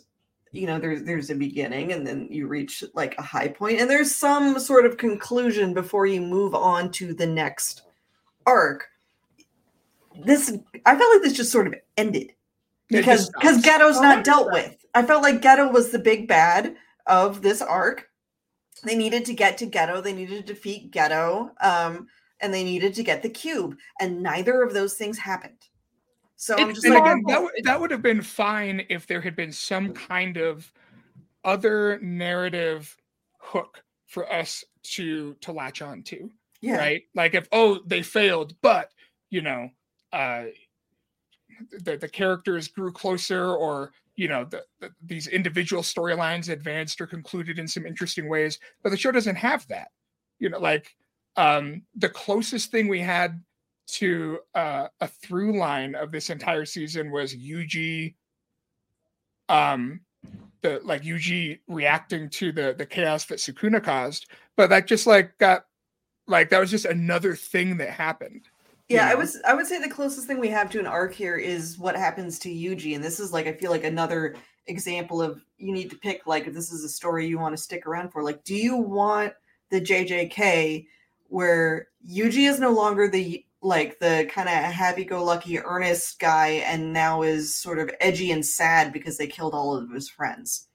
you 0.51 0.67
know 0.67 0.79
there's 0.79 1.03
there's 1.03 1.29
a 1.29 1.35
beginning 1.35 1.93
and 1.93 2.05
then 2.05 2.27
you 2.29 2.47
reach 2.47 2.83
like 2.93 3.17
a 3.17 3.21
high 3.21 3.47
point 3.47 3.79
and 3.79 3.89
there's 3.89 4.13
some 4.13 4.59
sort 4.59 4.85
of 4.85 4.97
conclusion 4.97 5.73
before 5.73 6.05
you 6.05 6.21
move 6.21 6.53
on 6.53 6.91
to 6.91 7.13
the 7.13 7.25
next 7.25 7.83
arc. 8.45 8.87
This 10.25 10.51
i 10.85 10.97
felt 10.97 11.13
like 11.13 11.23
this 11.23 11.33
just 11.33 11.51
sort 11.51 11.67
of 11.67 11.75
ended 11.97 12.33
because 12.89 13.29
because 13.29 13.65
oh, 13.65 14.01
not 14.01 14.23
dealt 14.23 14.51
with. 14.51 14.85
I 14.93 15.03
felt 15.03 15.23
like 15.23 15.41
geto 15.41 15.71
was 15.71 15.91
the 15.91 15.99
big 15.99 16.27
bad 16.27 16.75
of 17.07 17.41
this 17.41 17.61
arc. 17.61 18.09
They 18.83 18.95
needed 18.95 19.23
to 19.25 19.33
get 19.33 19.57
to 19.59 19.67
geto 19.67 20.03
they 20.03 20.13
needed 20.13 20.45
to 20.45 20.53
defeat 20.53 20.91
geto 20.91 21.51
um 21.63 22.07
and 22.41 22.53
they 22.53 22.63
needed 22.63 22.93
to 22.95 23.03
get 23.03 23.21
the 23.21 23.29
cube 23.29 23.77
and 24.01 24.21
neither 24.21 24.63
of 24.63 24.73
those 24.73 24.95
things 24.95 25.17
happened 25.17 25.69
so 26.41 26.55
I'm 26.57 26.73
just 26.73 26.87
like, 26.87 26.99
again, 26.99 27.21
that, 27.27 27.51
that 27.65 27.79
would 27.79 27.91
have 27.91 28.01
been 28.01 28.23
fine 28.23 28.83
if 28.89 29.05
there 29.05 29.21
had 29.21 29.35
been 29.35 29.51
some 29.51 29.93
kind 29.93 30.37
of 30.37 30.73
other 31.45 31.99
narrative 32.01 32.97
hook 33.37 33.83
for 34.07 34.31
us 34.33 34.63
to 34.81 35.35
to 35.41 35.51
latch 35.51 35.83
on 35.83 36.01
to. 36.01 36.31
Yeah. 36.59 36.77
Right. 36.77 37.03
Like 37.13 37.35
if 37.35 37.47
oh 37.51 37.81
they 37.85 38.01
failed, 38.01 38.55
but 38.63 38.89
you 39.29 39.41
know, 39.41 39.69
uh 40.13 40.45
the, 41.83 41.97
the 41.97 42.09
characters 42.09 42.67
grew 42.67 42.91
closer 42.91 43.53
or 43.53 43.91
you 44.15 44.27
know 44.27 44.43
the, 44.43 44.63
the, 44.79 44.89
these 45.05 45.27
individual 45.27 45.83
storylines 45.83 46.49
advanced 46.49 46.99
or 47.01 47.05
concluded 47.05 47.59
in 47.59 47.67
some 47.67 47.85
interesting 47.85 48.27
ways 48.27 48.57
but 48.81 48.89
the 48.89 48.97
show 48.97 49.11
doesn't 49.11 49.35
have 49.35 49.67
that 49.67 49.89
you 50.39 50.49
know 50.49 50.59
like 50.59 50.95
um 51.37 51.83
the 51.95 52.09
closest 52.09 52.71
thing 52.71 52.87
we 52.87 52.99
had 52.99 53.39
to 53.87 54.39
uh, 54.55 54.87
a 54.99 55.07
through 55.07 55.57
line 55.57 55.95
of 55.95 56.11
this 56.11 56.29
entire 56.29 56.65
season 56.65 57.11
was 57.11 57.35
Yuji, 57.35 58.15
um, 59.49 60.01
the 60.61 60.79
like 60.83 61.03
Yuji 61.03 61.59
reacting 61.67 62.29
to 62.29 62.51
the 62.51 62.75
the 62.77 62.85
chaos 62.85 63.25
that 63.25 63.39
Sukuna 63.39 63.83
caused, 63.83 64.27
but 64.55 64.69
that 64.69 64.87
just 64.87 65.07
like 65.07 65.37
got 65.37 65.65
like 66.27 66.49
that 66.49 66.59
was 66.59 66.71
just 66.71 66.85
another 66.85 67.35
thing 67.35 67.77
that 67.77 67.89
happened. 67.89 68.47
Yeah, 68.87 69.05
know? 69.05 69.11
I 69.11 69.15
was 69.15 69.41
I 69.45 69.53
would 69.53 69.67
say 69.67 69.79
the 69.79 69.89
closest 69.89 70.27
thing 70.27 70.39
we 70.39 70.49
have 70.49 70.69
to 70.71 70.79
an 70.79 70.87
arc 70.87 71.13
here 71.13 71.37
is 71.37 71.77
what 71.77 71.95
happens 71.95 72.39
to 72.39 72.49
Yuji, 72.49 72.95
and 72.95 73.03
this 73.03 73.19
is 73.19 73.33
like 73.33 73.47
I 73.47 73.53
feel 73.53 73.71
like 73.71 73.83
another 73.83 74.35
example 74.67 75.21
of 75.21 75.41
you 75.57 75.73
need 75.73 75.89
to 75.89 75.97
pick 75.97 76.27
like 76.27 76.47
if 76.47 76.53
this 76.53 76.71
is 76.71 76.83
a 76.83 76.89
story 76.89 77.27
you 77.27 77.39
want 77.39 77.55
to 77.55 77.61
stick 77.61 77.85
around 77.85 78.11
for. 78.11 78.23
Like, 78.23 78.43
do 78.43 78.55
you 78.55 78.75
want 78.75 79.33
the 79.69 79.81
JJK 79.81 80.85
where 81.29 81.87
Yuji 82.07 82.49
is 82.49 82.59
no 82.59 82.71
longer 82.71 83.07
the 83.07 83.45
like 83.61 83.99
the 83.99 84.27
kind 84.33 84.49
of 84.49 84.55
happy-go-lucky 84.55 85.59
earnest 85.59 86.19
guy 86.19 86.63
and 86.65 86.91
now 86.91 87.21
is 87.21 87.53
sort 87.53 87.77
of 87.79 87.91
edgy 87.99 88.31
and 88.31 88.45
sad 88.45 88.91
because 88.91 89.17
they 89.17 89.27
killed 89.27 89.53
all 89.53 89.75
of 89.75 89.91
his 89.91 90.09
friends. 90.09 90.67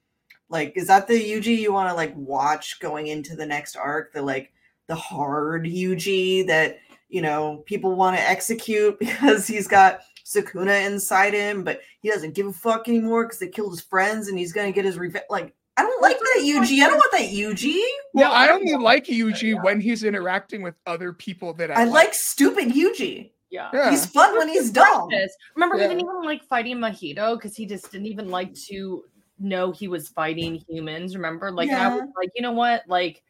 Like 0.48 0.72
is 0.76 0.86
that 0.86 1.08
the 1.08 1.14
yuji 1.14 1.58
you 1.58 1.72
want 1.72 1.88
to 1.88 1.94
like 1.94 2.14
watch 2.14 2.78
going 2.78 3.08
into 3.08 3.34
the 3.34 3.46
next 3.46 3.76
arc? 3.76 4.12
The 4.12 4.22
like 4.22 4.52
the 4.86 4.94
hard 4.94 5.64
yuji 5.64 6.46
that 6.46 6.78
you 7.08 7.20
know 7.20 7.64
people 7.66 7.96
want 7.96 8.16
to 8.16 8.22
execute 8.22 8.98
because 9.00 9.46
he's 9.46 9.66
got 9.66 10.00
sukuna 10.24 10.84
inside 10.84 11.32
him 11.34 11.62
but 11.62 11.80
he 12.00 12.10
doesn't 12.10 12.34
give 12.34 12.46
a 12.46 12.52
fuck 12.52 12.88
anymore 12.88 13.24
because 13.24 13.38
they 13.38 13.46
killed 13.46 13.72
his 13.72 13.80
friends 13.80 14.26
and 14.28 14.36
he's 14.38 14.52
gonna 14.52 14.72
get 14.72 14.84
his 14.84 14.98
revenge 14.98 15.24
like 15.30 15.54
I 15.76 15.82
don't 15.82 16.02
like 16.02 16.18
that 16.18 16.42
Yuji. 16.42 16.82
I 16.82 16.88
don't 16.88 16.96
want 16.96 17.12
that 17.12 17.30
Yuji. 17.30 17.80
Well, 18.14 18.32
I 18.32 18.48
only 18.48 18.74
like 18.74 19.06
Yuji 19.06 19.62
when 19.62 19.80
he's 19.80 20.04
interacting 20.04 20.62
with 20.62 20.74
other 20.86 21.12
people 21.12 21.52
that 21.54 21.70
I, 21.70 21.82
I 21.82 21.84
like. 21.84 21.92
like 21.92 22.14
stupid 22.14 22.68
Yuji. 22.68 23.30
Yeah. 23.50 23.70
Yeah. 23.72 23.90
He's 23.90 24.06
fun 24.06 24.36
when 24.36 24.48
he's 24.48 24.70
dumb. 24.70 25.08
Remember, 25.54 25.76
Yeah. 25.76 25.84
he 25.84 25.88
didn't 25.88 26.00
even 26.00 26.22
like 26.24 26.42
fighting 26.44 26.78
Mahito 26.78 27.36
because 27.36 27.56
he 27.56 27.66
just 27.66 27.92
didn't 27.92 28.06
even 28.06 28.28
like 28.28 28.54
to 28.68 29.04
know 29.38 29.70
he 29.70 29.88
was 29.88 30.08
fighting 30.08 30.62
humans. 30.68 31.14
Remember, 31.14 31.50
like 31.52 31.68
and 31.68 31.78
I 31.78 31.88
was 31.88 32.08
like, 32.16 32.30
you 32.34 32.42
know 32.42 32.52
what, 32.52 32.82
like 32.88 33.22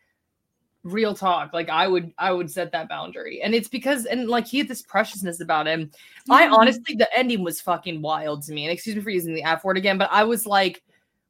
real 0.85 1.15
talk. 1.15 1.53
Like 1.53 1.69
I 1.69 1.89
would, 1.89 2.13
I 2.17 2.33
would 2.33 2.51
set 2.51 2.73
that 2.73 2.89
boundary, 2.89 3.43
and 3.43 3.55
it's 3.55 3.69
because 3.69 4.07
and 4.07 4.29
like 4.29 4.47
he 4.47 4.59
had 4.59 4.69
this 4.69 4.83
preciousness 4.83 5.41
about 5.41 5.67
him. 5.67 5.91
I 6.31 6.45
mm-hmm. 6.45 6.55
honestly, 6.55 6.95
the 6.95 7.09
ending 7.17 7.43
was 7.43 7.61
fucking 7.61 8.01
wild 8.01 8.43
to 8.45 8.53
me. 8.53 8.65
And 8.65 8.73
excuse 8.73 8.97
me 8.97 9.03
for 9.03 9.11
using 9.11 9.35
the 9.35 9.43
F 9.45 9.65
word 9.65 9.77
again, 9.77 9.99
but 9.99 10.09
I 10.13 10.25
was 10.25 10.47
like, 10.47 10.83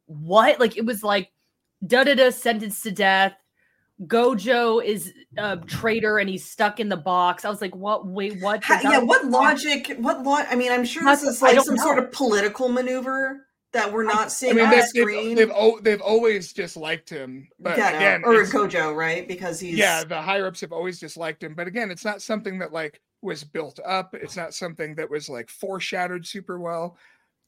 what? 0.07 0.59
Like 0.59 0.77
it 0.77 0.85
was 0.85 1.03
like 1.03 1.31
da 1.87 2.05
da 2.05 2.15
da 2.15 2.31
sentenced 2.31 2.83
to 2.85 2.91
death. 2.91 3.35
Gojo 4.03 4.85
is 4.85 5.13
a 5.39 5.57
traitor 5.57 6.19
and 6.19 6.29
he's 6.29 6.45
stuck 6.45 6.81
in 6.81 6.89
the 6.91 6.99
box. 6.99 7.45
I 7.45 7.49
was 7.51 7.63
like, 7.63 7.75
what? 7.75 8.07
Wait, 8.07 8.43
what? 8.43 8.63
That 8.69 8.85
yeah, 8.85 8.99
what 8.99 9.25
logic? 9.25 9.97
What 9.99 10.23
lo- 10.23 10.35
I 10.49 10.55
mean, 10.55 10.71
I'm 10.71 10.85
sure 10.85 11.03
That's- 11.03 11.23
this 11.23 11.37
is 11.37 11.43
I 11.43 11.53
like 11.53 11.65
some 11.65 11.79
sort 11.79 11.97
know. 11.97 12.05
of 12.05 12.13
political 12.13 12.69
maneuver 12.69 13.47
that 13.73 13.91
we're 13.91 14.05
not 14.05 14.27
I 14.27 14.29
seeing 14.29 14.57
mean, 14.57 14.67
on 14.67 14.71
they've, 14.71 14.83
the 14.83 14.87
screen. 14.89 15.35
they've, 15.35 15.49
they've, 15.49 15.83
they've 15.85 16.01
always 16.01 16.53
disliked 16.53 17.11
him, 17.11 17.49
but 17.59 17.77
yeah, 17.77 17.91
again, 17.91 18.23
or 18.25 18.35
Gojo, 18.45 18.95
right? 18.95 19.27
Because 19.27 19.61
he's 19.61 19.77
yeah, 19.77 20.05
the 20.05 20.21
higher 20.21 20.47
ups 20.47 20.61
have 20.61 20.73
always 20.73 20.99
disliked 20.99 21.43
him. 21.43 21.55
But 21.55 21.67
again, 21.67 21.91
it's 21.91 22.05
not 22.05 22.23
something 22.23 22.59
that 22.59 22.73
like 22.73 23.01
was 23.23 23.45
built 23.45 23.81
up. 23.85 24.15
It's 24.15 24.37
not 24.37 24.55
something 24.55 24.95
that 24.97 25.11
was 25.11 25.29
like 25.29 25.49
foreshadowed 25.49 26.27
super 26.27 26.59
well, 26.61 26.97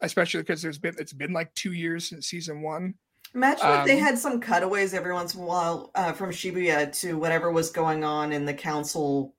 especially 0.01 0.41
because 0.41 0.63
there's 0.63 0.79
been 0.79 0.95
it's 0.99 1.13
been 1.13 1.33
like 1.33 1.53
two 1.55 1.73
years 1.73 2.09
since 2.09 2.27
season 2.27 2.63
one. 2.63 2.95
Imagine 3.35 3.67
if 3.81 3.87
they 3.87 3.99
Um, 3.99 4.05
had 4.05 4.19
some 4.19 4.41
cutaways 4.41 4.95
every 4.95 5.13
once 5.13 5.35
in 5.35 5.43
a 5.43 5.45
while 5.45 5.91
uh, 5.95 6.13
from 6.13 6.31
Shibuya 6.31 6.91
to 7.01 7.19
whatever 7.19 7.51
was 7.53 7.71
going 7.71 8.03
on 8.03 8.33
in 8.33 8.47
the 8.47 8.55
council, 8.55 9.35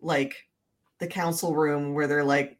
like 0.00 0.46
the 0.98 1.06
council 1.06 1.56
room 1.56 1.94
where 1.94 2.06
they're 2.06 2.24
like 2.24 2.58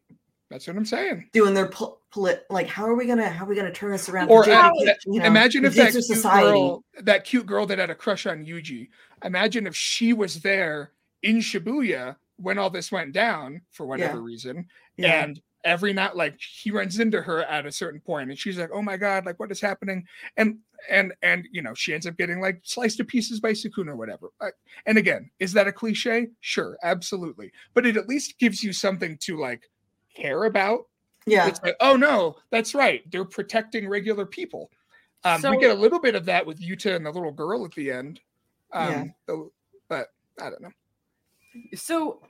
That's 0.50 0.66
what 0.66 0.76
I'm 0.76 0.86
saying. 0.86 1.28
doing 1.32 1.52
their 1.54 1.68
pol- 1.68 2.00
polit. 2.10 2.46
Like, 2.48 2.68
how 2.68 2.86
are 2.86 2.94
we 2.94 3.06
gonna 3.06 3.28
how 3.28 3.44
are 3.44 3.48
we 3.48 3.54
gonna 3.54 3.72
turn 3.72 3.92
this 3.92 4.08
around? 4.08 4.30
Or 4.30 4.48
uh, 4.48 4.70
you 5.06 5.20
know, 5.20 5.24
imagine 5.26 5.64
if 5.66 5.74
that 5.74 5.92
cute 5.92 6.22
girl, 6.22 6.84
that 7.02 7.24
cute 7.24 7.46
girl 7.46 7.66
that 7.66 7.78
had 7.78 7.90
a 7.90 7.94
crush 7.94 8.26
on 8.26 8.44
Yuji. 8.46 8.88
Imagine 9.24 9.66
if 9.66 9.76
she 9.76 10.12
was 10.14 10.40
there 10.40 10.92
in 11.22 11.36
Shibuya 11.36 12.16
when 12.36 12.58
all 12.58 12.70
this 12.70 12.90
went 12.90 13.12
down 13.12 13.60
for 13.70 13.86
whatever 13.86 14.18
Yeah. 14.18 14.24
reason, 14.24 14.66
Yeah. 14.96 15.24
and 15.24 15.40
every 15.64 15.92
night 15.92 16.16
like 16.16 16.40
he 16.40 16.70
runs 16.70 16.98
into 16.98 17.22
her 17.22 17.44
at 17.44 17.66
a 17.66 17.72
certain 17.72 18.00
point 18.00 18.30
and 18.30 18.38
she's 18.38 18.58
like 18.58 18.70
oh 18.72 18.82
my 18.82 18.96
god 18.96 19.24
like 19.26 19.38
what 19.38 19.50
is 19.50 19.60
happening? 19.60 20.04
And 20.36 20.58
and 20.90 21.12
and 21.22 21.48
you 21.52 21.62
know 21.62 21.74
she 21.74 21.94
ends 21.94 22.06
up 22.06 22.16
getting 22.16 22.40
like 22.40 22.60
sliced 22.64 22.96
to 22.96 23.04
pieces 23.04 23.40
by 23.40 23.52
sukuna 23.52 23.88
or 23.88 23.96
whatever. 23.96 24.30
Uh, 24.40 24.48
and 24.86 24.98
again 24.98 25.30
is 25.38 25.52
that 25.52 25.68
a 25.68 25.72
cliche? 25.72 26.28
Sure 26.40 26.76
absolutely. 26.82 27.52
But 27.74 27.86
it 27.86 27.96
at 27.96 28.08
least 28.08 28.38
gives 28.38 28.62
you 28.62 28.72
something 28.72 29.16
to 29.18 29.38
like 29.38 29.70
care 30.16 30.44
about. 30.44 30.86
Yeah. 31.26 31.46
it's 31.46 31.62
like 31.62 31.76
oh 31.80 31.96
no 31.96 32.36
that's 32.50 32.74
right 32.74 33.08
they're 33.10 33.24
protecting 33.24 33.88
regular 33.88 34.26
people. 34.26 34.70
Um 35.24 35.40
we 35.50 35.58
get 35.58 35.70
a 35.70 35.80
little 35.80 36.00
bit 36.00 36.16
of 36.16 36.24
that 36.26 36.44
with 36.44 36.60
yuta 36.60 36.96
and 36.96 37.06
the 37.06 37.10
little 37.12 37.30
girl 37.32 37.64
at 37.64 37.72
the 37.72 37.90
end. 37.92 38.20
Um 38.72 39.14
Yeah. 39.28 39.36
but 39.88 40.08
i 40.40 40.50
don't 40.50 40.62
know. 40.62 40.72
So 41.74 42.20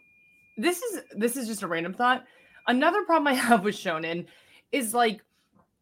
this 0.58 0.82
is 0.82 1.00
this 1.16 1.36
is 1.36 1.48
just 1.48 1.62
a 1.62 1.68
random 1.68 1.94
thought 1.94 2.24
another 2.66 3.02
problem 3.02 3.26
i 3.28 3.34
have 3.48 3.64
with 3.64 3.74
shonen 3.74 4.26
is 4.72 4.94
like 4.94 5.22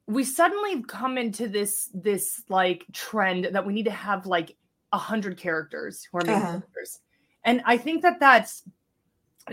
we 0.06 0.24
suddenly 0.24 0.82
come 0.82 1.16
into 1.18 1.46
this 1.48 1.90
this 1.94 2.42
like 2.48 2.84
trend 2.92 3.44
that 3.52 3.64
we 3.64 3.72
need 3.72 3.84
to 3.84 3.90
have 3.90 4.26
like 4.26 4.56
a 4.92 4.98
hundred 4.98 5.36
characters 5.36 6.06
who 6.10 6.18
are 6.18 6.24
main 6.24 6.36
Uh-huh. 6.36 6.46
characters. 6.50 6.98
And 7.44 7.62
i 7.64 7.76
think 7.76 8.02
that 8.02 8.18
that's 8.20 8.64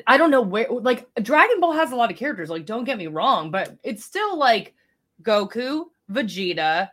i 0.07 0.17
don't 0.17 0.31
know 0.31 0.41
where 0.41 0.67
like 0.69 1.07
dragon 1.21 1.59
ball 1.59 1.71
has 1.73 1.91
a 1.91 1.95
lot 1.95 2.11
of 2.11 2.17
characters 2.17 2.49
like 2.49 2.65
don't 2.65 2.83
get 2.83 2.97
me 2.97 3.07
wrong 3.07 3.51
but 3.51 3.77
it's 3.83 4.03
still 4.03 4.37
like 4.37 4.73
goku 5.23 5.85
vegeta 6.11 6.89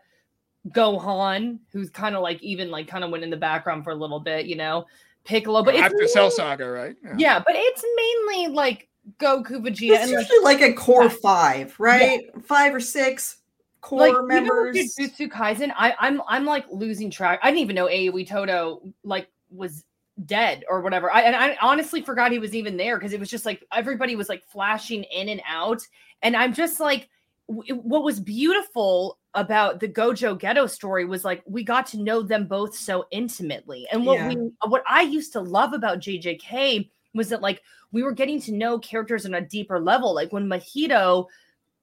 gohan 0.71 1.59
who's 1.73 1.91
kind 1.91 2.15
of 2.15 2.23
like 2.23 2.43
even 2.43 2.71
like 2.71 2.87
kind 2.89 3.05
of 3.05 3.11
went 3.11 3.25
in 3.25 3.31
the 3.31 3.37
background 3.37 3.85
for 3.85 3.91
a 3.91 3.95
little 3.95 4.21
bit 4.21 4.47
you 4.47 4.57
know 4.57 4.87
piccolo 5.25 5.63
but 5.63 5.75
it's 5.75 5.83
after 5.85 6.07
cell 6.07 6.31
saga 6.31 6.71
right? 6.71 6.97
Yeah, 7.17 7.39
but 7.39 7.55
it's 7.57 7.85
mainly 7.97 8.55
like 8.55 8.89
Goku, 9.19 9.61
Vegeta, 9.61 9.95
It's 9.95 10.03
and 10.05 10.13
like, 10.13 10.21
usually 10.21 10.45
like 10.45 10.61
a 10.63 10.73
core 10.73 11.05
Yeah. 11.05 11.15
five, 11.23 11.75
right? 11.79 12.23
Five 12.47 12.75
or 12.75 12.81
six 12.81 13.39
core 13.81 13.99
like 14.09 14.25
members. 14.25 14.77
with 14.77 14.97
Jujutsu 14.97 15.29
Kaisen. 15.31 15.73
I, 15.77 15.95
I'm 15.99 16.23
I'm 16.27 16.45
like 16.45 16.65
losing 16.71 17.11
track. 17.11 17.41
I 17.43 17.51
didn't 17.51 17.61
even 17.61 17.77
know 17.77 17.89
Aoi 17.89 18.25
Todo 18.25 18.83
like 19.03 19.29
was 19.51 19.85
dead 20.25 20.65
or 20.71 20.81
whatever. 20.81 21.13
I 21.13 21.23
and 21.23 21.37
I 21.37 21.57
honestly 21.61 22.01
forgot 22.01 22.33
he 22.33 22.39
was 22.39 22.55
even 22.55 22.77
there 22.77 22.97
because 22.99 23.13
it 23.13 23.21
was 23.21 23.29
just 23.29 23.45
like 23.45 23.63
everybody 23.73 24.17
was 24.17 24.29
like 24.29 24.43
flashing 24.49 25.05
in 25.05 25.29
and 25.29 25.43
out, 25.47 25.83
and 26.23 26.35
I'm 26.37 26.55
just 26.55 26.81
like, 26.81 27.09
w- 27.49 27.75
what 27.75 28.05
was 28.05 28.21
beautiful 28.21 29.19
about 29.35 29.81
the 29.81 29.89
Gojo 29.89 30.39
Geto 30.39 30.71
story 30.71 31.05
was 31.05 31.25
like 31.25 31.43
we 31.47 31.63
got 31.63 31.87
to 31.89 31.99
know 32.01 32.23
them 32.23 32.47
both 32.47 32.75
so 32.75 33.05
intimately, 33.11 33.87
and 33.93 34.07
what 34.07 34.17
Yeah. 34.19 34.29
we 34.29 34.51
what 34.67 34.83
I 34.89 35.03
used 35.03 35.33
to 35.35 35.41
love 35.41 35.75
about 35.75 35.99
JJK 35.99 36.89
was 37.13 37.29
that 37.29 37.43
like 37.43 37.63
we 37.95 38.03
were 38.03 38.13
getting 38.13 38.41
to 38.43 38.53
know 38.53 38.79
characters 38.79 39.25
on 39.25 39.35
a 39.35 39.41
deeper 39.41 39.79
level. 39.79 40.13
Like 40.13 40.33
when 40.33 40.47
Mahito 40.49 41.27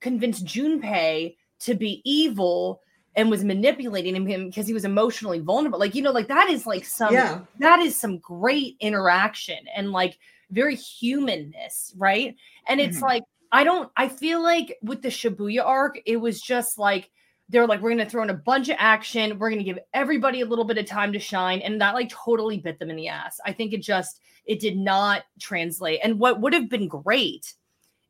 convinced 0.01 0.45
Junpei 0.45 1.37
to 1.59 1.73
be 1.73 2.01
evil 2.03 2.81
and 3.15 3.29
was 3.29 3.43
manipulating 3.43 4.15
him 4.27 4.47
because 4.47 4.67
he 4.67 4.73
was 4.73 4.85
emotionally 4.85 5.39
vulnerable. 5.39 5.79
Like, 5.79 5.95
you 5.95 6.01
know, 6.01 6.11
like 6.11 6.27
that 6.27 6.49
is 6.49 6.65
like 6.67 6.85
some 6.85 7.13
yeah. 7.13 7.39
that 7.59 7.79
is 7.79 7.95
some 7.95 8.17
great 8.19 8.75
interaction 8.81 9.57
and 9.75 9.91
like 9.91 10.19
very 10.49 10.75
humanness, 10.75 11.93
right? 11.97 12.35
And 12.67 12.81
it's 12.81 12.97
Mhm. 12.97 13.03
like 13.03 13.23
I 13.53 13.63
don't 13.63 13.89
I 13.95 14.07
feel 14.09 14.43
like 14.43 14.77
with 14.81 15.01
the 15.01 15.09
Shibuya 15.09 15.65
arc, 15.65 15.99
it 16.05 16.17
was 16.17 16.41
just 16.41 16.77
like 16.77 17.09
they're 17.47 17.67
like, 17.67 17.81
we're 17.81 17.89
gonna 17.91 18.09
throw 18.09 18.23
in 18.23 18.29
a 18.29 18.33
bunch 18.33 18.69
of 18.69 18.77
action, 18.79 19.39
we're 19.39 19.49
gonna 19.49 19.63
give 19.63 19.79
everybody 19.93 20.41
a 20.41 20.45
little 20.45 20.65
bit 20.65 20.77
of 20.77 20.85
time 20.85 21.13
to 21.13 21.19
shine, 21.19 21.61
and 21.61 21.79
that 21.79 21.93
like 21.93 22.09
totally 22.09 22.57
bit 22.57 22.79
them 22.79 22.89
in 22.89 22.95
the 22.97 23.07
ass. 23.07 23.39
I 23.45 23.53
think 23.53 23.73
it 23.73 23.81
just 23.81 24.19
it 24.45 24.59
did 24.59 24.77
not 24.77 25.23
translate. 25.39 25.99
And 26.03 26.19
what 26.19 26.41
would 26.41 26.53
have 26.53 26.69
been 26.69 26.87
great, 26.87 27.53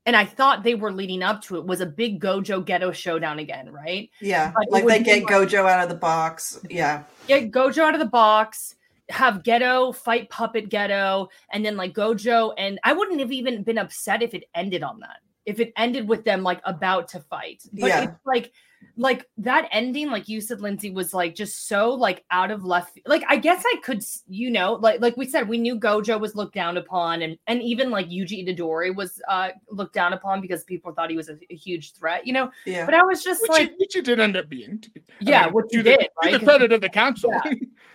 and 0.05 0.15
I 0.15 0.25
thought 0.25 0.63
they 0.63 0.75
were 0.75 0.91
leading 0.91 1.21
up 1.23 1.41
to 1.43 1.57
it, 1.57 1.65
was 1.65 1.81
a 1.81 1.85
big 1.85 2.19
Gojo 2.21 2.65
Geto 2.65 2.93
showdown 2.93 3.39
again, 3.39 3.71
right? 3.71 4.09
Yeah. 4.19 4.51
But 4.55 4.71
Like 4.71 4.85
they 4.85 5.03
get 5.03 5.23
like- 5.23 5.31
Gojo 5.31 5.69
out 5.69 5.83
of 5.83 5.89
the 5.89 5.95
box. 5.95 6.59
Yeah. 6.69 7.03
get 7.27 7.51
Gojo 7.51 7.79
out 7.79 7.93
of 7.93 7.99
the 7.99 8.05
box, 8.07 8.75
have 9.09 9.43
Geto 9.43 9.93
fight 9.95 10.29
Puppet 10.29 10.69
Geto, 10.69 11.27
and 11.51 11.65
then 11.65 11.77
like 11.77 11.93
Gojo. 11.93 12.53
And 12.57 12.79
I 12.83 12.93
wouldn't 12.93 13.19
have 13.19 13.31
even 13.31 13.63
been 13.63 13.77
upset 13.77 14.21
if 14.23 14.33
it 14.33 14.45
ended 14.55 14.83
on 14.83 14.99
that. 15.01 15.17
If 15.45 15.59
it 15.59 15.73
ended 15.75 16.07
with 16.07 16.23
them 16.23 16.43
like 16.43 16.61
about 16.65 17.07
to 17.09 17.19
fight. 17.19 17.61
But 17.73 17.87
Yeah. 17.87 18.03
it's 18.03 18.25
like 18.25 18.53
like 18.97 19.25
that 19.37 19.67
ending, 19.71 20.09
like 20.11 20.27
you 20.27 20.41
said, 20.41 20.59
Lynzee, 20.59 20.93
was 20.93 21.13
like 21.13 21.33
just 21.33 21.67
so 21.67 21.91
like 21.91 22.23
out 22.29 22.51
of 22.51 22.63
left. 22.65 22.99
Like 23.05 23.23
I 23.27 23.37
guess 23.37 23.63
I 23.65 23.75
could, 23.83 24.03
you 24.27 24.51
know, 24.51 24.73
like 24.73 25.01
like 25.01 25.17
we 25.17 25.25
said, 25.27 25.47
we 25.47 25.57
knew 25.57 25.79
Gojo 25.79 26.19
was 26.19 26.35
looked 26.35 26.53
down 26.53 26.77
upon, 26.77 27.21
and 27.21 27.37
and 27.47 27.61
even 27.61 27.89
like 27.89 28.07
Yuji 28.09 28.45
Itadori 28.47 28.93
was 28.95 29.21
uh 29.29 29.49
looked 29.69 29.93
down 29.93 30.13
upon 30.13 30.41
because 30.41 30.63
people 30.65 30.93
thought 30.93 31.09
he 31.09 31.17
was 31.17 31.29
a, 31.29 31.37
a 31.49 31.55
huge 31.55 31.93
threat, 31.93 32.27
you 32.27 32.33
know. 32.33 32.51
Yeah. 32.65 32.85
But 32.85 32.93
I 32.95 33.03
was 33.03 33.23
just 33.23 33.41
which, 33.43 33.51
like, 33.51 33.69
you, 33.71 33.75
which 33.79 33.95
you 33.95 34.01
did 34.01 34.19
end 34.19 34.35
up 34.37 34.49
being 34.49 34.79
to 34.79 34.89
be- 34.91 35.01
I 35.09 35.13
yeah, 35.21 35.43
mean, 35.45 35.53
what 35.53 35.71
you 35.73 35.83
the, 35.83 35.91
did, 35.91 35.99
to 35.99 36.09
right? 36.23 36.31
the 36.33 36.39
'Cause- 36.39 36.47
credit 36.47 36.71
of 36.73 36.81
the 36.81 36.89
council 36.89 37.33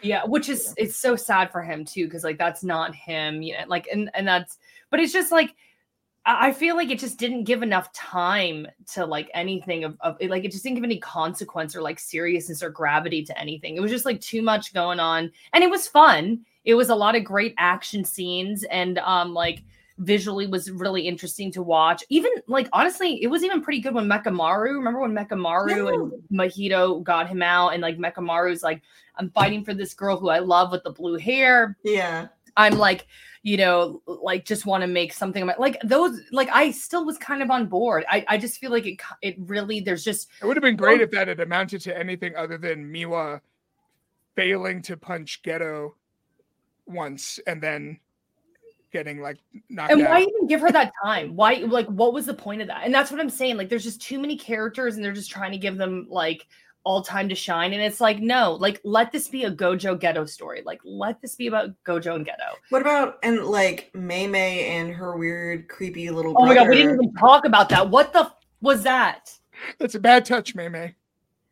yeah 0.03 0.24
which 0.26 0.49
is 0.49 0.74
it's 0.76 0.97
so 0.97 1.14
sad 1.16 1.51
for 1.51 1.62
him 1.62 1.84
too 1.84 2.05
because 2.07 2.24
like 2.24 2.39
that's 2.39 2.62
not 2.64 2.95
him 2.95 3.43
you 3.43 3.55
know 3.55 3.64
like 3.66 3.87
and 3.93 4.11
and 4.14 4.26
that's 4.26 4.59
but 4.91 5.01
it's 5.01 5.12
just 5.12 5.32
like 5.32 5.55
i 6.26 6.52
feel 6.52 6.76
like 6.76 6.90
it 6.90 6.98
just 6.98 7.18
didn't 7.18 7.44
give 7.44 7.62
enough 7.62 7.92
time 7.92 8.66
to 8.86 9.06
like 9.06 9.30
anything 9.32 9.84
of, 9.84 9.96
of 10.00 10.16
it, 10.20 10.30
like 10.30 10.44
it 10.44 10.52
just 10.52 10.62
didn't 10.62 10.76
give 10.76 10.84
any 10.84 10.98
consequence 10.98 11.74
or 11.74 11.82
like 11.82 11.98
seriousness 11.98 12.62
or 12.62 12.70
gravity 12.70 13.24
to 13.24 13.38
anything 13.38 13.76
it 13.76 13.80
was 13.80 13.90
just 13.90 14.04
like 14.04 14.20
too 14.20 14.42
much 14.42 14.74
going 14.74 15.00
on 15.00 15.30
and 15.52 15.64
it 15.64 15.70
was 15.70 15.86
fun 15.86 16.40
it 16.64 16.74
was 16.74 16.90
a 16.90 16.94
lot 16.94 17.16
of 17.16 17.24
great 17.24 17.54
action 17.58 18.04
scenes 18.04 18.64
and 18.64 18.98
um 18.98 19.32
like 19.32 19.62
visually 19.98 20.46
was 20.46 20.70
really 20.70 21.02
interesting 21.02 21.50
to 21.52 21.62
watch. 21.62 22.04
Even 22.08 22.30
like 22.46 22.68
honestly, 22.72 23.22
it 23.22 23.28
was 23.28 23.42
even 23.42 23.62
pretty 23.62 23.80
good 23.80 23.94
when 23.94 24.06
Mechamaru. 24.06 24.74
Remember 24.74 25.00
when 25.00 25.14
Mechamaru 25.14 25.92
and 25.92 26.12
Mahito 26.30 27.02
got 27.02 27.28
him 27.28 27.42
out, 27.42 27.70
and 27.70 27.82
like 27.82 27.98
Mechamaru's 27.98 28.62
like, 28.62 28.82
I'm 29.16 29.30
fighting 29.30 29.64
for 29.64 29.74
this 29.74 29.94
girl 29.94 30.18
who 30.18 30.28
I 30.28 30.40
love 30.40 30.70
with 30.70 30.84
the 30.84 30.90
blue 30.90 31.16
hair. 31.16 31.76
Yeah. 31.82 32.28
I'm 32.56 32.78
like, 32.78 33.06
you 33.47 33.57
know, 33.57 34.03
like 34.09 34.44
just 34.44 34.66
want 34.66 34.80
to 34.80 34.88
make 34.88 35.12
something 35.12 35.40
about 35.40 35.61
like 35.61 35.80
those. 35.84 36.20
Like 36.32 36.49
I 36.51 36.72
still 36.72 37.05
was 37.05 37.16
kind 37.16 37.44
of 37.44 37.51
on 37.53 37.66
board. 37.66 38.05
I 38.11 38.24
I 38.26 38.38
just 38.38 38.59
feel 38.59 38.72
like 38.72 38.86
it 38.86 39.01
it 39.22 39.36
really 39.38 39.78
there's 39.78 40.03
just 40.03 40.28
it 40.42 40.47
would 40.47 40.57
have 40.57 40.64
been 40.64 40.74
great 40.74 40.99
oh. 40.99 41.05
if 41.05 41.12
that 41.12 41.28
had 41.28 41.38
amounted 41.38 41.80
to 41.82 41.97
anything 41.97 42.34
other 42.34 42.59
than 42.59 42.92
Miwa 42.92 43.40
failing 44.34 44.82
to 44.82 44.97
punch 44.97 45.42
Geto 45.44 45.92
once 46.86 47.38
and 47.47 47.62
then 47.62 48.01
getting 48.92 49.20
like 49.20 49.38
knocked 49.68 49.92
and 49.92 50.03
out. 50.03 50.11
why 50.11 50.20
even 50.22 50.47
give 50.49 50.61
her 50.61 50.72
that 50.72 50.92
time 51.05 51.34
why 51.36 51.55
like 51.68 51.86
what 51.86 52.14
was 52.14 52.24
the 52.26 52.32
point 52.32 52.62
of 52.62 52.68
that 52.68 52.82
and 52.84 52.94
that's 52.94 53.11
what 53.11 53.20
i'm 53.20 53.28
saying 53.28 53.57
like 53.57 53.68
there's 53.68 53.82
just 53.82 54.01
too 54.01 54.18
many 54.18 54.38
characters 54.38 54.94
and 54.94 55.05
they're 55.05 55.12
just 55.12 55.30
trying 55.30 55.51
to 55.51 55.59
give 55.59 55.76
them 55.76 56.07
like 56.09 56.47
all 56.87 57.03
time 57.03 57.28
to 57.28 57.34
shine. 57.34 57.72
And 57.72 57.82
it's 57.82 58.01
like 58.01 58.20
no 58.20 58.55
like 58.55 58.80
let 58.84 59.11
this 59.11 59.26
be 59.26 59.43
a 59.43 59.51
gojo 59.51 59.99
geto 59.99 60.26
story. 60.26 60.62
Like 60.64 60.80
let 60.84 61.20
this 61.20 61.34
be 61.34 61.49
about 61.49 61.70
gojo 61.84 62.14
and 62.14 62.24
geto. 62.24 62.55
What 62.70 62.80
about 62.80 63.18
and 63.24 63.45
like 63.45 63.91
Mei 63.93 64.28
Mei 64.28 64.68
and 64.68 64.93
her 64.93 65.16
weird, 65.16 65.68
creepy 65.68 66.09
little 66.11 66.32
oh 66.39 66.47
my 66.47 66.55
god 66.55 66.68
we 66.68 66.76
didn't 66.76 66.95
even 66.95 67.12
talk 67.14 67.45
about 67.45 67.68
that. 67.70 67.91
What 67.91 68.12
the 68.12 68.20
f- 68.20 68.37
was 68.61 68.84
that? 68.84 69.37
That's 69.80 69.97
a 69.97 70.01
bad 70.01 70.24
touch, 70.24 70.55
Mei 70.55 70.68
Mei. 70.68 70.95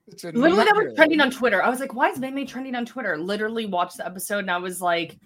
It's 0.06 0.22
a 0.22 0.28
literally 0.28 0.64
that 0.64 0.76
was 0.76 0.94
trending 0.94 1.20
on 1.20 1.32
twitter. 1.32 1.62
I 1.62 1.68
was 1.68 1.80
like 1.80 1.94
why 1.94 2.10
is 2.10 2.20
Mei 2.20 2.30
Mei 2.30 2.44
trending 2.44 2.76
on 2.76 2.86
twitter? 2.86 3.18
Literally 3.18 3.66
watched 3.66 3.96
the 3.96 4.06
episode 4.06 4.38
and 4.38 4.50
i 4.52 4.58
was 4.58 4.80
like 4.80 5.18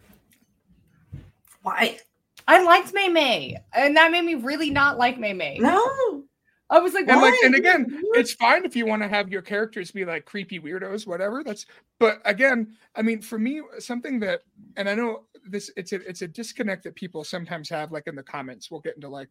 Why? 1.63 1.99
i 2.47 2.63
liked 2.65 2.95
Mei 2.95 3.09
Mei 3.09 3.59
and 3.75 3.95
that 3.99 4.11
made 4.11 4.25
me 4.25 4.37
really 4.37 4.71
not 4.71 4.97
like 4.97 5.19
Mei 5.19 5.35
Mei 5.35 5.59
No. 5.59 6.25
I 6.71 6.79
was 6.79 6.93
like 6.95 7.09
And 7.09 7.21
like, 7.21 7.35
and 7.45 7.55
again, 7.55 8.03
it's 8.15 8.33
fine 8.33 8.65
if 8.65 8.77
you 8.77 8.87
want 8.87 9.03
to 9.03 9.09
have 9.09 9.31
your 9.31 9.43
characters 9.43 9.91
be 9.91 10.05
like 10.05 10.25
creepy 10.27 10.61
weirdos, 10.61 11.07
whatever. 11.07 11.43
That's, 11.43 11.65
but 11.99 12.21
again, 12.25 12.77
I 12.95 13.03
mean, 13.03 13.23
for 13.23 13.39
me, 13.39 13.63
something 13.79 14.21
that, 14.21 14.41
and 14.77 14.89
I 14.89 14.95
know 14.95 15.25
this, 15.49 15.71
it's 15.77 15.93
a, 15.93 15.97
it's 16.07 16.23
a 16.23 16.29
disconnect 16.29 16.85
that 16.85 16.95
people 16.95 17.25
sometimes 17.25 17.71
have, 17.71 17.91
like 17.91 18.07
in 18.07 18.15
the 18.15 18.23
comments. 18.23 18.71
We'll 18.71 18.81
get 18.81 18.97
into 18.97 19.09
like, 19.09 19.29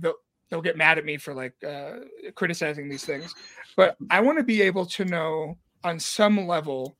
they'll, 0.00 0.14
they'll 0.50 0.62
get 0.62 0.76
mad 0.76 0.98
at 0.98 1.04
me 1.04 1.16
for 1.16 1.32
like 1.32 1.54
uh, 1.64 2.00
criticizing 2.34 2.88
these 2.88 3.04
things, 3.04 3.34
but 3.76 3.96
I 4.10 4.20
want 4.20 4.38
to 4.38 4.44
be 4.44 4.60
able 4.62 4.86
to 4.86 5.04
know 5.04 5.56
on 5.84 6.00
some 6.00 6.46
level. 6.46 6.96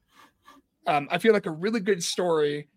Um, 0.86 1.08
I 1.10 1.18
feel 1.18 1.32
like 1.32 1.46
a 1.46 1.50
really 1.50 1.80
good 1.80 2.02
story 2.02 2.68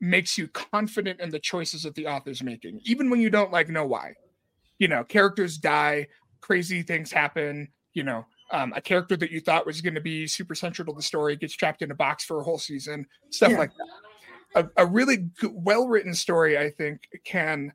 makes 0.00 0.36
you 0.36 0.48
confident 0.48 1.20
in 1.20 1.30
the 1.30 1.38
choices 1.38 1.84
that 1.84 1.94
the 1.94 2.06
author's 2.06 2.42
making, 2.42 2.80
even 2.84 3.10
when 3.10 3.20
you 3.20 3.30
don't 3.30 3.52
like 3.52 3.68
know 3.68 3.86
why. 3.86 4.14
You 4.78 4.88
know, 4.88 5.04
characters 5.04 5.58
die, 5.58 6.08
crazy 6.42 6.82
things 6.82 7.10
happen. 7.10 7.68
You 7.94 8.02
know, 8.02 8.26
um, 8.50 8.74
a 8.76 8.80
character 8.82 9.16
that 9.16 9.30
you 9.30 9.40
thought 9.40 9.64
was 9.66 9.80
going 9.80 9.94
to 9.94 10.00
be 10.00 10.26
super 10.26 10.54
central 10.54 10.84
to 10.86 10.92
the 10.92 11.02
story 11.02 11.36
gets 11.36 11.54
trapped 11.54 11.80
in 11.80 11.90
a 11.90 11.94
box 11.94 12.24
for 12.24 12.40
a 12.40 12.44
whole 12.44 12.58
season, 12.58 13.06
stuff 13.30 13.52
Yeah. 13.52 13.58
like 13.58 13.70
that. 13.76 14.68
A, 14.76 14.84
a 14.84 14.86
really 14.86 15.30
well 15.50 15.88
written 15.88 16.12
story, 16.14 16.58
I 16.58 16.68
think, 16.68 17.08
can 17.24 17.72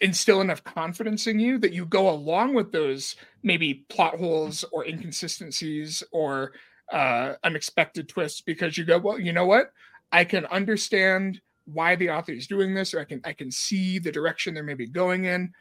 instill 0.00 0.40
enough 0.40 0.64
confidence 0.64 1.26
in 1.26 1.38
you 1.38 1.58
that 1.58 1.72
you 1.72 1.84
go 1.84 2.08
along 2.08 2.54
with 2.54 2.72
those 2.72 3.16
maybe 3.42 3.84
plot 3.88 4.14
holes 4.16 4.64
or 4.72 4.86
inconsistencies 4.86 6.02
or 6.12 6.52
uh, 6.92 7.34
unexpected 7.44 8.08
twists 8.08 8.40
because 8.40 8.78
you 8.78 8.84
go, 8.84 8.98
well, 8.98 9.18
you 9.18 9.32
know 9.32 9.44
what? 9.44 9.72
I 10.12 10.24
can 10.24 10.46
understand 10.46 11.40
why 11.66 11.96
the 11.96 12.08
author 12.10 12.32
is 12.32 12.46
doing 12.46 12.74
this, 12.74 12.94
or 12.94 13.00
I 13.00 13.04
can 13.04 13.20
I 13.24 13.34
can 13.34 13.50
see 13.50 13.98
the 13.98 14.10
direction 14.10 14.54
they're 14.54 14.62
maybe 14.62 14.86
going 14.86 15.26
in. 15.26 15.52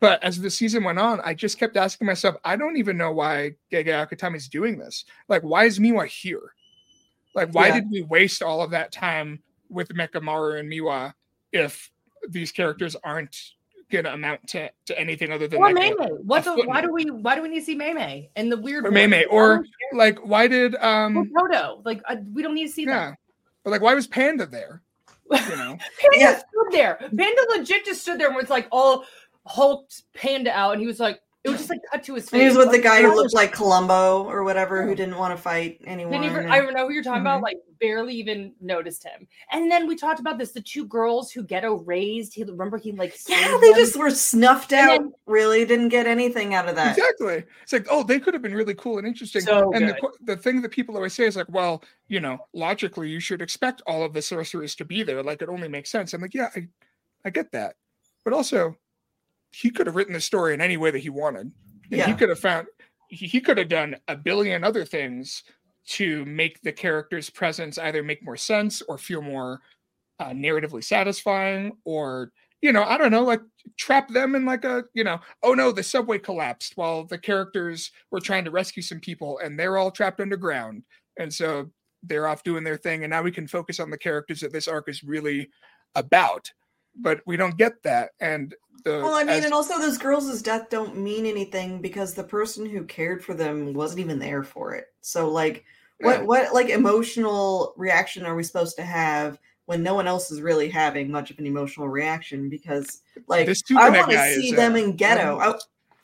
But 0.00 0.22
as 0.22 0.40
the 0.40 0.50
season 0.50 0.84
went 0.84 0.98
on, 0.98 1.20
I 1.24 1.34
just 1.34 1.58
kept 1.58 1.76
asking 1.76 2.06
myself, 2.06 2.36
I 2.44 2.56
don't 2.56 2.76
even 2.76 2.96
know 2.96 3.12
why 3.12 3.52
Gege 3.72 3.86
Akutami 3.86 4.36
is 4.36 4.48
doing 4.48 4.78
this. 4.78 5.04
Like, 5.28 5.42
why 5.42 5.64
is 5.64 5.78
Miwa 5.78 6.06
here? 6.06 6.54
Like, 7.34 7.50
why 7.54 7.68
Yeah. 7.68 7.74
did 7.74 7.90
we 7.90 8.02
waste 8.02 8.42
all 8.42 8.60
of 8.60 8.70
that 8.72 8.92
time 8.92 9.42
with 9.68 9.88
Mechamaru 9.88 10.60
and 10.60 10.70
Miwa 10.70 11.14
if 11.52 11.90
these 12.28 12.52
characters 12.52 12.96
aren't 13.02 13.36
gonna 13.90 14.10
amount 14.10 14.46
to, 14.48 14.70
to 14.86 14.98
anything 14.98 15.30
other 15.30 15.46
than 15.48 15.58
or 15.60 15.66
like 15.66 15.74
May. 15.74 15.90
What 15.90 16.44
the? 16.44 16.56
Why 16.66 16.80
do 16.80 16.92
we? 16.92 17.04
Why 17.10 17.34
do 17.34 17.42
we 17.42 17.48
need 17.48 17.60
to 17.60 17.64
see 17.64 17.74
Mei 17.74 17.92
Mei 17.92 18.30
and 18.36 18.50
the 18.50 18.56
weird 18.56 18.86
or 18.86 18.90
Mei 18.90 19.06
Mei, 19.06 19.24
or 19.26 19.64
like 19.92 20.18
why 20.18 20.48
did 20.48 20.74
Or 20.74 20.84
um 20.84 21.30
Proto? 21.32 21.80
Like 21.84 22.02
I, 22.06 22.16
we 22.32 22.42
don't 22.42 22.54
need 22.54 22.66
to 22.66 22.72
see 22.72 22.84
yeah, 22.84 23.14
But 23.62 23.70
like 23.70 23.82
why 23.82 23.94
was 23.94 24.06
Panda 24.06 24.46
there? 24.46 24.82
You 25.30 25.56
know, 25.56 25.78
Panda 26.00 26.18
Yeah. 26.18 26.38
stood 26.38 26.72
there. 26.72 26.98
Panda 27.00 27.46
legit 27.56 27.84
just 27.84 28.02
stood 28.02 28.18
there 28.18 28.28
and 28.28 28.36
was 28.36 28.50
like 28.50 28.68
all 28.72 29.04
hulked 29.46 30.02
Panda 30.14 30.50
out, 30.52 30.72
and 30.72 30.80
he 30.80 30.86
was 30.86 31.00
like, 31.00 31.20
it 31.44 31.50
was 31.50 31.58
just 31.58 31.68
like 31.68 31.80
cut 31.92 32.02
to 32.04 32.14
his 32.14 32.24
face. 32.24 32.32
And 32.32 32.40
he 32.40 32.48
was 32.48 32.56
with 32.56 32.72
the 32.74 32.80
guy 32.80 33.02
who 33.02 33.08
Panda 33.08 33.16
looked 33.16 33.34
like 33.34 33.52
Columbo 33.52 34.24
or 34.24 34.44
whatever, 34.44 34.82
who 34.86 34.94
didn't 34.94 35.18
want 35.18 35.36
to 35.36 35.42
fight 35.42 35.78
anyone. 35.86 36.14
I 36.14 36.16
didn't 36.22 36.32
even, 36.32 36.44
and- 36.44 36.54
I 36.54 36.60
know 36.70 36.86
who 36.88 36.94
you're 36.94 37.02
talking 37.02 37.20
about. 37.20 37.40
Mhm. 37.40 37.42
Like, 37.42 37.58
barely 37.78 38.14
even 38.14 38.54
noticed 38.62 39.04
him. 39.04 39.28
And 39.52 39.70
then 39.70 39.86
we 39.86 39.94
talked 39.94 40.20
about 40.20 40.38
this: 40.38 40.52
the 40.52 40.62
two 40.62 40.86
girls 40.86 41.30
who 41.30 41.44
Geto 41.44 41.82
raised. 41.84 42.32
He 42.32 42.44
remember 42.44 42.78
he 42.78 42.92
like 42.92 43.14
yeah, 43.28 43.58
they 43.60 43.72
them? 43.72 43.78
just 43.78 43.94
were 43.94 44.08
snuffed 44.10 44.72
And 44.72 44.90
out. 44.90 44.98
then- 45.00 45.12
really 45.26 45.66
didn't 45.66 45.90
get 45.90 46.06
anything 46.06 46.54
out 46.54 46.66
of 46.66 46.76
that. 46.76 46.96
exactly. 46.96 47.44
It's 47.62 47.74
like, 47.74 47.88
oh, 47.90 48.02
they 48.02 48.18
could 48.18 48.32
have 48.32 48.42
been 48.42 48.54
really 48.54 48.74
cool 48.74 48.96
and 48.96 49.06
interesting. 49.06 49.42
So 49.42 49.70
and 49.74 49.86
the 49.86 49.92
good. 49.92 50.00
qu- 50.00 50.24
the 50.24 50.36
thing 50.38 50.62
that 50.62 50.70
people 50.70 50.96
always 50.96 51.12
say 51.12 51.24
is 51.26 51.36
like, 51.36 51.50
well, 51.50 51.84
you 52.08 52.20
know, 52.20 52.38
logically, 52.54 53.10
you 53.10 53.20
should 53.20 53.42
expect 53.42 53.82
all 53.86 54.02
of 54.02 54.14
the 54.14 54.22
sorcerers 54.22 54.74
to 54.76 54.86
be 54.86 55.02
there. 55.02 55.22
Like, 55.22 55.42
it 55.42 55.50
only 55.50 55.68
makes 55.68 55.90
sense. 55.90 56.14
I'm 56.14 56.22
like, 56.22 56.32
yeah, 56.32 56.48
I, 56.56 56.68
I 57.26 57.28
get 57.28 57.52
that, 57.52 57.74
but 58.24 58.32
also, 58.32 58.78
he 59.54 59.70
could 59.70 59.86
have 59.86 59.96
written 59.96 60.14
the 60.14 60.20
story 60.20 60.54
in 60.54 60.60
any 60.60 60.76
way 60.76 60.90
that 60.90 60.98
he 60.98 61.10
wanted. 61.10 61.52
And 61.90 62.02
he 62.02 62.14
could 62.14 62.28
have 62.28 62.40
found, 62.40 62.66
he, 63.08 63.26
he 63.26 63.40
could 63.40 63.58
have 63.58 63.68
done 63.68 63.96
a 64.08 64.16
billion 64.16 64.64
other 64.64 64.84
things 64.84 65.44
to 65.86 66.24
make 66.24 66.60
the 66.62 66.72
character's 66.72 67.30
presence 67.30 67.78
either 67.78 68.02
make 68.02 68.24
more 68.24 68.36
sense 68.36 68.82
or 68.82 68.98
feel 68.98 69.22
more 69.22 69.60
uh, 70.18 70.30
narratively 70.30 70.82
satisfying 70.82 71.72
or 71.84 72.32
you 72.62 72.72
know 72.72 72.84
i 72.84 72.96
don't 72.96 73.10
know 73.10 73.24
like 73.24 73.42
trap 73.76 74.08
them 74.08 74.34
in 74.34 74.44
like 74.46 74.64
a 74.64 74.84
you 74.94 75.04
know 75.04 75.18
oh 75.42 75.52
no 75.52 75.72
the 75.72 75.82
subway 75.82 76.18
collapsed 76.18 76.72
while 76.76 77.04
the 77.04 77.18
characters 77.18 77.90
were 78.10 78.20
trying 78.20 78.44
to 78.44 78.50
rescue 78.50 78.82
some 78.82 79.00
people 79.00 79.38
and 79.42 79.58
they're 79.58 79.76
all 79.76 79.90
trapped 79.90 80.20
underground. 80.20 80.82
And 81.18 81.32
so 81.32 81.70
they're 82.02 82.28
off 82.28 82.42
doing 82.44 82.64
their 82.64 82.76
thing 82.76 83.04
and 83.04 83.10
now 83.10 83.22
we 83.22 83.32
can 83.32 83.46
focus 83.46 83.80
on 83.80 83.90
the 83.90 83.98
characters 83.98 84.40
that 84.40 84.52
this 84.52 84.68
arc 84.68 84.88
is 84.88 85.02
really 85.02 85.50
about 85.94 86.50
but 86.96 87.20
we 87.26 87.36
don't 87.36 87.56
get 87.58 87.82
that 87.82 88.10
and 88.20 88.54
the 88.84 89.00
Well, 89.02 89.14
I 89.14 89.24
mean, 89.24 89.36
as- 89.36 89.44
and 89.44 89.54
also 89.54 89.78
those 89.78 89.98
girls' 89.98 90.42
death 90.42 90.68
don't 90.70 90.96
mean 90.96 91.24
anything 91.26 91.80
because 91.80 92.14
the 92.14 92.24
person 92.24 92.66
who 92.66 92.84
cared 92.84 93.24
for 93.24 93.32
them 93.34 93.72
wasn't 93.72 94.00
even 94.00 94.18
there 94.18 94.42
for 94.42 94.74
it. 94.74 94.86
So, 95.00 95.30
like, 95.30 95.64
what 96.00 96.20
Yeah. 96.20 96.24
what 96.24 96.54
like 96.54 96.68
emotional 96.68 97.72
reaction 97.76 98.26
are 98.26 98.34
we 98.34 98.42
supposed 98.42 98.76
to 98.76 98.82
have 98.84 99.38
when 99.66 99.82
no 99.82 99.94
one 99.94 100.06
else 100.06 100.30
is 100.30 100.42
really 100.42 100.68
having 100.68 101.10
much 101.10 101.30
of 101.30 101.38
an 101.38 101.46
emotional 101.46 101.88
reaction? 101.88 102.48
Because, 102.50 103.00
like, 103.26 103.48
I 103.74 103.88
want 103.90 104.10
to 104.10 104.34
see 104.34 104.52
them 104.52 104.74
uh, 104.74 104.78
in 104.78 104.96
geto. 104.96 105.40
I- 105.40 105.58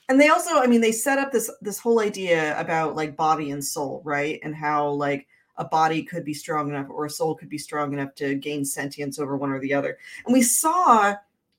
and 0.08 0.20
they 0.20 0.28
also, 0.28 0.56
I 0.58 0.66
mean, 0.66 0.80
they 0.80 0.90
set 0.92 1.18
up 1.18 1.30
this 1.30 1.50
this 1.60 1.78
whole 1.78 2.00
idea 2.00 2.58
about 2.58 2.96
like 2.96 3.14
body 3.16 3.50
and 3.50 3.64
soul, 3.64 4.00
right? 4.04 4.40
And 4.42 4.54
how 4.56 4.88
like 4.90 5.28
a 5.60 5.64
body 5.64 6.02
could 6.02 6.24
be 6.24 6.34
strong 6.34 6.70
enough 6.70 6.88
or 6.88 7.04
a 7.04 7.10
soul 7.10 7.34
could 7.34 7.50
be 7.50 7.58
strong 7.58 7.92
enough 7.92 8.14
to 8.16 8.34
gain 8.34 8.64
sentience 8.64 9.18
over 9.18 9.36
one 9.36 9.50
or 9.50 9.60
the 9.60 9.74
other. 9.74 9.98
And 10.24 10.32
we 10.32 10.42
saw 10.42 11.14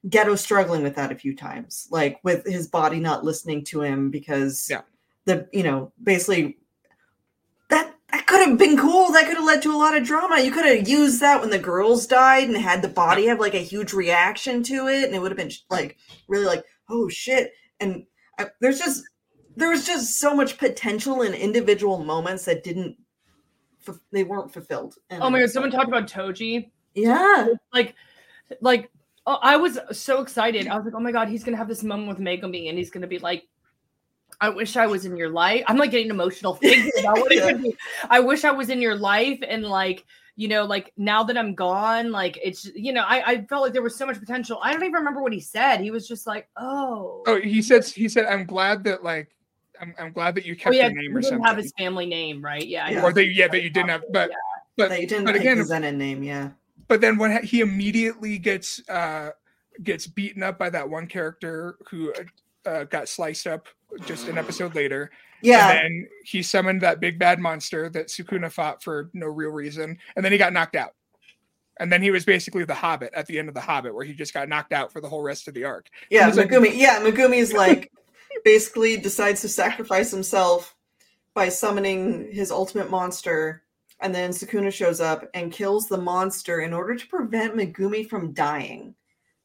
Geto 0.07 0.35
struggling 0.37 0.81
with 0.81 0.95
that 0.95 1.11
a 1.11 1.15
few 1.15 1.35
times, 1.35 1.87
like 1.91 2.19
with 2.23 2.43
his 2.45 2.67
body 2.67 2.99
not 2.99 3.23
listening 3.23 3.63
to 3.65 3.81
him 3.83 4.09
because 4.09 4.67
Yeah. 4.69 4.81
the 5.25 5.47
you 5.53 5.61
know 5.61 5.91
basically 6.01 6.57
that 7.69 7.93
that 8.11 8.25
could 8.25 8.45
have 8.45 8.57
been 8.57 8.75
cool. 8.75 9.11
That 9.11 9.27
could 9.27 9.37
have 9.37 9.45
led 9.45 9.61
to 9.61 9.71
a 9.71 9.77
lot 9.77 9.95
of 9.95 10.03
drama. 10.03 10.41
You 10.41 10.51
could 10.51 10.65
have 10.65 10.89
used 10.89 11.21
that 11.21 11.39
when 11.39 11.51
the 11.51 11.59
girls 11.59 12.07
died 12.07 12.49
and 12.49 12.57
had 12.57 12.81
the 12.81 12.89
body 12.89 13.27
have 13.27 13.39
like 13.39 13.53
a 13.53 13.59
huge 13.59 13.93
reaction 13.93 14.63
to 14.63 14.87
it, 14.87 15.05
and 15.05 15.13
it 15.15 15.21
would 15.21 15.31
have 15.31 15.37
been 15.37 15.51
like 15.69 15.97
really 16.27 16.45
like 16.45 16.65
oh 16.89 17.07
shit. 17.07 17.53
And 17.79 18.05
I, 18.39 18.47
there's 18.59 18.79
just 18.79 19.03
there 19.55 19.69
was 19.69 19.85
just 19.85 20.17
so 20.19 20.35
much 20.35 20.57
potential 20.57 21.21
in 21.21 21.33
individual 21.33 22.03
moments 22.03 22.45
that 22.45 22.63
didn't 22.63 22.97
they 24.11 24.23
weren't 24.23 24.51
fulfilled. 24.51 24.95
And 25.09 25.21
Oh 25.23 25.29
my 25.29 25.39
god! 25.39 25.49
Someone 25.49 25.71
talked 25.71 25.87
about 25.87 26.07
Toji. 26.07 26.69
yeah, 26.93 27.47
like 27.73 27.95
like 28.61 28.91
oh, 29.25 29.39
I 29.41 29.57
was 29.57 29.79
so 29.91 30.21
excited. 30.21 30.67
I 30.67 30.75
was 30.75 30.85
like, 30.85 30.93
oh 30.95 30.99
my 30.99 31.11
god, 31.11 31.29
he's 31.29 31.43
gonna 31.43 31.57
have 31.57 31.67
this 31.67 31.83
moment 31.83 32.09
with 32.09 32.19
Megumi, 32.19 32.69
and 32.69 32.77
he's 32.77 32.89
gonna 32.89 33.07
be 33.07 33.19
like, 33.19 33.47
I 34.39 34.49
wish 34.49 34.77
I 34.77 34.87
was 34.87 35.05
in 35.05 35.15
your 35.15 35.29
life. 35.29 35.63
I'm 35.67 35.77
like 35.77 35.91
getting 35.91 36.09
emotional 36.09 36.55
thinking 36.55 36.91
about 36.99 37.19
what 37.19 37.31
it 37.31 37.43
could 37.43 37.61
be. 37.61 37.75
I 38.09 38.19
wish 38.19 38.43
I 38.43 38.51
was 38.51 38.69
in 38.69 38.81
your 38.81 38.95
life, 38.95 39.39
and 39.47 39.63
like 39.63 40.05
you 40.35 40.47
know, 40.47 40.63
like 40.63 40.93
now 40.97 41.23
that 41.23 41.37
I'm 41.37 41.53
gone, 41.53 42.11
like 42.11 42.39
it's 42.43 42.65
you 42.75 42.93
know, 42.93 43.03
I 43.03 43.31
I 43.31 43.45
felt 43.45 43.63
like 43.63 43.73
there 43.73 43.81
was 43.81 43.95
so 43.95 44.05
much 44.05 44.19
potential. 44.19 44.59
I 44.63 44.73
don't 44.73 44.81
even 44.83 44.93
remember 44.93 45.21
what 45.21 45.33
he 45.33 45.39
said. 45.39 45.81
He 45.81 45.91
was 45.91 46.07
just 46.07 46.25
like, 46.25 46.49
oh. 46.57 47.23
oh 47.27 47.39
he 47.39 47.61
said 47.61 47.85
he 47.85 48.09
said 48.09 48.25
i'm 48.25 48.45
glad 48.45 48.83
that 48.83 49.03
like 49.03 49.29
i'm, 49.81 49.93
I'm 49.99 50.11
glad 50.11 50.35
that 50.35 50.45
you 50.45 50.53
Oh 50.53 50.63
kept 50.63 50.75
yeah, 50.75 50.83
your 50.87 50.91
name 50.93 51.01
he 51.01 51.07
or 51.09 51.11
didn't 51.21 51.23
something 51.25 51.45
have 51.45 51.57
his 51.57 51.73
family 51.77 52.05
name, 52.05 52.43
right? 52.43 52.65
Yeah, 52.65 52.89
Yeah. 52.89 53.03
or 53.03 53.11
that 53.13 53.25
yeah 53.27 53.47
that 53.47 53.61
you 53.63 53.69
didn't 53.69 53.89
have 53.89 54.03
but 54.11 54.31
that 54.77 55.01
you 55.01 55.07
didn't 55.07 55.25
but 55.25 55.33
pick 55.33 55.41
again 55.41 55.57
the 55.57 55.63
Zenin 55.63 55.95
name. 55.95 56.23
Yeah, 56.23 56.49
but 56.87 56.87
but 56.87 57.01
then 57.01 57.17
when 57.17 57.43
he 57.43 57.61
immediately 57.61 58.37
gets 58.37 58.81
uh 58.89 59.31
gets 59.83 60.07
beaten 60.07 60.43
up 60.43 60.57
by 60.59 60.69
that 60.69 60.89
one 60.89 61.07
character 61.07 61.77
who 61.89 62.13
uh, 62.65 62.83
got 62.85 63.07
sliced 63.09 63.47
up 63.47 63.67
just 64.05 64.27
an 64.27 64.37
episode 64.37 64.75
later. 64.75 65.09
Yeah. 65.41 65.71
And 65.71 65.79
then 65.79 66.07
he 66.23 66.43
summoned 66.43 66.81
that 66.81 66.99
big 66.99 67.17
bad 67.17 67.39
monster 67.39 67.89
that 67.89 68.07
Sukuna 68.09 68.51
fought 68.51 68.83
for 68.83 69.09
no 69.13 69.25
real 69.27 69.49
reason. 69.49 69.97
And 70.15 70.23
then 70.23 70.31
he 70.31 70.37
got 70.37 70.53
knocked 70.53 70.75
out. 70.75 70.93
And 71.79 71.91
then 71.91 72.03
he 72.03 72.11
was 72.11 72.25
basically 72.25 72.63
the 72.65 72.75
Hobbit 72.75 73.11
at 73.15 73.25
the 73.25 73.39
end 73.39 73.47
of 73.47 73.55
the 73.55 73.61
Hobbit, 73.61 73.95
where 73.95 74.05
he 74.05 74.13
just 74.13 74.33
got 74.35 74.47
knocked 74.47 74.71
out 74.73 74.91
for 74.91 75.01
the 75.01 75.09
whole 75.09 75.23
rest 75.23 75.47
of 75.47 75.55
the 75.55 75.63
arc. 75.63 75.87
Yeah, 76.11 76.27
He's 76.27 76.37
like- 76.37 76.49
Megumi. 76.49 76.73
yeah, 76.77 76.99
Megumi's 77.01 77.53
like 77.53 77.91
basically 78.43 78.97
decides 78.97 79.41
to 79.41 79.49
sacrifice 79.49 80.11
himself 80.11 80.75
by 81.33 81.49
summoning 81.49 82.29
his 82.31 82.51
ultimate 82.51 82.89
monster, 82.89 83.63
and 83.99 84.13
then 84.13 84.31
Sukuna 84.31 84.71
shows 84.71 84.99
up 84.99 85.29
and 85.33 85.51
kills 85.51 85.87
the 85.87 85.97
monster 85.97 86.61
in 86.61 86.73
order 86.73 86.95
to 86.95 87.07
prevent 87.07 87.55
Megumi 87.55 88.07
from 88.07 88.33
dying. 88.33 88.95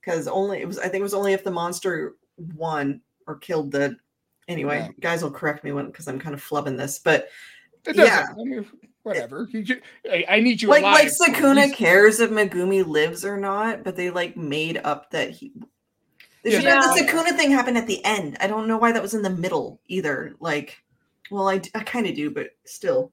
Because 0.00 0.26
only 0.28 0.60
it 0.60 0.66
was, 0.68 0.78
I 0.78 0.84
think 0.88 1.00
it 1.00 1.02
was 1.02 1.14
only 1.14 1.32
if 1.32 1.42
the 1.44 1.50
monster 1.50 2.14
won 2.36 3.00
or 3.26 3.36
killed 3.36 3.72
the. 3.72 3.96
Anyway, 4.48 4.78
Yeah. 4.78 4.88
guys 5.00 5.22
will 5.22 5.30
correct 5.32 5.64
me 5.64 5.72
when 5.72 5.86
because 5.86 6.06
I'm 6.06 6.20
kind 6.20 6.34
of 6.34 6.42
flubbing 6.44 6.76
this, 6.76 7.00
but 7.00 7.28
It. 7.86 7.96
Yeah. 7.96 8.26
I 8.30 8.34
mean, 8.44 8.66
whatever. 9.02 9.48
I, 10.10 10.24
I 10.28 10.40
need 10.40 10.62
you 10.62 10.68
like 10.68 10.82
alive. 10.82 10.94
like 10.94 11.12
for 11.16 11.24
a 11.24 11.28
Sukuna 11.34 11.56
reason. 11.62 11.74
cares 11.76 12.20
if 12.20 12.30
Megumi 12.30 12.86
lives 12.86 13.24
or 13.24 13.36
not, 13.36 13.82
but 13.84 13.96
they 13.96 14.10
like 14.10 14.36
made 14.36 14.78
up 14.78 15.10
that 15.10 15.30
he. 15.30 15.52
They 16.46 16.52
Yeah, 16.52 16.60
should 16.60 16.68
have 16.68 16.94
the 16.94 17.02
Sukuna 17.02 17.36
thing 17.36 17.50
happen 17.50 17.76
at 17.76 17.88
the 17.88 18.04
end. 18.04 18.36
I 18.40 18.46
don't 18.46 18.68
know 18.68 18.78
why 18.78 18.92
that 18.92 19.02
was 19.02 19.14
in 19.14 19.22
the 19.22 19.30
middle 19.30 19.80
either. 19.88 20.36
Like, 20.38 20.80
well, 21.28 21.48
I, 21.48 21.60
I 21.74 21.82
kind 21.82 22.06
of 22.06 22.14
do, 22.14 22.30
but 22.30 22.50
still. 22.64 23.10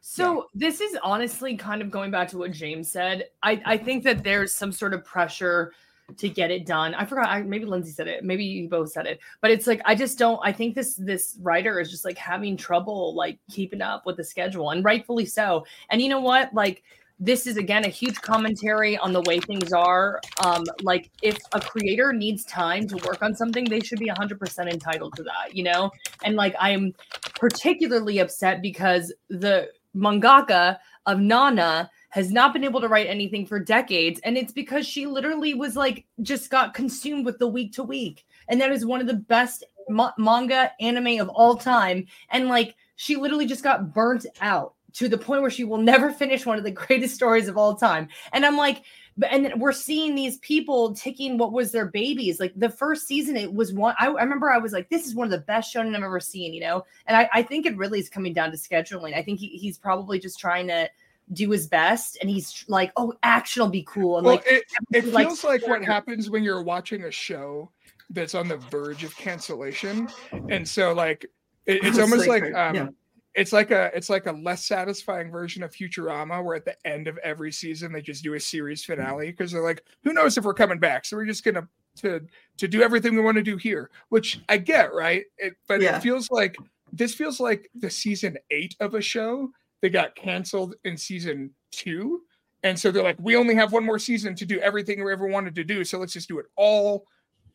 So 0.00 0.48
this 0.52 0.80
is 0.80 0.98
honestly 1.00 1.56
kind 1.56 1.80
of 1.80 1.92
going 1.92 2.10
back 2.10 2.26
to 2.30 2.38
what 2.38 2.50
James 2.50 2.90
said. 2.90 3.26
I, 3.40 3.62
I 3.64 3.76
think 3.76 4.02
that 4.02 4.24
there's 4.24 4.52
some 4.52 4.72
sort 4.72 4.94
of 4.94 5.04
pressure 5.04 5.72
to 6.16 6.28
get 6.28 6.50
it 6.50 6.66
done. 6.66 6.92
I 6.96 7.04
forgot. 7.04 7.28
I, 7.28 7.42
maybe 7.42 7.66
Lynzee 7.66 7.92
said 7.92 8.08
it. 8.08 8.24
Maybe 8.24 8.44
you 8.44 8.68
both 8.68 8.90
said 8.90 9.06
it. 9.06 9.20
But 9.40 9.52
it's 9.52 9.68
like 9.68 9.80
I 9.84 9.94
just 9.94 10.18
don't. 10.18 10.40
I 10.42 10.50
think 10.50 10.74
this 10.74 10.96
this 10.96 11.38
writer 11.40 11.78
is 11.78 11.88
just 11.88 12.04
like 12.04 12.18
having 12.18 12.56
trouble 12.56 13.14
like 13.14 13.38
keeping 13.48 13.80
up 13.80 14.06
with 14.06 14.16
the 14.16 14.24
schedule, 14.24 14.70
and 14.70 14.84
rightfully 14.84 15.24
so. 15.24 15.64
And 15.88 16.02
you 16.02 16.08
know 16.08 16.20
what? 16.20 16.52
Like 16.52 16.82
this 17.18 17.46
is 17.46 17.56
again 17.56 17.84
a 17.84 17.88
huge 17.88 18.20
commentary 18.20 18.96
on 18.98 19.12
the 19.12 19.22
way 19.22 19.40
things 19.40 19.72
are. 19.72 20.20
Um, 20.44 20.64
like 20.82 21.10
if 21.22 21.38
a 21.52 21.60
creator 21.60 22.12
needs 22.12 22.44
time 22.44 22.86
to 22.88 22.96
work 23.06 23.22
on 23.22 23.34
something, 23.34 23.64
they 23.64 23.80
should 23.80 23.98
be 23.98 24.08
100% 24.08 24.70
entitled 24.70 25.14
to 25.16 25.22
that. 25.24 25.54
You 25.54 25.64
know. 25.64 25.90
And 26.24 26.36
like 26.36 26.54
I'm 26.58 26.94
particularly 27.34 28.18
upset 28.18 28.62
because 28.62 29.12
the 29.28 29.68
mangaka 29.94 30.78
of 31.06 31.20
Nana 31.20 31.90
has 32.12 32.30
not 32.30 32.52
been 32.52 32.64
able 32.64 32.80
to 32.80 32.88
write 32.88 33.06
anything 33.06 33.46
for 33.46 33.58
decades 33.58 34.20
and 34.22 34.36
it's 34.36 34.52
because 34.52 34.86
she 34.86 35.06
literally 35.06 35.54
was 35.54 35.76
like 35.76 36.04
just 36.20 36.50
got 36.50 36.74
consumed 36.74 37.24
with 37.24 37.38
the 37.38 37.46
week 37.46 37.72
to 37.72 37.82
week 37.82 38.26
and 38.48 38.60
that 38.60 38.70
is 38.70 38.84
one 38.84 39.00
of 39.00 39.06
the 39.06 39.14
best 39.14 39.64
ma- 39.88 40.12
manga 40.18 40.70
anime 40.80 41.20
of 41.20 41.28
all 41.30 41.56
time 41.56 42.06
and 42.30 42.48
like 42.48 42.76
she 42.96 43.16
literally 43.16 43.46
just 43.46 43.64
got 43.64 43.94
burnt 43.94 44.26
out 44.40 44.74
to 44.94 45.08
the 45.08 45.18
point 45.18 45.42
where 45.42 45.50
she 45.50 45.64
will 45.64 45.78
never 45.78 46.10
finish 46.10 46.44
one 46.46 46.58
of 46.58 46.64
the 46.64 46.70
greatest 46.82 47.14
stories 47.14 47.48
of 47.48 47.56
all 47.56 47.74
time. 47.76 48.08
And 48.32 48.44
i'm 48.44 48.56
like 48.56 48.84
and 49.30 49.52
we're 49.60 49.72
seeing 49.72 50.14
these 50.14 50.38
people 50.38 50.94
taking 50.94 51.36
what 51.36 51.52
was 51.52 51.70
their 51.70 51.84
babies. 51.84 52.40
Like 52.40 52.52
the 52.56 52.70
first 52.70 53.06
season 53.06 53.36
it 53.36 53.52
was 53.52 53.72
one 53.72 53.94
I, 53.98 54.06
I 54.08 54.22
remember 54.22 54.50
i 54.50 54.58
was 54.58 54.72
like 54.72 54.88
this 54.88 55.06
is 55.06 55.14
one 55.14 55.26
of 55.26 55.30
the 55.30 55.38
best 55.38 55.74
shonen 55.74 55.94
i've 55.96 56.02
ever 56.02 56.20
seen 56.20 56.54
you 56.54 56.60
know? 56.60 56.84
And 57.06 57.16
i, 57.16 57.28
I 57.32 57.42
think 57.42 57.66
it 57.66 57.76
really 57.76 57.98
is 57.98 58.08
coming 58.08 58.32
down 58.32 58.50
to 58.50 58.56
scheduling. 58.56 59.14
I 59.14 59.22
think 59.22 59.38
he, 59.38 59.48
he's 59.48 59.78
probably 59.78 60.18
just 60.18 60.38
trying 60.38 60.68
to 60.68 60.88
do 61.32 61.50
his 61.50 61.66
best 61.66 62.18
and 62.20 62.28
he's 62.28 62.64
like 62.68 62.92
oh 62.96 63.12
action 63.22 63.62
will 63.62 63.70
be 63.70 63.84
cool. 63.84 64.18
And 64.18 64.26
Well, 64.26 64.36
like 64.36 64.46
it, 64.46 64.64
it 64.92 65.06
like- 65.12 65.26
feels 65.26 65.44
like 65.44 65.66
what 65.66 65.84
happens 65.84 66.30
when 66.30 66.42
you're 66.42 66.62
watching 66.62 67.04
a 67.04 67.10
show 67.10 67.70
that's 68.10 68.34
on 68.34 68.48
the 68.48 68.58
verge 68.58 69.04
of 69.04 69.16
cancellation, 69.16 70.08
and 70.50 70.68
so 70.68 70.92
like 70.92 71.24
it, 71.66 71.82
it's 71.84 71.98
almost 72.04 72.26
like 72.28 72.44
um, 72.54 72.74
yeah. 72.74 72.88
It's 73.34 73.52
like 73.52 73.70
a 73.70 73.90
it's 73.94 74.10
like 74.10 74.26
a 74.26 74.32
less 74.32 74.64
satisfying 74.64 75.30
version 75.30 75.62
of 75.62 75.72
Futurama, 75.72 76.44
where 76.44 76.56
at 76.56 76.64
the 76.64 76.76
end 76.86 77.08
of 77.08 77.18
every 77.18 77.52
season 77.52 77.92
they 77.92 78.02
just 78.02 78.22
do 78.22 78.34
a 78.34 78.40
series 78.40 78.82
mm-hmm. 78.82 79.00
finale 79.00 79.30
because 79.30 79.52
they're 79.52 79.62
like, 79.62 79.84
who 80.04 80.12
knows 80.12 80.36
if 80.36 80.44
we're 80.44 80.54
coming 80.54 80.78
back, 80.78 81.04
so 81.04 81.16
we're 81.16 81.26
just 81.26 81.44
gonna 81.44 81.66
to 81.96 82.20
to 82.58 82.68
do 82.68 82.82
everything 82.82 83.14
we 83.14 83.22
want 83.22 83.36
to 83.36 83.42
do 83.42 83.56
here, 83.56 83.90
which 84.08 84.40
I 84.48 84.58
get, 84.58 84.92
right? 84.94 85.24
It, 85.38 85.54
but 85.68 85.80
Yeah. 85.80 85.96
it 85.96 86.02
feels 86.02 86.30
like 86.30 86.56
this 86.92 87.14
feels 87.14 87.40
like 87.40 87.70
the 87.74 87.90
season 87.90 88.36
eight 88.50 88.76
of 88.80 88.94
a 88.94 89.00
show 89.00 89.50
that 89.80 89.90
got 89.90 90.14
canceled 90.14 90.74
in 90.84 90.96
season 90.96 91.50
two. 91.70 92.22
And 92.62 92.78
so 92.78 92.90
they're 92.90 93.02
like, 93.02 93.16
we 93.18 93.34
only 93.34 93.54
have 93.56 93.72
one 93.72 93.84
more 93.84 93.98
season 93.98 94.36
to 94.36 94.46
do 94.46 94.60
everything 94.60 95.02
we 95.02 95.12
ever 95.12 95.26
wanted 95.26 95.54
to 95.56 95.64
do. 95.64 95.84
So 95.84 95.98
let's 95.98 96.12
just 96.12 96.28
do 96.28 96.38
it 96.38 96.46
all 96.56 97.06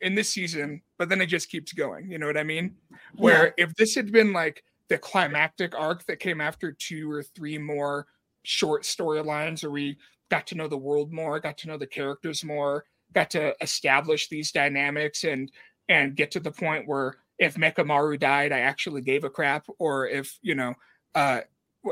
in 0.02 0.16
this 0.16 0.30
season. 0.30 0.82
But 0.98 1.08
then 1.08 1.22
it 1.22 1.28
just 1.28 1.50
keeps 1.50 1.72
going. 1.72 2.12
You 2.12 2.18
know 2.18 2.28
what 2.28 2.36
I 2.36 2.44
mean? 2.44 2.76
Where 3.16 3.54
if 3.58 3.74
this 3.76 3.96
had 3.96 4.12
been 4.12 4.34
like 4.34 4.64
the 4.90 4.98
climactic 4.98 5.76
arc 5.76 6.06
that 6.06 6.20
came 6.20 6.42
after 6.42 6.72
two 6.72 7.12
or 7.12 7.24
three 7.24 7.58
more 7.58 8.08
short 8.44 8.84
storylines 8.84 9.64
where 9.64 9.72
we 9.72 9.98
got 10.30 10.48
to 10.48 10.56
know 10.56 10.68
the 10.68 10.78
world 10.78 11.12
more, 11.12 11.40
got 11.40 11.58
to 11.60 11.68
know 11.68 11.78
the 11.78 11.88
characters 11.88 12.44
more, 12.44 12.86
got 13.14 13.30
to 13.32 13.56
establish 13.62 14.28
these 14.30 14.52
dynamics 14.52 15.24
and 15.24 15.52
and 15.90 16.16
get 16.16 16.32
to 16.32 16.40
the 16.40 16.52
point 16.52 16.88
where 16.88 17.16
if 17.40 17.56
Mechamaru 17.56 18.20
died, 18.20 18.52
I 18.52 18.60
actually 18.60 19.02
gave 19.02 19.24
a 19.24 19.30
crap, 19.30 19.66
or 19.80 20.08
if 20.08 20.38
you 20.42 20.56
know, 20.56 20.74
uh, 21.16 21.42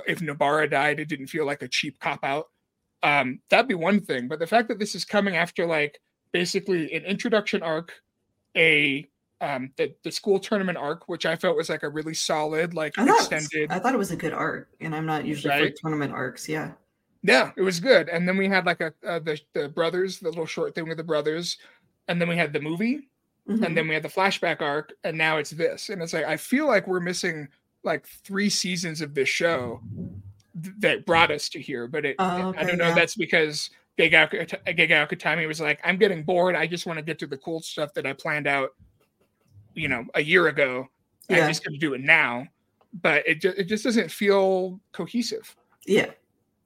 if 0.08 0.20
Nobara 0.20 0.70
died, 0.70 1.00
it 1.00 1.08
didn't 1.08 1.28
feel 1.28 1.46
like 1.46 1.62
a 1.62 1.68
cheap 1.68 2.00
cop 2.00 2.24
out. 2.24 2.48
Um, 3.04 3.40
that'd 3.50 3.68
be 3.68 3.76
one 3.76 4.02
thing. 4.02 4.28
But 4.28 4.40
the 4.40 4.48
fact 4.48 4.68
that 4.70 4.80
this 4.80 4.96
is 4.96 5.06
coming 5.06 5.36
after 5.36 5.66
like 5.66 6.00
basically 6.32 6.94
an 6.94 7.04
introduction 7.04 7.62
arc, 7.62 7.94
a 8.58 9.06
um 9.42 9.72
the, 9.78 9.94
the 10.04 10.12
school 10.12 10.40
tournament 10.40 10.78
arc, 10.78 11.08
which 11.10 11.26
I 11.26 11.36
felt 11.36 11.58
was 11.58 11.70
like 11.70 11.84
a 11.84 11.90
really 11.90 12.14
solid, 12.14 12.74
like 12.74 12.94
I 12.98 13.06
thought, 13.06 13.32
extended. 13.32 13.72
I 13.72 13.80
thought 13.80 13.94
it 13.94 13.98
was 13.98 14.12
a 14.12 14.16
good 14.16 14.34
arc, 14.34 14.70
and 14.80 14.96
I'm 14.96 15.06
not 15.06 15.26
usually 15.26 15.70
for 15.70 15.76
tournament 15.82 16.14
arcs. 16.14 16.48
Yeah. 16.48 16.72
Yeah, 17.24 17.52
it 17.58 17.62
was 17.64 17.80
good. 17.80 18.08
And 18.10 18.28
then 18.28 18.38
we 18.38 18.48
had 18.48 18.66
like 18.66 18.82
a 18.82 18.94
uh, 19.06 19.20
the 19.20 19.40
the 19.54 19.68
brothers, 19.68 20.20
the 20.20 20.30
little 20.30 20.46
short 20.46 20.76
thing 20.76 20.88
with 20.88 20.98
the 20.98 21.04
brothers, 21.04 21.58
and 22.08 22.22
then 22.22 22.30
we 22.30 22.38
had 22.38 22.54
the 22.54 22.62
movie, 22.62 23.10
Mhm. 23.50 23.66
and 23.66 23.76
then 23.78 23.88
we 23.88 23.94
had 23.96 24.04
the 24.04 24.10
flashback 24.10 24.62
arc, 24.62 24.94
and 25.04 25.18
now 25.18 25.38
it's 25.38 25.50
this. 25.52 25.90
And 25.90 26.02
it's 26.02 26.14
like 26.14 26.26
I 26.26 26.38
feel 26.38 26.68
like 26.68 26.88
we're 26.88 27.00
missing 27.00 27.48
like 27.84 28.06
three 28.08 28.50
seasons 28.50 29.02
of 29.02 29.14
this 29.16 29.28
show 29.30 29.82
th- 30.64 30.76
that 30.80 31.06
brought 31.06 31.30
us 31.32 31.50
to 31.50 31.60
here. 31.62 31.88
But 31.88 32.06
it, 32.06 32.16
Oh, 32.20 32.54
I 32.58 32.64
don't 32.64 32.78
know. 32.78 32.86
yeah. 32.86 32.90
if 32.92 32.96
That's 32.96 33.16
because 33.16 33.70
Gege 33.98 34.12
Akutami 34.68 35.48
was 35.48 35.62
like, 35.62 35.80
I'm 35.84 35.98
getting 35.98 36.24
bored. 36.24 36.56
I 36.56 36.68
just 36.68 36.86
want 36.86 36.98
to 36.98 37.04
get 37.04 37.20
to 37.20 37.28
the 37.28 37.38
cool 37.38 37.62
stuff 37.62 37.94
that 37.94 38.06
I 38.06 38.14
planned 38.14 38.48
out, 38.48 38.72
you 39.76 39.88
know, 39.88 40.06
a 40.16 40.22
year 40.22 40.48
ago. 40.48 40.88
Yeah. 41.30 41.44
I'm 41.44 41.50
just 41.50 41.64
going 41.64 41.74
to 41.74 41.80
do 41.80 41.94
it 41.94 42.02
now. 42.02 42.48
But 43.02 43.28
it 43.28 43.42
just 43.42 43.58
it 43.58 43.66
just 43.66 43.84
doesn't 43.84 44.10
feel 44.10 44.80
cohesive. 44.92 45.56
Yeah. 45.86 46.08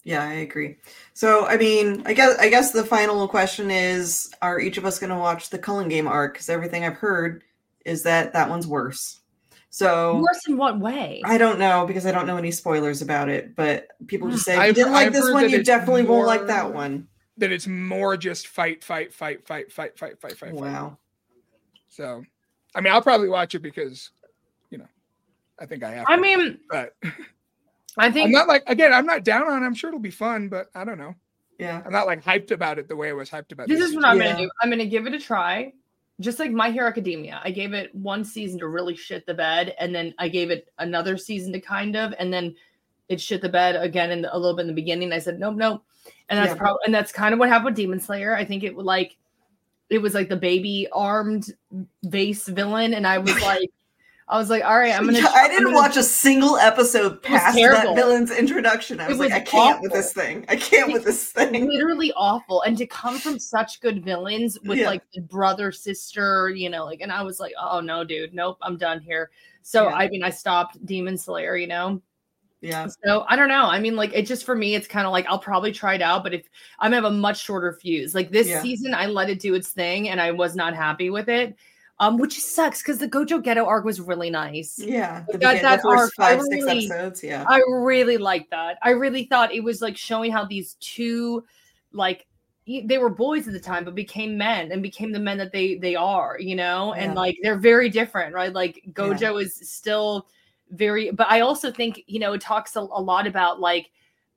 Yeah, 0.05 0.23
I 0.23 0.33
agree. 0.33 0.77
So, 1.13 1.45
I 1.45 1.57
mean, 1.57 2.03
I 2.05 2.13
guess 2.13 2.37
I 2.39 2.49
guess 2.49 2.71
the 2.71 2.85
final 2.85 3.27
question 3.27 3.69
is: 3.69 4.31
Are 4.41 4.59
each 4.59 4.77
of 4.77 4.85
us 4.85 4.97
going 4.97 5.09
to 5.09 5.17
watch 5.17 5.49
the 5.49 5.59
Culling 5.59 5.89
Game 5.89 6.07
arc? 6.07 6.33
Because 6.33 6.49
everything 6.49 6.85
I've 6.85 6.95
heard 6.95 7.43
is 7.85 8.03
that 8.03 8.31
that 8.33 8.49
one's 8.49 8.65
worse. 8.65 9.19
So 9.71 10.17
worse 10.17 10.47
in 10.47 10.57
what 10.57 10.79
way 10.79 11.21
I 11.25 11.37
don't 11.37 11.59
know 11.59 11.85
because 11.85 12.07
I 12.07 12.11
don't 12.11 12.25
know 12.25 12.37
any 12.37 12.49
spoilers 12.49 13.01
about 13.01 13.29
it. 13.29 13.55
But 13.55 13.87
people 14.07 14.29
just 14.29 14.45
say 14.45 14.57
if 14.59 14.67
you 14.67 14.73
didn't 14.73 14.93
like 14.93 15.07
I've 15.07 15.13
this 15.13 15.31
one, 15.31 15.49
you 15.49 15.57
it's 15.57 15.67
definitely 15.67 16.03
won't 16.03 16.25
like 16.25 16.47
that 16.47 16.73
one. 16.73 17.07
that 17.37 17.51
it's 17.51 17.67
more 17.67 18.17
just 18.17 18.47
fight, 18.47 18.83
fight, 18.83 19.13
fight, 19.13 19.45
fight, 19.45 19.71
fight, 19.71 19.97
fight, 19.97 20.19
fight, 20.19 20.37
fight. 20.37 20.53
Wow. 20.53 20.97
So, 21.89 22.23
I 22.75 22.81
mean, 22.81 22.93
I'll 22.93 23.01
probably 23.01 23.29
watch 23.29 23.55
it 23.55 23.59
because, 23.59 24.11
you 24.69 24.77
know, 24.77 24.87
I 25.59 25.65
think 25.65 25.83
I 25.83 25.91
have. 25.91 26.05
i 26.07 26.15
to, 26.15 26.21
mean 26.21 26.59
but 26.69 26.93
i 27.97 28.05
I'm 28.07 28.31
not 28.31 28.47
like 28.47 28.63
again. 28.67 28.93
I'm 28.93 29.05
not 29.05 29.23
down 29.23 29.43
on. 29.49 29.61
it. 29.63 29.65
I'm 29.65 29.73
sure 29.73 29.89
it'll 29.89 29.99
be 29.99 30.11
fun, 30.11 30.47
but 30.49 30.67
I 30.75 30.85
don't 30.85 30.97
know. 30.97 31.15
Yeah. 31.57 31.81
I'm 31.85 31.91
not 31.91 32.07
like 32.07 32.23
hyped 32.23 32.51
about 32.51 32.79
it 32.79 32.87
the 32.87 32.95
way 32.95 33.09
I 33.09 33.13
was 33.13 33.29
hyped 33.29 33.51
about 33.51 33.67
this 33.67 33.79
is 33.79 33.87
season. 33.87 34.01
what 34.01 34.05
i'm 34.09 34.17
Yeah. 34.17 34.31
gonna 34.33 34.45
do 34.45 34.51
i'm 34.61 34.69
gonna 34.69 34.85
give 34.85 35.05
it 35.07 35.13
a 35.13 35.19
try 35.19 35.73
just 36.21 36.39
like 36.39 36.51
my 36.51 36.71
hero 36.71 36.87
academia 36.87 37.41
i 37.43 37.51
gave 37.51 37.73
it 37.73 37.93
one 37.93 38.23
season 38.23 38.57
to 38.59 38.67
really 38.69 38.95
shit 38.95 39.25
the 39.25 39.33
bed 39.33 39.75
and 39.77 39.93
then 39.93 40.13
i 40.19 40.29
gave 40.29 40.51
it 40.51 40.69
another 40.77 41.17
season 41.17 41.51
to 41.51 41.59
kind 41.59 41.97
of 41.97 42.13
and 42.17 42.31
then 42.31 42.55
it 43.09 43.19
shit 43.19 43.41
the 43.41 43.49
bed 43.49 43.75
again 43.75 44.09
in 44.11 44.21
the, 44.21 44.33
a 44.33 44.37
little 44.37 44.55
bit 44.55 44.61
in 44.61 44.67
the 44.67 44.73
beginning 44.73 45.11
i 45.11 45.19
said 45.19 45.37
nope 45.37 45.55
nope 45.57 45.83
and 46.29 46.39
that's 46.39 46.51
Yeah. 46.51 46.55
probably 46.59 46.79
and 46.85 46.95
that's 46.95 47.11
kind 47.11 47.33
of 47.33 47.39
what 47.39 47.49
happened 47.49 47.65
with 47.65 47.75
demon 47.75 47.99
slayer 47.99 48.33
i 48.37 48.45
think 48.45 48.63
it 48.63 48.73
would 48.73 48.85
like 48.85 49.17
it 49.89 49.99
was 50.01 50.13
like 50.13 50.29
the 50.29 50.35
baby 50.37 50.87
armed 50.93 51.51
vase 52.03 52.47
villain 52.47 52.93
and 52.93 53.05
i 53.07 53.17
was 53.17 53.39
like 53.41 53.69
i 54.27 54.37
was 54.37 54.49
like 54.49 54.63
all 54.63 54.77
right 54.77 54.93
i'm 54.95 55.05
gonna 55.05 55.17
Yeah, 55.19 55.27
I 55.33 55.47
didn't 55.47 55.65
gonna- 55.65 55.75
watch 55.75 55.97
a 55.97 56.03
single 56.03 56.57
episode 56.57 57.13
was 57.13 57.19
past 57.23 57.55
that 57.57 57.95
villain's 57.95 58.29
introduction. 58.31 58.99
I 58.99 59.05
It 59.05 59.09
was, 59.09 59.17
like, 59.19 59.29
was 59.31 59.37
I 59.37 59.39
can't 59.41 59.81
with 59.81 59.91
this 59.91 60.13
thing. 60.13 60.45
I 60.47 60.55
can't 60.55 60.93
with 60.93 61.03
this 61.03 61.25
thing. 61.31 61.67
literally 61.67 62.11
awful 62.15 62.61
and 62.61 62.77
to 62.77 62.85
come 62.85 63.17
from 63.17 63.39
such 63.39 63.81
good 63.81 64.03
villains 64.05 64.59
with 64.65 64.77
Yeah. 64.77 64.87
like 64.87 65.03
the 65.13 65.21
brother 65.21 65.71
sister 65.71 66.49
you 66.49 66.69
know 66.69 66.85
like 66.85 67.01
and 67.01 67.11
i 67.11 67.23
was 67.23 67.39
like 67.39 67.53
oh 67.59 67.79
no 67.79 68.03
dude 68.03 68.33
nope 68.33 68.57
i'm 68.61 68.77
done 68.77 68.99
here 69.01 69.31
so 69.63 69.89
Yeah. 69.89 69.95
i 69.95 70.07
mean 70.09 70.23
i 70.23 70.29
stopped 70.29 70.83
demon 70.85 71.17
slayer 71.17 71.55
you 71.57 71.67
know 71.67 71.99
Yeah. 72.61 72.87
So 73.05 73.25
I 73.27 73.35
don't 73.35 73.47
know. 73.47 73.65
I 73.65 73.79
mean, 73.79 73.95
like 73.95 74.11
it 74.13 74.25
just 74.25 74.43
for 74.45 74.55
me, 74.55 74.75
it's 74.75 74.87
kind 74.87 75.05
of 75.07 75.11
like 75.13 75.25
I'll 75.27 75.39
probably 75.39 75.71
try 75.71 75.93
it 75.95 76.01
out, 76.01 76.23
but 76.23 76.33
if 76.33 76.47
I'm 76.79 76.91
gonna 76.91 77.03
have 77.03 77.11
a 77.11 77.15
much 77.15 77.41
shorter 77.41 77.73
fuse. 77.73 78.13
Like 78.13 78.31
this 78.31 78.47
Yeah. 78.47 78.61
season, 78.61 78.93
I 78.93 79.05
let 79.05 79.29
it 79.29 79.39
do 79.39 79.53
its 79.55 79.69
thing, 79.69 80.09
and 80.09 80.19
I 80.19 80.31
was 80.31 80.55
not 80.55 80.75
happy 80.75 81.09
with 81.09 81.29
it. 81.29 81.55
Um, 82.01 82.17
which 82.17 82.39
sucks 82.39 82.81
because 82.81 82.97
the 82.97 83.09
Gojo 83.09 83.43
Geto 83.43 83.65
arc 83.67 83.83
was 83.83 83.99
really 83.99 84.29
nice. 84.29 84.79
Yeah. 84.79 85.25
The, 85.29 85.37
That- 85.37 85.61
that 85.61 85.81
the 85.81 85.87
arc, 85.89 86.13
five, 86.15 86.41
six 86.43 86.65
episodes. 86.65 87.21
Yeah. 87.21 87.43
I 87.47 87.61
really 87.67 88.15
liked 88.17 88.51
that. 88.51 88.77
I 88.81 88.91
really 88.91 89.25
thought 89.25 89.53
it 89.53 89.61
was 89.61 89.81
like 89.81 89.97
showing 89.97 90.31
how 90.31 90.45
these 90.45 90.75
two, 90.79 91.43
like, 91.91 92.25
they 92.65 92.99
were 92.99 93.09
boys 93.09 93.47
at 93.47 93.53
the 93.53 93.59
time, 93.59 93.83
but 93.83 93.95
became 93.95 94.37
men 94.37 94.71
and 94.71 94.81
became 94.81 95.11
the 95.11 95.19
men 95.19 95.37
that 95.39 95.51
they 95.51 95.75
they 95.75 95.95
are, 95.95 96.37
you 96.39 96.55
know. 96.55 96.93
And 96.93 97.15
like 97.15 97.35
they're 97.41 97.57
very 97.57 97.89
different, 97.89 98.33
right? 98.33 98.53
Like 98.53 98.81
Gojo 98.93 99.41
is 99.41 99.55
still 99.55 100.27
very, 100.71 101.11
but 101.11 101.27
I 101.29 101.41
also 101.41 101.71
think 101.71 102.03
you 102.07 102.19
know 102.19 102.33
it 102.33 102.41
talks 102.41 102.75
a, 102.75 102.79
a 102.79 103.01
lot 103.01 103.27
about 103.27 103.59
like, 103.59 103.91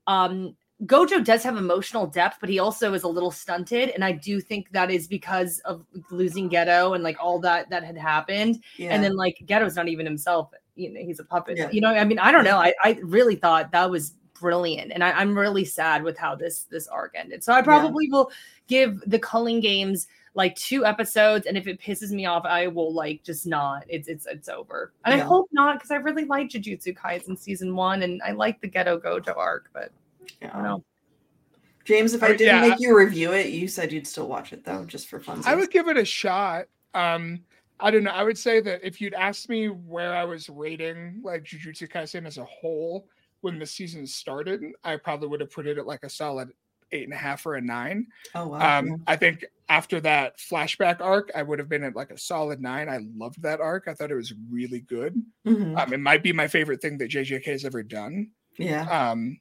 um, 0.07 0.55
Gojo 0.85 1.23
does 1.23 1.43
have 1.43 1.55
emotional 1.55 2.07
depth, 2.07 2.37
but 2.41 2.49
he 2.49 2.59
also 2.59 2.93
is 2.93 3.03
a 3.03 3.07
little 3.07 3.31
stunted, 3.31 3.89
and 3.89 4.03
I 4.03 4.11
do 4.11 4.41
think 4.41 4.71
that 4.71 4.91
is 4.91 5.07
because 5.07 5.59
of 5.59 5.85
losing 6.11 6.49
Geto 6.49 6.95
and 6.95 7.03
like 7.03 7.17
all 7.21 7.39
that 7.39 7.69
that 7.69 7.83
had 7.83 7.97
happened 7.97 8.63
yeah. 8.77 8.89
and 8.89 9.03
then 9.03 9.15
like 9.15 9.37
Geto's 9.45 9.75
not 9.75 9.87
even 9.87 10.05
himself. 10.05 10.51
You 10.75 10.91
know, 10.91 10.99
he's 10.99 11.19
a 11.19 11.23
puppet. 11.23 11.57
Yeah. 11.57 11.69
You 11.71 11.81
know, 11.81 11.89
I 11.89 12.03
mean, 12.03 12.19
I 12.19 12.31
don't 12.31 12.43
know. 12.43 12.57
I, 12.57 12.73
I 12.83 12.99
really 13.03 13.35
thought 13.35 13.71
that 13.71 13.89
was 13.89 14.13
brilliant, 14.33 14.91
and 14.91 15.03
I, 15.03 15.11
I'm 15.11 15.37
really 15.37 15.63
sad 15.63 16.03
with 16.03 16.17
how 16.17 16.35
this 16.35 16.63
this 16.63 16.87
arc 16.87 17.13
ended. 17.15 17.43
So 17.43 17.53
I 17.53 17.61
probably 17.61 18.09
will 18.09 18.31
give 18.67 19.01
the 19.05 19.19
Culling 19.19 19.61
Games 19.61 20.07
like 20.35 20.55
two 20.55 20.85
episodes, 20.85 21.45
and 21.45 21.57
if 21.57 21.67
it 21.67 21.79
pisses 21.79 22.11
me 22.11 22.25
off, 22.25 22.45
I 22.45 22.67
will 22.67 22.93
like 22.93 23.23
just 23.23 23.45
not. 23.45 23.85
It's 23.87 24.07
it's 24.07 24.25
it's 24.25 24.49
over. 24.49 24.93
And 25.05 25.15
Yeah. 25.15 25.23
I 25.23 25.27
hope 25.27 25.47
not 25.51 25.75
because 25.75 25.91
I 25.91 25.95
really 25.95 26.25
liked 26.25 26.53
Jujutsu 26.53 26.97
Kaisen 26.97 27.37
season 27.37 27.75
one, 27.75 28.03
and 28.03 28.21
I 28.23 28.31
like 28.31 28.61
the 28.61 28.69
Geto 28.69 28.99
Gojo 28.99 29.37
arc, 29.37 29.69
but 29.73 29.91
I 30.41 30.47
don't 30.47 30.55
yeah. 30.55 30.61
know. 30.61 30.83
James, 31.85 32.13
if 32.13 32.23
I 32.23 32.29
didn't 32.29 32.63
yeah, 32.63 32.69
make 32.69 32.79
you 32.79 32.97
review 32.97 33.33
it, 33.33 33.47
you 33.47 33.67
said 33.67 33.91
you'd 33.91 34.07
still 34.07 34.27
watch 34.27 34.53
it 34.53 34.63
though, 34.63 34.85
just 34.85 35.07
for 35.07 35.19
fun. 35.19 35.41
I 35.45 35.55
would 35.55 35.69
give 35.69 35.87
it 35.89 35.97
a 35.97 36.05
shot. 36.05 36.65
Um, 36.93 37.41
I 37.79 37.91
don't 37.91 38.03
know. 38.03 38.11
I 38.11 38.23
would 38.23 38.37
say 38.37 38.61
that 38.61 38.81
if 38.83 39.01
you'd 39.01 39.13
asked 39.13 39.49
me 39.49 39.67
where 39.67 40.15
I 40.15 40.23
was 40.23 40.49
rating 40.49 41.19
like 41.23 41.43
Jujutsu 41.43 41.91
Kaisen 41.91 42.25
as 42.25 42.37
a 42.37 42.45
whole 42.45 43.07
when 43.41 43.59
the 43.59 43.65
season 43.65 44.07
started, 44.07 44.63
I 44.83 44.95
probably 44.95 45.27
would 45.27 45.41
have 45.41 45.51
put 45.51 45.67
it 45.67 45.77
at 45.77 45.85
like 45.85 46.03
a 46.03 46.09
solid 46.09 46.51
eight 46.93 47.03
and 47.03 47.13
a 47.13 47.17
half 47.17 47.45
or 47.45 47.55
a 47.55 47.61
nine. 47.61 48.07
Oh 48.35 48.47
wow. 48.47 48.79
Um, 48.79 49.03
I 49.07 49.17
think 49.17 49.45
after 49.73 49.99
that 50.01 50.37
flashback 50.37 51.01
arc, 51.01 51.31
I 51.33 51.41
would 51.41 51.57
have 51.59 51.67
been 51.69 51.83
at 51.83 51.95
like 51.95 52.11
a 52.11 52.17
solid 52.17 52.61
nine. 52.61 52.87
I 52.89 52.99
loved 53.15 53.41
that 53.41 53.59
arc. 53.59 53.87
I 53.87 53.93
thought 53.95 54.11
it 54.11 54.15
was 54.15 54.33
really 54.51 54.81
good. 54.81 55.15
Mhm. 55.47 55.75
Um, 55.79 55.93
it 55.93 55.99
might 55.99 56.21
be 56.21 56.31
my 56.31 56.47
favorite 56.47 56.81
thing 56.81 56.97
that 56.99 57.09
JJK 57.09 57.45
has 57.45 57.65
ever 57.65 57.81
done. 57.81 58.29
yeah. 58.57 58.83
Um, 59.11 59.39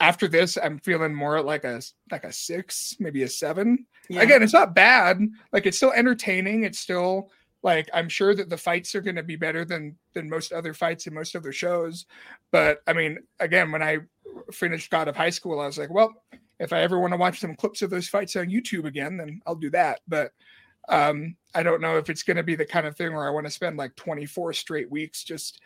after 0.00 0.28
this, 0.28 0.58
I'm 0.62 0.78
feeling 0.80 1.14
more 1.14 1.40
like 1.40 1.64
a 1.64 1.80
like 2.10 2.24
a 2.24 2.32
six, 2.32 2.96
maybe 2.98 3.22
a 3.22 3.28
seven. 3.28 3.86
yeah. 4.10 4.20
Again, 4.22 4.42
it's 4.42 4.52
not 4.52 4.74
bad. 4.74 5.18
Like 5.52 5.64
it's 5.66 5.78
still 5.78 5.92
entertaining. 5.92 6.64
It's 6.64 6.78
still 6.80 7.30
like 7.62 7.88
I'm 7.94 8.10
sure 8.10 8.34
that 8.34 8.50
the 8.50 8.58
fights 8.58 8.94
are 8.94 9.00
going 9.00 9.16
to 9.16 9.22
be 9.22 9.36
better 9.36 9.64
than 9.64 9.96
than 10.12 10.28
most 10.28 10.52
other 10.52 10.74
fights 10.74 11.06
in 11.06 11.14
most 11.14 11.34
other 11.34 11.52
shows. 11.52 12.04
But 12.50 12.82
I 12.86 12.92
mean, 12.92 13.18
again, 13.40 13.72
when 13.72 13.82
I 13.82 13.98
finished 14.52 14.90
God 14.90 15.08
of 15.08 15.16
High 15.16 15.30
School, 15.30 15.58
I 15.60 15.66
was 15.66 15.78
like, 15.78 15.90
well, 15.90 16.12
if 16.58 16.72
I 16.72 16.80
ever 16.82 16.98
want 16.98 17.12
to 17.12 17.18
watch 17.18 17.40
some 17.40 17.54
clips 17.54 17.82
of 17.82 17.90
those 17.90 18.08
fights 18.08 18.36
on 18.36 18.46
YouTube 18.46 18.84
again, 18.84 19.16
then 19.16 19.40
I'll 19.46 19.54
do 19.54 19.70
that. 19.70 20.00
But 20.06 20.32
um, 20.88 21.36
I 21.54 21.62
don't 21.62 21.80
know 21.80 21.96
if 21.98 22.10
it's 22.10 22.22
going 22.22 22.36
to 22.36 22.42
be 22.42 22.54
the 22.54 22.64
kind 22.64 22.86
of 22.86 22.96
thing 22.96 23.14
where 23.14 23.26
I 23.26 23.30
want 23.30 23.46
to 23.46 23.50
spend 23.50 23.76
like 23.76 23.96
24 23.96 24.52
straight 24.52 24.90
weeks 24.90 25.24
just 25.24 25.60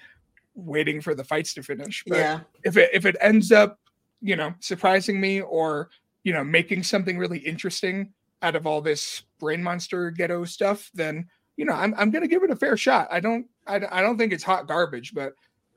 waiting 0.55 1.01
for 1.01 1.15
the 1.15 1.25
fights 1.25 1.55
to 1.55 1.63
finish. 1.63 2.05
But 2.07 2.19
yeah. 2.19 2.41
if 2.65 2.77
it 2.77 2.91
if 2.93 3.07
it 3.07 3.17
ends 3.21 3.53
up, 3.53 3.79
you 4.21 4.37
know, 4.37 4.55
surprising 4.61 5.21
me 5.21 5.41
or 5.41 5.91
you 6.25 6.33
know 6.33 6.45
making 6.45 6.83
something 6.83 7.19
really 7.19 7.39
interesting 7.39 8.13
out 8.43 8.57
of 8.57 8.67
all 8.67 8.81
this 8.81 9.23
brain 9.39 9.63
monster 9.63 10.11
geto 10.13 10.47
stuff, 10.47 10.91
then 10.95 11.29
you 11.57 11.65
know 11.65 11.75
I'm 11.75 11.95
I'm 11.97 12.11
gonna 12.11 12.29
give 12.29 12.43
it 12.43 12.51
a 12.51 12.57
fair 12.57 12.77
shot. 12.77 13.09
I 13.11 13.21
don't 13.21 13.47
I, 13.67 13.81
I 13.91 14.03
don't 14.03 14.19
think 14.19 14.33
it's 14.33 14.45
hot 14.45 14.67
garbage, 14.67 15.15
but 15.15 15.35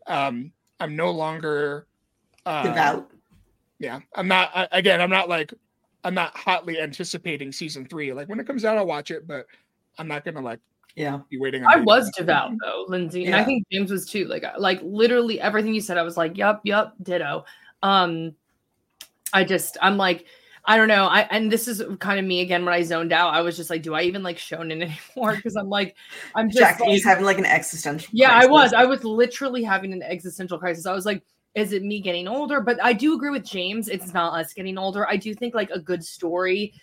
um 0.07 0.51
I'm 0.79 0.95
no 0.95 1.11
longer 1.11 1.87
uh, 2.45 2.63
Devout. 2.63 3.11
Yeah, 3.81 3.99
I'm 4.15 4.27
not. 4.27 4.51
I, 4.53 4.67
again, 4.71 5.01
I'm 5.01 5.09
not 5.09 5.27
like 5.27 5.53
I'm 6.03 6.13
not 6.13 6.37
hotly 6.37 6.79
anticipating 6.79 7.51
season 7.51 7.85
three. 7.87 8.13
Like 8.13 8.29
when 8.29 8.39
it 8.39 8.45
comes 8.45 8.63
out, 8.63 8.77
I'll 8.77 8.85
watch 8.85 9.09
it, 9.11 9.27
but 9.27 9.47
I'm 9.97 10.07
not 10.07 10.23
gonna 10.23 10.39
like 10.41 10.59
Yeah. 10.95 11.19
be 11.31 11.39
waiting. 11.39 11.63
On 11.65 11.69
I 11.71 11.75
beta. 11.75 11.85
was 11.85 12.11
devout 12.15 12.51
though, 12.63 12.85
Lynzee, 12.89 13.25
and 13.25 13.35
I 13.35 13.43
think 13.43 13.65
James 13.71 13.91
was 13.91 14.05
too. 14.05 14.25
Like, 14.27 14.45
like 14.59 14.79
literally 14.83 15.41
everything 15.41 15.73
you 15.73 15.81
said, 15.81 15.97
I 15.97 16.03
was 16.03 16.15
like, 16.15 16.37
"Yup, 16.37 16.61
yup, 16.63 16.93
ditto." 17.01 17.43
Um, 17.81 18.35
I 19.33 19.43
just, 19.43 19.77
I'm 19.81 19.97
like, 19.97 20.25
I 20.65 20.77
don't 20.77 20.87
know. 20.87 21.05
I 21.07 21.21
and 21.31 21.51
this 21.51 21.67
is 21.67 21.81
kind 21.99 22.19
of 22.19 22.25
me 22.25 22.41
again 22.41 22.63
when 22.65 22.73
I 22.75 22.83
zoned 22.83 23.11
out. 23.13 23.33
I 23.33 23.41
was 23.41 23.57
just 23.57 23.71
like, 23.71 23.81
do 23.81 23.95
I 23.95 24.03
even 24.03 24.21
like 24.21 24.37
shonen 24.37 24.71
anymore? 25.15 25.35
Because 25.35 25.55
I'm 25.55 25.69
like, 25.69 25.95
I'm 26.35 26.49
just 26.49 26.59
Jack, 26.59 26.79
like, 26.79 26.89
he's 26.89 27.03
having 27.03 27.25
like 27.25 27.39
an 27.39 27.45
existential. 27.45 28.09
yeah, 28.13 28.29
I 28.31 28.45
was. 28.45 28.73
I 28.73 28.85
was 28.85 29.03
literally 29.03 29.63
having 29.63 29.91
an 29.91 30.03
existential 30.03 30.59
crisis. 30.59 30.85
I 30.85 30.93
was 30.93 31.07
like, 31.07 31.23
is 31.55 31.73
it 31.73 31.83
me 31.83 31.99
getting 31.99 32.27
older? 32.27 32.61
But 32.61 32.81
I 32.83 32.93
do 32.93 33.13
agree 33.13 33.29
with 33.29 33.43
James. 33.43 33.87
It's 33.87 34.13
not 34.13 34.39
us 34.39 34.53
getting 34.53 34.77
older. 34.77 35.07
I 35.07 35.17
do 35.17 35.33
think 35.33 35.53
like 35.53 35.69
a 35.69 35.79
good 35.79 36.03
story 36.03 36.73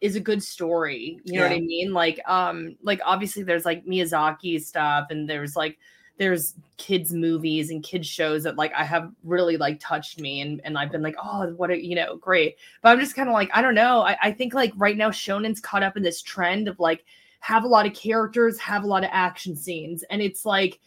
is 0.00 0.16
a 0.16 0.20
good 0.20 0.42
story. 0.42 1.20
You 1.24 1.40
know 1.40 1.46
what 1.48 1.56
I 1.56 1.60
mean? 1.60 1.92
Like, 1.92 2.20
um, 2.26 2.76
like 2.82 3.00
obviously 3.04 3.42
there's 3.42 3.64
like 3.64 3.84
Miyazaki 3.86 4.62
stuff 4.62 5.06
and 5.10 5.28
there's 5.28 5.56
like 5.56 5.78
there's 6.16 6.54
kids 6.76 7.12
movies 7.12 7.70
and 7.70 7.82
kids 7.82 8.06
shows 8.06 8.44
that 8.44 8.56
like 8.56 8.72
I 8.74 8.84
have 8.84 9.10
really 9.24 9.56
like 9.56 9.80
touched 9.80 10.20
me 10.20 10.40
and 10.42 10.60
and 10.64 10.78
I've 10.78 10.92
been 10.92 11.02
like, 11.02 11.16
oh, 11.22 11.48
what 11.56 11.70
a 11.70 11.84
you 11.84 11.94
know, 11.94 12.16
great. 12.16 12.56
But 12.82 12.90
I'm 12.90 13.00
just 13.00 13.16
kind 13.16 13.28
of 13.28 13.32
like, 13.32 13.50
I 13.52 13.62
don't 13.62 13.74
know. 13.74 14.02
I, 14.02 14.16
I 14.22 14.32
think 14.32 14.54
like 14.54 14.72
right 14.76 14.96
now 14.96 15.10
Shonen's 15.10 15.60
caught 15.60 15.82
up 15.82 15.96
in 15.96 16.02
this 16.02 16.22
trend 16.22 16.68
of 16.68 16.78
like 16.78 17.04
have 17.40 17.64
a 17.64 17.68
lot 17.68 17.86
of 17.86 17.94
characters, 17.94 18.58
have 18.58 18.84
a 18.84 18.86
lot 18.86 19.04
of 19.04 19.10
action 19.12 19.54
scenes, 19.56 20.02
and 20.04 20.22
it's 20.22 20.46
like 20.46 20.80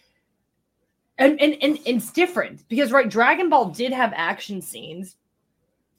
and, 1.18 1.40
and 1.42 1.58
and 1.62 1.80
it's 1.86 2.12
different 2.12 2.68
because 2.70 2.92
right 2.92 3.10
dragon 3.10 3.50
ball 3.50 3.70
did 3.70 3.92
have 3.92 4.14
action 4.16 4.62
scenes 4.62 5.16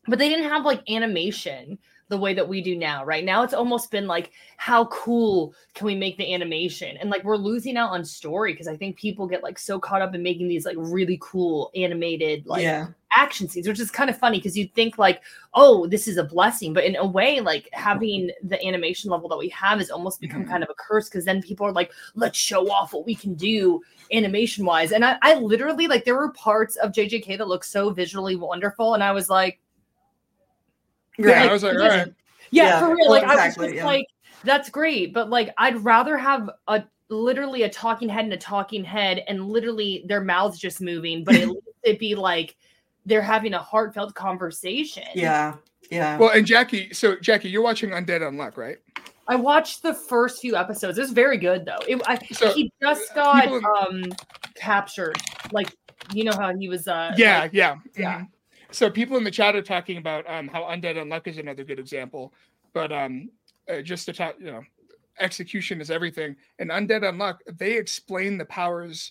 but 0.07 0.19
they 0.19 0.29
didn't 0.29 0.49
have 0.49 0.65
like 0.65 0.89
animation 0.91 1.79
the 2.09 2.19
way 2.19 2.33
that 2.35 2.49
we 2.49 2.61
do 2.63 2.77
now 2.77 3.05
right 3.05 3.25
now 3.25 3.43
it's 3.43 3.55
almost 3.55 3.91
been 3.91 4.07
like 4.07 4.31
how 4.57 4.87
cool 4.87 5.55
can 5.75 5.87
we 5.87 5.95
make 5.95 6.17
the 6.17 6.33
animation 6.35 6.97
and 6.99 7.11
like 7.11 7.23
we're 7.25 7.37
losing 7.37 7.77
out 7.77 7.91
on 7.91 8.05
story 8.05 8.53
because 8.53 8.69
i 8.69 8.77
think 8.77 8.97
people 8.97 9.27
get 9.27 9.43
like 9.43 9.59
so 9.59 9.79
caught 9.79 10.03
up 10.03 10.15
in 10.15 10.23
making 10.23 10.49
these 10.49 10.65
like 10.65 10.77
really 10.79 11.19
cool 11.21 11.71
animated 11.77 12.47
like 12.47 12.63
yeah. 12.63 12.87
action 13.17 13.49
scenes, 13.49 13.67
which 13.67 13.81
is 13.81 13.91
kind 13.91 14.11
of 14.11 14.19
funny 14.19 14.39
because 14.39 14.57
you'd 14.57 14.73
think 14.75 14.99
like, 14.99 15.23
oh, 15.55 15.87
this 15.87 16.07
is 16.07 16.19
a 16.19 16.25
blessing, 16.25 16.75
but 16.75 16.85
in 16.85 16.95
a 16.97 17.07
way, 17.07 17.41
like 17.41 17.69
having 17.73 18.31
the 18.43 18.63
animation 18.65 19.11
level 19.11 19.29
that 19.31 19.39
we 19.39 19.49
have 19.49 19.79
has 19.79 19.91
almost 19.91 20.21
become 20.21 20.45
Mhm. 20.45 20.49
kind 20.49 20.63
of 20.63 20.69
a 20.69 20.75
curse 20.75 21.09
because 21.09 21.25
then 21.25 21.41
people 21.43 21.67
are 21.67 21.73
like, 21.73 21.91
let's 22.15 22.39
show 22.39 22.71
off 22.71 22.93
what 22.93 23.07
we 23.07 23.15
can 23.15 23.35
do 23.35 23.81
animation 24.13 24.65
wise. 24.65 24.93
And 24.93 25.05
I, 25.05 25.17
I 25.23 25.35
literally 25.35 25.87
like 25.87 26.05
there 26.05 26.17
were 26.17 26.33
parts 26.33 26.77
of 26.77 26.93
JJK 26.93 27.39
that 27.39 27.49
look 27.49 27.65
so 27.65 27.91
visually 27.91 28.37
wonderful, 28.37 28.95
and 28.95 29.03
I 29.03 29.13
was 29.13 29.29
like, 29.31 29.59
Right. 31.19 31.45
Yeah, 31.45 31.51
I 31.51 31.53
was 31.53 31.63
like, 31.63 31.75
all 31.75 31.81
right. 31.89 32.07
yeah, 32.51 32.65
Yeah, 32.65 32.81
for 32.81 32.87
real. 32.95 32.97
well, 33.09 33.11
Like 33.11 33.25
I 33.25 33.35
was 33.35 33.45
exactly, 33.47 33.67
just 33.67 33.77
yeah. 33.77 33.85
like, 33.87 34.07
that's 34.45 34.71
great, 34.71 35.13
but 35.13 35.31
like 35.31 35.53
I'd 35.59 35.83
rather 35.85 36.17
have 36.17 36.49
a 36.69 36.85
literally 37.09 37.63
a 37.65 37.69
talking 37.69 38.09
head 38.09 38.25
and 38.25 38.33
a 38.33 38.37
talking 38.37 38.85
head, 38.85 39.25
and 39.29 39.49
literally 39.49 40.05
their 40.07 40.21
mouths 40.21 40.59
just 40.59 40.81
moving, 40.81 41.25
but 41.25 41.35
at 41.37 41.49
least 41.49 41.59
it 41.83 41.99
be 41.99 42.15
like 42.15 42.57
they're 43.07 43.23
having 43.23 43.55
a 43.55 43.59
heartfelt 43.59 44.15
conversation. 44.15 45.05
Yeah. 45.15 45.55
Yeah. 45.91 46.19
Well, 46.19 46.31
and 46.31 46.47
Jacki, 46.47 46.95
so 46.95 47.17
Jacki, 47.17 47.51
you're 47.51 47.63
watching 47.63 47.91
Undead 47.91 48.21
Unluck, 48.21 48.57
right? 48.59 48.77
I 49.27 49.37
watched 49.37 49.83
the 49.83 49.95
first 49.95 50.41
few 50.41 50.55
episodes. 50.57 50.99
It 50.99 51.03
was 51.03 51.11
very 51.13 51.39
good 51.39 51.65
though. 51.65 51.79
It, 51.89 52.01
I, 52.07 52.19
So, 52.33 52.53
he 52.53 52.71
just 52.83 53.15
got 53.15 53.45
people- 53.45 53.61
um 53.81 54.05
captured. 54.55 55.17
Like 55.53 55.75
you 56.15 56.25
know 56.25 56.33
how 56.33 56.55
he 56.57 56.69
was 56.69 56.87
uh 56.89 57.13
yeah, 57.17 57.41
like- 57.41 57.53
yeah, 57.55 57.77
yeah. 57.97 58.21
mhm. 58.21 58.29
So 58.71 58.91
people 58.91 59.17
in 59.17 59.25
the 59.25 59.31
chat 59.31 59.57
are 59.57 59.63
talking 59.63 59.97
about 59.97 60.29
um, 60.29 60.49
how 60.49 60.63
Undead 60.63 60.97
Unluck 60.97 61.27
is 61.27 61.39
another 61.39 61.65
good 61.65 61.79
example, 61.79 62.33
but 62.75 62.93
um, 62.93 63.31
uh, 63.69 63.81
just 63.81 64.07
to 64.07 64.13
talk, 64.13 64.37
you 64.39 64.47
know, 64.47 64.63
execution 65.19 65.81
is 65.81 65.91
everything. 65.91 66.37
And 66.59 66.71
Undead 66.71 67.03
Unluck, 67.03 67.39
they 67.59 67.77
explain 67.77 68.39
the 68.39 68.45
powers 68.45 69.11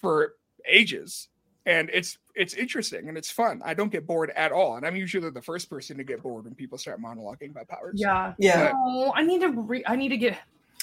for 0.00 0.34
ages, 0.68 1.28
and 1.66 1.90
it's 1.92 2.18
it's 2.34 2.54
interesting 2.54 3.08
and 3.08 3.18
it's 3.18 3.30
fun. 3.30 3.60
I 3.64 3.74
don't 3.74 3.90
get 3.90 4.06
bored 4.06 4.30
at 4.36 4.52
all, 4.52 4.76
and 4.76 4.86
I'm 4.86 4.96
usually 4.96 5.30
the 5.30 5.42
first 5.42 5.68
person 5.68 5.96
to 5.98 6.04
get 6.04 6.22
bored 6.22 6.44
when 6.44 6.54
people 6.54 6.78
start 6.78 7.00
monologuing 7.00 7.50
about 7.50 7.68
powers. 7.68 8.00
yeah. 8.38 8.60
yeah. 8.60 8.72
Oh, 8.74 9.12
I 9.14 9.22
need 9.22 9.40
to 9.40 9.48
re- 9.48 9.84
I 9.86 9.96
need 9.96 10.10
to 10.10 10.16
get 10.16 10.38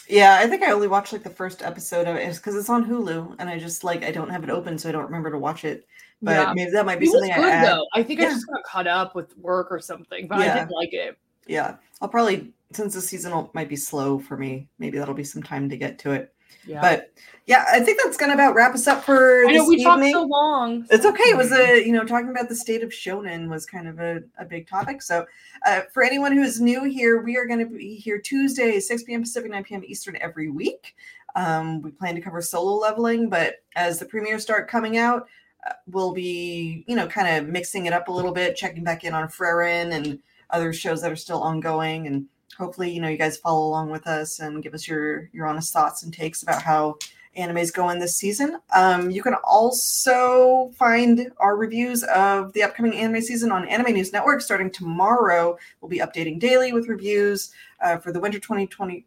Yeah. 0.09 0.37
I 0.39 0.47
think 0.47 0.63
I 0.63 0.71
only 0.71 0.87
watched 0.87 1.13
like 1.13 1.23
the 1.23 1.29
first 1.29 1.61
episode 1.61 2.07
of 2.07 2.15
it 2.15 2.35
because 2.35 2.55
it's 2.55 2.69
on 2.69 2.83
Hulu 2.85 3.35
and 3.39 3.49
I 3.49 3.57
just 3.59 3.83
like 3.83 4.03
I 4.03 4.11
don't 4.11 4.29
have 4.29 4.43
it 4.43 4.49
open 4.49 4.77
so 4.77 4.89
I 4.89 4.91
don't 4.91 5.05
remember 5.05 5.31
to 5.31 5.37
watch 5.37 5.63
it. 5.63 5.87
But 6.21 6.31
Yeah. 6.31 6.53
maybe 6.53 6.71
that 6.71 6.85
might 6.85 6.99
be 6.99 7.05
It 7.05 7.11
something 7.11 7.31
good 7.33 7.45
I 7.45 7.49
add. 7.51 7.65
though. 7.67 7.85
I 7.93 8.03
think 8.03 8.19
I 8.19 8.25
just 8.25 8.45
got 8.47 8.63
caught 8.63 8.87
up 8.87 9.15
with 9.15 9.37
work 9.37 9.67
or 9.71 9.79
something, 9.79 10.27
but 10.27 10.39
I 10.39 10.45
Yeah. 10.45 10.65
did 10.65 10.73
like 10.73 10.93
it. 10.93 11.17
Yeah. 11.47 11.75
I'll 12.01 12.09
probably 12.09 12.51
since 12.73 12.93
the 12.93 13.01
season 13.01 13.47
might 13.53 13.69
be 13.69 13.75
slow 13.75 14.19
for 14.19 14.37
me, 14.37 14.67
maybe 14.77 14.97
that'll 14.99 15.13
be 15.15 15.23
some 15.23 15.41
time 15.41 15.69
to 15.69 15.77
get 15.77 15.97
to 15.99 16.11
it. 16.11 16.33
Yeah. 16.65 16.81
But 16.81 17.11
yeah, 17.45 17.65
I 17.67 17.79
think 17.79 17.99
that's 18.03 18.15
gonna 18.15 18.33
about 18.33 18.53
wrap 18.53 18.75
us 18.75 18.85
up 18.85 19.03
for 19.03 19.43
I 19.47 19.53
know 19.53 19.65
we 19.65 19.77
evening. 19.77 19.83
talked 19.83 20.11
so 20.11 20.23
long. 20.23 20.85
It's 20.91 21.05
okay. 21.05 21.23
It 21.23 21.37
was 21.37 21.51
a 21.51 21.83
you 21.83 21.91
know 21.91 22.05
talking 22.05 22.29
about 22.29 22.47
the 22.47 22.55
state 22.55 22.83
of 22.83 22.91
shonen 22.91 23.49
was 23.49 23.65
kind 23.65 23.87
of 23.87 23.99
a, 23.99 24.21
a 24.37 24.45
big 24.45 24.67
topic. 24.67 25.01
So 25.01 25.25
uh, 25.65 25.81
for 25.91 26.03
anyone 26.03 26.31
who 26.31 26.43
is 26.43 26.61
new 26.61 26.83
here, 26.83 27.21
we 27.21 27.37
are 27.37 27.47
going 27.47 27.59
to 27.59 27.65
be 27.65 27.95
here 27.95 28.19
Tuesday, 28.19 28.79
6 28.79 29.03
p.m. 29.03 29.21
Pacific, 29.21 29.49
9 29.49 29.63
p.m. 29.63 29.83
Eastern 29.83 30.17
every 30.21 30.49
week. 30.49 30.95
Um, 31.35 31.81
we 31.81 31.91
plan 31.91 32.15
to 32.15 32.21
cover 32.21 32.41
solo 32.41 32.75
leveling, 32.75 33.29
but 33.29 33.55
as 33.75 33.99
the 33.99 34.05
premieres 34.05 34.43
start 34.43 34.69
coming 34.69 34.97
out, 34.97 35.27
uh, 35.67 35.73
we'll 35.87 36.13
be 36.13 36.83
you 36.87 36.95
know 36.95 37.07
kind 37.07 37.35
of 37.35 37.51
mixing 37.51 37.87
it 37.87 37.93
up 37.93 38.09
a 38.09 38.11
little 38.11 38.31
bit, 38.31 38.55
checking 38.55 38.83
back 38.83 39.03
in 39.03 39.13
on 39.13 39.27
Frieren 39.27 39.93
and 39.93 40.19
other 40.51 40.71
shows 40.71 41.01
that 41.01 41.11
are 41.11 41.15
still 41.15 41.41
ongoing 41.41 42.07
and 42.07 42.25
hopefully 42.59 42.91
you 42.91 43.01
know 43.01 43.07
you 43.07 43.17
guys 43.17 43.37
follow 43.37 43.65
along 43.65 43.89
with 43.89 44.05
us 44.05 44.39
and 44.39 44.61
give 44.61 44.73
us 44.73 44.87
your 44.87 45.29
your 45.33 45.47
honest 45.47 45.73
thoughts 45.73 46.03
and 46.03 46.13
takes 46.13 46.43
about 46.43 46.61
how 46.61 46.97
animes 47.37 47.73
going 47.73 47.99
this 47.99 48.15
season. 48.15 48.59
Um, 48.75 49.11
you 49.11 49.21
can 49.21 49.35
also 49.43 50.71
find 50.75 51.31
our 51.37 51.55
reviews 51.55 52.03
of 52.03 52.51
the 52.53 52.63
upcoming 52.63 52.95
anime 52.95 53.21
season 53.21 53.51
on 53.51 53.67
anime 53.67 53.93
news 53.93 54.11
network 54.11 54.41
starting 54.41 54.71
tomorrow. 54.71 55.57
We'll 55.79 55.89
be 55.89 55.99
updating 55.99 56.39
daily 56.39 56.73
with 56.73 56.87
reviews 56.87 57.51
uh, 57.81 57.97
for 57.97 58.11
the 58.11 58.19
winter 58.19 58.39
2020 58.39 59.05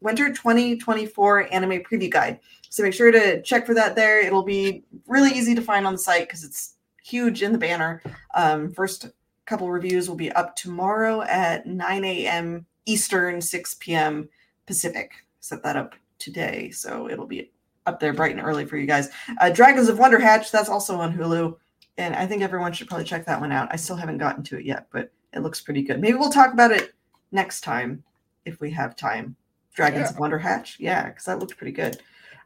winter 0.00 0.28
2024 0.28 1.52
anime 1.52 1.82
preview 1.82 2.10
guide. 2.10 2.38
So 2.68 2.82
make 2.82 2.94
sure 2.94 3.10
to 3.10 3.42
check 3.42 3.66
for 3.66 3.74
that 3.74 3.96
there. 3.96 4.20
It'll 4.20 4.42
be 4.42 4.84
really 5.06 5.30
easy 5.30 5.54
to 5.54 5.62
find 5.62 5.86
on 5.86 5.94
the 5.94 5.98
site 5.98 6.28
because 6.28 6.44
it's 6.44 6.74
huge 7.02 7.42
in 7.42 7.52
the 7.52 7.58
banner. 7.58 8.02
Um, 8.34 8.72
first 8.72 9.08
couple 9.46 9.70
reviews 9.70 10.08
will 10.08 10.16
be 10.16 10.30
up 10.32 10.54
tomorrow 10.56 11.22
at 11.22 11.66
9 11.66 12.04
a.m 12.04 12.66
Eastern, 12.86 13.40
6 13.40 13.74
p.m. 13.74 14.28
Pacific. 14.66 15.12
Set 15.40 15.62
that 15.62 15.76
up 15.76 15.94
today, 16.18 16.70
so 16.70 17.08
it'll 17.08 17.26
be 17.26 17.50
up 17.86 18.00
there 18.00 18.12
bright 18.12 18.32
and 18.32 18.44
early 18.44 18.64
for 18.64 18.76
you 18.76 18.86
guys. 18.86 19.10
Uh, 19.40 19.50
Dragons 19.50 19.88
of 19.88 19.98
Wonder 19.98 20.18
Hatch, 20.18 20.50
that's 20.50 20.68
also 20.68 20.96
on 20.96 21.16
Hulu, 21.16 21.56
and 21.98 22.14
I 22.14 22.26
think 22.26 22.42
everyone 22.42 22.72
should 22.72 22.88
probably 22.88 23.04
check 23.04 23.24
that 23.26 23.40
one 23.40 23.52
out. 23.52 23.68
I 23.70 23.76
still 23.76 23.96
haven't 23.96 24.18
gotten 24.18 24.42
to 24.44 24.58
it 24.58 24.64
yet, 24.64 24.86
but 24.90 25.12
it 25.32 25.40
looks 25.40 25.60
pretty 25.60 25.82
good. 25.82 26.00
Maybe 26.00 26.16
we'll 26.16 26.30
talk 26.30 26.52
about 26.52 26.72
it 26.72 26.94
next 27.32 27.60
time 27.60 28.02
if 28.44 28.60
we 28.60 28.70
have 28.72 28.96
time. 28.96 29.36
Dragons 29.74 30.06
yeah. 30.06 30.10
of 30.10 30.18
Wonder 30.18 30.38
Hatch, 30.38 30.78
yeah, 30.80 31.08
because 31.08 31.26
that 31.26 31.38
looked 31.38 31.56
pretty 31.56 31.72
good. 31.72 32.00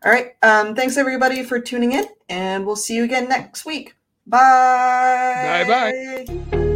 All 0.05 0.11
right, 0.11 0.33
um, 0.43 0.75
thanks 0.75 0.97
everybody 0.97 1.45
for 1.45 1.61
tuning 1.61 1.93
in, 1.93 2.07
and 2.29 2.67
we'll 2.67 2.77
see 2.77 2.97
you 2.97 3.05
again 3.05 3.29
next 3.29 3.65
week. 3.65 3.95
Bye. 4.27 5.65
Bye 5.67 6.25
bye. 6.51 6.67